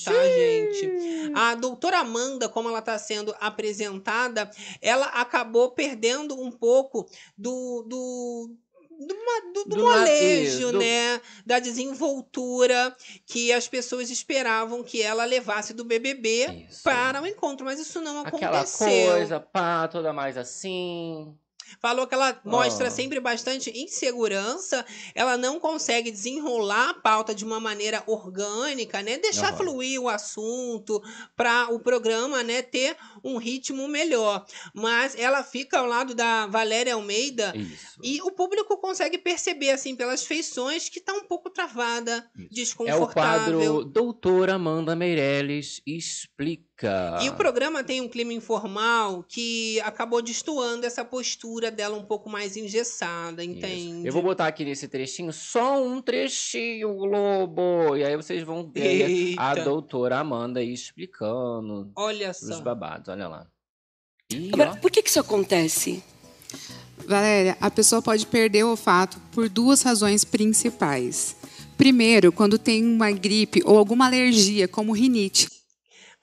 tá, 0.03 0.11
gente? 0.11 1.31
A 1.35 1.55
doutora 1.55 1.99
Amanda, 1.99 2.49
como 2.49 2.69
ela 2.69 2.79
está 2.79 2.97
sendo 2.97 3.35
apresentada, 3.39 4.49
ela 4.81 5.05
acabou 5.07 5.71
perdendo 5.71 6.39
um 6.41 6.51
pouco 6.51 7.07
do. 7.37 7.83
do 7.87 8.55
do, 9.03 9.07
do- 9.53 9.63
do 9.63 9.75
Do 9.77 9.83
molejo, 9.83 10.71
do- 10.73 10.77
né? 10.79 11.19
Da 11.43 11.57
desenvoltura 11.57 12.95
que 13.25 13.51
as 13.51 13.67
pessoas 13.67 14.11
esperavam 14.11 14.83
que 14.83 15.01
ela 15.01 15.25
levasse 15.25 15.73
do 15.73 15.83
BBB 15.83 16.67
Isso. 16.69 16.83
para 16.83 17.19
o 17.19 17.25
encontro, 17.25 17.65
mas 17.65 17.79
isso 17.79 17.99
não 17.99 18.19
Aquela 18.19 18.59
aconteceu. 18.59 19.11
coisa, 19.11 19.39
pá, 19.39 19.87
toda 19.87 20.13
mais 20.13 20.37
assim. 20.37 21.35
Falou 21.79 22.07
que 22.07 22.13
ela 22.13 22.39
mostra 22.43 22.87
Ah. 22.87 22.91
sempre 22.91 23.19
bastante 23.19 23.71
insegurança, 23.77 24.85
ela 25.15 25.37
não 25.37 25.59
consegue 25.59 26.11
desenrolar 26.11 26.89
a 26.89 26.93
pauta 26.93 27.33
de 27.33 27.45
uma 27.45 27.59
maneira 27.59 28.03
orgânica, 28.07 29.01
né? 29.01 29.17
Deixar 29.17 29.49
Aham. 29.49 29.57
fluir 29.57 30.01
o 30.01 30.09
assunto 30.09 31.01
para 31.35 31.67
o 31.73 31.79
programa, 31.79 32.43
né, 32.43 32.61
ter 32.61 32.95
um 33.23 33.37
ritmo 33.37 33.87
melhor. 33.87 34.45
Mas 34.73 35.15
ela 35.17 35.43
fica 35.43 35.79
ao 35.79 35.85
lado 35.85 36.13
da 36.15 36.47
Valéria 36.47 36.93
Almeida 36.95 37.53
Isso. 37.55 37.99
e 38.03 38.21
o 38.21 38.31
público 38.31 38.77
consegue 38.77 39.17
perceber 39.17 39.71
assim 39.71 39.95
pelas 39.95 40.23
feições 40.25 40.89
que 40.89 40.99
tá 40.99 41.13
um 41.13 41.23
pouco 41.23 41.49
travada, 41.49 42.29
Isso. 42.35 42.41
É 42.41 42.45
o 42.45 42.49
desconfortável. 42.49 43.11
quadro 43.13 43.85
Doutora 43.85 44.55
Amanda 44.55 44.95
Meirelles 44.95 45.81
Explica. 45.85 46.70
E 47.21 47.29
o 47.29 47.33
programa 47.35 47.83
tem 47.83 48.01
um 48.01 48.07
clima 48.07 48.33
informal 48.33 49.23
que 49.27 49.79
acabou 49.81 50.21
destoando 50.21 50.85
essa 50.85 51.03
postura 51.05 51.69
dela 51.69 51.95
um 51.97 52.03
pouco 52.03 52.29
mais 52.29 52.57
engessada, 52.57 53.43
Isso. 53.43 53.53
entende? 53.53 54.07
Eu 54.07 54.13
vou 54.13 54.21
botar 54.21 54.47
aqui 54.47 54.65
nesse 54.65 54.87
trechinho 54.87 55.31
só 55.31 55.83
um 55.83 56.01
trechinho, 56.01 56.93
Globo. 56.95 57.95
E 57.95 58.03
aí 58.03 58.15
vocês 58.15 58.43
vão 58.43 58.69
ver 58.69 59.37
a 59.37 59.51
Eita. 59.51 59.63
doutora 59.63 60.19
Amanda 60.19 60.59
aí 60.59 60.73
explicando 60.73 61.91
Olha 61.95 62.31
os 62.31 62.37
só. 62.37 62.61
babados. 62.61 63.09
Olha 63.09 63.27
lá. 63.27 63.47
Ih, 64.31 64.49
Agora, 64.53 64.75
por 64.77 64.89
que, 64.89 65.03
que 65.03 65.09
isso 65.09 65.19
acontece? 65.19 66.03
Valéria, 67.07 67.57
a 67.59 67.69
pessoa 67.71 68.01
pode 68.01 68.25
perder 68.25 68.63
o 68.63 68.69
olfato 68.71 69.19
por 69.31 69.49
duas 69.49 69.81
razões 69.81 70.23
principais. 70.23 71.35
Primeiro, 71.77 72.31
quando 72.31 72.57
tem 72.59 72.85
uma 72.85 73.11
gripe 73.11 73.61
ou 73.65 73.77
alguma 73.77 74.05
alergia, 74.05 74.67
como 74.67 74.93
rinite. 74.93 75.49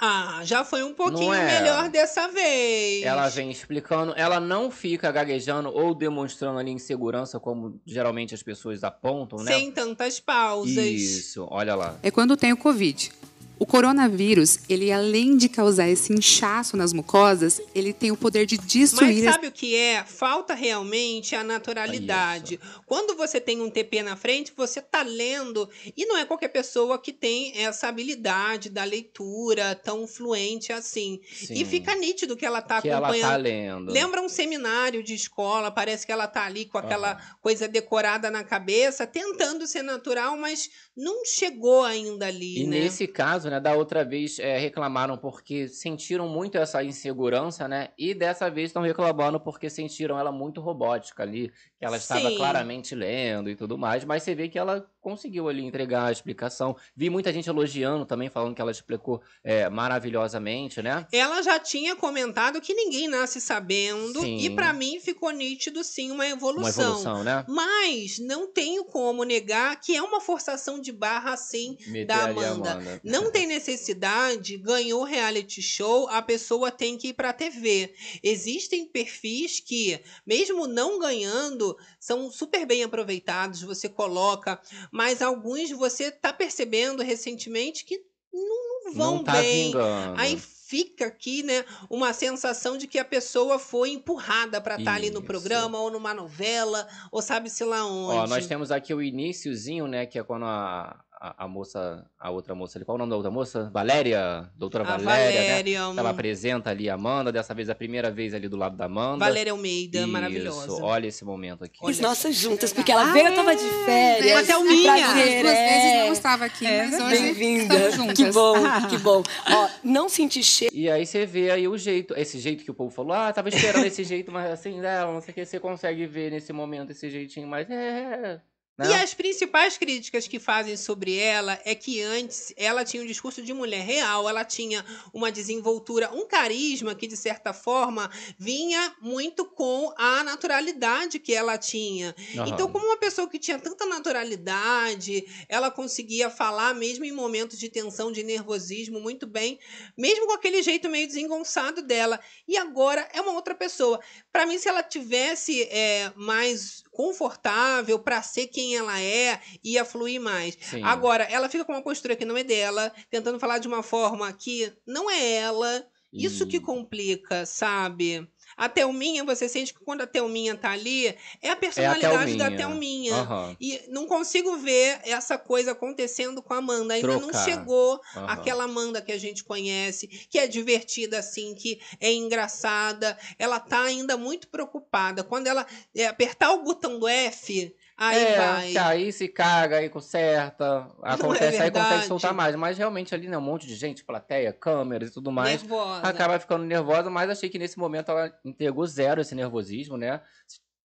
Ah, 0.01 0.43
já 0.45 0.65
foi 0.65 0.85
um 0.85 0.95
pouquinho 0.95 1.35
é? 1.35 1.61
melhor 1.61 1.89
dessa 1.89 2.29
vez. 2.29 3.03
Ela 3.03 3.29
vem 3.29 3.51
explicando, 3.51 4.15
ela 4.17 4.39
não 4.39 4.71
fica 4.71 5.11
gaguejando 5.11 5.71
ou 5.75 5.93
demonstrando 5.93 6.59
ali 6.61 6.71
insegurança, 6.71 7.41
como 7.41 7.81
geralmente 7.85 8.33
as 8.33 8.43
pessoas 8.43 8.85
apontam, 8.85 9.43
né? 9.43 9.53
Sem 9.53 9.73
tantas 9.73 10.21
pausas. 10.21 10.77
Isso, 10.77 11.49
olha 11.51 11.75
lá. 11.75 11.97
É 12.01 12.13
quando 12.13 12.37
tem 12.37 12.53
o 12.53 12.57
Covid. 12.57 13.11
O 13.59 13.67
coronavírus, 13.67 14.61
ele 14.69 14.93
além 14.93 15.37
de 15.37 15.49
causar 15.49 15.89
esse 15.89 16.13
inchaço 16.13 16.77
nas 16.77 16.93
mucosas, 16.93 17.61
ele 17.75 17.93
tem 17.93 18.11
o 18.13 18.17
poder 18.17 18.47
de 18.47 18.57
Mas 18.57 18.67
destruir 18.67 19.27
as 19.27 19.35
sabe 19.35 19.47
o 19.49 19.53
que 19.53 19.75
é? 19.75 20.05
Falta 20.05 20.55
realmente 20.55 21.35
a 21.35 21.43
naturalidade. 21.43 22.61
Quando 22.87 23.17
você 23.17 23.41
tem 23.41 23.61
um 23.61 23.69
TP 23.71 24.03
na 24.03 24.17
frente, 24.17 24.53
você 24.57 24.81
tá 24.81 25.03
lendo 25.03 25.69
e 25.97 26.07
não 26.07 26.17
é 26.17 26.25
qualquer 26.25 26.49
pessoa 26.49 26.99
que 26.99 27.13
tem 27.13 27.53
essa 27.59 27.89
habilidade 27.89 28.69
da 28.71 28.85
leitura 28.85 29.75
tão 29.75 30.07
fluente 30.07 30.73
assim. 30.73 31.21
Sim. 31.29 31.55
E 31.55 31.65
fica 31.65 31.95
nítido 31.97 32.37
que 32.37 32.47
ela 32.47 32.63
tá 32.63 32.81
que 32.81 32.89
ela 32.89 33.09
acompanhando. 33.09 33.31
tá 33.31 33.37
lendo. 33.37 33.93
Lembra 33.93 34.21
um 34.23 34.29
seminário 34.29 35.03
de 35.03 35.15
escola, 35.15 35.71
parece 35.71 36.07
que 36.07 36.13
ela 36.13 36.27
tá 36.29 36.45
ali 36.45 36.65
com 36.65 36.79
aquela 36.79 37.17
coisa 37.43 37.67
decorada 37.67 38.31
na 38.31 38.45
cabeça, 38.45 39.07
tentando 39.07 39.67
ser 39.67 39.83
natural, 39.83 40.37
mas 40.37 40.71
não 40.97 41.25
chegou 41.25 41.83
ainda 41.85 42.27
ali, 42.27 42.61
E 42.63 42.67
né? 42.67 42.81
nesse 42.81 43.07
caso, 43.07 43.48
né, 43.51 43.61
da 43.61 43.75
outra 43.75 44.05
vez 44.05 44.39
é, 44.39 44.59
reclamaram 44.59 45.17
porque 45.17 45.69
sentiram 45.69 46.29
muito 46.29 46.59
essa 46.59 46.83
insegurança, 46.83 47.67
né? 47.69 47.89
E 47.99 48.15
dessa 48.15 48.51
vez 48.51 48.71
estão 48.71 48.83
reclamando 48.83 49.41
porque 49.41 49.69
sentiram 49.71 50.19
ela 50.19 50.33
muito 50.33 50.61
robótica 50.61 51.23
ali, 51.23 51.53
que 51.79 51.85
ela 51.85 51.97
estava 51.97 52.29
Sim. 52.31 52.37
claramente 52.37 52.95
lendo 52.95 53.51
e 53.51 53.57
tudo 53.57 53.79
mais, 53.79 54.05
mas 54.05 54.23
você 54.23 54.35
vê 54.35 54.49
que 54.49 54.59
ela 54.59 54.89
conseguiu 55.01 55.49
ali 55.49 55.65
entregar 55.65 56.07
a 56.07 56.13
explicação. 56.13 56.77
Vi 56.97 57.11
muita 57.11 57.33
gente 57.33 57.49
elogiando 57.49 58.05
também, 58.05 58.29
falando 58.29 58.55
que 58.55 58.61
ela 58.61 58.71
explicou 58.71 59.23
é, 59.43 59.69
maravilhosamente, 59.69 60.83
né? 60.83 61.07
Ela 61.13 61.43
já 61.43 61.59
tinha 61.59 61.97
comentado 61.97 62.61
que 62.61 62.75
ninguém 62.75 63.09
nasce 63.09 63.41
sabendo 63.41 64.21
Sim. 64.21 64.39
e 64.39 64.51
pra 64.51 64.73
mim 64.73 65.01
ficou 65.01 65.31
nítido 65.31 65.83
sim 65.85 66.11
uma 66.11 66.27
evolução. 66.27 66.63
Uma 66.63 66.91
evolução, 66.91 67.25
né? 67.25 67.45
Mas 67.49 68.19
não 68.19 68.53
tenho 68.53 68.85
como 68.85 69.25
negar 69.25 69.81
que 69.81 69.97
é 69.97 70.03
uma 70.03 70.21
forçação 70.21 70.81
de 70.81 70.93
barra 70.93 71.33
assim 71.33 71.77
da 72.07 72.25
Amanda. 72.25 72.73
Amanda. 72.73 73.01
Não 73.05 73.31
tem 73.33 73.47
necessidade, 73.47 74.57
ganhou 74.59 75.05
reality 75.05 75.63
show, 75.63 76.09
a 76.09 76.21
pessoa 76.23 76.71
tem 76.71 76.97
que 76.97 77.09
ir 77.09 77.15
pra 77.15 77.33
TV. 77.33 77.95
Existem 78.23 78.87
perfis 78.87 79.61
que, 79.61 80.01
mesmo 80.27 80.67
não 80.67 80.99
ganhando, 80.99 81.77
são 82.01 82.31
super 82.31 82.67
bem 82.67 82.83
aproveitados, 82.83 83.63
você 83.63 83.89
coloca, 83.89 84.61
mas 84.93 85.23
alguns 85.23 85.71
você 85.71 86.11
tá 86.11 86.33
percebendo 86.33 87.03
recentemente 87.03 87.85
que 87.85 87.99
não, 88.33 88.85
não 88.85 88.93
vão 88.95 89.15
Não 89.17 89.25
tá 89.25 89.33
bem. 89.33 89.67
vingando. 89.67 90.21
Aí 90.21 90.39
fica 90.39 91.07
aqui, 91.07 91.43
né, 91.43 91.65
uma 91.89 92.13
sensação 92.13 92.77
de 92.77 92.87
que 92.87 92.99
a 92.99 93.05
pessoa 93.05 93.59
foi 93.59 93.91
empurrada 93.91 94.61
pra 94.61 94.77
estar 94.77 94.95
ali 94.95 95.11
no 95.11 95.23
programa 95.23 95.79
ou 95.81 95.91
numa 95.91 96.13
novela, 96.13 96.87
ou 97.11 97.23
sabe-se 97.23 97.65
lá 97.65 97.87
onde. 97.87 98.19
Ó, 98.19 98.27
nós 98.27 98.47
temos 98.47 98.71
aqui 98.71 98.93
o 98.93 99.01
iniciozinho, 99.03 99.87
né? 99.87 100.05
Que 100.05 100.19
é 100.19 100.23
quando 100.23 100.45
a, 100.45 101.03
a, 101.21 101.45
a 101.45 101.49
moça, 101.49 102.05
a 102.19 102.31
outra 102.31 102.55
moça 102.55 102.79
ali, 102.79 102.85
qual 102.85 102.95
é 102.95 102.97
o 102.97 102.99
nome 102.99 103.11
da 103.11 103.17
outra 103.17 103.31
moça? 103.31 103.71
Valéria, 103.73 104.49
doutora 104.57 104.85
A 104.85 104.97
Valéria, 104.97 105.41
Valéria, 105.41 105.81
né? 105.81 105.87
hum. 105.89 105.99
Ela 105.99 106.11
apresenta 106.11 106.71
ali 106.71 106.89
a 106.89 106.95
Amanda, 106.95 107.33
dessa 107.33 107.53
vez 107.55 107.69
a 107.69 107.75
primeira 107.75 108.11
vez 108.11 108.35
ali 108.35 108.49
do 108.49 108.57
lado 108.57 108.77
da 108.77 108.85
Amanda. 108.85 109.25
Valéria 109.25 109.53
Almeida, 109.53 109.99
Isso, 109.99 110.09
maravilhosa. 110.09 110.83
olha 110.83 111.07
esse 111.07 111.25
momento 111.25 111.65
aqui. 111.65 111.79
Olha 111.83 111.99
Nossas 112.01 112.37
juntas, 112.37 112.73
porque 112.73 112.93
ela 112.93 113.13
veio, 113.13 113.29
eu 113.29 113.35
tava 113.35 113.55
de 113.57 113.69
férias. 113.85 114.33
Uma 114.33 114.45
Thelminha. 114.45 114.95
As 114.95 115.01
Prazer, 115.01 115.43
duas 115.43 115.59
vezes 115.59 115.93
é. 115.93 116.05
não 116.05 116.13
estava 116.13 116.45
aqui, 116.45 116.65
mas 116.65 117.01
hoje 117.01 117.23
Bem-vinda. 117.23 117.75
estamos 117.75 117.97
juntas. 117.97 118.17
Que 118.17 118.33
bom, 118.33 118.55
que 118.89 118.99
bom. 118.99 119.23
Ó, 119.51 119.69
não 119.83 120.09
senti 120.09 120.43
cheiro. 120.43 120.75
E 120.75 120.89
aí 120.89 121.05
você 121.05 121.27
vê 121.27 121.51
aí 121.51 121.67
o 121.67 121.77
jeito, 121.77 122.15
esse 122.17 122.39
jeito 122.39 122.65
que 122.65 122.71
o 122.71 122.75
povo 122.75 122.91
falou, 122.91 123.13
ah, 123.13 123.33
tava 123.33 123.49
esperando 123.49 123.85
esse 123.85 124.05
jeito, 124.05 124.31
mas 124.31 124.51
assim, 124.53 124.81
não 124.81 125.21
sei 125.21 125.33
o 125.33 125.35
que, 125.35 125.45
você 125.45 125.59
consegue 125.59 126.07
ver 126.07 126.31
nesse 126.31 126.53
momento 126.53 126.93
esse 126.93 127.11
jeitinho, 127.11 127.49
mas 127.49 127.69
é. 127.69 128.41
Né? 128.79 128.91
E 128.91 128.95
as 128.95 129.13
principais 129.13 129.77
críticas 129.77 130.29
que 130.29 130.39
fazem 130.39 130.77
sobre 130.77 131.17
ela 131.17 131.61
é 131.65 131.75
que 131.75 132.01
antes 132.01 132.53
ela 132.57 132.85
tinha 132.85 133.03
um 133.03 133.07
discurso 133.07 133.43
de 133.43 133.53
mulher 133.53 133.85
real, 133.85 134.29
ela 134.29 134.45
tinha 134.45 134.85
uma 135.13 135.33
desenvoltura, 135.33 136.13
um 136.15 136.29
carisma 136.29 136.95
que, 136.95 137.09
de 137.09 137.17
certa 137.17 137.53
forma, 137.53 138.09
vinha 138.39 138.95
muito 139.01 139.45
com 139.45 139.93
a 139.97 140.23
naturalidade 140.23 141.19
que 141.19 141.35
ela 141.35 141.59
tinha. 141.59 142.15
Aham. 142.37 142.49
Então, 142.49 142.71
como 142.71 142.87
uma 142.87 142.97
pessoa 142.97 143.29
que 143.29 143.39
tinha 143.39 143.59
tanta 143.59 143.85
naturalidade, 143.85 145.27
ela 145.49 145.73
conseguia 145.73 146.31
falar 146.31 146.73
mesmo 146.73 147.05
em 147.05 147.11
momentos 147.11 147.59
de 147.59 147.69
tensão, 147.69 148.13
de 148.13 148.23
nervosismo, 148.23 149.01
muito 149.01 149.27
bem, 149.27 149.59
mesmo 149.97 150.27
com 150.27 150.35
aquele 150.35 150.63
jeito 150.63 150.89
meio 150.89 151.09
desengonçado 151.09 151.83
dela. 151.83 152.21
E 152.47 152.57
agora 152.57 153.09
é 153.13 153.21
uma 153.21 153.33
outra 153.33 153.57
pessoa. 153.57 153.99
Para 154.31 154.47
mim, 154.47 154.57
se 154.57 154.69
ela 154.69 154.85
tivesse 154.85 155.65
é, 155.65 156.13
mais 156.15 156.85
confortável 156.99 157.97
para 157.97 158.21
ser 158.23 158.49
quem 158.49 158.75
ela 158.75 159.01
é, 159.01 159.41
ia 159.63 159.85
fluir 159.85 160.21
mais. 160.21 160.59
Sim. 160.61 160.83
Agora, 160.83 161.23
ela 161.31 161.49
fica 161.49 161.65
com 161.65 161.71
uma 161.71 161.81
postura 161.81 162.17
que 162.17 162.25
não 162.25 162.37
é 162.37 162.43
dela, 162.43 162.93
tentando 163.09 163.39
falar 163.39 163.59
de 163.59 163.69
uma 163.69 163.85
forma 163.85 164.33
que 164.33 164.73
não 164.85 165.09
é 165.09 165.35
ela. 165.35 165.87
Isso 166.13 166.45
que 166.45 166.59
complica, 166.59 167.47
sabe? 167.47 168.27
A 168.59 168.69
Thelminha, 168.69 169.23
você 169.23 169.49
sente 169.49 169.73
que 169.73 169.85
quando 169.85 170.01
a 170.01 170.07
Thelminha 170.07 170.57
tá 170.57 170.73
ali, 170.73 171.17
é 171.41 171.51
a 171.51 171.57
personalidade 171.57 172.37
da 172.37 172.51
Thelminha. 172.51 173.15
Aham. 173.15 173.57
E 173.61 173.81
não 173.89 174.05
consigo 174.07 174.57
ver 174.57 175.01
essa 175.05 175.39
coisa 175.39 175.71
acontecendo 175.73 176.43
com 176.43 176.53
a 176.53 176.57
Amanda. 176.57 176.95
Ainda 176.95 177.07
não 177.07 177.21
Trocar. 177.29 177.45
chegou 177.45 178.01
Aham. 178.17 178.27
aquela 178.27 178.65
Amanda 178.65 179.01
que 179.01 179.13
a 179.13 179.19
gente 179.19 179.45
conhece, 179.45 180.09
que 180.29 180.41
é 180.41 180.49
divertida 180.49 181.21
assim, 181.21 181.55
que 181.55 181.81
é 182.01 182.13
engraçada. 182.13 183.17
Ela 183.39 183.61
tá 183.61 183.83
ainda 183.83 184.17
muito 184.17 184.49
preocupada. 184.49 185.23
Quando 185.23 185.47
ela 185.47 185.65
é, 185.95 186.07
apertar 186.07 186.53
o 186.53 186.65
botão 186.65 186.99
do 186.99 187.07
F, 187.07 187.73
aí 187.99 188.25
é, 188.25 188.37
vai. 188.37 188.77
aí 188.77 189.13
se 189.13 189.29
caga, 189.29 189.79
aí 189.79 189.89
conserta, 189.91 190.89
acontece, 191.03 191.61
aí 191.61 191.71
consegue 191.71 192.07
soltar 192.07 192.33
mais. 192.33 192.55
Mas 192.57 192.79
realmente 192.79 193.15
ali, 193.15 193.29
né, 193.29 193.37
um 193.37 193.43
monte 193.43 193.67
de 193.67 193.75
gente, 193.75 194.05
plateia, 194.05 194.53
câmeras 194.53 195.11
e 195.11 195.13
tudo 195.13 195.33
mais. 195.33 195.63
Nervosa. 195.63 196.03
Acaba 196.03 196.39
ficando 196.39 196.65
nervosa, 196.65 197.11
mas 197.11 197.29
achei 197.29 197.49
que 197.49 197.59
nesse 197.59 197.79
momento 197.79 198.11
ela 198.11 198.33
entregou 198.45 198.87
zero 198.87 199.21
esse 199.21 199.35
nervosismo, 199.35 199.97
né? 199.97 200.21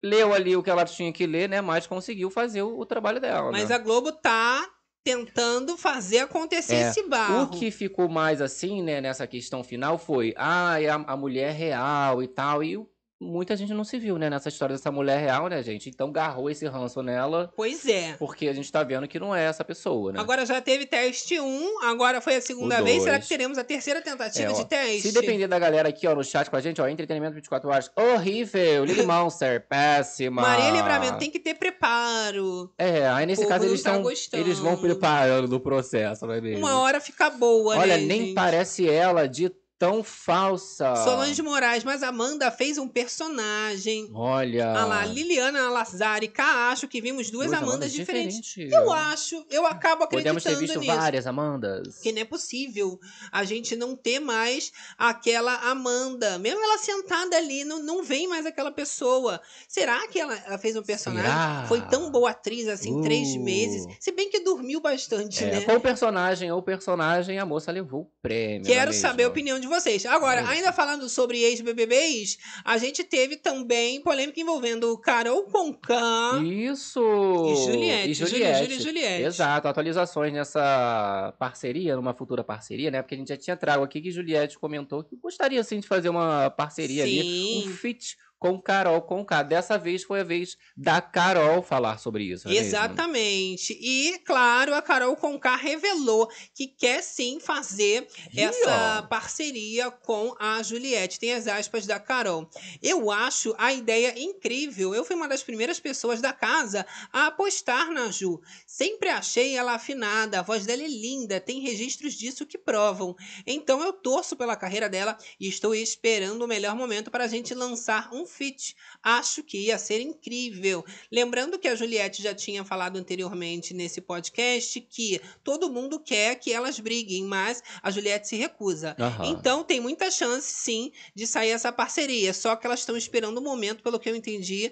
Leu 0.04 0.34
ali 0.34 0.56
o 0.56 0.62
que 0.62 0.70
ela 0.70 0.86
tinha 0.86 1.12
que 1.12 1.26
ler, 1.26 1.50
né? 1.50 1.62
Mas 1.62 1.88
conseguiu 1.88 2.30
fazer 2.30 2.62
o, 2.62 2.78
o 2.78 2.86
trabalho 2.86 3.20
dela. 3.20 3.52
Mas 3.52 3.70
né? 3.70 3.76
a 3.76 3.80
Globo 3.80 4.12
tá 4.12 4.64
tentando 5.04 5.78
fazer 5.78 6.20
acontecer 6.20 6.76
É, 6.76 6.90
esse 6.90 7.08
barro. 7.08 7.44
O 7.44 7.50
que 7.50 7.72
ficou 7.72 8.10
mais 8.10 8.42
assim, 8.42 8.84
né, 8.84 9.00
nessa 9.00 9.26
questão 9.26 9.64
final 9.64 9.98
foi, 9.98 10.34
ah, 10.36 10.82
é 10.82 10.90
a, 10.90 10.96
a 10.96 11.16
mulher 11.16 11.54
real 11.54 12.22
e 12.22 12.28
tal, 12.28 12.62
e 12.62 12.76
o- 12.76 12.90
muita 13.20 13.56
gente 13.56 13.74
não 13.74 13.84
se 13.84 13.98
viu, 13.98 14.18
né, 14.18 14.30
nessa 14.30 14.50
história 14.50 14.76
dessa 14.76 14.92
mulher 14.92 15.20
real, 15.20 15.48
né, 15.48 15.62
gente? 15.64 15.90
Então 15.90 16.12
garrou 16.12 16.50
esse 16.50 16.66
ranço 16.68 17.02
nela, 17.02 17.52
Pois 17.56 17.86
é. 17.88 18.14
porque 18.20 18.48
a 18.48 18.54
gente 18.54 18.72
tá 18.72 18.84
vendo 18.84 19.08
que 19.08 19.20
não 19.20 19.36
é 19.36 19.44
essa 19.46 19.64
pessoa, 19.64 20.12
né? 20.12 20.20
Agora 20.20 20.46
já 20.46 20.62
teve 20.62 20.86
teste 20.86 21.40
1, 21.40 21.84
agora 21.84 22.22
foi 22.22 22.36
a 22.36 22.42
segunda 22.42 22.82
vez. 22.82 23.04
Será 23.04 23.20
que 23.20 23.28
teremos 23.28 23.58
a 23.58 23.64
terceira 23.64 24.02
tentativa 24.02 24.52
É, 24.52 24.54
ó, 24.54 24.58
de 24.58 24.66
teste? 24.66 25.02
Se 25.04 25.12
depender 25.14 25.48
da 25.48 25.58
galera 25.58 25.90
aqui, 25.90 26.08
ó, 26.08 26.14
no 26.16 26.24
chat 26.24 26.50
com 26.50 26.56
a 26.56 26.62
gente, 26.62 26.82
ó, 26.82 26.88
entretenimento 26.88 27.34
24 27.36 27.70
horas, 27.70 27.92
horrível, 27.96 28.86
Lily 28.86 29.04
Monster, 29.08 29.66
péssima. 29.68 30.42
Maria 30.42 30.70
Livramento 30.72 31.18
tem 31.18 31.32
que 31.32 31.40
ter 31.40 31.56
preparo. 31.56 32.72
É, 32.78 33.08
aí 33.08 33.26
nesse 33.26 33.46
caso 33.48 33.66
eles 33.66 33.82
tá 33.82 33.92
estão, 33.92 34.04
gostando. 34.04 34.44
eles 34.44 34.60
vão 34.60 34.78
preparando 34.78 35.48
do 35.48 35.60
processo, 35.60 36.26
não 36.26 36.34
é 36.34 36.42
mesmo? 36.42 36.60
Uma 36.66 36.80
hora 36.80 37.00
fica 37.00 37.30
boa, 37.30 37.78
Olha, 37.78 37.98
né, 37.98 38.04
nem 38.06 38.22
gente? 38.28 38.34
parece 38.36 38.90
ela 38.90 39.28
de 39.28 39.52
tão 39.80 40.04
falsa. 40.04 40.96
Solange 41.04 41.42
Moraes, 41.42 41.84
mas 41.84 42.02
Amanda 42.04 42.50
fez 42.52 42.78
um 42.78 42.88
personagem. 42.88 44.10
Olha. 44.14 44.72
Ah 44.74 44.86
lá, 44.86 45.06
Liliana 45.06 45.70
Lazari, 45.70 46.28
cá 46.28 46.70
acho 46.72 46.88
que 46.88 47.00
vimos 47.02 47.30
duas, 47.30 47.48
Duas 47.48 47.54
Amandas 47.58 47.70
Amandas 47.74 47.92
diferentes. 47.94 48.42
diferentes. 48.42 48.74
Eu 48.76 48.92
acho, 48.92 49.46
eu 49.50 49.66
acabo 49.66 50.04
acreditando 50.04 50.42
Podemos 50.42 50.44
ter 50.44 50.56
visto 50.56 50.80
nisso. 50.80 50.96
várias 50.96 51.28
Amandas. 51.28 51.96
Porque 51.96 52.12
não 52.12 52.22
é 52.22 52.26
possível 52.26 53.00
a 53.32 53.44
gente 53.44 53.76
não 53.76 53.96
ter 53.96 54.20
mais 54.20 54.72
aquela 54.98 55.54
Amanda. 55.70 56.40
Mesmo 56.40 56.60
ela 56.64 56.78
sentada 56.80 57.36
ali, 57.38 57.64
não, 57.64 57.82
não 57.84 58.04
vem 58.04 58.28
mais 58.28 58.46
aquela 58.46 58.72
pessoa. 58.72 59.40
Será 59.68 60.08
que 60.08 60.20
ela, 60.20 60.36
ela 60.46 60.58
fez 60.58 60.76
um 60.76 60.84
personagem? 60.84 61.30
Será? 61.30 61.66
Foi 61.68 61.82
tão 61.82 62.10
boa 62.12 62.32
atriz 62.32 62.68
assim, 62.68 62.90
em 62.90 63.02
três 63.02 63.36
Uh. 63.36 63.40
meses. 63.44 63.86
Se 64.00 64.12
bem 64.12 64.30
que 64.30 64.40
dormiu 64.40 64.80
bastante, 64.82 65.44
É, 65.44 65.52
né? 65.52 65.62
com 65.62 65.74
o 65.74 65.82
personagem 65.82 66.52
ou 66.52 66.62
personagem, 66.62 67.38
a 67.40 67.46
moça 67.46 67.72
levou 67.72 68.02
o 68.02 68.12
prêmio. 68.22 68.66
é 68.66 68.74
Quero 68.74 68.92
mesmo? 68.92 69.02
saber 69.02 69.24
a 69.26 69.28
opinião 69.28 69.60
de 69.60 69.67
vocês. 69.68 70.06
Agora, 70.06 70.48
ainda 70.48 70.72
falando 70.72 71.08
sobre 71.10 71.42
ex-BBBs, 71.44 72.38
a 72.64 72.78
gente 72.78 73.04
teve 73.04 73.36
também 73.38 74.02
polêmica 74.02 74.40
envolvendo 74.40 74.98
Carol 75.00 75.44
Conká. 75.44 76.40
Isso! 76.44 77.00
E 77.00 77.56
Juliette, 77.66 78.10
E 78.10 78.14
Juliette. 78.14 78.64
Júlia 78.64 78.80
Juliette. 78.80 79.24
Exato, 79.24 79.68
atualizações 79.68 80.34
nessa 80.34 81.34
parceria, 81.40 81.96
numa 81.96 82.14
futura 82.14 82.44
parceria, 82.44 82.90
né? 82.92 83.02
Porque 83.02 83.16
a 83.16 83.18
gente 83.18 83.30
já 83.30 83.38
tinha 83.38 83.58
trago 83.58 83.84
aqui 83.84 84.02
que 84.02 84.12
Juliette 84.12 84.58
comentou 84.58 85.04
que 85.04 85.16
gostaria 85.16 85.64
sim 85.64 85.80
de 85.80 85.88
fazer 85.88 86.10
uma 86.10 86.50
parceria 86.50 87.04
ali, 87.04 87.22
Sim. 87.22 87.70
um 87.70 87.74
feat 87.74 88.18
com 88.40 88.62
Carol 88.62 89.02
Conká. 89.02 89.44
Dessa 89.44 89.78
vez 89.78 90.04
foi 90.04 90.22
a 90.22 90.24
vez 90.24 90.58
da 90.76 91.02
Carol 91.02 91.62
falar 91.62 91.98
sobre 91.98 92.24
isso. 92.24 92.48
é 92.48 92.52
mesmo? 92.52 92.66
Exatamente. 92.66 93.78
E, 93.80 94.20
claro, 94.20 94.74
a 94.76 94.82
Carol 94.82 95.16
Conká 95.16 95.56
revelou 95.56 96.30
que 96.54 96.68
quer 96.68 97.02
sim 97.02 97.40
fazer 97.40 98.08
essa 98.36 99.02
ó. 99.04 99.08
parceria 99.08 99.90
com 99.90 100.36
a 100.40 100.62
Juliette. 100.62 101.20
Tem 101.20 101.34
as 101.34 101.48
aspas 101.48 101.86
da 101.86 102.00
Carol. 102.00 102.50
Eu 102.82 103.10
acho 103.10 103.56
a 103.58 103.74
ideia 103.74 104.14
incrível. 104.20 104.94
Eu 104.94 105.04
fui 105.04 105.16
uma 105.16 105.28
das 105.28 105.44
primeiras 105.44 105.80
pessoas 105.80 106.22
da 106.22 106.34
casa 106.34 106.86
a 107.12 107.28
apostar 107.28 107.92
na 107.92 108.12
Ju. 108.12 108.40
Sempre 108.66 109.10
achei 109.10 109.56
ela 109.56 109.74
afinada, 109.74 110.40
a 110.40 110.44
voz 110.44 110.66
dela 110.66 110.84
é 110.84 110.88
linda, 110.88 111.40
tem 111.40 111.60
registros 111.60 112.14
disso 112.14 112.46
que 112.46 112.58
provam. 112.58 113.16
Então 113.46 113.82
eu 113.82 113.94
torço 113.94 114.36
pela 114.36 114.56
carreira 114.56 114.90
dela 114.90 115.18
e 115.40 115.48
estou 115.48 115.74
esperando 115.74 116.44
o 116.44 116.48
melhor 116.48 116.76
momento 116.76 117.10
para 117.10 117.24
a 117.24 117.28
gente 117.28 117.54
lançar 117.54 118.10
um 118.14 118.27
feat. 118.28 118.76
Acho 119.02 119.44
que 119.44 119.58
ia 119.58 119.78
ser 119.78 120.02
incrível. 120.02 120.86
Lembrando 121.12 121.58
que 121.58 121.68
a 121.68 121.76
Juliette 121.76 122.22
já 122.22 122.34
tinha 122.34 122.64
falado 122.64 122.98
anteriormente 122.98 123.74
nesse 123.74 124.02
podcast 124.02 124.80
que 124.82 125.20
todo 125.44 125.72
mundo 125.72 126.00
quer 126.00 126.36
que 126.36 126.54
elas 126.54 126.80
briguem, 126.80 127.24
mas 127.24 127.64
a 127.82 127.90
Juliette 127.90 128.28
se 128.28 128.36
recusa. 128.36 128.96
Aham. 129.00 129.26
Então 129.26 129.64
tem 129.64 129.80
muita 129.80 130.12
chance, 130.12 130.52
sim, 130.54 130.92
de 131.16 131.26
sair 131.26 131.52
essa 131.52 131.72
parceria. 131.72 132.34
Só 132.34 132.56
que 132.56 132.68
elas 132.68 132.82
estão 132.82 132.98
esperando 132.98 133.38
o 133.38 133.42
momento, 133.42 133.82
pelo 133.82 134.00
que 134.00 134.10
eu 134.10 134.16
entendi, 134.16 134.72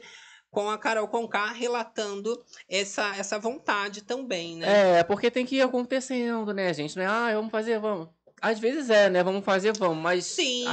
com 0.52 0.70
a 0.70 0.78
Carol 0.78 1.08
Conká 1.08 1.52
relatando 1.52 2.42
essa, 2.70 3.14
essa 3.18 3.38
vontade 3.38 4.02
também, 4.04 4.58
né? 4.58 5.00
É, 5.00 5.04
porque 5.04 5.30
tem 5.30 5.46
que 5.46 5.58
ir 5.58 5.62
acontecendo, 5.62 6.54
né, 6.54 6.74
gente? 6.74 6.96
Não 6.96 7.04
é, 7.04 7.08
ah, 7.08 7.34
vamos 7.36 7.52
fazer, 7.52 7.78
vamos. 7.80 8.08
Às 8.42 8.60
vezes 8.60 8.90
é, 8.90 9.10
né? 9.10 9.24
Vamos 9.24 9.44
fazer, 9.44 9.74
vamos. 9.78 10.02
Mas 10.02 10.26
Sim. 10.26 10.66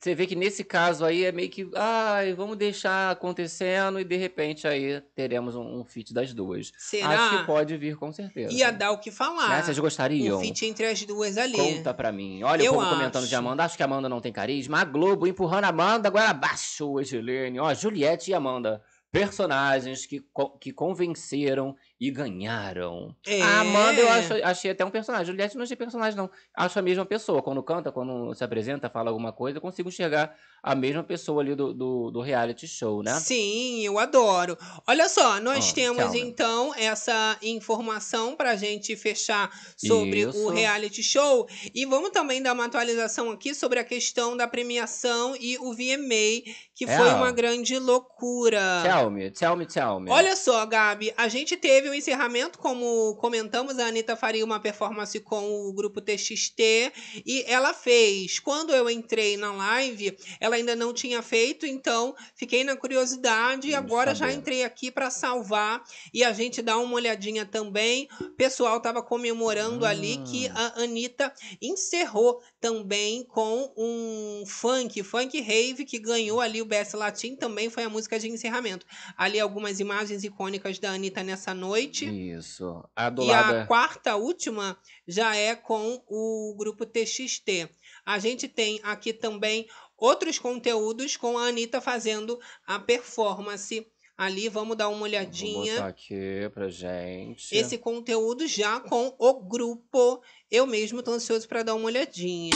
Você 0.00 0.14
vê 0.14 0.26
que 0.26 0.34
nesse 0.34 0.64
caso 0.64 1.04
aí 1.04 1.24
é 1.24 1.32
meio 1.32 1.48
que, 1.48 1.68
ai, 1.74 2.32
vamos 2.34 2.56
deixar 2.56 3.10
acontecendo 3.10 4.00
e 4.00 4.04
de 4.04 4.16
repente 4.16 4.66
aí 4.66 5.00
teremos 5.14 5.54
um, 5.54 5.80
um 5.80 5.84
feat 5.84 6.12
das 6.12 6.32
duas. 6.34 6.72
Será? 6.76 7.08
Acho 7.08 7.38
que 7.38 7.46
pode 7.46 7.76
vir 7.76 7.96
com 7.96 8.12
certeza. 8.12 8.52
Ia 8.52 8.70
dar 8.70 8.90
o 8.92 8.98
que 8.98 9.10
falar. 9.10 9.48
Né? 9.50 9.62
Vocês 9.62 9.78
gostariam? 9.78 10.38
Um 10.38 10.40
feat 10.40 10.66
entre 10.66 10.86
as 10.86 11.02
duas 11.04 11.36
ali. 11.38 11.56
Conta 11.56 11.92
pra 11.94 12.10
mim. 12.10 12.42
Olha 12.42 12.62
Eu 12.62 12.72
o 12.72 12.76
povo 12.76 12.88
comentando 12.90 13.22
acho. 13.22 13.28
de 13.28 13.34
Amanda. 13.36 13.64
Acho 13.64 13.76
que 13.76 13.82
a 13.82 13.86
Amanda 13.86 14.08
não 14.08 14.20
tem 14.20 14.32
carisma. 14.32 14.80
A 14.80 14.84
Globo 14.84 15.26
empurrando 15.26 15.64
a 15.64 15.68
Amanda, 15.68 16.08
agora 16.08 16.30
abaixo 16.30 16.88
o 16.92 17.00
Edilene. 17.00 17.60
Ó, 17.60 17.72
Juliette 17.74 18.30
e 18.30 18.34
Amanda. 18.34 18.82
Personagens 19.10 20.04
que, 20.06 20.20
co- 20.32 20.50
que 20.58 20.72
convenceram 20.72 21.74
e 22.00 22.10
ganharam. 22.10 23.14
É. 23.26 23.40
A 23.42 23.60
Amanda 23.60 24.00
eu 24.00 24.08
acho- 24.08 24.34
achei 24.44 24.70
até 24.70 24.84
um 24.84 24.90
personagem. 24.90 25.26
Juliette 25.26 25.56
não 25.56 25.64
achei 25.64 25.76
personagem, 25.76 26.16
não. 26.16 26.30
Acho 26.56 26.78
a 26.78 26.82
mesma 26.82 27.04
pessoa. 27.04 27.42
Quando 27.42 27.62
canta, 27.62 27.90
quando 27.90 28.32
se 28.34 28.44
apresenta, 28.44 28.88
fala 28.88 29.10
alguma 29.10 29.32
coisa, 29.32 29.58
eu 29.58 29.62
consigo 29.62 29.88
enxergar 29.88 30.34
a 30.62 30.74
mesma 30.74 31.02
pessoa 31.02 31.42
ali 31.42 31.54
do, 31.54 31.72
do, 31.74 32.10
do 32.10 32.20
reality 32.20 32.66
show, 32.68 33.02
né? 33.02 33.14
Sim, 33.18 33.84
eu 33.84 33.98
adoro. 33.98 34.56
Olha 34.86 35.08
só, 35.08 35.40
nós 35.40 35.70
Ah, 35.70 35.74
temos 35.74 36.14
então 36.14 36.72
essa 36.76 37.36
informação 37.42 38.36
pra 38.36 38.56
gente 38.56 38.94
fechar 38.96 39.50
sobre 39.76 40.26
o 40.26 40.30
Isso. 40.30 40.48
reality 40.50 41.02
show 41.02 41.48
e 41.74 41.84
vamos 41.84 42.10
também 42.10 42.42
dar 42.42 42.52
uma 42.52 42.64
atualização 42.66 43.30
aqui 43.30 43.54
sobre 43.54 43.78
a 43.78 43.84
questão 43.84 44.36
da 44.36 44.46
premiação 44.48 45.34
e 45.40 45.56
o 45.58 45.72
VMA, 45.74 46.42
que 46.78 46.84
É. 46.84 46.96
foi 46.96 47.08
uma 47.12 47.32
grande 47.32 47.76
loucura. 47.76 48.60
Tell 48.84 49.10
me, 49.10 49.30
tell 49.32 49.56
me, 49.56 49.66
tell 49.66 49.98
me. 49.98 50.12
Olha 50.12 50.36
só, 50.36 50.64
Gabi, 50.64 51.12
a 51.16 51.26
gente 51.26 51.56
teve 51.56 51.88
o 51.88 51.94
encerramento, 51.94 52.56
como 52.56 53.16
comentamos, 53.16 53.80
a 53.80 53.86
Anitta 53.86 54.14
faria 54.14 54.44
uma 54.44 54.60
performance 54.60 55.18
com 55.18 55.66
o 55.66 55.72
grupo 55.72 56.00
TXT 56.00 56.92
e 57.26 57.44
ela 57.48 57.74
fez. 57.74 58.38
Quando 58.38 58.72
eu 58.72 58.88
entrei 58.88 59.36
na 59.36 59.52
live, 59.52 60.16
ela 60.40 60.54
ainda 60.54 60.76
não 60.76 60.94
tinha 60.94 61.20
feito, 61.20 61.66
então 61.66 62.14
fiquei 62.36 62.62
na 62.62 62.76
curiosidade 62.76 63.66
e 63.68 63.74
agora 63.74 64.14
já 64.14 64.26
saber. 64.26 64.38
entrei 64.38 64.62
aqui 64.62 64.92
para 64.92 65.10
salvar 65.10 65.82
e 66.14 66.22
a 66.22 66.32
gente 66.32 66.62
dá 66.62 66.78
uma 66.78 66.94
olhadinha 66.94 67.44
também. 67.44 68.06
O 68.20 68.30
pessoal 68.36 68.80
tava 68.80 69.02
comemorando 69.02 69.84
ali 69.84 70.18
que 70.18 70.46
Hum. 70.46 70.52
a 70.54 70.82
Anitta 70.82 71.32
encerrou 71.60 72.40
também 72.60 73.24
com 73.24 73.72
um 73.76 74.44
funk, 74.46 75.02
funk 75.02 75.40
rave, 75.40 75.84
que 75.84 75.98
ganhou 75.98 76.40
ali 76.40 76.62
o 76.62 76.67
Best 76.68 76.94
Latin, 76.94 77.34
também 77.34 77.68
foi 77.70 77.82
a 77.82 77.88
música 77.88 78.18
de 78.18 78.28
encerramento. 78.28 78.86
Ali 79.16 79.40
algumas 79.40 79.80
imagens 79.80 80.22
icônicas 80.22 80.78
da 80.78 80.90
Anitta 80.92 81.22
nessa 81.24 81.52
noite. 81.54 82.04
Isso. 82.06 82.84
A 82.94 83.10
do 83.10 83.22
E 83.22 83.26
lado 83.26 83.54
a 83.54 83.56
é- 83.60 83.66
quarta 83.66 84.14
última 84.16 84.78
já 85.06 85.34
é 85.34 85.56
com 85.56 86.00
o 86.06 86.54
grupo 86.56 86.84
TXT. 86.86 87.68
A 88.06 88.18
gente 88.18 88.46
tem 88.46 88.78
aqui 88.82 89.12
também 89.12 89.66
outros 89.96 90.38
conteúdos 90.38 91.16
com 91.16 91.36
a 91.38 91.48
Anitta 91.48 91.80
fazendo 91.80 92.38
a 92.66 92.78
performance. 92.78 93.86
Ali, 94.16 94.48
vamos 94.48 94.76
dar 94.76 94.88
uma 94.88 94.96
Vou 94.98 95.04
olhadinha. 95.06 95.74
botar 95.74 95.86
aqui 95.86 96.50
pra 96.52 96.68
gente. 96.68 97.54
Esse 97.54 97.78
conteúdo 97.78 98.48
já 98.48 98.80
com 98.80 99.14
o 99.16 99.34
grupo. 99.34 100.20
Eu 100.50 100.66
mesmo 100.66 101.04
tô 101.04 101.12
ansioso 101.12 101.46
para 101.46 101.62
dar 101.62 101.74
uma 101.76 101.86
olhadinha. 101.86 102.50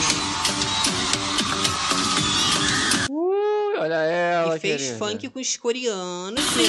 Olha 3.83 3.95
ela, 3.95 4.55
e 4.55 4.59
fez 4.59 4.81
querida. 4.81 4.97
funk 4.99 5.29
com 5.29 5.39
os 5.39 5.57
coreanos. 5.57 6.43
né? 6.55 6.63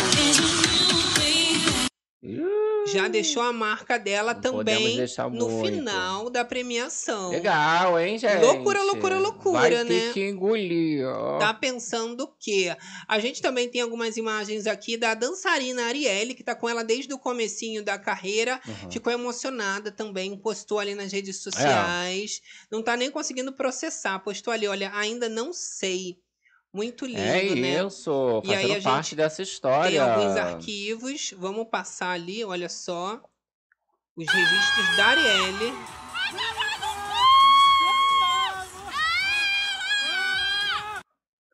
Já 2.87 3.09
deixou 3.09 3.43
a 3.43 3.53
marca 3.53 3.99
dela 3.99 4.35
também 4.35 4.99
no 5.33 5.49
muito. 5.49 5.75
final 5.75 6.29
da 6.29 6.45
premiação. 6.45 7.31
Legal, 7.31 7.99
hein, 7.99 8.19
gente? 8.19 8.41
Loucura, 8.45 8.83
loucura, 8.83 9.19
loucura, 9.19 9.59
Vai 9.59 9.71
né? 9.71 9.85
ter 9.85 10.13
que 10.13 10.29
engolir, 10.29 11.07
ó. 11.07 11.39
Tá 11.39 11.53
pensando 11.55 12.25
o 12.25 12.29
quê? 12.39 12.77
A 13.09 13.19
gente 13.19 13.41
também 13.41 13.69
tem 13.71 13.81
algumas 13.81 14.17
imagens 14.19 14.67
aqui 14.67 14.97
da 14.99 15.15
dançarina 15.15 15.85
Arielle, 15.87 16.35
que 16.35 16.45
tá 16.45 16.55
com 16.55 16.69
ela 16.69 16.85
desde 16.85 17.13
o 17.13 17.19
comecinho 17.19 17.83
da 17.83 17.99
carreira. 17.99 18.61
Uhum. 18.67 18.91
Ficou 18.91 19.13
emocionada 19.13 19.91
também, 19.91 20.37
postou 20.37 20.79
ali 20.79 20.95
nas 20.95 21.13
É. 21.13 21.17
redes 21.17 21.43
sociais. 21.43 22.41
Não 22.71 22.83
tá 22.83 22.97
nem 22.97 23.11
conseguindo 23.11 23.53
processar. 23.55 24.19
Postou 24.21 24.53
ali, 24.53 24.69
olha, 24.69 24.93
ainda 24.95 25.27
não 25.29 25.53
sei. 25.55 26.19
Muito 26.75 27.07
lindo, 27.07 27.21
é 27.21 27.55
né? 27.55 27.87
isso, 27.87 28.43
E 28.45 28.49
aí 28.53 28.57
fazendo 28.57 28.71
a 28.73 28.75
gente 28.75 28.83
parte 28.83 29.15
dessa 29.15 29.37
Tem 29.37 29.45
história. 29.45 30.03
alguns 30.05 30.37
arquivos. 30.37 31.33
Vamos 31.39 31.69
passar 31.71 32.11
ali, 32.11 32.45
olha 32.45 32.69
só. 32.69 33.23
Os 34.17 34.27
registros 34.27 34.97
da 34.97 35.07
Arielle. 35.07 35.73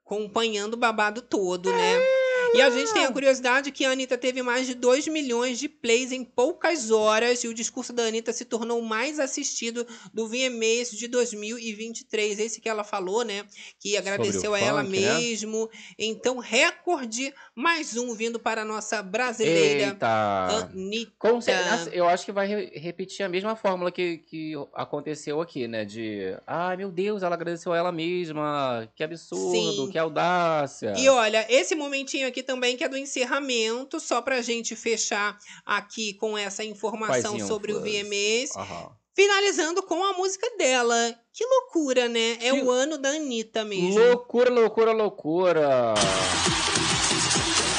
Acompanhando 0.04 0.74
o 0.74 0.76
babado 0.76 1.22
todo, 1.22 1.70
né? 1.70 2.19
E 2.54 2.60
a 2.62 2.70
gente 2.70 2.92
tem 2.92 3.04
a 3.04 3.12
curiosidade 3.12 3.70
que 3.70 3.84
a 3.84 3.90
Anitta 3.92 4.18
teve 4.18 4.42
mais 4.42 4.66
de 4.66 4.74
2 4.74 5.06
milhões 5.08 5.58
de 5.58 5.68
plays 5.68 6.10
em 6.12 6.24
poucas 6.24 6.90
horas 6.90 7.44
e 7.44 7.48
o 7.48 7.54
discurso 7.54 7.92
da 7.92 8.02
Anitta 8.04 8.32
se 8.32 8.44
tornou 8.44 8.80
o 8.80 8.84
mais 8.84 9.20
assistido 9.20 9.86
do 10.12 10.26
VMAs 10.26 10.90
de 10.90 11.06
2023. 11.08 12.38
Esse 12.40 12.60
que 12.60 12.68
ela 12.68 12.82
falou, 12.84 13.24
né? 13.24 13.44
Que 13.78 13.96
agradeceu 13.96 14.54
a 14.54 14.60
ela 14.60 14.84
funk, 14.84 14.98
né? 14.98 15.18
mesmo. 15.18 15.70
Então, 15.98 16.38
recorde, 16.38 17.32
mais 17.54 17.96
um 17.96 18.14
vindo 18.14 18.38
para 18.38 18.62
a 18.62 18.64
nossa 18.64 19.02
brasileira 19.02 19.88
Eita. 19.90 20.08
Anitta. 20.08 21.12
Com 21.18 21.40
certeza, 21.40 21.90
eu 21.92 22.08
acho 22.08 22.24
que 22.24 22.32
vai 22.32 22.46
re- 22.46 22.72
repetir 22.74 23.24
a 23.24 23.28
mesma 23.28 23.54
fórmula 23.54 23.90
que, 23.92 24.18
que 24.18 24.52
aconteceu 24.74 25.40
aqui, 25.40 25.68
né? 25.68 25.84
De, 25.84 26.36
ai 26.46 26.76
meu 26.76 26.90
Deus, 26.90 27.22
ela 27.22 27.34
agradeceu 27.34 27.72
a 27.72 27.76
ela 27.76 27.92
mesma, 27.92 28.88
que 28.94 29.04
absurdo, 29.04 29.86
Sim. 29.86 29.90
que 29.90 29.98
audácia. 29.98 30.94
E 30.96 31.08
olha, 31.08 31.46
esse 31.48 31.74
momentinho 31.74 32.26
aqui 32.26 32.39
também 32.42 32.76
que 32.76 32.84
é 32.84 32.88
do 32.88 32.96
encerramento, 32.96 33.98
só 34.00 34.20
pra 34.22 34.40
gente 34.42 34.74
fechar 34.76 35.38
aqui 35.64 36.14
com 36.14 36.36
essa 36.36 36.64
informação 36.64 37.38
sobre 37.46 37.72
o 37.72 37.86
infos? 37.86 37.90
VMAs. 38.08 38.56
Aham. 38.56 38.90
Finalizando 39.14 39.82
com 39.82 40.02
a 40.04 40.12
música 40.14 40.48
dela. 40.56 41.14
Que 41.32 41.44
loucura, 41.44 42.08
né? 42.08 42.32
É 42.40 42.50
Que- 42.52 42.62
o 42.62 42.70
ano 42.70 42.96
da 42.96 43.10
Anitta 43.10 43.64
mesmo. 43.64 43.98
Loucura, 43.98 44.50
loucura, 44.50 44.92
loucura. 44.92 45.94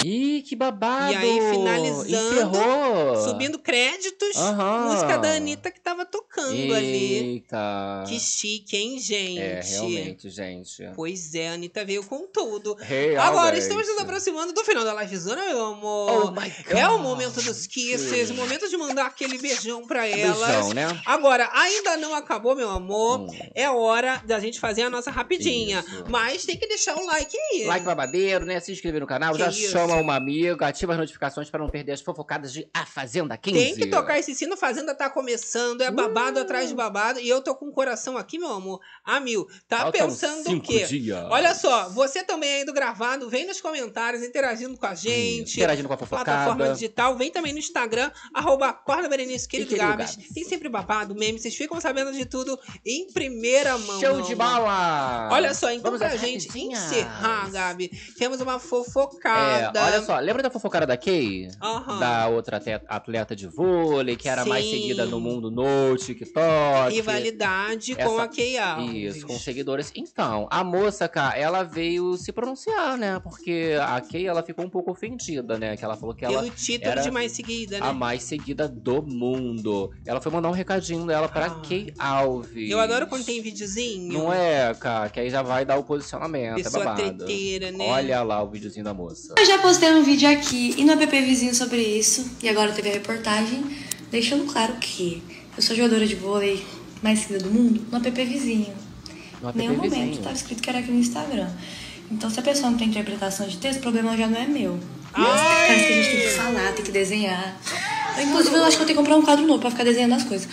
Ih, 0.03 0.41
que 0.41 0.56
babado. 0.56 1.14
E 1.14 1.15
aí, 1.15 1.40
finalizando, 1.52 2.34
Encerrou. 2.34 3.15
Subindo 3.23 3.60
créditos, 3.60 4.36
Aham. 4.36 4.91
música 4.91 5.18
da 5.18 5.32
Anitta 5.34 5.72
que 5.72 5.80
tava 5.80 6.06
tocando 6.06 6.73
ali. 6.73 7.14
Eita. 7.34 8.03
Que 8.07 8.19
chique, 8.19 8.76
hein, 8.78 8.99
gente? 8.99 9.40
É, 9.40 9.61
realmente, 9.64 10.30
gente. 10.30 10.84
Pois 10.95 11.34
é, 11.34 11.49
a 11.49 11.53
Anitta 11.53 11.86
veio 11.86 12.03
com 12.03 12.28
tudo. 12.28 12.76
Realmente. 12.80 13.18
Agora, 13.18 13.57
estamos 13.57 13.88
nos 13.88 13.99
aproximando 13.99 14.53
do 14.53 14.64
final 14.65 14.84
da 14.84 14.94
livezona, 15.02 15.45
meu 15.45 15.65
amor. 15.65 16.26
Oh 16.28 16.32
my 16.32 16.49
God. 16.49 16.78
É 16.78 16.88
o 16.90 16.99
momento 16.99 17.41
dos 17.41 17.65
kisses, 17.68 18.30
o 18.30 18.34
momento 18.34 18.68
de 18.68 18.76
mandar 18.78 19.06
aquele 19.06 19.38
beijão 19.38 19.86
pra 19.88 20.07
elas. 20.07 20.38
Beijão, 20.38 20.73
né? 20.73 21.02
Agora, 21.06 21.49
ainda 21.53 21.95
não 21.98 22.14
acabou, 22.15 22.56
meu 22.56 22.69
amor. 22.69 23.22
Hum. 23.22 23.28
É 23.56 23.69
hora 23.69 24.22
da 24.26 24.40
gente 24.40 24.60
fazer 24.60 24.82
a 24.84 24.90
nossa 24.90 25.10
rapidinha. 25.11 25.80
Isso. 25.88 26.06
Mas 26.10 26.44
tem 26.45 26.57
que 26.57 26.68
deixar 26.68 26.98
o 26.98 27.06
like 27.06 27.38
aí. 27.53 27.64
Like 27.65 27.86
babadeiro, 27.86 28.45
né? 28.45 28.60
Se 28.60 28.72
inscrever 28.72 28.99
no 28.99 29.07
canal. 29.07 29.22
canal, 29.22 29.34
Que 29.36 29.40
já 29.40 29.49
isso? 29.49 29.72
chama 29.72 29.90
uma 29.95 30.15
amiga, 30.15 30.68
ativa 30.68 30.93
as 30.93 30.99
notificações 30.99 31.49
para 31.49 31.59
não 31.61 31.69
perder 31.69 31.93
as 31.93 32.01
fofocadas 32.01 32.53
de 32.53 32.68
A 32.73 32.85
Fazenda 32.85 33.38
15. 33.38 33.57
Tem 33.57 33.76
que 33.76 33.88
tocar 33.88 34.19
esse 34.19 34.34
sino, 34.35 34.55
Fazenda 34.55 34.93
tá 34.95 35.09
começando, 35.09 35.81
é 35.81 35.91
babado 35.91 36.39
atrás 36.39 36.69
de 36.69 36.76
babado, 36.76 37.19
e 37.19 37.27
eu 37.27 37.41
tô 37.41 37.55
com 37.55 37.68
o 37.68 37.72
coração 37.72 38.18
aqui, 38.18 38.38
meu 38.38 38.51
amor, 38.53 38.80
a 39.03 39.19
mil. 39.19 39.47
Tá 39.68 39.80
Faltam 39.80 40.07
pensando 40.07 40.51
o 40.57 40.61
quê? 40.61 40.85
dias. 40.85 41.26
Olha 41.30 41.53
só, 41.55 41.89
você 41.89 42.23
também 42.23 42.53
aí 42.55 42.65
do 42.65 42.73
gravado, 42.73 43.30
vem 43.30 43.45
nos 43.47 43.59
comentários, 43.59 44.23
interagindo 44.23 44.77
com 44.77 44.85
a 44.85 44.95
gente. 44.95 45.53
interagindo 45.57 45.88
com 45.88 45.93
a 45.93 45.97
fofocada. 45.97 46.26
Plataforma 46.26 46.73
digital, 46.73 47.15
vem 47.15 47.31
também 47.31 47.53
no 47.53 47.59
Instagram, 47.59 48.11
arroba 48.34 48.69
Acorda 48.69 49.09
Berenice, 49.09 49.47
querido, 49.47 49.69
querido 49.69 49.88
Gabs. 49.88 50.15
Gabs. 50.15 50.34
Tem 50.34 50.43
sempre 50.43 50.69
babado, 50.69 51.15
meme, 51.15 51.39
vocês 51.39 51.55
ficam 51.55 51.80
sabendo 51.81 52.11
de 52.11 52.26
tudo 52.26 52.59
em 52.85 53.11
primeira 53.11 53.77
mão. 53.77 53.99
Show 53.99 54.22
de 54.22 54.35
bola! 54.35 55.30
Olha 55.31 55.53
só, 55.53 55.72
então 55.72 55.91
Vamos 55.91 55.99
pra 55.99 56.15
gente 56.15 56.47
rapidinhas. 56.47 56.84
encerrar, 56.91 57.49
Gabi, 57.51 57.89
temos 58.18 58.39
uma 58.41 58.55
É, 58.55 58.59
fofocada. 58.59 59.81
Olha 59.86 60.02
só, 60.03 60.20
lembra 60.20 60.44
da 60.44 60.49
fofocada 60.49 60.86
da 60.86 60.98
Kay? 60.98 61.49
Aham. 61.62 61.99
Da 61.99 62.28
outra 62.28 62.62
atleta 62.88 63.36
de 63.36 63.48
vôlei, 63.48 64.16
que 64.16 64.28
era 64.30 64.45
mais 64.45 64.66
Sim. 64.66 64.72
seguida 64.72 65.06
no 65.06 65.20
mundo 65.20 65.49
no 65.52 65.95
TikTok. 65.98 66.94
Rivalidade 66.94 67.95
com 67.95 68.02
Essa- 68.02 68.24
a 68.24 68.28
Kay 68.28 68.58
Alves. 68.58 69.16
Isso, 69.18 69.28
com 69.28 69.38
seguidores. 69.38 69.91
Então, 69.95 70.48
a 70.49 70.64
moça, 70.64 71.08
cara, 71.08 71.38
ela 71.38 71.64
veio 71.64 72.16
se 72.18 72.32
pronunciar, 72.32 72.98
né? 72.98 73.20
Porque 73.20 73.76
a 73.82 73.99
Kay, 74.02 74.28
ela 74.28 74.44
ficou 74.44 74.66
um 74.66 74.70
pouco 74.70 74.91
ofendida, 74.91 75.58
né? 75.58 75.76
Que 75.78 75.84
ela 75.86 75.95
falou 75.98 76.14
que 76.16 76.26
ela 76.26 76.41
Pelo 76.41 76.49
título 76.53 76.91
era 76.91 77.02
de 77.02 77.12
mais 77.12 77.32
seguida, 77.32 77.80
né? 77.80 77.86
a 77.88 77.94
mais 77.94 78.24
seguida 78.24 78.68
do 78.68 79.02
mundo. 79.02 79.91
Ela 80.06 80.22
foi 80.22 80.32
mandar 80.32 80.49
um 80.49 80.53
recadinho 80.53 81.06
dela 81.06 81.28
pra 81.28 81.49
Kay 81.49 81.94
Alves. 81.98 82.70
Eu 82.70 82.80
adoro 82.80 83.08
quando 83.08 83.26
tem 83.26 83.41
videozinho. 83.41 84.14
Não 84.14 84.34
é, 84.34 84.74
cara? 84.76 85.10
Que 85.10 85.20
aí 85.20 85.30
já 85.30 85.41
vai 85.41 85.66
dar 85.66 85.78
o 85.78 85.84
posicionamento, 85.84 86.56
Pessoa 86.56 86.84
é 86.84 86.86
babado. 86.86 87.18
treteira, 87.18 87.72
né? 87.72 87.86
Olha 87.90 88.24
lá 88.24 88.41
o 88.44 88.49
videozinho 88.49 88.84
da 88.86 88.94
moça. 88.94 89.34
Eu 89.38 89.45
já 89.45 89.58
postei 89.72 89.93
um 89.93 90.03
vídeo 90.03 90.30
aqui 90.30 90.76
e 90.77 90.84
no 90.84 90.91
app 90.91 91.22
vizinho 91.22 91.56
sobre 91.56 91.81
isso, 91.81 92.30
e 92.43 92.49
agora 92.49 92.73
teve 92.73 92.89
a 92.89 92.91
reportagem, 92.91 93.64
deixando 94.11 94.43
claro 94.43 94.73
que 94.73 95.23
eu 95.56 95.64
sou 95.64 95.73
jogadora 95.73 96.06
de 96.06 96.14
vôlei 96.14 96.61
mais 97.02 97.19
seguida 97.19 97.45
do 97.45 97.49
mundo 97.49 97.81
no 97.89 97.98
app 97.98 98.26
vizinho. 98.26 98.73
No 99.41 99.48
Em 99.48 99.49
app 99.49 99.57
nenhum 99.57 99.76
momento 99.76 99.93
vizinho. 99.93 100.11
estava 100.11 100.35
escrito 100.35 100.61
que 100.61 100.69
era 100.69 100.80
aqui 100.80 100.91
no 100.91 100.99
Instagram. 100.99 101.49
Então, 102.11 102.30
se 102.30 102.38
a 102.38 102.43
pessoa 102.43 102.69
não 102.69 102.77
tem 102.77 102.89
interpretação 102.89 103.48
de 103.48 103.56
texto, 103.56 103.80
o 103.80 103.81
problema 103.81 104.18
já 104.18 104.27
não 104.27 104.41
é 104.41 104.45
meu. 104.45 104.77
Parece 105.14 105.85
que 105.85 105.93
a 105.93 105.95
gente 105.95 106.10
tem 106.10 106.19
que 106.19 106.30
falar, 106.31 106.73
tem 106.73 106.84
que 106.84 106.91
desenhar. 106.91 107.57
Inclusive, 108.22 108.53
eu 108.53 108.65
acho 108.65 108.76
que 108.76 108.84
eu 108.84 108.88
tenho 108.88 108.98
que 108.99 109.03
comprar 109.06 109.15
um 109.15 109.22
quadro 109.23 109.48
novo 109.48 109.61
pra 109.61 109.72
ficar 109.72 109.85
desenhando 109.85 110.15
as 110.15 110.26
coisas. 110.26 110.49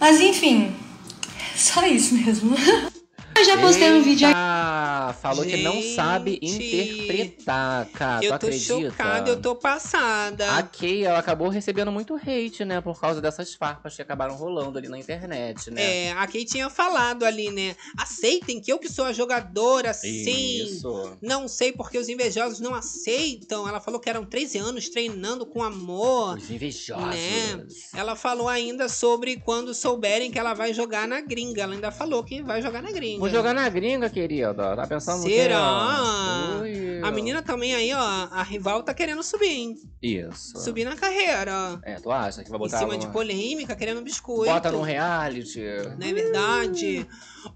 Mas, 0.00 0.18
enfim, 0.18 0.74
só 1.54 1.86
isso 1.86 2.14
mesmo. 2.14 2.56
Eu 3.36 3.44
já 3.44 3.58
postei 3.60 3.92
um 3.92 4.02
vídeo 4.02 4.28
aqui. 4.28 4.36
Ah, 4.36 5.14
falou 5.20 5.44
que 5.44 5.56
não 5.56 5.80
sabe 5.82 6.38
Gente, 6.42 6.76
interpretar, 6.76 7.86
cara. 7.86 8.24
eu 8.24 8.32
tu 8.32 8.38
tô 8.38 8.46
acredita? 8.46 8.74
chocada, 8.90 9.30
eu 9.30 9.40
tô 9.40 9.56
passada. 9.56 10.58
A 10.58 10.62
Kay, 10.62 11.04
ela 11.04 11.18
acabou 11.18 11.48
recebendo 11.48 11.90
muito 11.90 12.14
hate, 12.14 12.64
né? 12.64 12.80
Por 12.80 13.00
causa 13.00 13.20
dessas 13.20 13.54
farpas 13.54 13.96
que 13.96 14.02
acabaram 14.02 14.34
rolando 14.34 14.78
ali 14.78 14.88
na 14.88 14.98
internet, 14.98 15.70
né? 15.70 16.06
É, 16.06 16.12
a 16.12 16.26
Kay 16.26 16.44
tinha 16.44 16.68
falado 16.70 17.24
ali, 17.24 17.50
né? 17.50 17.74
Aceitem 17.98 18.60
que 18.60 18.72
eu 18.72 18.78
que 18.78 18.88
sou 18.88 19.04
a 19.04 19.12
jogadora, 19.12 19.92
sim. 19.92 20.64
Isso. 20.64 21.16
Não 21.20 21.48
sei 21.48 21.72
porque 21.72 21.98
os 21.98 22.08
invejosos 22.08 22.60
não 22.60 22.74
aceitam. 22.74 23.68
Ela 23.68 23.80
falou 23.80 23.98
que 23.98 24.10
eram 24.10 24.24
13 24.24 24.58
anos 24.58 24.88
treinando 24.88 25.46
com 25.46 25.62
amor. 25.62 26.36
Os 26.36 26.50
invejosos. 26.50 27.06
Né? 27.06 27.66
Ela 27.94 28.14
falou 28.14 28.48
ainda 28.48 28.88
sobre 28.88 29.36
quando 29.38 29.74
souberem 29.74 30.30
que 30.30 30.38
ela 30.38 30.54
vai 30.54 30.72
jogar 30.72 31.08
na 31.08 31.20
gringa. 31.20 31.62
Ela 31.62 31.74
ainda 31.74 31.90
falou 31.90 32.22
que 32.22 32.42
vai 32.42 32.60
jogar 32.62 32.82
na 32.82 32.92
gringa. 32.92 33.21
Vou 33.22 33.30
jogar 33.30 33.54
na 33.54 33.68
gringa, 33.68 34.10
querida. 34.10 34.74
Tá 34.74 34.84
pensando 34.84 35.22
Será? 35.22 36.58
que... 36.60 36.60
Ui. 36.62 37.00
A 37.04 37.10
menina 37.12 37.40
também 37.40 37.72
aí, 37.72 37.92
ó, 37.94 37.98
a 38.00 38.42
rival 38.42 38.82
tá 38.82 38.92
querendo 38.92 39.22
subir, 39.22 39.46
hein? 39.48 39.76
Isso. 40.02 40.58
Subir 40.58 40.84
na 40.84 40.96
carreira. 40.96 41.78
É, 41.84 41.94
tu 42.00 42.10
acha 42.10 42.42
que 42.42 42.50
vai 42.50 42.58
Em 42.58 42.62
botar... 42.62 42.78
cima 42.78 42.98
de 42.98 43.06
polêmica, 43.08 43.76
querendo 43.76 44.02
biscoito. 44.02 44.52
Bota 44.52 44.72
no 44.72 44.82
reality. 44.82 45.60
Não 45.98 46.06
é 46.06 46.12
verdade? 46.12 47.06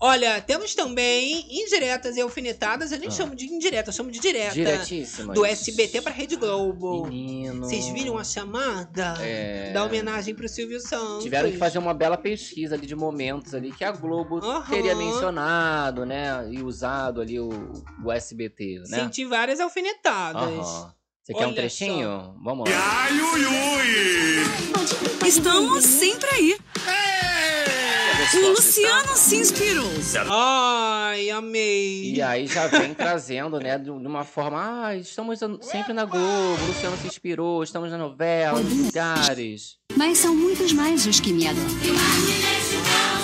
Olha, 0.00 0.40
temos 0.40 0.74
também 0.74 1.46
indiretas 1.48 2.16
e 2.16 2.20
alfinetadas. 2.20 2.90
Eu 2.90 2.98
nem 2.98 3.08
Ah. 3.08 3.12
chamo 3.12 3.36
de 3.36 3.46
indireta, 3.46 3.90
eu 3.90 3.94
chamo 3.94 4.10
de 4.10 4.18
direta. 4.18 4.52
Diretíssimas. 4.54 5.34
Do 5.34 5.44
SBT 5.44 6.00
pra 6.00 6.12
Rede 6.12 6.34
Globo. 6.36 7.06
Menino. 7.06 7.66
Vocês 7.66 7.86
viram 7.88 8.18
a 8.18 8.24
chamada? 8.24 9.14
É. 9.20 9.70
Da 9.72 9.84
homenagem 9.84 10.34
pro 10.34 10.48
Silvio 10.48 10.80
Santos. 10.80 11.22
Tiveram 11.22 11.50
que 11.50 11.56
fazer 11.56 11.78
uma 11.78 11.94
bela 11.94 12.16
pesquisa 12.16 12.74
ali 12.74 12.84
de 12.86 12.96
momentos 12.96 13.54
ali 13.54 13.70
que 13.72 13.84
a 13.84 13.92
Globo 13.92 14.38
Aham. 14.44 14.68
teria 14.68 14.94
mencionado, 14.96 15.55
né? 16.06 16.48
E 16.50 16.62
usado 16.62 17.20
ali 17.20 17.38
o, 17.38 17.50
o 18.04 18.12
SBT, 18.12 18.82
né? 18.88 19.00
Senti 19.00 19.24
várias 19.24 19.60
alfinetadas. 19.60 20.42
Aham. 20.42 20.96
Você 21.26 21.34
quer 21.34 21.44
um 21.44 21.48
Olha 21.48 21.56
trechinho? 21.56 22.34
Vamos 22.40 22.70
lá. 22.70 23.08
Estamos 25.26 25.84
sempre 25.84 26.28
aí. 26.30 26.56
O 28.34 28.48
Luciano 28.50 29.16
se 29.16 29.36
inspirou. 29.36 29.90
Ai, 30.30 31.30
amei. 31.30 32.14
E 32.14 32.22
aí 32.22 32.46
já 32.46 32.68
vem 32.68 32.94
trazendo, 32.94 33.58
né, 33.58 33.76
de 33.76 33.84
de 33.84 33.90
uma 33.90 34.24
forma, 34.24 34.86
ah, 34.86 34.96
estamos 34.96 35.40
sempre 35.62 35.92
na 35.92 36.04
Globo, 36.04 36.62
o 36.62 36.66
Luciano 36.66 36.96
se 36.96 37.06
inspirou, 37.08 37.62
estamos 37.62 37.90
na 37.90 37.98
novela, 37.98 38.60
nos 38.60 38.86
lugares. 38.86 39.78
Mas 39.96 40.18
são 40.18 40.34
muitos 40.34 40.72
mais 40.72 41.06
os 41.06 41.18
que 41.18 41.32
me 41.32 41.48
adoram. 41.48 41.68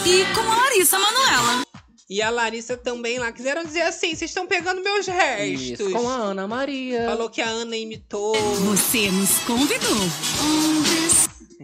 E 0.05 0.35
com 0.35 0.41
a 0.41 0.57
Larissa 0.57 0.99
Manoela. 0.99 1.72
E 2.13 2.21
a 2.21 2.29
Larissa 2.29 2.77
também 2.77 3.19
lá. 3.19 3.33
Quiseram 3.33 3.65
dizer 3.65 3.81
assim: 3.81 4.15
vocês 4.15 4.31
estão 4.31 4.47
pegando 4.47 4.83
meus 4.83 5.07
restos. 5.07 5.63
Isso, 5.63 5.91
com 5.91 6.07
a 6.07 6.15
Ana 6.15 6.47
Maria. 6.47 7.07
Falou 7.07 7.31
que 7.31 7.41
a 7.41 7.49
Ana 7.49 7.75
imitou. 7.75 8.35
Você 8.35 9.11
nos 9.11 9.39
convidou. 9.39 9.97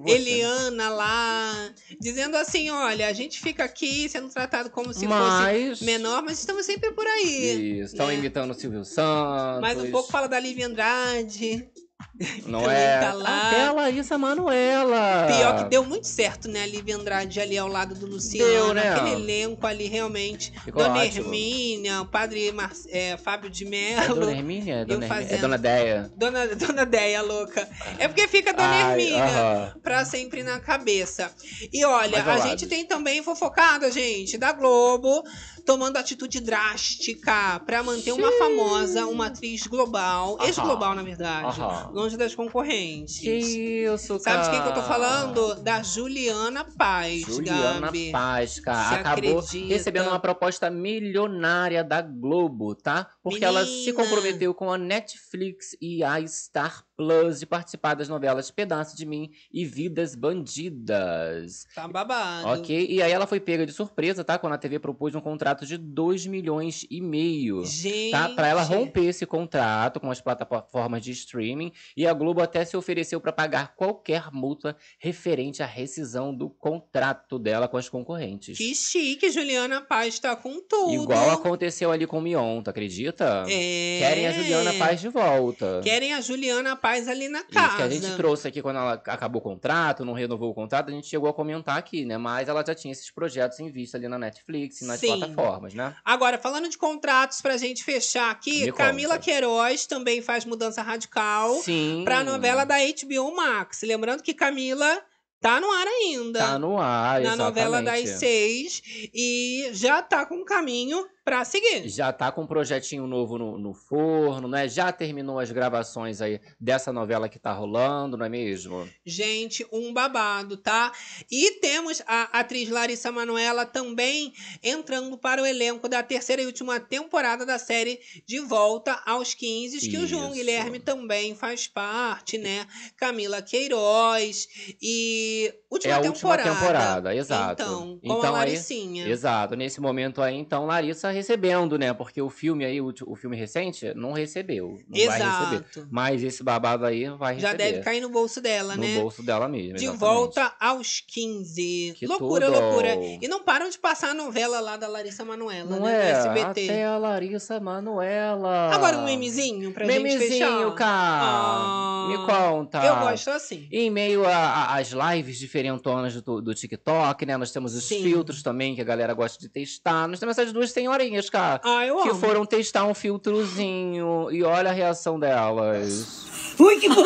Eliana 0.06 0.88
lá, 0.88 1.70
dizendo 2.00 2.34
assim: 2.38 2.70
olha, 2.70 3.08
a 3.08 3.12
gente 3.12 3.38
fica 3.38 3.64
aqui 3.64 4.08
sendo 4.08 4.30
tratado 4.30 4.70
como 4.70 4.94
se 4.94 5.06
Mas- 5.06 5.70
fosse 5.70 5.84
menor, 5.84 6.22
mas 6.22 6.38
estamos 6.38 6.64
sempre 6.64 6.92
por 6.92 7.06
aí. 7.06 7.80
Isso, 7.80 7.92
estão 7.92 8.06
né? 8.06 8.14
imitando 8.14 8.52
o 8.52 8.54
Silvio 8.54 8.86
Santos. 8.86 9.60
Mais 9.60 9.78
um 9.78 9.90
pouco 9.90 10.10
fala 10.10 10.28
da 10.28 10.40
Lívia 10.40 10.66
Andrade. 10.66 11.68
Não 12.46 12.62
também 12.62 12.76
é? 12.76 12.98
tá 13.00 13.12
lá. 13.12 13.46
Até 13.48 13.64
a 13.64 13.72
Larissa 13.72 14.16
Manoela. 14.18 15.26
Pior 15.26 15.56
que 15.58 15.64
deu 15.70 15.84
muito 15.84 16.06
certo, 16.06 16.48
né? 16.48 16.62
A 16.62 16.66
Lívia 16.66 16.96
Andrade 16.96 17.40
ali 17.40 17.56
ao 17.58 17.68
lado 17.68 17.94
do 17.94 18.06
Luciano. 18.06 18.50
Deu, 18.50 18.74
né? 18.74 18.90
Aquele 18.90 19.10
elenco 19.12 19.66
ali, 19.66 19.86
realmente. 19.86 20.52
Ficou 20.64 20.82
Dona 20.82 21.00
ótimo. 21.00 21.26
Hermínia, 21.26 22.00
o 22.02 22.06
padre 22.06 22.50
Mar- 22.52 22.72
é, 22.88 23.16
Fábio 23.16 23.50
de 23.50 23.64
É 23.64 23.68
Mello. 23.68 24.14
Dona 24.20 24.32
Hermínia? 24.32 24.74
É 24.76 24.84
Dona, 24.84 25.04
Hermínia? 25.04 25.06
é 25.06 25.24
fazendo- 25.26 25.40
Dona 25.40 25.58
Deia. 25.58 26.10
Dona, 26.16 26.46
Dona 26.54 26.86
Deia, 26.86 27.22
louca. 27.22 27.68
É 27.98 28.08
porque 28.08 28.26
fica 28.28 28.52
Dona 28.52 28.68
Ai, 28.68 28.90
Hermínia 28.92 29.24
aham. 29.24 29.74
pra 29.82 30.04
sempre 30.04 30.42
na 30.42 30.58
cabeça. 30.60 31.32
E 31.72 31.84
olha, 31.84 32.20
a 32.22 32.24
lado. 32.26 32.42
gente 32.48 32.66
tem 32.66 32.84
também 32.84 33.22
fofocada, 33.22 33.90
gente, 33.90 34.38
da 34.38 34.52
Globo, 34.52 35.22
tomando 35.68 35.98
atitude 35.98 36.40
drástica 36.40 37.60
pra 37.60 37.82
manter 37.82 38.12
uma 38.12 38.32
famosa, 38.32 39.04
uma 39.06 39.26
atriz 39.26 39.66
global, 39.66 40.38
Aham. 40.40 40.46
ex-global, 40.46 40.94
na 40.94 41.02
verdade, 41.02 41.60
Aham. 41.60 41.90
longe 41.92 42.16
das 42.16 42.34
concorrentes. 42.34 43.18
Que 43.20 43.84
isso, 43.84 44.18
Sabe 44.18 44.44
de 44.44 44.48
quem 44.48 44.62
que 44.62 44.68
eu 44.68 44.72
tô 44.72 44.80
cara? 44.80 44.88
falando? 44.88 45.56
Da 45.56 45.82
Juliana 45.82 46.64
Paz, 46.64 47.20
Juliana 47.20 47.80
Gabi. 47.82 48.10
Paz, 48.12 48.58
cara, 48.60 48.88
Você 48.88 48.94
acabou 48.94 49.38
acredita? 49.40 49.74
recebendo 49.74 50.06
uma 50.08 50.18
proposta 50.18 50.70
milionária 50.70 51.84
da 51.84 52.00
Globo, 52.00 52.74
tá? 52.74 53.10
Porque 53.22 53.44
ela 53.44 53.66
se 53.66 53.92
Menina. 53.92 54.04
comprometeu 54.04 54.54
com 54.54 54.72
a 54.72 54.78
Netflix 54.78 55.76
e 55.82 56.02
a 56.02 56.26
Star 56.26 56.87
Plus 56.98 57.38
de 57.38 57.46
participar 57.46 57.94
das 57.94 58.08
novelas 58.08 58.50
Pedaço 58.50 58.96
de 58.96 59.06
Mim 59.06 59.30
e 59.52 59.64
Vidas 59.64 60.16
Bandidas. 60.16 61.64
Tá 61.72 61.86
babado. 61.86 62.48
Ok? 62.48 62.88
E 62.90 63.00
aí 63.00 63.12
ela 63.12 63.24
foi 63.24 63.38
pega 63.38 63.64
de 63.64 63.72
surpresa, 63.72 64.24
tá? 64.24 64.36
Quando 64.36 64.54
a 64.54 64.58
TV 64.58 64.80
propôs 64.80 65.14
um 65.14 65.20
contrato 65.20 65.64
de 65.64 65.78
2 65.78 66.26
milhões 66.26 66.84
e 66.90 67.00
meio. 67.00 67.64
Gente. 67.64 68.10
Tá? 68.10 68.30
Pra 68.30 68.48
ela 68.48 68.62
romper 68.62 69.04
esse 69.04 69.24
contrato 69.24 70.00
com 70.00 70.10
as 70.10 70.20
plataformas 70.20 71.04
de 71.04 71.12
streaming. 71.12 71.70
E 71.96 72.04
a 72.04 72.12
Globo 72.12 72.42
até 72.42 72.64
se 72.64 72.76
ofereceu 72.76 73.20
pra 73.20 73.32
pagar 73.32 73.76
qualquer 73.76 74.32
multa 74.32 74.76
referente 74.98 75.62
à 75.62 75.66
rescisão 75.66 76.34
do 76.34 76.50
contrato 76.50 77.38
dela 77.38 77.68
com 77.68 77.76
as 77.76 77.88
concorrentes. 77.88 78.58
Que 78.58 78.74
chique, 78.74 79.30
Juliana 79.30 79.80
Paz 79.80 80.18
tá 80.18 80.34
com 80.34 80.60
tudo. 80.68 81.04
Igual 81.04 81.30
aconteceu 81.30 81.92
ali 81.92 82.08
com 82.08 82.18
o 82.18 82.22
Mion, 82.22 82.60
tu 82.60 82.70
acredita? 82.70 83.44
É. 83.48 83.98
Querem 84.00 84.26
a 84.26 84.32
Juliana 84.32 84.72
Paz 84.72 85.00
de 85.00 85.08
volta. 85.08 85.80
Querem 85.84 86.12
a 86.12 86.20
Juliana 86.20 86.74
Paz 86.74 86.87
ali 86.88 87.28
na 87.28 87.42
casa. 87.42 87.66
Isso 87.66 87.76
que 87.76 87.82
a 87.82 87.88
gente 87.88 88.16
trouxe 88.16 88.48
aqui 88.48 88.62
quando 88.62 88.76
ela 88.76 88.94
acabou 88.94 89.40
o 89.40 89.42
contrato, 89.42 90.04
não 90.04 90.12
renovou 90.12 90.50
o 90.50 90.54
contrato, 90.54 90.88
a 90.88 90.92
gente 90.92 91.06
chegou 91.06 91.28
a 91.28 91.34
comentar 91.34 91.76
aqui, 91.76 92.04
né? 92.04 92.16
Mas 92.16 92.48
ela 92.48 92.64
já 92.64 92.74
tinha 92.74 92.92
esses 92.92 93.10
projetos 93.10 93.60
em 93.60 93.70
vista 93.70 93.96
ali 93.98 94.08
na 94.08 94.18
Netflix 94.18 94.80
e 94.80 94.86
nas 94.86 95.00
Sim. 95.00 95.18
plataformas, 95.18 95.74
né? 95.74 95.94
Agora, 96.04 96.38
falando 96.38 96.68
de 96.68 96.78
contratos 96.78 97.40
pra 97.40 97.56
gente 97.56 97.84
fechar 97.84 98.30
aqui, 98.30 98.66
Me 98.66 98.72
Camila 98.72 99.14
conta. 99.14 99.24
Queiroz 99.24 99.86
também 99.86 100.22
faz 100.22 100.44
mudança 100.44 100.80
radical 100.82 101.54
Sim. 101.56 102.02
pra 102.04 102.24
novela 102.24 102.64
da 102.64 102.76
HBO 102.78 103.34
Max. 103.36 103.82
Lembrando 103.82 104.22
que 104.22 104.32
Camila 104.32 105.02
tá 105.40 105.60
no 105.60 105.70
ar 105.70 105.86
ainda. 105.86 106.38
Tá 106.38 106.58
no 106.58 106.78
ar, 106.78 107.20
na 107.20 107.36
novela 107.36 107.82
das 107.82 108.00
exatamente. 108.00 108.18
seis 108.18 108.82
e 109.14 109.70
já 109.72 110.02
tá 110.02 110.26
com 110.26 110.44
caminho 110.44 111.06
pra 111.28 111.44
seguir. 111.44 111.86
Já 111.90 112.10
tá 112.10 112.32
com 112.32 112.44
um 112.44 112.46
projetinho 112.46 113.06
novo 113.06 113.36
no, 113.36 113.58
no 113.58 113.74
forno, 113.74 114.48
né? 114.48 114.66
Já 114.66 114.90
terminou 114.90 115.38
as 115.38 115.50
gravações 115.52 116.22
aí 116.22 116.40
dessa 116.58 116.90
novela 116.90 117.28
que 117.28 117.38
tá 117.38 117.52
rolando, 117.52 118.16
não 118.16 118.24
é 118.24 118.30
mesmo? 118.30 118.88
Gente, 119.04 119.66
um 119.70 119.92
babado, 119.92 120.56
tá? 120.56 120.90
E 121.30 121.50
temos 121.60 122.02
a 122.06 122.40
atriz 122.40 122.70
Larissa 122.70 123.12
Manoela 123.12 123.66
também 123.66 124.32
entrando 124.62 125.18
para 125.18 125.42
o 125.42 125.46
elenco 125.46 125.86
da 125.86 126.02
terceira 126.02 126.40
e 126.40 126.46
última 126.46 126.80
temporada 126.80 127.44
da 127.44 127.58
série 127.58 128.00
De 128.26 128.40
Volta 128.40 128.98
aos 129.04 129.34
15, 129.34 129.86
que 129.86 129.98
o 129.98 130.06
João 130.06 130.28
Isso. 130.28 130.34
Guilherme 130.36 130.80
também 130.80 131.34
faz 131.34 131.68
parte, 131.68 132.38
né? 132.38 132.66
Camila 132.96 133.42
Queiroz 133.42 134.48
e 134.80 135.52
última 135.70 135.92
é 135.92 135.96
a 135.96 136.00
última 136.00 136.14
temporada. 136.38 136.54
temporada, 136.54 137.14
exato. 137.14 137.62
Então, 137.62 138.00
com 138.02 138.22
a 138.22 138.26
aí- 138.28 138.32
Laricinha. 138.32 139.06
exato. 139.06 139.54
Nesse 139.54 139.78
momento 139.78 140.22
aí, 140.22 140.34
então, 140.34 140.64
Larissa 140.64 141.17
recebendo, 141.18 141.78
né? 141.78 141.92
Porque 141.92 142.20
o 142.22 142.30
filme 142.30 142.64
aí, 142.64 142.80
o, 142.80 142.92
o 143.06 143.14
filme 143.16 143.36
recente, 143.36 143.92
não 143.94 144.12
recebeu. 144.12 144.78
Não 144.88 145.06
vai 145.06 145.16
Exato. 145.20 145.50
receber. 145.64 145.88
Mas 145.90 146.22
esse 146.22 146.42
babado 146.42 146.84
aí 146.86 147.08
vai 147.10 147.38
Já 147.38 147.52
receber. 147.52 147.72
deve 147.72 147.84
cair 147.84 148.00
no 148.00 148.08
bolso 148.08 148.40
dela, 148.40 148.74
no 148.76 148.82
né? 148.82 148.98
bolso 149.00 149.22
dela 149.22 149.48
mesmo. 149.48 149.74
De 149.76 149.84
exatamente. 149.84 149.98
volta 150.00 150.52
aos 150.58 151.00
15. 151.06 151.94
Que 151.96 152.06
loucura, 152.06 152.46
tudo! 152.46 152.58
loucura. 152.60 152.94
E 153.20 153.28
não 153.28 153.42
param 153.42 153.68
de 153.68 153.78
passar 153.78 154.10
a 154.10 154.14
novela 154.14 154.60
lá 154.60 154.76
da 154.76 154.88
Larissa 154.88 155.24
Manoela, 155.24 155.70
Não 155.76 155.84
né? 155.84 156.10
é? 156.10 156.12
No 156.12 156.18
SBT. 156.18 156.64
Até 156.70 156.84
a 156.84 156.96
Larissa 156.98 157.60
Manoela. 157.60 158.70
Agora 158.74 158.98
um 158.98 159.04
memezinho 159.04 159.72
pra 159.72 159.84
gente 159.86 160.02
Memezinho, 160.02 160.28
fechar. 160.30 160.74
cara. 160.74 161.22
Ah, 161.22 162.06
Me 162.08 162.16
conta. 162.26 162.84
Eu 162.84 162.96
gosto 162.96 163.30
assim. 163.30 163.66
Em 163.70 163.90
meio 163.90 164.22
às 164.26 164.90
lives 164.92 165.38
diferentonas 165.38 166.20
do, 166.22 166.40
do 166.40 166.54
TikTok, 166.54 167.26
né? 167.26 167.36
Nós 167.36 167.50
temos 167.50 167.74
os 167.74 167.84
Sim. 167.84 168.02
filtros 168.02 168.42
também, 168.42 168.74
que 168.74 168.80
a 168.80 168.84
galera 168.84 169.12
gosta 169.14 169.38
de 169.38 169.48
testar. 169.48 170.06
Nós 170.08 170.18
temos 170.20 170.38
essas 170.38 170.52
duas 170.52 170.72
senhorinhas, 171.08 171.30
cara. 171.30 171.60
Ah, 171.64 171.86
eu 171.86 171.96
que 172.02 172.10
amo. 172.10 172.20
foram 172.20 172.44
testar 172.44 172.84
um 172.84 172.94
filtrozinho. 172.94 174.28
E 174.30 174.44
olha 174.44 174.70
a 174.70 174.72
reação 174.72 175.18
delas. 175.18 176.26
Ui, 176.58 176.78
que 176.78 176.88
bom. 176.88 177.04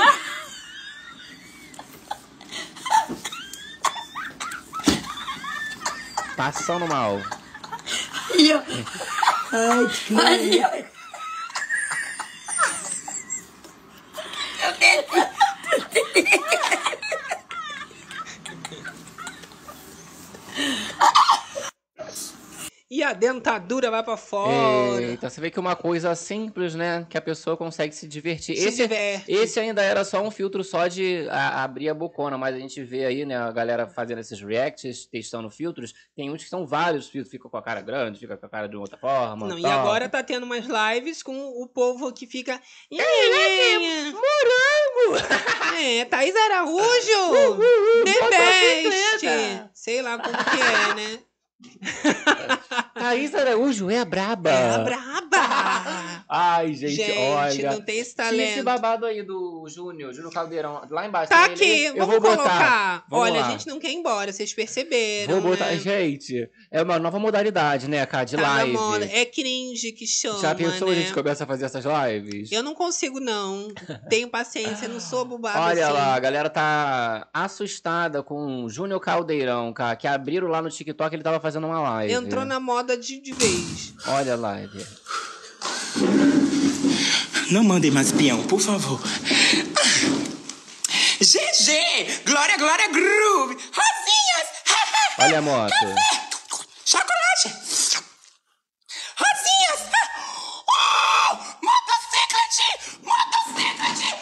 Passando 6.36 6.86
mal. 6.88 7.20
Ai, 9.52 9.88
que 9.88 10.14
ai, 10.16 10.60
ai. 10.60 10.86
E 22.94 23.02
a 23.02 23.14
dentadura 23.14 23.90
vai 23.90 24.02
pra 24.02 24.18
fora. 24.18 25.00
Eita, 25.00 25.30
você 25.30 25.40
vê 25.40 25.50
que 25.50 25.58
uma 25.58 25.74
coisa 25.74 26.14
simples, 26.14 26.74
né? 26.74 27.06
Que 27.08 27.16
a 27.16 27.22
pessoa 27.22 27.56
consegue 27.56 27.94
se 27.94 28.06
divertir. 28.06 28.54
Se 28.54 28.68
esse, 28.68 28.82
diverte. 28.82 29.32
esse 29.32 29.58
ainda 29.58 29.80
era 29.82 30.04
só 30.04 30.20
um 30.20 30.30
filtro 30.30 30.62
só 30.62 30.86
de 30.88 31.26
a- 31.30 31.64
abrir 31.64 31.88
a 31.88 31.94
bocona, 31.94 32.36
mas 32.36 32.54
a 32.54 32.58
gente 32.58 32.84
vê 32.84 33.06
aí, 33.06 33.24
né, 33.24 33.34
a 33.38 33.50
galera 33.50 33.86
fazendo 33.86 34.18
esses 34.18 34.38
reacts, 34.42 35.06
testando 35.06 35.48
filtros. 35.48 35.94
Tem 36.14 36.30
uns 36.30 36.44
que 36.44 36.50
são 36.50 36.66
vários 36.66 37.08
filtros, 37.08 37.30
fica 37.30 37.48
com 37.48 37.56
a 37.56 37.62
cara 37.62 37.80
grande, 37.80 38.18
fica 38.18 38.36
com 38.36 38.44
a 38.44 38.48
cara 38.50 38.68
de 38.68 38.76
outra 38.76 38.98
forma. 38.98 39.48
Não, 39.48 39.58
e 39.58 39.64
agora 39.64 40.06
tá 40.06 40.22
tendo 40.22 40.44
umas 40.44 40.66
lives 40.66 41.22
com 41.22 41.34
o 41.62 41.66
povo 41.66 42.12
que 42.12 42.26
fica. 42.26 42.60
Morango! 44.12 44.22
É, 45.82 46.04
Thaís 46.04 46.34
Araújo! 46.36 46.84
The 48.04 48.28
best! 48.28 49.70
Sei 49.74 50.02
lá 50.02 50.18
como 50.18 50.36
que 50.36 50.60
é, 50.60 50.94
né? 50.94 51.18
Thaís 52.94 53.34
Araújo 53.34 53.90
é 53.90 53.98
a 53.98 54.04
braba. 54.04 54.50
É 54.50 54.74
a 54.74 54.78
braba! 54.78 55.41
Ai, 56.34 56.72
gente, 56.72 56.94
Gente, 56.94 57.18
olha. 57.18 57.72
não 57.72 57.80
tem 57.82 57.98
esse 57.98 58.10
Se 58.10 58.16
talento. 58.16 58.40
esse 58.52 58.62
babado 58.62 59.04
aí 59.04 59.22
do 59.22 59.66
Júnior, 59.68 60.14
Júnior 60.14 60.32
Caldeirão, 60.32 60.80
lá 60.90 61.06
embaixo. 61.06 61.28
Tá 61.28 61.44
aqui, 61.44 61.62
ele, 61.62 61.86
eu 62.00 62.06
vamos 62.06 62.12
vou 62.12 62.20
botar. 62.22 62.36
colocar. 62.36 63.04
Vamos 63.06 63.24
Olha, 63.26 63.40
lá. 63.42 63.46
a 63.48 63.50
gente 63.50 63.66
não 63.68 63.78
quer 63.78 63.90
ir 63.90 63.96
embora, 63.96 64.32
vocês 64.32 64.54
perceberam. 64.54 65.40
Vou 65.40 65.50
botar. 65.50 65.66
né? 65.66 65.76
Gente, 65.76 66.48
é 66.70 66.80
uma 66.82 66.98
nova 66.98 67.18
modalidade, 67.18 67.86
né, 67.86 68.06
cara, 68.06 68.24
de 68.24 68.36
Tá 68.36 68.40
na 68.42 68.48
live. 68.54 68.72
moda. 68.72 69.04
É 69.12 69.26
cringe 69.26 69.92
que 69.92 70.06
chama, 70.06 70.38
Já 70.40 70.54
pensou 70.54 70.88
né? 70.88 70.94
a 70.94 70.96
gente 71.00 71.12
começa 71.12 71.44
a 71.44 71.46
fazer 71.46 71.66
essas 71.66 71.84
lives? 71.84 72.50
Eu 72.50 72.62
não 72.62 72.74
consigo, 72.74 73.20
não. 73.20 73.68
Tenho 74.08 74.26
paciência, 74.28 74.88
não 74.88 75.00
sou 75.00 75.26
bobada 75.26 75.60
Olha 75.60 75.84
assim. 75.84 75.92
lá, 75.94 76.14
a 76.14 76.18
galera 76.18 76.48
tá 76.48 77.28
assustada 77.34 78.22
com 78.22 78.64
o 78.64 78.70
Júnior 78.70 79.00
Caldeirão, 79.00 79.70
cara, 79.72 79.96
que 79.96 80.06
abriram 80.08 80.48
lá 80.48 80.62
no 80.62 80.70
TikTok, 80.70 81.14
ele 81.14 81.22
tava 81.22 81.38
fazendo 81.40 81.66
uma 81.66 81.78
live. 81.80 82.14
Entrou 82.14 82.44
na 82.46 82.58
moda 82.58 82.96
de, 82.96 83.20
de 83.20 83.32
vez. 83.34 83.92
Olha 84.06 84.32
a 84.32 84.36
live. 84.36 84.82
Não 87.50 87.62
mandem 87.64 87.90
mais 87.90 88.12
peão, 88.12 88.42
por 88.44 88.60
favor. 88.60 89.00
GG! 91.20 92.22
Glória, 92.24 92.56
glória, 92.56 92.88
groove! 92.88 93.54
Rosinhas! 93.54 94.48
Olha 95.18 95.38
a 95.38 95.42
moto. 95.42 95.74
Chocolate! 96.84 97.48
Rosinhas! 99.16 99.92
Oh! 100.64 101.36
Motociclete! 101.62 103.02
Motociclete! 103.02 104.16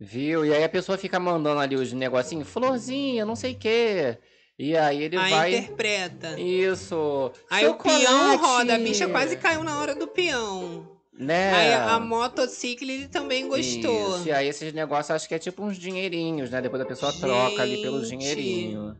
Viu? 0.00 0.44
E 0.44 0.52
aí 0.52 0.64
a 0.64 0.68
pessoa 0.68 0.98
fica 0.98 1.18
mandando 1.20 1.60
ali 1.60 1.76
os 1.76 1.92
negocinhos, 1.92 2.48
florzinha, 2.48 3.24
não 3.24 3.36
sei 3.36 3.52
o 3.52 3.58
quê. 3.58 4.18
E 4.64 4.76
aí 4.76 5.02
ele 5.02 5.16
Aí 5.16 5.30
vai. 5.30 5.54
interpreta. 5.56 6.38
Isso. 6.40 7.32
Aí 7.50 7.66
o 7.66 7.74
peão 7.74 7.98
Chocolate. 7.98 8.36
roda, 8.42 8.74
a 8.76 8.78
bicha 8.78 9.08
quase 9.08 9.36
caiu 9.36 9.64
na 9.64 9.80
hora 9.80 9.92
do 9.92 10.06
peão. 10.06 10.88
Né? 11.12 11.52
Aí 11.52 11.72
a 11.74 11.98
motociclo 11.98 12.88
ele 12.88 13.08
também 13.08 13.48
gostou. 13.48 14.18
Isso, 14.18 14.28
e 14.28 14.32
aí 14.32 14.46
esses 14.46 14.72
negócios 14.72 15.10
acho 15.10 15.26
que 15.26 15.34
é 15.34 15.38
tipo 15.40 15.64
uns 15.64 15.76
dinheirinhos, 15.76 16.48
né? 16.50 16.60
Depois 16.62 16.80
a 16.80 16.86
pessoa 16.86 17.12
troca 17.12 17.60
ali 17.60 17.82
pelo 17.82 18.04
Gente. 18.04 18.18
dinheirinho. 18.20 18.96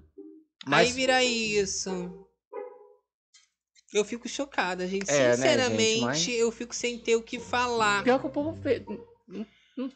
Aí 0.67 0.91
vira 0.91 1.23
isso. 1.23 2.27
Eu 3.95 4.05
fico 4.05 4.29
chocada, 4.29 4.85
gente. 4.89 5.09
É, 5.11 5.29
né, 5.29 5.37
Sinceramente, 5.37 5.93
gente, 5.95 6.01
mas- 6.05 6.29
eu 6.29 6.51
fico 6.51 6.75
sem 6.75 6.99
ter 6.99 7.15
o 7.15 7.23
que 7.23 7.39
falar. 7.39 8.03
Pior 8.03 8.19
que 8.19 8.27
o 8.27 8.31
povo. 8.31 8.59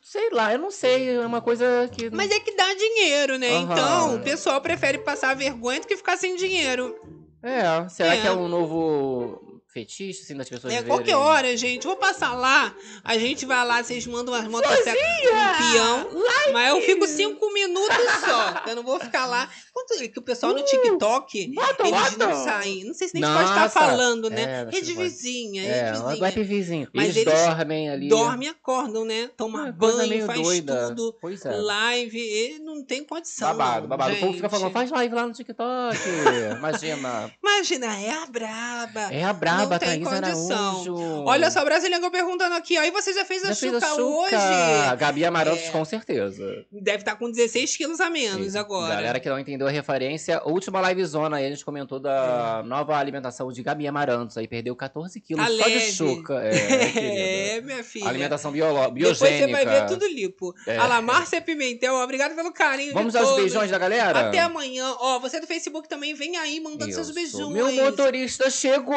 Sei 0.02 0.30
lá, 0.30 0.52
eu 0.52 0.58
não 0.58 0.70
sei. 0.70 1.10
É 1.16 1.26
uma 1.26 1.40
coisa 1.40 1.88
que. 1.92 2.10
Mas 2.10 2.30
é 2.30 2.40
que 2.40 2.54
dá 2.56 2.72
dinheiro, 2.74 3.38
né? 3.38 3.50
Aham. 3.56 3.62
Então, 3.72 4.14
o 4.16 4.20
pessoal 4.20 4.60
prefere 4.60 4.98
passar 4.98 5.34
vergonha 5.34 5.80
do 5.80 5.86
que 5.86 5.96
ficar 5.96 6.16
sem 6.16 6.36
dinheiro. 6.36 6.94
É, 7.42 7.88
será 7.88 8.14
É. 8.16 8.20
que 8.20 8.26
é 8.26 8.32
um 8.32 8.48
novo 8.48 9.45
fetiche, 9.76 10.22
assim, 10.22 10.34
das 10.36 10.48
pessoas 10.48 10.72
É, 10.72 10.76
verem? 10.76 10.88
qualquer 10.88 11.16
hora, 11.16 11.54
gente. 11.56 11.86
Vou 11.86 11.96
passar 11.96 12.32
lá. 12.32 12.74
A 13.04 13.18
gente 13.18 13.44
vai 13.44 13.66
lá, 13.66 13.82
vocês 13.82 14.06
mandam 14.06 14.32
umas 14.34 14.48
motocicletas 14.48 14.96
com 15.28 15.34
um 15.36 15.72
peão. 15.72 16.52
Mas 16.52 16.68
eu 16.70 16.80
fico 16.80 17.06
cinco 17.06 17.52
minutos 17.52 17.96
só. 18.24 18.62
Eu 18.66 18.76
não 18.76 18.82
vou 18.82 18.98
ficar 18.98 19.26
lá. 19.26 19.48
Quanto 19.72 19.92
é 20.02 20.08
que 20.08 20.18
o 20.18 20.22
pessoal 20.22 20.54
no 20.54 20.64
TikTok, 20.64 21.38
eles 21.38 21.54
bota. 21.54 22.16
não 22.26 22.44
saem. 22.44 22.84
Não 22.84 22.94
sei 22.94 23.08
se 23.08 23.14
nem 23.14 23.22
pode 23.22 23.44
estar 23.50 23.60
Nossa. 23.62 23.78
falando, 23.80 24.30
né? 24.30 24.66
É, 24.66 24.70
rede 24.70 24.94
vizinha, 24.94 25.62
É, 25.62 25.90
rede 25.90 26.02
vizinha. 26.02 26.22
web 26.22 26.42
vizinho. 26.44 26.88
Mas 26.94 27.16
eles, 27.16 27.26
eles 27.32 27.46
dormem 27.46 27.90
ali. 27.90 28.08
Dormem 28.08 28.48
e 28.48 28.50
acordam, 28.50 29.04
né? 29.04 29.28
Toma 29.36 29.72
coisa 29.74 29.98
banho, 29.98 30.08
meio 30.08 30.26
faz 30.26 30.40
doida. 30.40 30.88
tudo. 30.88 31.14
Pois 31.20 31.44
é. 31.44 31.50
Live. 31.54 32.18
E 32.18 32.58
não 32.60 32.82
tem 32.82 33.04
condição. 33.04 33.48
Babado, 33.48 33.86
babado. 33.88 34.14
O 34.14 34.20
povo 34.20 34.32
fica 34.32 34.48
gente. 34.48 34.58
falando, 34.58 34.72
faz 34.72 34.90
live 34.90 35.14
lá 35.14 35.26
no 35.26 35.32
TikTok. 35.34 35.98
Imagina. 36.58 37.30
Imagina, 37.42 38.00
é 38.00 38.10
a 38.12 38.26
braba. 38.26 39.00
É 39.12 39.24
a 39.24 39.32
braba, 39.32 39.65
Não 39.70 39.78
tem 39.78 39.88
Thaís 40.04 40.08
condição. 40.08 40.70
Araújo. 40.70 41.24
Olha 41.26 41.50
só, 41.50 41.64
Brasileiro 41.64 42.10
perguntando 42.10 42.54
aqui. 42.54 42.76
E 42.76 42.90
você 42.90 43.12
já 43.12 43.24
fez 43.24 43.44
a 43.44 43.48
Já 43.48 43.54
fez 43.54 43.72
chuca 43.74 43.86
a 43.86 43.90
chuca. 43.90 44.02
hoje? 44.04 44.96
Gabi 44.98 45.24
Amarantos, 45.24 45.64
É. 45.64 45.70
com 45.70 45.84
certeza. 45.84 46.64
Deve 46.70 46.98
estar 46.98 47.16
com 47.16 47.30
16 47.30 47.76
quilos 47.76 48.00
a 48.00 48.08
menos 48.10 48.46
Isso. 48.48 48.58
agora. 48.58 48.94
Galera 48.94 49.20
que 49.20 49.28
não 49.28 49.38
entendeu 49.38 49.66
a 49.66 49.70
referência, 49.70 50.40
última 50.44 50.80
livezona 50.88 51.36
aí, 51.38 51.46
a 51.46 51.50
gente 51.50 51.64
comentou 51.64 51.98
da 51.98 52.62
nova 52.64 52.96
alimentação 52.96 53.50
de 53.52 53.62
Gabi 53.62 53.86
Amarantos. 53.86 54.36
Aí 54.36 54.46
perdeu 54.48 54.74
14 54.76 55.20
quilos 55.20 55.44
Tá 55.44 55.50
só 55.50 55.56
leve. 55.68 55.78
de 55.86 55.92
chuca. 55.92 56.34
É, 56.42 56.56
É, 57.56 57.60
minha 57.60 57.82
filha. 57.84 58.08
Alimentação 58.08 58.52
Depois 58.52 58.90
biogênica. 58.92 59.46
você 59.46 59.52
vai 59.52 59.64
ver 59.66 59.86
tudo 59.86 60.06
lipo. 60.06 60.54
É. 60.66 60.78
Olha 60.78 60.86
lá, 60.86 61.02
Márcia 61.02 61.40
Pimentel, 61.40 61.94
obrigado 61.94 62.34
pelo 62.34 62.52
carinho 62.52 62.92
Vamos 62.92 63.12
de 63.12 63.18
dar 63.18 63.24
os 63.24 63.30
todos. 63.30 63.42
beijões 63.44 63.70
da 63.70 63.78
galera? 63.78 64.28
Até 64.28 64.38
amanhã. 64.40 64.94
Ó, 64.98 65.18
você 65.18 65.40
do 65.40 65.46
Facebook 65.46 65.88
também 65.88 66.14
vem 66.14 66.36
aí 66.36 66.60
mandando 66.60 66.92
seus 66.92 67.06
Isso. 67.08 67.14
beijões. 67.14 67.40
não, 67.40 67.50
Meu 67.50 67.72
motorista 67.72 68.50
chegou. 68.50 68.94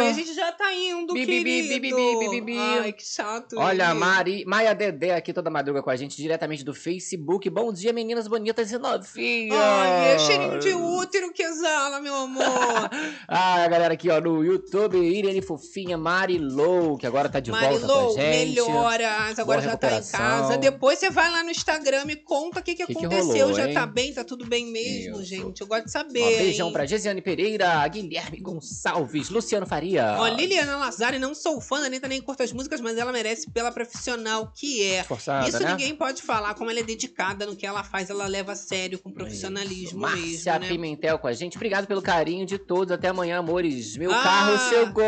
Ai, 0.00 0.08
a 0.10 0.12
gente 0.12 0.34
já 0.34 0.52
tá 0.52 0.72
indo, 0.74 1.12
Bi, 1.14 1.26
bi, 1.26 1.26
bi, 1.26 1.44
querido. 1.44 1.68
bi, 1.68 1.80
bi, 1.80 2.18
bi, 2.18 2.28
bi, 2.30 2.40
bi. 2.40 2.58
Ai, 2.58 2.92
que 2.92 3.04
chato. 3.06 3.56
Olha, 3.58 3.90
ele. 3.90 3.94
Mari, 3.94 4.44
Maia 4.46 4.74
Dedé 4.74 5.14
aqui 5.14 5.32
toda 5.32 5.50
madruga 5.50 5.82
com 5.82 5.90
a 5.90 5.96
gente, 5.96 6.16
diretamente 6.16 6.64
do 6.64 6.74
Facebook. 6.74 7.48
Bom 7.50 7.72
dia, 7.72 7.92
meninas 7.92 8.26
bonitas 8.28 8.70
e 8.72 8.78
novinhas. 8.78 9.56
Ai, 9.58 10.14
é 10.14 10.18
cheirinho 10.18 10.58
de 10.58 10.74
útero 10.74 11.32
que 11.32 11.42
exala, 11.42 12.00
meu 12.00 12.14
amor. 12.14 12.44
Ah, 13.28 13.62
a 13.64 13.68
galera 13.68 13.94
aqui, 13.94 14.10
ó, 14.10 14.20
no 14.20 14.44
YouTube, 14.44 14.96
Irene 14.98 15.40
Fofinha, 15.40 15.96
Mari 15.96 16.38
Lou, 16.38 16.96
que 16.98 17.06
agora 17.06 17.28
tá 17.28 17.38
de 17.38 17.50
volta 17.50 17.66
com 17.66 17.72
Marilou, 17.74 18.08
a 18.18 18.20
gente. 18.20 18.46
melhoras, 18.46 19.38
agora 19.38 19.60
Boa 19.60 19.70
já 19.70 19.76
tá 19.76 19.98
em 19.98 20.02
casa. 20.02 20.58
Depois 20.58 20.98
você 20.98 21.10
vai 21.10 21.30
lá 21.30 21.42
no 21.44 21.50
Instagram 21.50 22.04
e 22.08 22.16
conta 22.16 22.60
o 22.60 22.62
que, 22.62 22.74
que, 22.74 22.86
Que 22.86 22.94
que 22.94 22.98
aconteceu. 23.06 23.46
rolou, 23.48 23.54
já 23.54 23.68
hein? 23.68 23.74
tá 23.74 23.86
bem? 23.86 24.12
Tá 24.12 24.24
tudo 24.24 24.44
bem 24.46 24.66
mesmo, 24.66 25.22
gente? 25.22 25.60
Eu 25.60 25.66
gosto 25.66 25.84
de 25.84 25.92
saber. 25.92 26.22
Ó, 26.22 26.38
beijão 26.38 26.66
hein? 26.68 26.72
pra 26.72 26.86
Gesiane 26.86 27.22
Pereira, 27.22 27.86
Guilherme 27.88 28.40
Gonçalves, 28.40 29.30
Luciano 29.30 29.66
Faria. 29.80 30.16
Ó, 30.18 30.28
Liliana 30.28 30.76
Lazari, 30.76 31.18
não 31.18 31.34
sou 31.34 31.58
fã 31.60 31.80
da 31.80 31.86
Anitta 31.86 32.06
nem 32.06 32.20
curto 32.20 32.42
as 32.42 32.52
músicas, 32.52 32.80
mas 32.82 32.98
ela 32.98 33.10
merece 33.12 33.50
pela 33.50 33.72
profissional 33.72 34.52
que 34.54 34.82
é. 34.82 35.00
Esforçada, 35.00 35.48
Isso 35.48 35.62
né? 35.62 35.70
ninguém 35.70 35.94
pode 35.96 36.20
falar, 36.22 36.52
como 36.54 36.70
ela 36.70 36.80
é 36.80 36.82
dedicada 36.82 37.46
no 37.46 37.56
que 37.56 37.66
ela 37.66 37.82
faz, 37.82 38.10
ela 38.10 38.26
leva 38.26 38.52
a 38.52 38.56
sério, 38.56 38.98
com 38.98 39.10
profissionalismo 39.10 40.00
Márcia 40.00 40.52
mesmo, 40.52 40.58
né? 40.60 40.68
Pimentel 40.68 41.18
com 41.18 41.26
a 41.28 41.32
gente. 41.32 41.56
Obrigado 41.56 41.86
pelo 41.86 42.02
carinho 42.02 42.44
de 42.44 42.58
todos. 42.58 42.92
Até 42.92 43.08
amanhã, 43.08 43.38
amores. 43.38 43.96
Meu 43.96 44.12
Ah, 44.12 44.22
carro 44.22 44.58
chegou. 44.68 45.04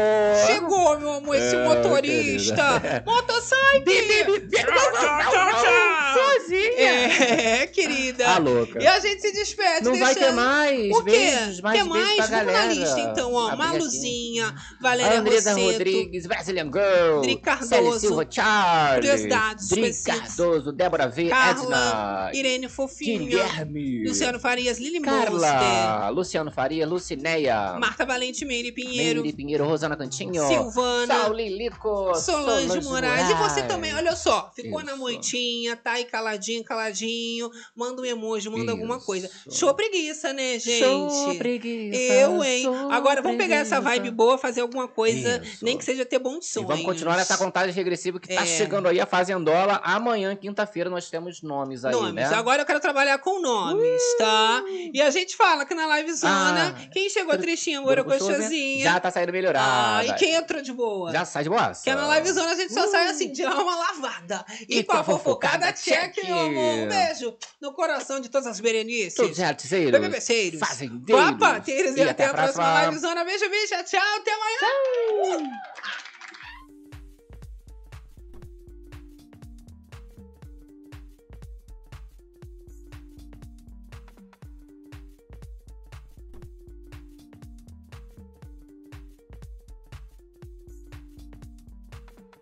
Chegou, 0.46 0.98
meu 0.98 1.12
amor, 1.12 1.34
esse 1.36 1.54
É, 1.54 1.64
motorista. 1.68 2.80
querida. 2.80 3.04
Sozinha. 6.12 6.90
É, 7.62 7.66
querida. 7.66 8.26
Ah, 8.28 8.38
louca. 8.38 8.82
E 8.82 8.86
a 8.86 8.98
gente 8.98 9.20
se 9.20 9.32
despede. 9.32 9.84
Não 9.84 9.98
vai 9.98 10.14
deixando- 10.14 10.30
ter 10.30 10.32
mais. 10.32 10.90
O 10.96 11.04
quê? 11.04 11.10
Beijos, 11.10 11.60
mais 11.60 11.78
Quer 11.82 11.88
mais? 11.88 12.28
Vamos 12.30 12.52
na 12.52 12.66
lista, 12.66 13.00
então, 13.00 13.32
ó. 13.34 13.56
Maluzinha, 13.56 14.54
Valéria 14.80 15.20
Rosseto, 15.20 15.60
Rodrigues, 15.60 16.26
Brazilian 16.26 16.70
Girl. 16.72 17.20
Dri 17.20 17.36
Cardoso, 17.36 17.68
Célia 17.68 17.98
Silva 17.98 18.26
Charles. 18.28 18.94
Curiosidades 19.06 19.68
Dri. 19.68 19.92
Cardoso, 20.02 20.72
Débora 20.72 21.08
V. 21.08 21.28
Carla, 21.28 22.28
Edna. 22.28 22.30
Irene 22.34 22.68
Fofinha, 22.68 23.18
Guilherme. 23.18 24.04
Luciano 24.04 24.38
Farias, 24.40 24.78
Lili 24.78 25.00
Monster, 25.00 25.24
Carla. 25.24 26.08
Luciano 26.10 26.50
Faria, 26.50 26.86
Lucineia. 26.86 27.78
Marta 27.78 28.04
Valente, 28.04 28.44
Meire 28.44 28.72
Pinheiro, 28.72 29.22
Meire 29.22 29.36
Pinheiro, 29.36 29.64
Rosana 29.64 29.96
Cantinho. 29.96 30.46
Silvana, 30.46 31.14
Sauli 31.22 31.48
Lico. 31.48 32.14
Solange, 32.14 32.80
Moraes. 32.82 33.30
E 33.30 33.34
você 33.34 33.62
também, 33.62 33.94
olha 33.94 34.14
só, 34.16 34.50
ficou 34.54 34.80
Isso. 34.80 34.90
na 34.90 34.96
moitinha, 34.96 35.76
tá 35.76 35.92
aí 35.92 36.04
caladinho, 36.04 36.62
caladinho, 36.64 37.50
manda 37.74 38.02
um 38.02 38.04
emoji, 38.04 38.48
manda 38.50 38.72
alguma 38.72 38.96
Isso. 38.96 39.06
coisa. 39.06 39.30
Show 39.50 39.72
preguiça, 39.74 40.32
né, 40.32 40.58
gente? 40.58 40.78
Show 40.78 41.34
preguiça, 41.36 41.98
Eu, 41.98 42.42
hein? 42.44 42.66
Agora 42.90 43.22
vamos 43.22 43.38
pegar 43.38 43.56
essa 43.56 43.80
preguiça. 43.80 44.02
vibe 44.02 44.10
boa, 44.14 44.38
fazer 44.38 44.51
alguma 44.60 44.86
coisa, 44.88 45.40
Isso. 45.42 45.64
nem 45.64 45.76
que 45.78 45.84
seja 45.84 46.04
ter 46.04 46.18
bons 46.18 46.46
E 46.46 46.50
sonhos. 46.52 46.68
vamos 46.68 46.84
continuar 46.84 47.16
nessa 47.16 47.36
contagem 47.38 47.72
regressiva 47.72 48.18
que 48.20 48.28
tá 48.34 48.42
É. 48.42 48.46
chegando 48.46 48.88
aí 48.88 49.00
a 49.00 49.06
Fazendola. 49.06 49.80
Amanhã, 49.84 50.34
quinta-feira, 50.36 50.88
nós 50.90 51.08
temos 51.10 51.42
nomes 51.42 51.84
aí, 51.84 51.92
Nomes. 51.92 52.14
né? 52.14 52.24
Agora 52.34 52.62
eu 52.62 52.66
quero 52.66 52.80
trabalhar 52.80 53.18
com 53.18 53.40
nomes, 53.40 54.02
tá? 54.18 54.62
E 54.92 55.00
a 55.00 55.10
gente 55.10 55.36
fala 55.36 55.64
que 55.64 55.74
na 55.74 55.86
live 55.86 56.12
zona, 56.12 56.68
Ah. 56.76 56.88
quem 56.92 57.08
chegou 57.08 57.36
tristinha, 57.38 57.80
bora 57.80 58.02
gostosinha. 58.02 58.84
Já 58.84 59.00
tá 59.00 59.10
saindo 59.10 59.32
melhorada. 59.32 59.98
Ah, 59.98 60.04
e 60.04 60.12
quem 60.14 60.34
entrou 60.34 60.60
de 60.62 60.72
boa? 60.72 61.12
Já 61.12 61.24
sai 61.24 61.42
de 61.44 61.48
boa. 61.48 61.72
Que 61.82 61.90
é 61.90 61.94
na 61.94 62.06
live 62.06 62.30
zona 62.32 62.52
a 62.52 62.54
gente 62.56 62.72
só 62.72 62.86
sai 62.88 63.08
assim, 63.08 63.32
de 63.32 63.44
alma 63.44 63.74
lavada. 63.76 64.44
E, 64.68 64.78
E 64.78 64.84
com 64.84 64.96
a 64.96 65.04
fofocada, 65.04 65.72
check, 65.72 66.16
meu 66.24 66.38
amor. 66.38 66.62
Um 66.74 66.88
beijo 66.88 67.36
no 67.60 67.72
coração 67.72 68.20
de 68.20 68.28
todas 68.28 68.46
as 68.46 68.60
berenices. 68.60 69.14
Todos 69.14 69.38
os 69.38 69.40
artiseiros, 69.44 69.92
BBBceiros. 69.92 70.60
fazendeiros. 70.60 71.24
Papateiros. 71.38 71.92
E, 71.96 71.98
E 71.98 72.02
até, 72.02 72.10
até 72.10 72.24
a 72.26 72.34
próxima 72.34 72.64
próxima. 72.64 72.72
live 72.82 72.98
zona. 72.98 73.24
Beijo, 73.24 73.48
beijo. 73.48 73.74
Tchau, 73.84 74.00
até 74.18 74.36
走。 74.60 76.11